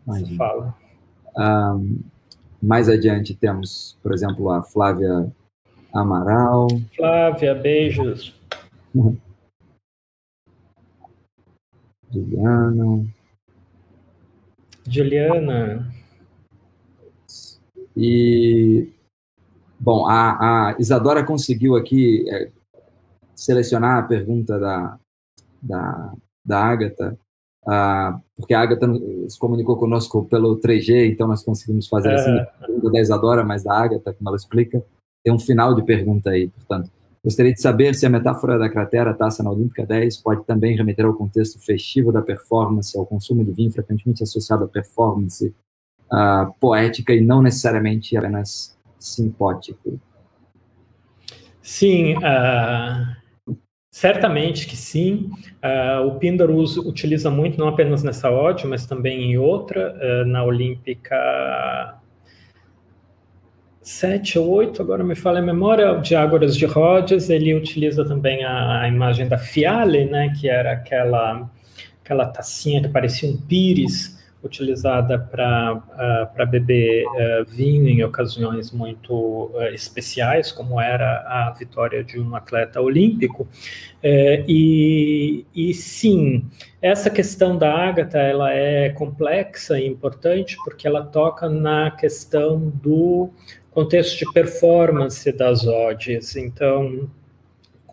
essa 0.08 0.36
fala. 0.36 0.76
Um, 1.36 2.00
mais 2.62 2.90
adiante 2.90 3.36
temos, 3.36 3.98
por 4.02 4.14
exemplo, 4.14 4.50
a 4.50 4.64
Flávia 4.64 5.32
Amaral. 5.94 6.68
Flávia, 6.96 7.54
beijos. 7.56 8.34
Juliana. 12.12 13.06
Juliana. 14.88 15.94
E, 17.96 18.90
bom, 19.80 20.08
a, 20.08 20.70
a 20.70 20.76
Isadora 20.80 21.26
conseguiu 21.26 21.76
aqui 21.76 22.26
é, 22.30 22.50
selecionar 23.36 23.98
a 23.98 24.08
pergunta 24.08 24.60
da, 24.60 25.00
da, 25.62 26.14
da 26.46 26.64
Agatha, 26.64 27.18
uh, 27.68 28.20
porque 28.36 28.54
a 28.54 28.62
Agatha 28.62 28.88
se 29.28 29.38
comunicou 29.38 29.78
conosco 29.78 30.26
pelo 30.26 30.60
3G, 30.60 31.12
então 31.12 31.28
nós 31.28 31.44
conseguimos 31.44 31.88
fazer 31.88 32.14
assim, 32.14 32.32
a 32.32 32.46
pergunta 32.46 32.92
da 32.92 33.00
Isadora, 33.00 33.44
mas 33.44 33.64
da 33.64 33.74
Agatha, 33.74 34.14
como 34.14 34.30
ela 34.30 34.38
explica, 34.38 34.84
tem 35.24 35.34
um 35.34 35.40
final 35.40 35.76
de 35.76 35.84
pergunta 35.84 36.30
aí, 36.30 36.48
portanto. 36.48 36.90
Gostaria 37.24 37.54
de 37.54 37.60
saber 37.60 37.94
se 37.94 38.06
a 38.06 38.10
metáfora 38.10 38.58
da 38.58 38.70
cratera 38.70 39.14
Taça 39.14 39.44
na 39.44 39.52
Olímpica 39.52 39.86
10 39.86 40.18
pode 40.18 40.46
também 40.46 40.78
remeter 40.78 41.06
ao 41.06 41.14
contexto 41.14 41.60
festivo 41.60 42.10
da 42.10 42.22
performance, 42.22 42.98
ao 42.98 43.06
consumo 43.06 43.44
de 43.44 43.52
vinho 43.52 43.72
frequentemente 43.72 44.24
associado 44.24 44.64
à 44.64 44.68
performance 44.68 45.54
uh, 46.12 46.54
poética 46.58 47.14
e 47.14 47.20
não 47.20 47.42
necessariamente 47.42 48.16
apenas 48.16 48.78
simpótico. 48.98 50.00
Sim, 51.62 52.16
uh, 52.18 53.17
Certamente 53.98 54.68
que 54.68 54.78
sim. 54.78 55.32
Uh, 55.56 56.06
o 56.06 56.20
Píndaro 56.20 56.56
utiliza 56.56 57.32
muito, 57.32 57.58
não 57.58 57.68
apenas 57.68 58.04
nessa 58.04 58.30
ode, 58.30 58.68
mas 58.68 58.86
também 58.86 59.24
em 59.24 59.40
outra, 59.40 59.96
uh, 59.96 60.24
na 60.28 60.44
Olímpica 60.44 61.96
7 63.82 64.38
ou 64.38 64.50
8, 64.52 64.84
agora 64.84 65.04
me 65.04 65.16
fala 65.16 65.40
a 65.40 65.42
memória, 65.42 65.96
de 65.96 66.16
Ágoras 66.16 66.56
de 66.56 66.68
Rhodes, 66.68 67.32
ele 67.32 67.56
utiliza 67.56 68.06
também 68.06 68.44
a, 68.44 68.82
a, 68.82 68.88
imagem 68.88 69.28
da 69.28 69.40
Fiale, 69.40 70.06
né, 70.06 70.32
que 70.40 70.48
era 70.48 70.74
aquela, 70.74 71.50
aquela 72.04 72.28
tacinha 72.28 72.80
que 72.84 72.90
parecia 72.90 73.28
um 73.28 73.36
pires, 73.36 74.17
utilizada 74.44 75.18
para 75.18 75.74
uh, 75.76 76.48
beber 76.48 77.06
uh, 77.06 77.46
vinho 77.46 77.88
em 77.88 78.04
ocasiões 78.04 78.72
muito 78.72 79.14
uh, 79.14 79.64
especiais, 79.74 80.52
como 80.52 80.80
era 80.80 81.26
a 81.28 81.56
vitória 81.58 82.04
de 82.04 82.20
um 82.20 82.36
atleta 82.36 82.80
olímpico. 82.80 83.48
Eh, 84.04 84.46
e, 84.48 85.46
e, 85.56 85.74
sim, 85.74 86.46
essa 86.82 87.10
questão 87.10 87.58
da 87.58 87.74
Ágata 87.74 88.20
ela 88.20 88.54
é 88.54 88.90
complexa 88.90 89.80
e 89.80 89.88
importante 89.88 90.56
porque 90.64 90.88
ela 90.88 91.04
toca 91.04 91.50
na 91.50 91.90
questão 91.92 92.60
do 92.60 93.30
contexto 93.72 94.20
de 94.20 94.32
performance 94.32 95.32
das 95.32 95.66
odds. 95.66 96.36
Então, 96.36 97.10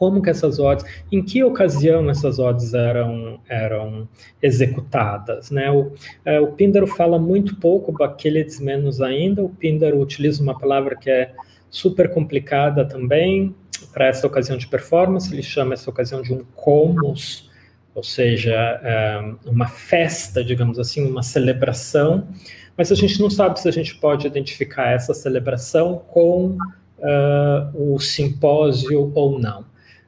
como 0.04 0.20
que 0.20 0.28
essas 0.28 0.58
odds, 0.58 0.84
em 1.10 1.22
que 1.22 1.42
ocasião 1.42 2.10
essas 2.10 2.38
odds 2.38 2.74
eram, 2.74 3.40
eram 3.48 4.06
executadas, 4.42 5.50
né? 5.50 5.70
O, 5.70 5.92
é, 6.26 6.38
o 6.38 6.48
Píndaro 6.48 6.86
fala 6.86 7.18
muito 7.18 7.56
pouco, 7.56 7.90
Baquelides 7.90 8.60
menos 8.60 9.00
ainda, 9.00 9.42
o 9.42 9.48
Píndaro 9.48 9.98
utiliza 9.98 10.42
uma 10.42 10.58
palavra 10.58 10.94
que 10.94 11.08
é 11.08 11.32
super 11.70 12.12
complicada 12.12 12.84
também 12.84 13.54
para 13.94 14.08
essa 14.08 14.26
ocasião 14.26 14.58
de 14.58 14.66
performance, 14.66 15.32
ele 15.32 15.42
chama 15.42 15.72
essa 15.72 15.88
ocasião 15.88 16.20
de 16.20 16.34
um 16.34 16.44
comos, 16.54 17.50
ou 17.94 18.02
seja, 18.02 18.52
é, 18.82 19.32
uma 19.46 19.68
festa, 19.68 20.44
digamos 20.44 20.78
assim, 20.78 21.02
uma 21.08 21.22
celebração, 21.22 22.28
mas 22.76 22.92
a 22.92 22.94
gente 22.94 23.18
não 23.18 23.30
sabe 23.30 23.58
se 23.58 23.66
a 23.66 23.72
gente 23.72 23.94
pode 23.94 24.26
identificar 24.26 24.90
essa 24.90 25.14
celebração 25.14 26.02
com 26.08 26.58
uh, 26.98 27.94
o 27.94 27.98
simpósio 27.98 29.10
ou 29.14 29.38
não. 29.38 29.64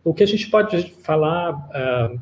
O 0.07 0.15
que 0.15 0.23
a 0.23 0.27
gente 0.27 0.49
pode 0.49 0.95
falar 1.03 1.53
uh, 1.53 2.21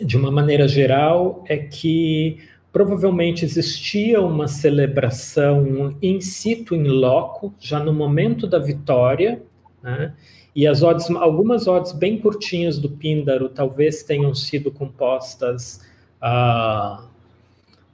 de 0.00 0.16
uma 0.16 0.30
maneira 0.30 0.68
geral 0.68 1.44
é 1.48 1.56
que 1.56 2.38
provavelmente 2.72 3.44
existia 3.44 4.20
uma 4.22 4.46
celebração 4.46 5.96
in 6.00 6.20
situ, 6.20 6.72
in 6.72 6.86
loco, 6.86 7.52
já 7.58 7.80
no 7.80 7.92
momento 7.92 8.46
da 8.46 8.60
vitória, 8.60 9.42
né? 9.82 10.14
e 10.54 10.68
as 10.68 10.84
odds, 10.84 11.10
algumas 11.10 11.66
odds 11.66 11.90
bem 11.90 12.16
curtinhas 12.16 12.78
do 12.78 12.88
Píndaro 12.88 13.48
talvez 13.48 14.04
tenham 14.04 14.32
sido 14.32 14.70
compostas 14.70 15.84
uh, 16.22 17.08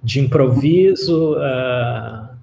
de 0.03 0.21
improviso, 0.21 1.37
uh, 1.37 2.37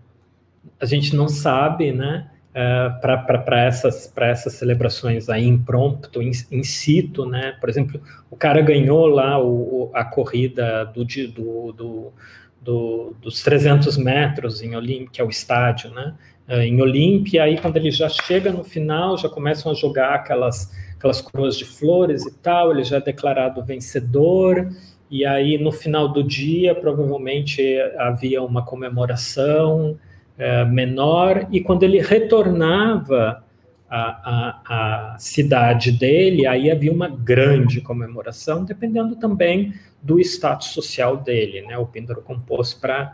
a 0.80 0.86
gente 0.86 1.16
não 1.16 1.30
sabe, 1.30 1.92
né? 1.92 2.32
Uh, 2.52 2.99
para 2.99 3.65
essas, 3.65 4.11
essas 4.18 4.53
celebrações 4.53 5.30
aí 5.30 5.45
impromptu, 5.45 6.22
in, 6.22 6.32
in 6.52 6.64
situ, 6.64 7.26
né? 7.26 7.56
Por 7.60 7.69
exemplo, 7.69 8.02
o 8.30 8.36
cara 8.36 8.61
ganhou 8.61 9.06
lá 9.07 9.41
o, 9.41 9.91
a 9.94 10.03
corrida 10.03 10.86
do, 10.86 11.06
do, 11.06 11.72
do, 11.72 12.14
do, 12.61 13.15
dos 13.22 13.41
300 13.44 13.98
metros 13.98 14.61
em 14.61 14.76
Olímpia, 14.76 15.10
que 15.14 15.22
é 15.22 15.24
o 15.24 15.30
estádio, 15.30 15.91
né? 15.91 16.15
Uh, 16.48 16.61
em 16.61 16.82
Olímpia, 16.82 17.44
aí 17.44 17.60
quando 17.60 17.78
ele 17.78 17.91
já 17.91 18.10
chega 18.10 18.52
no 18.52 18.64
final, 18.64 19.18
já 19.18 19.30
começam 19.30 19.72
a 19.72 19.76
jogar 19.76 20.15
aquelas, 20.15 20.72
aquelas 20.98 21.22
coroas 21.22 21.57
de 21.57 21.65
flores 21.65 22.26
e 22.26 22.34
tal, 22.40 22.72
ele 22.72 22.84
já 22.84 22.98
é 22.98 23.02
declarado 23.02 23.64
vencedor, 23.64 24.69
e 25.10 25.26
aí 25.26 25.57
no 25.57 25.72
final 25.72 26.07
do 26.07 26.24
dia 26.24 26.76
provavelmente 26.76 27.61
havia 27.98 28.41
uma 28.41 28.64
comemoração, 28.64 29.98
é, 30.38 30.64
menor, 30.66 31.48
e 31.52 31.62
quando 31.62 31.84
ele 31.84 32.00
retornava 32.00 33.44
à, 33.90 34.00
à, 34.00 35.14
à, 35.14 35.18
cidade 35.18 35.92
dele, 35.92 36.46
aí 36.46 36.70
havia 36.70 36.92
uma 36.92 37.08
grande 37.08 37.82
comemoração, 37.82 38.64
dependendo 38.64 39.16
também 39.16 39.74
do 40.02 40.20
status 40.20 40.70
social 40.70 41.18
dele. 41.18 41.62
Né? 41.62 41.78
O 41.78 41.86
Píndaro 41.86 42.22
compôs 42.22 42.74
para 42.74 43.14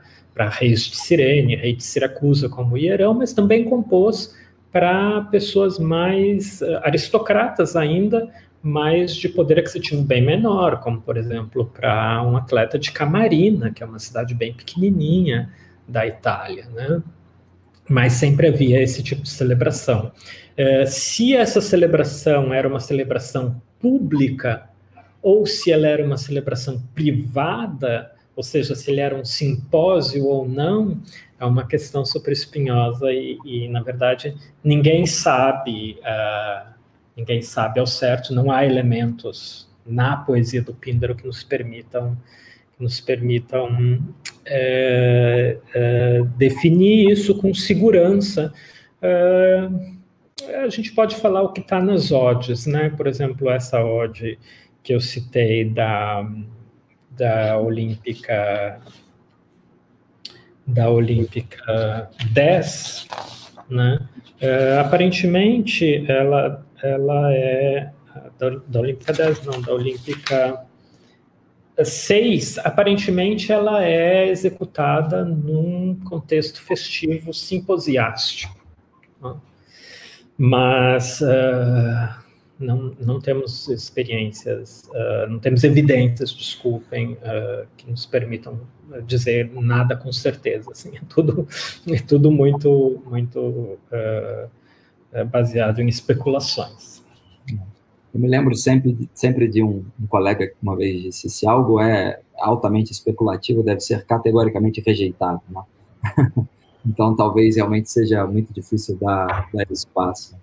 reis 0.49 0.81
de 0.81 0.97
Cirene, 0.97 1.55
rei 1.55 1.75
de 1.75 1.83
Siracusa 1.83 2.49
como 2.49 2.77
Hierão, 2.77 3.13
mas 3.13 3.33
também 3.33 3.63
compôs 3.63 4.35
para 4.71 5.21
pessoas 5.31 5.77
mais 5.77 6.61
uh, 6.61 6.79
aristocratas 6.81 7.75
ainda, 7.75 8.27
mas 8.61 9.15
de 9.15 9.29
poder 9.29 9.59
aquisitivo 9.59 10.01
bem 10.01 10.21
menor, 10.21 10.79
como, 10.79 10.99
por 10.99 11.15
exemplo, 11.15 11.65
para 11.65 12.23
um 12.23 12.35
atleta 12.35 12.79
de 12.79 12.91
Camarina, 12.91 13.71
que 13.71 13.83
é 13.83 13.85
uma 13.85 13.99
cidade 13.99 14.33
bem 14.33 14.53
pequenininha, 14.53 15.51
da 15.87 16.05
Itália, 16.07 16.65
né? 16.73 17.01
Mas 17.89 18.13
sempre 18.13 18.47
havia 18.47 18.81
esse 18.81 19.03
tipo 19.03 19.23
de 19.23 19.29
celebração. 19.29 20.11
É, 20.55 20.85
se 20.85 21.35
essa 21.35 21.59
celebração 21.59 22.53
era 22.53 22.67
uma 22.67 22.79
celebração 22.79 23.61
pública 23.79 24.69
ou 25.21 25.45
se 25.45 25.71
ela 25.71 25.87
era 25.87 26.05
uma 26.05 26.17
celebração 26.17 26.81
privada, 26.93 28.11
ou 28.35 28.43
seja, 28.43 28.75
se 28.75 28.91
ele 28.91 28.99
era 28.99 29.15
um 29.15 29.25
simpósio 29.25 30.25
ou 30.25 30.47
não, 30.47 30.99
é 31.39 31.45
uma 31.45 31.65
questão 31.67 32.05
super 32.05 32.31
espinhosa 32.31 33.11
e, 33.11 33.37
e 33.45 33.67
na 33.67 33.81
verdade, 33.81 34.35
ninguém 34.63 35.05
sabe, 35.05 35.99
uh, 36.01 36.69
ninguém 37.15 37.41
sabe 37.41 37.79
ao 37.79 37.87
certo, 37.87 38.33
não 38.33 38.51
há 38.51 38.65
elementos 38.65 39.69
na 39.85 40.17
poesia 40.17 40.61
do 40.61 40.73
Píndaro 40.73 41.15
que 41.15 41.25
nos 41.25 41.43
permitam 41.43 42.17
nos 42.79 42.99
permitam 42.99 43.99
é, 44.45 45.57
é, 45.73 46.21
definir 46.37 47.11
isso 47.11 47.35
com 47.35 47.53
segurança. 47.53 48.53
É, 49.01 49.69
a 50.63 50.69
gente 50.69 50.91
pode 50.91 51.15
falar 51.15 51.41
o 51.41 51.53
que 51.53 51.61
está 51.61 51.79
nas 51.79 52.11
odds, 52.11 52.65
né? 52.65 52.89
Por 52.89 53.07
exemplo, 53.07 53.49
essa 53.49 53.83
odd 53.83 54.37
que 54.81 54.93
eu 54.93 54.99
citei 54.99 55.63
da, 55.65 56.27
da 57.11 57.57
Olímpica 57.57 58.81
da 60.65 60.89
Olímpica 60.89 62.09
10, 62.31 63.07
né? 63.69 63.99
É, 64.39 64.79
aparentemente 64.79 66.05
ela 66.09 66.65
ela 66.81 67.33
é 67.33 67.91
da, 68.37 68.49
da 68.67 68.79
Olímpica 68.79 69.13
10, 69.13 69.45
não, 69.45 69.61
da 69.61 69.73
Olímpica 69.73 70.65
6, 71.81 72.59
aparentemente, 72.59 73.51
ela 73.51 73.83
é 73.83 74.29
executada 74.29 75.25
num 75.25 75.95
contexto 76.07 76.61
festivo 76.61 77.33
simposiástico. 77.33 78.55
Né? 79.21 79.35
Mas 80.37 81.21
uh, 81.21 82.15
não, 82.59 82.95
não 82.99 83.19
temos 83.19 83.67
experiências, 83.69 84.83
uh, 84.89 85.29
não 85.29 85.39
temos 85.39 85.63
evidências, 85.63 86.31
desculpem, 86.31 87.13
uh, 87.13 87.65
que 87.75 87.89
nos 87.89 88.05
permitam 88.05 88.59
dizer 89.07 89.51
nada 89.53 89.95
com 89.95 90.11
certeza. 90.11 90.71
Assim, 90.71 90.95
é, 90.95 91.01
tudo, 91.09 91.47
é 91.89 91.99
tudo 91.99 92.31
muito, 92.31 93.01
muito 93.07 93.79
baseado 95.31 95.79
em 95.79 95.87
especulações. 95.87 96.92
Eu 98.13 98.19
me 98.19 98.27
lembro 98.27 98.55
sempre, 98.55 99.09
sempre 99.13 99.47
de 99.47 99.63
um, 99.63 99.83
um, 99.99 100.07
colega 100.07 100.47
que 100.47 100.55
uma 100.61 100.75
vez 100.75 101.01
disse: 101.01 101.29
se 101.29 101.47
algo 101.47 101.81
é 101.81 102.19
altamente 102.37 102.91
especulativo, 102.91 103.63
deve 103.63 103.79
ser 103.79 104.05
categoricamente 104.05 104.81
rejeitado. 104.85 105.41
Né? 105.49 105.63
então, 106.85 107.15
talvez 107.15 107.55
realmente 107.55 107.89
seja 107.89 108.25
muito 108.27 108.53
difícil 108.53 108.97
dar, 109.01 109.49
dar 109.51 109.65
espaço. 109.71 110.35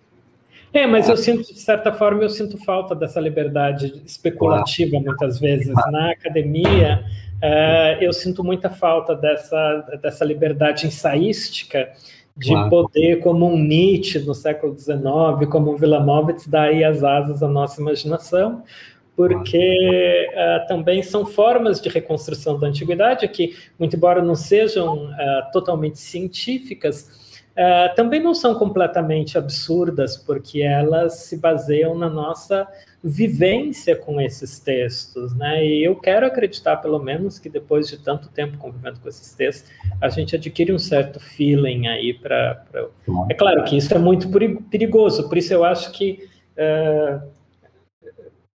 É, 0.73 0.87
mas 0.87 1.09
eu 1.09 1.17
sinto, 1.17 1.53
de 1.53 1.59
certa 1.59 1.93
forma, 1.93 2.23
eu 2.23 2.29
sinto 2.29 2.57
falta 2.59 2.95
dessa 2.95 3.21
liberdade 3.21 4.03
especulativa 4.05 4.91
claro. 4.91 5.05
muitas 5.05 5.39
vezes. 5.39 5.75
Na 5.91 6.13
academia, 6.13 7.05
uh, 7.43 8.03
eu 8.03 8.13
sinto 8.13 8.45
muita 8.45 8.71
falta 8.71 9.15
dessa, 9.17 9.99
dessa 10.01 10.25
liberdade 10.25 10.87
ensaística 10.87 11.89
de 12.37 12.51
claro. 12.51 12.71
poder, 12.71 13.21
como 13.21 13.47
um 13.47 13.59
Nietzsche 13.59 14.19
no 14.21 14.35
século 14.35 14.77
XIX, 14.79 15.49
como 15.51 15.73
um 15.73 15.75
Wilamowitz, 15.75 16.47
dar 16.47 16.69
aí 16.69 16.85
as 16.85 17.03
asas 17.03 17.43
à 17.43 17.49
nossa 17.49 17.81
imaginação, 17.81 18.63
porque 19.17 20.29
uh, 20.33 20.67
também 20.67 21.03
são 21.03 21.27
formas 21.27 21.81
de 21.81 21.89
reconstrução 21.89 22.59
da 22.59 22.69
antiguidade 22.69 23.29
que, 23.29 23.55
muito 23.79 23.95
embora 23.95 24.23
não 24.23 24.35
sejam 24.35 25.05
uh, 25.05 25.53
totalmente 25.53 25.99
científicas, 25.99 27.43
uh, 27.53 27.95
também 27.95 28.23
não 28.23 28.35
são 28.35 28.55
completamente 28.55 29.37
absurdas, 29.37 30.17
porque 30.17 30.63
elas 30.63 31.25
se 31.25 31.37
baseiam 31.37 31.95
na 31.95 32.09
nossa 32.09 32.67
vivência 33.03 33.97
com 33.97 34.21
esses 34.21 34.59
textos, 34.59 35.35
né? 35.35 35.65
E 35.65 35.83
eu 35.83 35.97
quero 35.97 36.27
acreditar, 36.27 36.77
pelo 36.77 36.99
menos, 36.99 37.39
que 37.39 37.49
depois 37.49 37.89
de 37.89 37.99
tanto 37.99 38.29
tempo 38.29 38.59
convivendo 38.59 39.01
com 39.01 39.09
esses 39.09 39.33
textos, 39.33 39.73
a 40.01 40.09
gente 40.11 40.37
adquire 40.37 40.73
um 40.73 40.79
certo 40.79 41.19
feeling 41.19 41.87
aí 41.89 42.13
para. 42.13 42.67
Pra... 42.71 42.89
É 43.31 43.35
claro 43.35 43.65
que 43.65 43.77
isso 43.77 43.93
é 43.95 43.99
muito 43.99 44.29
perigoso, 44.71 45.29
por 45.29 45.39
isso 45.39 45.53
eu 45.53 45.65
acho 45.65 45.91
que. 45.93 46.29
Uh, 46.53 47.41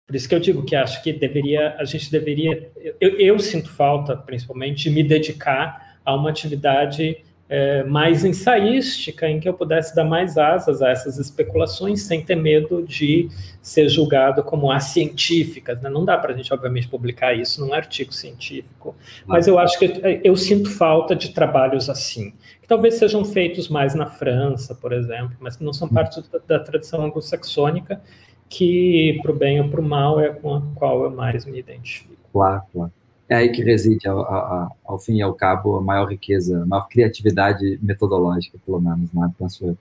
por 0.05 0.15
isso 0.15 0.29
que 0.29 0.35
eu 0.35 0.39
digo 0.39 0.63
que 0.63 0.75
acho 0.75 1.01
que 1.01 1.11
deveria, 1.11 1.75
a 1.79 1.83
gente 1.83 2.11
deveria. 2.11 2.71
Eu, 3.01 3.19
eu 3.19 3.39
sinto 3.39 3.71
falta, 3.71 4.15
principalmente, 4.15 4.83
de 4.83 4.89
me 4.91 5.03
dedicar 5.03 5.97
a 6.05 6.15
uma 6.15 6.29
atividade 6.29 7.23
é, 7.47 7.83
mais 7.83 8.25
ensaística, 8.25 9.29
em 9.29 9.39
que 9.39 9.47
eu 9.47 9.53
pudesse 9.53 9.95
dar 9.95 10.03
mais 10.03 10.37
asas 10.37 10.81
a 10.81 10.89
essas 10.89 11.19
especulações 11.19 12.01
sem 12.01 12.23
ter 12.23 12.35
medo 12.35 12.83
de 12.83 13.29
ser 13.61 13.87
julgado 13.87 14.43
como 14.43 14.71
as 14.71 14.85
científicas. 14.85 15.79
Né? 15.81 15.89
Não 15.89 16.03
dá 16.03 16.17
para 16.17 16.33
a 16.33 16.35
gente, 16.37 16.51
obviamente, 16.53 16.87
publicar 16.87 17.33
isso 17.33 17.63
num 17.63 17.73
artigo 17.73 18.11
científico, 18.13 18.95
mas 19.27 19.47
eu 19.47 19.59
acho 19.59 19.77
que 19.77 19.85
eu, 19.85 20.21
eu 20.23 20.35
sinto 20.35 20.69
falta 20.71 21.15
de 21.15 21.33
trabalhos 21.33 21.89
assim, 21.89 22.33
que 22.61 22.67
talvez 22.67 22.95
sejam 22.95 23.23
feitos 23.23 23.69
mais 23.69 23.93
na 23.93 24.07
França, 24.07 24.73
por 24.73 24.91
exemplo, 24.91 25.35
mas 25.39 25.55
que 25.55 25.63
não 25.63 25.73
são 25.73 25.87
parte 25.87 26.21
da, 26.31 26.39
da 26.57 26.59
tradição 26.59 27.03
anglo-saxônica, 27.05 28.01
que, 28.49 29.19
para 29.21 29.31
o 29.31 29.35
bem 29.35 29.61
ou 29.61 29.69
para 29.69 29.81
o 29.81 29.83
mal, 29.83 30.19
é 30.19 30.29
com 30.29 30.55
a 30.55 30.61
qual 30.75 31.03
eu 31.03 31.11
mais 31.11 31.45
me 31.45 31.59
identifico. 31.59 32.15
Claro, 32.31 32.63
claro. 32.71 32.91
É 33.27 33.35
aí 33.35 33.49
que 33.49 33.63
reside, 33.63 34.07
ao, 34.07 34.19
ao, 34.19 34.77
ao, 34.85 34.99
fim 34.99 35.17
e 35.17 35.21
ao 35.21 35.33
cabo, 35.33 35.77
a 35.77 35.81
maior 35.81 36.07
riqueza, 36.07 36.61
a 36.61 36.65
maior 36.65 36.87
criatividade 36.87 37.79
metodológica, 37.81 38.57
pelo 38.63 38.79
menos, 38.79 39.11
né? 39.11 39.31
penso 39.37 39.65
eu. 39.65 39.77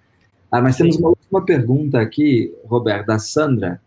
Ah, 0.51 0.63
nós 0.63 0.77
temos 0.77 0.97
uma 0.97 1.11
última 1.11 1.45
pergunta 1.45 2.01
aqui, 2.01 2.55
Roberto, 2.65 3.07
da 3.07 3.19
Sandra. 3.19 3.81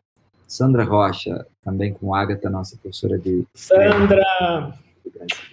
Sandra 0.48 0.84
Rocha, 0.84 1.46
também 1.64 1.94
com 1.94 2.14
Agatha, 2.14 2.50
nossa 2.50 2.78
professora 2.78 3.18
de. 3.18 3.46
Sandra! 3.54 4.24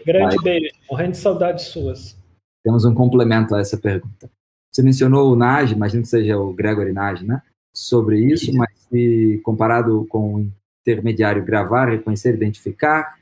Grande 0.05 0.37
beijo, 0.43 0.71
morrendo 0.91 1.13
de 1.13 1.19
saudades 1.19 1.67
suas. 1.67 2.17
Temos 2.63 2.85
um 2.85 2.95
complemento 2.95 3.55
a 3.55 3.61
essa 3.61 3.77
pergunta. 3.77 4.31
Você 4.71 4.83
mencionou 4.83 5.33
o 5.33 5.37
Nage, 5.37 5.75
imagino 5.75 6.03
que 6.03 6.09
seja 6.09 6.39
o 6.39 6.53
Gregory 6.53 6.93
Nage, 6.93 7.25
né? 7.25 7.41
Sobre 7.73 8.19
isso, 8.19 8.53
mas 8.55 8.71
se 8.89 9.41
comparado 9.45 10.07
com 10.09 10.35
o 10.35 10.47
intermediário 10.83 11.45
gravar, 11.45 11.91
reconhecer, 11.91 12.35
identificar, 12.35 13.17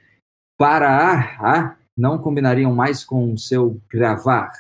para 0.59 1.21
a, 1.41 1.77
não 1.97 2.19
combinariam 2.19 2.75
mais 2.75 3.05
com 3.05 3.33
o 3.33 3.39
seu 3.39 3.81
gravar? 3.91 4.53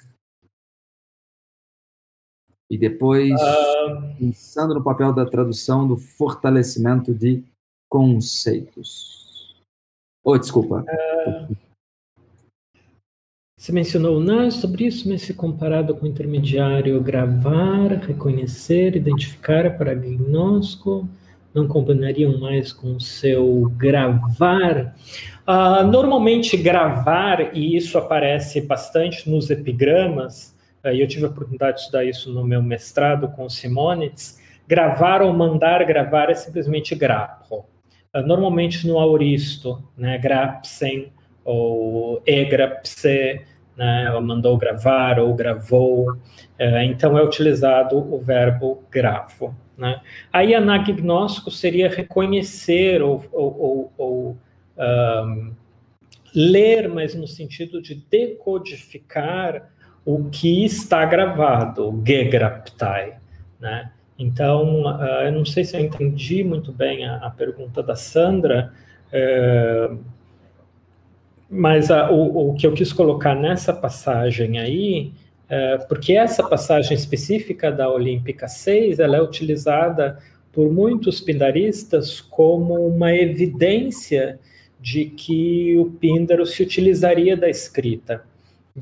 E 2.70 2.78
depois, 2.78 3.32
uh... 3.32 4.16
pensando 4.18 4.74
no 4.74 4.82
papel 4.82 5.12
da 5.12 5.26
tradução 5.26 5.86
do 5.86 5.96
fortalecimento 5.96 7.14
de 7.14 7.44
conceitos. 7.88 9.62
Oh, 10.24 10.38
desculpa. 10.38 10.82
Uh... 10.82 11.56
Você 13.58 13.70
mencionou 13.70 14.18
não 14.18 14.50
sobre 14.50 14.86
isso, 14.86 15.08
mas 15.08 15.22
se 15.22 15.34
comparado 15.34 15.94
com 15.94 16.04
o 16.04 16.08
intermediário, 16.08 17.00
gravar, 17.00 17.92
reconhecer, 17.92 18.96
identificar 18.96 19.78
para 19.78 19.94
diagnóstico, 19.94 21.08
não 21.54 21.68
combinariam 21.68 22.40
mais 22.40 22.72
com 22.72 22.96
o 22.96 23.00
seu 23.00 23.70
gravar? 23.76 24.96
Uh, 25.46 25.84
normalmente, 25.84 26.56
gravar, 26.56 27.56
e 27.56 27.76
isso 27.76 27.98
aparece 27.98 28.60
bastante 28.60 29.28
nos 29.28 29.50
epigramas, 29.50 30.56
uh, 30.84 30.90
e 30.90 31.00
eu 31.00 31.08
tive 31.08 31.24
a 31.24 31.28
oportunidade 31.28 31.78
de 31.78 31.80
estudar 31.80 32.04
isso 32.04 32.32
no 32.32 32.44
meu 32.44 32.62
mestrado 32.62 33.28
com 33.28 33.48
Simonides, 33.48 34.40
gravar 34.68 35.20
ou 35.20 35.32
mandar 35.32 35.84
gravar 35.84 36.30
é 36.30 36.34
simplesmente 36.34 36.94
grapo. 36.94 37.66
Uh, 38.14 38.20
normalmente 38.24 38.86
no 38.86 39.00
auristo, 39.00 39.82
né, 39.96 40.16
grapsen 40.16 41.12
ou 41.44 42.22
egrapse, 42.24 43.40
né, 43.76 44.12
ou 44.14 44.22
mandou 44.22 44.56
gravar 44.56 45.18
ou 45.18 45.34
gravou, 45.34 46.16
então 46.84 47.18
é 47.18 47.24
utilizado 47.24 47.96
o 47.96 48.20
verbo 48.20 48.84
grafo. 48.88 49.52
Né? 49.76 50.00
Aí 50.32 50.54
anagnóstico 50.54 51.50
seria 51.50 51.88
reconhecer 51.88 53.02
ou, 53.02 53.24
ou, 53.32 53.60
ou, 53.60 53.92
ou 53.98 54.38
um, 54.76 55.52
ler, 56.34 56.88
mas 56.88 57.14
no 57.14 57.26
sentido 57.26 57.80
de 57.80 57.94
decodificar 58.10 59.70
o 60.04 60.24
que 60.30 60.64
está 60.64 61.04
gravado, 61.04 62.02
gegraptai, 62.04 63.18
né? 63.60 63.92
Então, 64.18 64.82
uh, 64.84 65.24
eu 65.24 65.32
não 65.32 65.44
sei 65.44 65.64
se 65.64 65.76
eu 65.76 65.80
entendi 65.80 66.44
muito 66.44 66.72
bem 66.72 67.06
a, 67.06 67.16
a 67.16 67.30
pergunta 67.30 67.82
da 67.82 67.96
Sandra, 67.96 68.72
uh, 69.08 69.98
mas 71.48 71.90
a, 71.90 72.10
o, 72.10 72.50
o, 72.50 72.54
que 72.54 72.66
eu 72.66 72.72
quis 72.72 72.92
colocar 72.92 73.34
nessa 73.34 73.72
passagem 73.72 74.58
aí, 74.58 75.12
uh, 75.46 75.86
porque 75.88 76.12
essa 76.14 76.42
passagem 76.42 76.96
específica 76.96 77.70
da 77.70 77.90
Olímpica 77.90 78.48
6, 78.48 78.98
ela 78.98 79.16
é 79.16 79.22
utilizada 79.22 80.18
por 80.52 80.70
muitos 80.70 81.20
pindaristas 81.20 82.20
como 82.20 82.74
uma 82.74 83.12
evidência 83.14 84.38
de 84.82 85.04
que 85.06 85.78
o 85.78 85.86
Píndaro 85.86 86.44
se 86.44 86.60
utilizaria 86.60 87.36
da 87.36 87.48
escrita. 87.48 88.24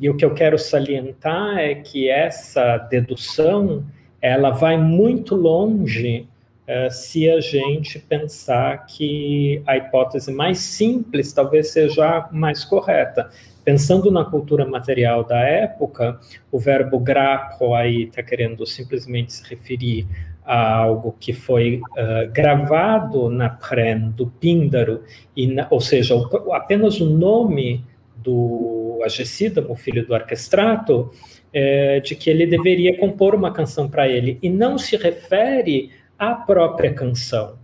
E 0.01 0.09
o 0.09 0.16
que 0.16 0.24
eu 0.24 0.32
quero 0.32 0.59
salientar 0.59 1.59
é 1.59 1.74
que 1.74 2.09
essa 2.09 2.78
dedução 2.78 3.85
ela 4.22 4.51
vai 4.51 4.78
muito 4.78 5.35
longe 5.35 6.27
uh, 6.66 6.90
se 6.90 7.28
a 7.28 7.39
gente 7.40 7.98
pensar 7.98 8.86
que 8.86 9.62
a 9.66 9.77
hipótese 9.77 10.32
mais 10.32 10.59
simples 10.59 11.35
talvez 11.35 11.70
seja 11.70 12.06
a 12.06 12.32
mais 12.32 12.64
correta. 12.64 13.31
Pensando 13.62 14.10
na 14.10 14.24
cultura 14.24 14.64
material 14.64 15.22
da 15.22 15.40
época, 15.40 16.18
o 16.51 16.59
verbo 16.59 16.98
grapo 16.98 17.74
aí 17.74 18.05
está 18.05 18.22
querendo 18.22 18.66
simplesmente 18.66 19.35
se 19.35 19.47
referir 19.48 20.06
algo 20.55 21.14
que 21.20 21.32
foi 21.32 21.77
uh, 21.77 22.31
gravado 22.32 23.28
na 23.28 23.48
pren 23.48 24.10
do 24.10 24.27
Píndaro, 24.27 25.02
e 25.36 25.47
na, 25.47 25.66
ou 25.70 25.81
seja, 25.81 26.14
o, 26.16 26.52
apenas 26.52 27.01
o 27.01 27.09
nome 27.09 27.85
do 28.16 29.01
Agessídamo, 29.05 29.74
filho 29.74 30.06
do 30.06 30.14
Arquestrato, 30.14 31.10
é, 31.52 32.01
de 32.01 32.14
que 32.14 32.28
ele 32.28 32.47
deveria 32.47 32.98
compor 32.98 33.35
uma 33.35 33.52
canção 33.52 33.89
para 33.89 34.09
ele, 34.09 34.39
e 34.43 34.51
não 34.51 34.77
se 34.77 34.97
refere 34.97 35.90
à 36.18 36.35
própria 36.35 36.93
canção. 36.93 37.59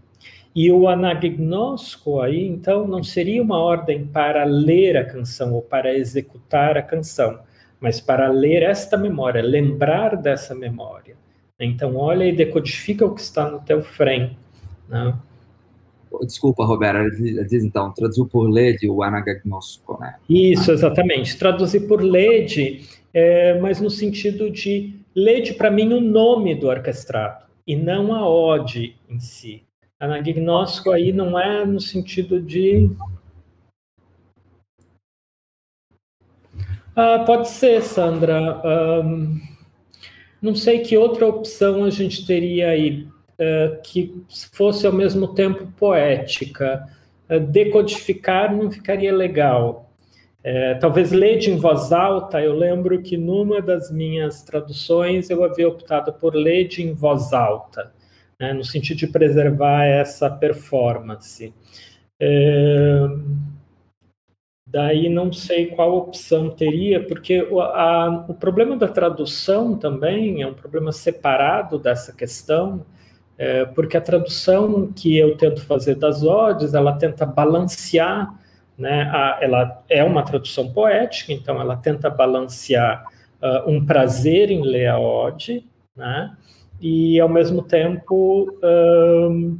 E 0.55 0.73
o 0.73 0.89
anagnosco 0.89 2.21
aí, 2.21 2.47
então, 2.47 2.87
não 2.87 3.03
seria 3.03 3.43
uma 3.43 3.59
ordem 3.59 4.07
para 4.07 4.45
ler 4.45 4.97
a 4.97 5.05
canção 5.05 5.53
ou 5.53 5.61
para 5.61 5.95
executar 5.95 6.79
a 6.79 6.83
canção, 6.83 7.41
mas 7.79 8.01
para 8.01 8.29
ler 8.29 8.63
esta 8.63 8.97
memória, 8.97 9.43
lembrar 9.43 10.17
dessa 10.17 10.55
memória. 10.55 11.15
Então, 11.59 11.97
olha 11.97 12.25
e 12.25 12.37
decodifica 12.37 13.07
o 13.07 13.15
que 13.15 13.21
está 13.21 13.51
no 13.51 13.61
teu 13.61 13.83
frame. 13.83 14.37
Né? 14.89 15.17
Desculpa, 16.23 16.65
Roberto, 16.65 17.17
diz, 17.47 17.65
então, 17.65 17.93
traduziu 17.93 18.27
por 18.27 18.49
LED 18.49 18.89
o 18.89 19.03
anagnosco, 19.03 19.99
né? 20.01 20.17
Isso, 20.29 20.71
exatamente. 20.71 21.37
Traduzir 21.39 21.81
por 21.87 22.03
LED, 22.03 22.87
é, 23.13 23.59
mas 23.59 23.81
no 23.81 23.91
sentido 23.91 24.51
de 24.51 24.95
LED, 25.15 25.55
para 25.55 25.71
mim, 25.71 25.93
o 25.93 26.01
nome 26.01 26.55
do 26.55 26.69
orquestrato, 26.69 27.47
e 27.67 27.75
não 27.75 28.15
a 28.15 28.29
ode 28.29 28.95
em 29.09 29.19
si. 29.19 29.63
Anagnóstico 29.99 30.91
aí 30.91 31.11
não 31.11 31.39
é 31.39 31.65
no 31.65 31.81
sentido 31.81 32.41
de. 32.41 32.91
Ah, 36.95 37.25
pode 37.27 37.49
ser, 37.49 37.83
Sandra. 37.83 38.63
Um, 39.03 39.41
não 40.47 40.55
sei 40.55 40.79
que 40.79 40.97
outra 40.97 41.27
opção 41.27 41.83
a 41.83 41.91
gente 41.91 42.25
teria 42.25 42.69
aí 42.69 43.09
uh, 43.33 43.83
que 43.83 44.23
fosse 44.53 44.87
ao 44.87 44.93
mesmo 44.93 45.35
tempo 45.35 45.67
poética. 45.77 46.87
Uh, 47.29 47.41
decodificar 47.41 48.55
não 48.55 48.71
ficaria 48.71 49.13
legal. 49.13 49.91
Uh, 50.45 50.79
talvez 50.79 51.11
ler 51.11 51.39
de 51.39 51.51
em 51.51 51.57
voz 51.57 51.91
alta. 51.91 52.41
Eu 52.41 52.55
lembro 52.55 53.03
que 53.03 53.17
numa 53.17 53.61
das 53.61 53.91
minhas 53.91 54.45
traduções 54.45 55.29
eu 55.31 55.43
havia 55.43 55.69
optado 55.69 56.13
por 56.13 56.37
ler 56.37 56.69
de 56.69 56.81
em 56.81 56.95
voz 56.95 57.33
alta, 57.33 57.93
né, 58.39 58.53
no 58.53 58.63
sentido 58.63 58.99
de 58.99 59.09
preservar 59.09 59.85
essa 59.85 60.31
performance. 60.31 61.53
Daí 64.69 65.09
não 65.09 65.33
sei 65.33 65.67
qual 65.67 65.97
opção 65.97 66.51
teria, 66.51 67.07
porque 67.07 67.41
o, 67.43 67.61
a, 67.61 68.27
o 68.29 68.35
problema 68.35 68.77
da 68.77 68.89
tradução 68.89 69.79
também 69.79 70.43
é 70.43 70.47
um 70.47 70.55
problema 70.55 70.91
separado 70.91 71.79
dessa 71.79 72.13
questão, 72.13 72.85
é, 73.39 73.65
porque 73.65 73.97
a 73.97 74.01
tradução 74.01 74.91
que 74.93 75.17
eu 75.17 75.37
tento 75.37 75.65
fazer 75.65 75.95
das 75.95 76.25
odes, 76.25 76.75
ela 76.75 76.95
tenta 76.95 77.25
balancear, 77.25 78.35
né, 78.77 79.03
a, 79.05 79.39
ela 79.41 79.85
é 79.89 80.03
uma 80.03 80.25
tradução 80.25 80.73
poética, 80.73 81.33
então 81.33 81.61
ela 81.61 81.77
tenta 81.77 82.11
balancear 82.11 83.05
uh, 83.41 83.71
um 83.71 83.87
prazer 83.87 84.51
em 84.51 84.63
ler 84.63 84.89
a 84.89 84.99
ode, 84.99 85.65
né, 85.95 86.37
e 86.81 87.21
ao 87.21 87.29
mesmo 87.29 87.63
tempo 87.63 88.51
uh, 88.63 89.59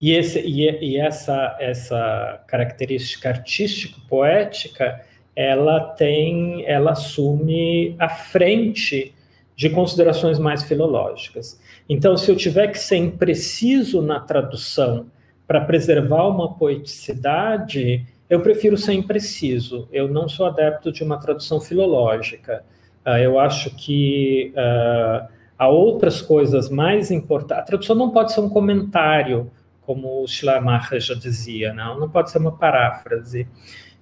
e, 0.00 0.12
esse, 0.12 0.40
e, 0.40 0.70
e 0.84 0.98
essa, 0.98 1.56
essa 1.58 2.44
característica 2.46 3.28
artístico-poética, 3.28 5.00
ela 5.34 5.80
tem, 5.80 6.64
ela 6.66 6.92
assume 6.92 7.94
a 7.98 8.08
frente 8.08 9.14
de 9.54 9.70
considerações 9.70 10.38
mais 10.38 10.62
filológicas. 10.62 11.60
Então, 11.88 12.16
se 12.16 12.30
eu 12.30 12.36
tiver 12.36 12.68
que 12.68 12.78
ser 12.78 12.96
impreciso 12.96 14.02
na 14.02 14.20
tradução 14.20 15.06
para 15.46 15.60
preservar 15.60 16.28
uma 16.28 16.54
poeticidade, 16.54 18.04
eu 18.28 18.40
prefiro 18.40 18.76
ser 18.76 18.92
impreciso. 18.92 19.88
Eu 19.92 20.08
não 20.08 20.28
sou 20.28 20.46
adepto 20.46 20.92
de 20.92 21.02
uma 21.02 21.18
tradução 21.18 21.60
filológica. 21.60 22.64
Uh, 23.06 23.16
eu 23.18 23.38
acho 23.38 23.74
que 23.76 24.52
uh, 24.54 25.26
há 25.56 25.68
outras 25.68 26.20
coisas 26.20 26.68
mais 26.68 27.10
importantes. 27.10 27.62
A 27.62 27.66
tradução 27.66 27.96
não 27.96 28.10
pode 28.10 28.32
ser 28.32 28.40
um 28.40 28.48
comentário, 28.48 29.50
como 29.86 30.22
o 30.22 30.26
Schleiermacher 30.26 31.00
já 31.00 31.14
dizia, 31.14 31.72
não, 31.72 32.00
não 32.00 32.10
pode 32.10 32.30
ser 32.30 32.38
uma 32.38 32.52
paráfrase. 32.52 33.46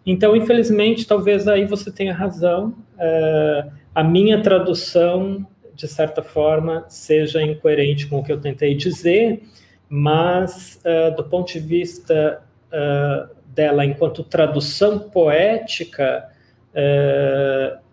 Então, 0.06 0.34
infelizmente, 0.34 1.06
talvez 1.06 1.46
aí 1.46 1.64
você 1.66 1.92
tenha 1.92 2.14
razão. 2.14 2.74
Uh, 2.94 3.70
a 3.94 4.02
minha 4.02 4.42
tradução, 4.42 5.46
de 5.74 5.86
certa 5.86 6.22
forma, 6.22 6.84
seja 6.88 7.42
incoerente 7.42 8.06
com 8.06 8.18
o 8.18 8.24
que 8.24 8.32
eu 8.32 8.40
tentei 8.40 8.74
dizer, 8.74 9.42
mas 9.88 10.80
uh, 10.84 11.14
do 11.14 11.24
ponto 11.24 11.52
de 11.52 11.60
vista 11.60 12.42
uh, 12.68 13.34
dela 13.46 13.84
enquanto 13.84 14.24
tradução 14.24 14.98
poética, 14.98 16.28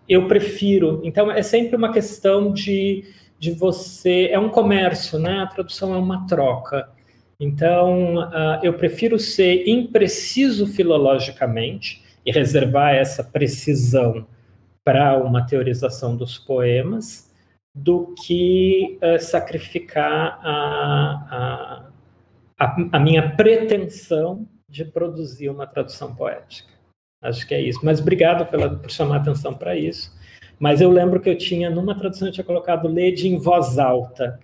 eu 0.08 0.26
prefiro. 0.26 1.00
Então, 1.04 1.30
é 1.30 1.40
sempre 1.40 1.76
uma 1.76 1.92
questão 1.92 2.52
de, 2.52 3.04
de 3.38 3.52
você. 3.52 4.28
É 4.32 4.40
um 4.40 4.48
comércio, 4.48 5.20
né? 5.20 5.38
A 5.38 5.46
tradução 5.46 5.94
é 5.94 5.96
uma 5.96 6.26
troca. 6.26 6.88
Então, 7.42 8.18
uh, 8.18 8.60
eu 8.62 8.72
prefiro 8.74 9.18
ser 9.18 9.68
impreciso 9.68 10.64
filologicamente 10.64 12.00
e 12.24 12.30
reservar 12.30 12.94
essa 12.94 13.24
precisão 13.24 14.24
para 14.84 15.18
uma 15.18 15.44
teorização 15.44 16.16
dos 16.16 16.38
poemas 16.38 17.28
do 17.74 18.14
que 18.24 18.96
uh, 19.02 19.20
sacrificar 19.20 20.38
a, 20.40 21.90
a, 22.60 22.64
a, 22.64 22.76
a, 22.92 23.00
minha 23.00 23.34
pretensão 23.34 24.46
de 24.68 24.84
produzir 24.84 25.48
uma 25.48 25.66
tradução 25.66 26.14
poética. 26.14 26.72
Acho 27.20 27.44
que 27.44 27.54
é 27.54 27.60
isso. 27.60 27.80
Mas 27.82 28.00
obrigado 28.00 28.48
pela, 28.48 28.70
por 28.70 28.88
chamar 28.88 29.16
atenção 29.16 29.52
para 29.52 29.76
isso. 29.76 30.16
Mas 30.60 30.80
eu 30.80 30.92
lembro 30.92 31.18
que 31.18 31.28
eu 31.28 31.36
tinha, 31.36 31.68
numa 31.68 31.98
tradução, 31.98 32.28
eu 32.28 32.32
tinha 32.32 32.44
colocado 32.44 32.86
lede 32.86 33.26
em 33.26 33.36
voz 33.36 33.80
alta 33.80 34.38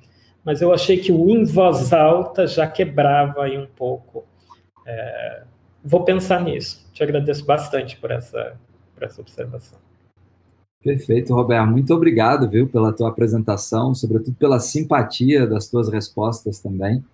mas 0.48 0.62
eu 0.62 0.72
achei 0.72 0.96
que 0.96 1.12
o 1.12 1.28
em 1.28 1.44
voz 1.44 1.92
alta 1.92 2.46
já 2.46 2.66
quebrava 2.66 3.42
aí 3.42 3.58
um 3.58 3.66
pouco. 3.66 4.24
É, 4.86 5.42
vou 5.84 6.04
pensar 6.04 6.42
nisso. 6.42 6.88
Te 6.90 7.02
agradeço 7.02 7.44
bastante 7.44 7.98
por 7.98 8.10
essa, 8.10 8.58
por 8.94 9.02
essa 9.02 9.20
observação. 9.20 9.78
Perfeito, 10.82 11.34
Roberto. 11.34 11.70
Muito 11.70 11.92
obrigado, 11.92 12.48
viu, 12.48 12.66
pela 12.66 12.94
tua 12.94 13.10
apresentação, 13.10 13.94
sobretudo 13.94 14.38
pela 14.38 14.58
simpatia 14.58 15.46
das 15.46 15.68
tuas 15.68 15.90
respostas 15.90 16.60
também. 16.60 17.04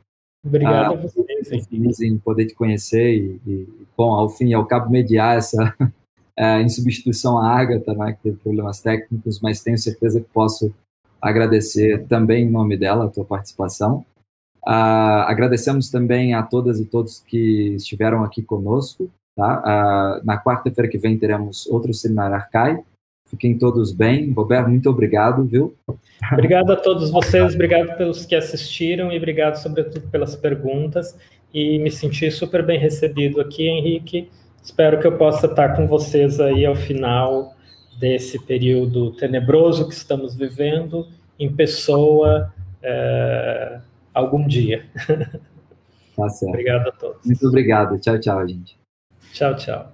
Obrigado 0.46 0.92
ah, 0.92 0.96
a 0.96 1.02
vocês. 1.02 1.66
Feliz 1.66 1.98
em 1.98 2.16
poder 2.16 2.46
te 2.46 2.54
conhecer 2.54 3.16
e, 3.16 3.40
e, 3.44 3.68
bom, 3.96 4.12
ao 4.12 4.28
fim 4.28 4.50
e 4.50 4.54
ao 4.54 4.64
cabo, 4.64 4.92
mediar 4.92 5.38
essa, 5.38 5.74
é, 6.38 6.62
em 6.62 6.68
substituição 6.68 7.36
à 7.36 7.48
Agatha, 7.48 7.94
né, 7.94 8.12
que 8.12 8.22
teve 8.22 8.36
problemas 8.36 8.80
técnicos, 8.80 9.40
mas 9.40 9.60
tenho 9.60 9.76
certeza 9.76 10.20
que 10.20 10.28
posso 10.32 10.72
agradecer 11.24 12.04
também 12.06 12.44
em 12.44 12.50
nome 12.50 12.76
dela 12.76 13.06
a 13.06 13.08
tua 13.08 13.24
participação. 13.24 14.04
Uh, 14.66 15.24
agradecemos 15.26 15.90
também 15.90 16.34
a 16.34 16.42
todas 16.42 16.78
e 16.80 16.84
todos 16.84 17.20
que 17.20 17.74
estiveram 17.74 18.22
aqui 18.22 18.42
conosco. 18.42 19.10
Tá? 19.36 20.20
Uh, 20.22 20.26
na 20.26 20.42
quarta-feira 20.42 20.88
que 20.88 20.98
vem 20.98 21.18
teremos 21.18 21.66
outro 21.66 21.92
seminário 21.92 22.36
Arcai. 22.36 22.78
Fiquem 23.28 23.58
todos 23.58 23.90
bem. 23.90 24.30
Roberto, 24.32 24.68
muito 24.68 24.88
obrigado, 24.88 25.44
viu? 25.44 25.74
Obrigado 26.30 26.70
a 26.70 26.76
todos 26.76 27.10
vocês, 27.10 27.54
obrigado 27.54 27.96
pelos 27.96 28.24
que 28.26 28.34
assistiram 28.34 29.10
e 29.10 29.16
obrigado, 29.16 29.56
sobretudo, 29.56 30.08
pelas 30.08 30.36
perguntas. 30.36 31.18
E 31.52 31.78
me 31.78 31.90
senti 31.90 32.30
super 32.30 32.64
bem 32.64 32.78
recebido 32.78 33.40
aqui, 33.40 33.66
Henrique. 33.66 34.30
Espero 34.62 35.00
que 35.00 35.06
eu 35.06 35.16
possa 35.16 35.46
estar 35.46 35.74
com 35.74 35.86
vocês 35.86 36.38
aí 36.38 36.64
ao 36.64 36.76
final 36.76 37.54
desse 37.98 38.38
período 38.38 39.12
tenebroso 39.12 39.88
que 39.88 39.94
estamos 39.94 40.34
vivendo 40.34 41.06
em 41.38 41.52
pessoa 41.52 42.52
é, 42.82 43.80
algum 44.12 44.46
dia. 44.46 44.86
Tá 46.16 46.28
certo. 46.28 46.50
obrigado 46.50 46.88
a 46.88 46.92
todos. 46.92 47.26
Muito 47.26 47.48
obrigado. 47.48 47.98
Tchau, 47.98 48.18
tchau, 48.20 48.46
gente. 48.46 48.78
Tchau, 49.32 49.56
tchau. 49.56 49.93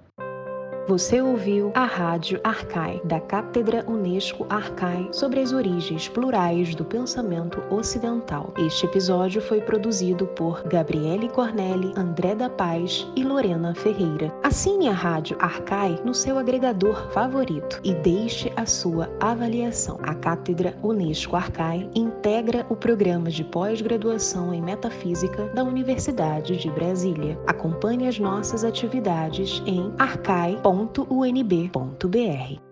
Você 0.87 1.21
ouviu 1.21 1.71
a 1.75 1.85
Rádio 1.85 2.41
Arcai, 2.43 2.99
da 3.05 3.19
Cátedra 3.19 3.85
Unesco 3.87 4.47
Arcai, 4.49 5.07
sobre 5.11 5.39
as 5.39 5.53
origens 5.53 6.09
plurais 6.09 6.73
do 6.73 6.83
pensamento 6.83 7.61
ocidental. 7.69 8.51
Este 8.57 8.87
episódio 8.87 9.41
foi 9.41 9.61
produzido 9.61 10.25
por 10.27 10.63
Gabriele 10.63 11.29
Cornelli, 11.29 11.93
André 11.95 12.33
da 12.33 12.49
Paz 12.49 13.07
e 13.15 13.23
Lorena 13.23 13.75
Ferreira. 13.75 14.33
Assine 14.43 14.89
a 14.89 14.93
Rádio 14.93 15.37
Arcai 15.39 16.01
no 16.03 16.15
seu 16.15 16.37
agregador 16.39 17.11
favorito 17.11 17.79
e 17.83 17.93
deixe 17.93 18.51
a 18.55 18.65
sua 18.65 19.07
avaliação. 19.19 19.99
A 20.01 20.15
Cátedra 20.15 20.75
Unesco 20.81 21.35
Arcai 21.35 21.87
integra 21.93 22.65
o 22.69 22.75
programa 22.75 23.29
de 23.29 23.43
pós-graduação 23.43 24.51
em 24.51 24.61
Metafísica 24.61 25.45
da 25.53 25.63
Universidade 25.63 26.57
de 26.57 26.71
Brasília. 26.71 27.39
Acompanhe 27.45 28.07
as 28.07 28.17
nossas 28.17 28.63
atividades 28.63 29.61
em 29.67 29.93
arcai.com 29.99 30.80
www.unb.br. 30.87 32.70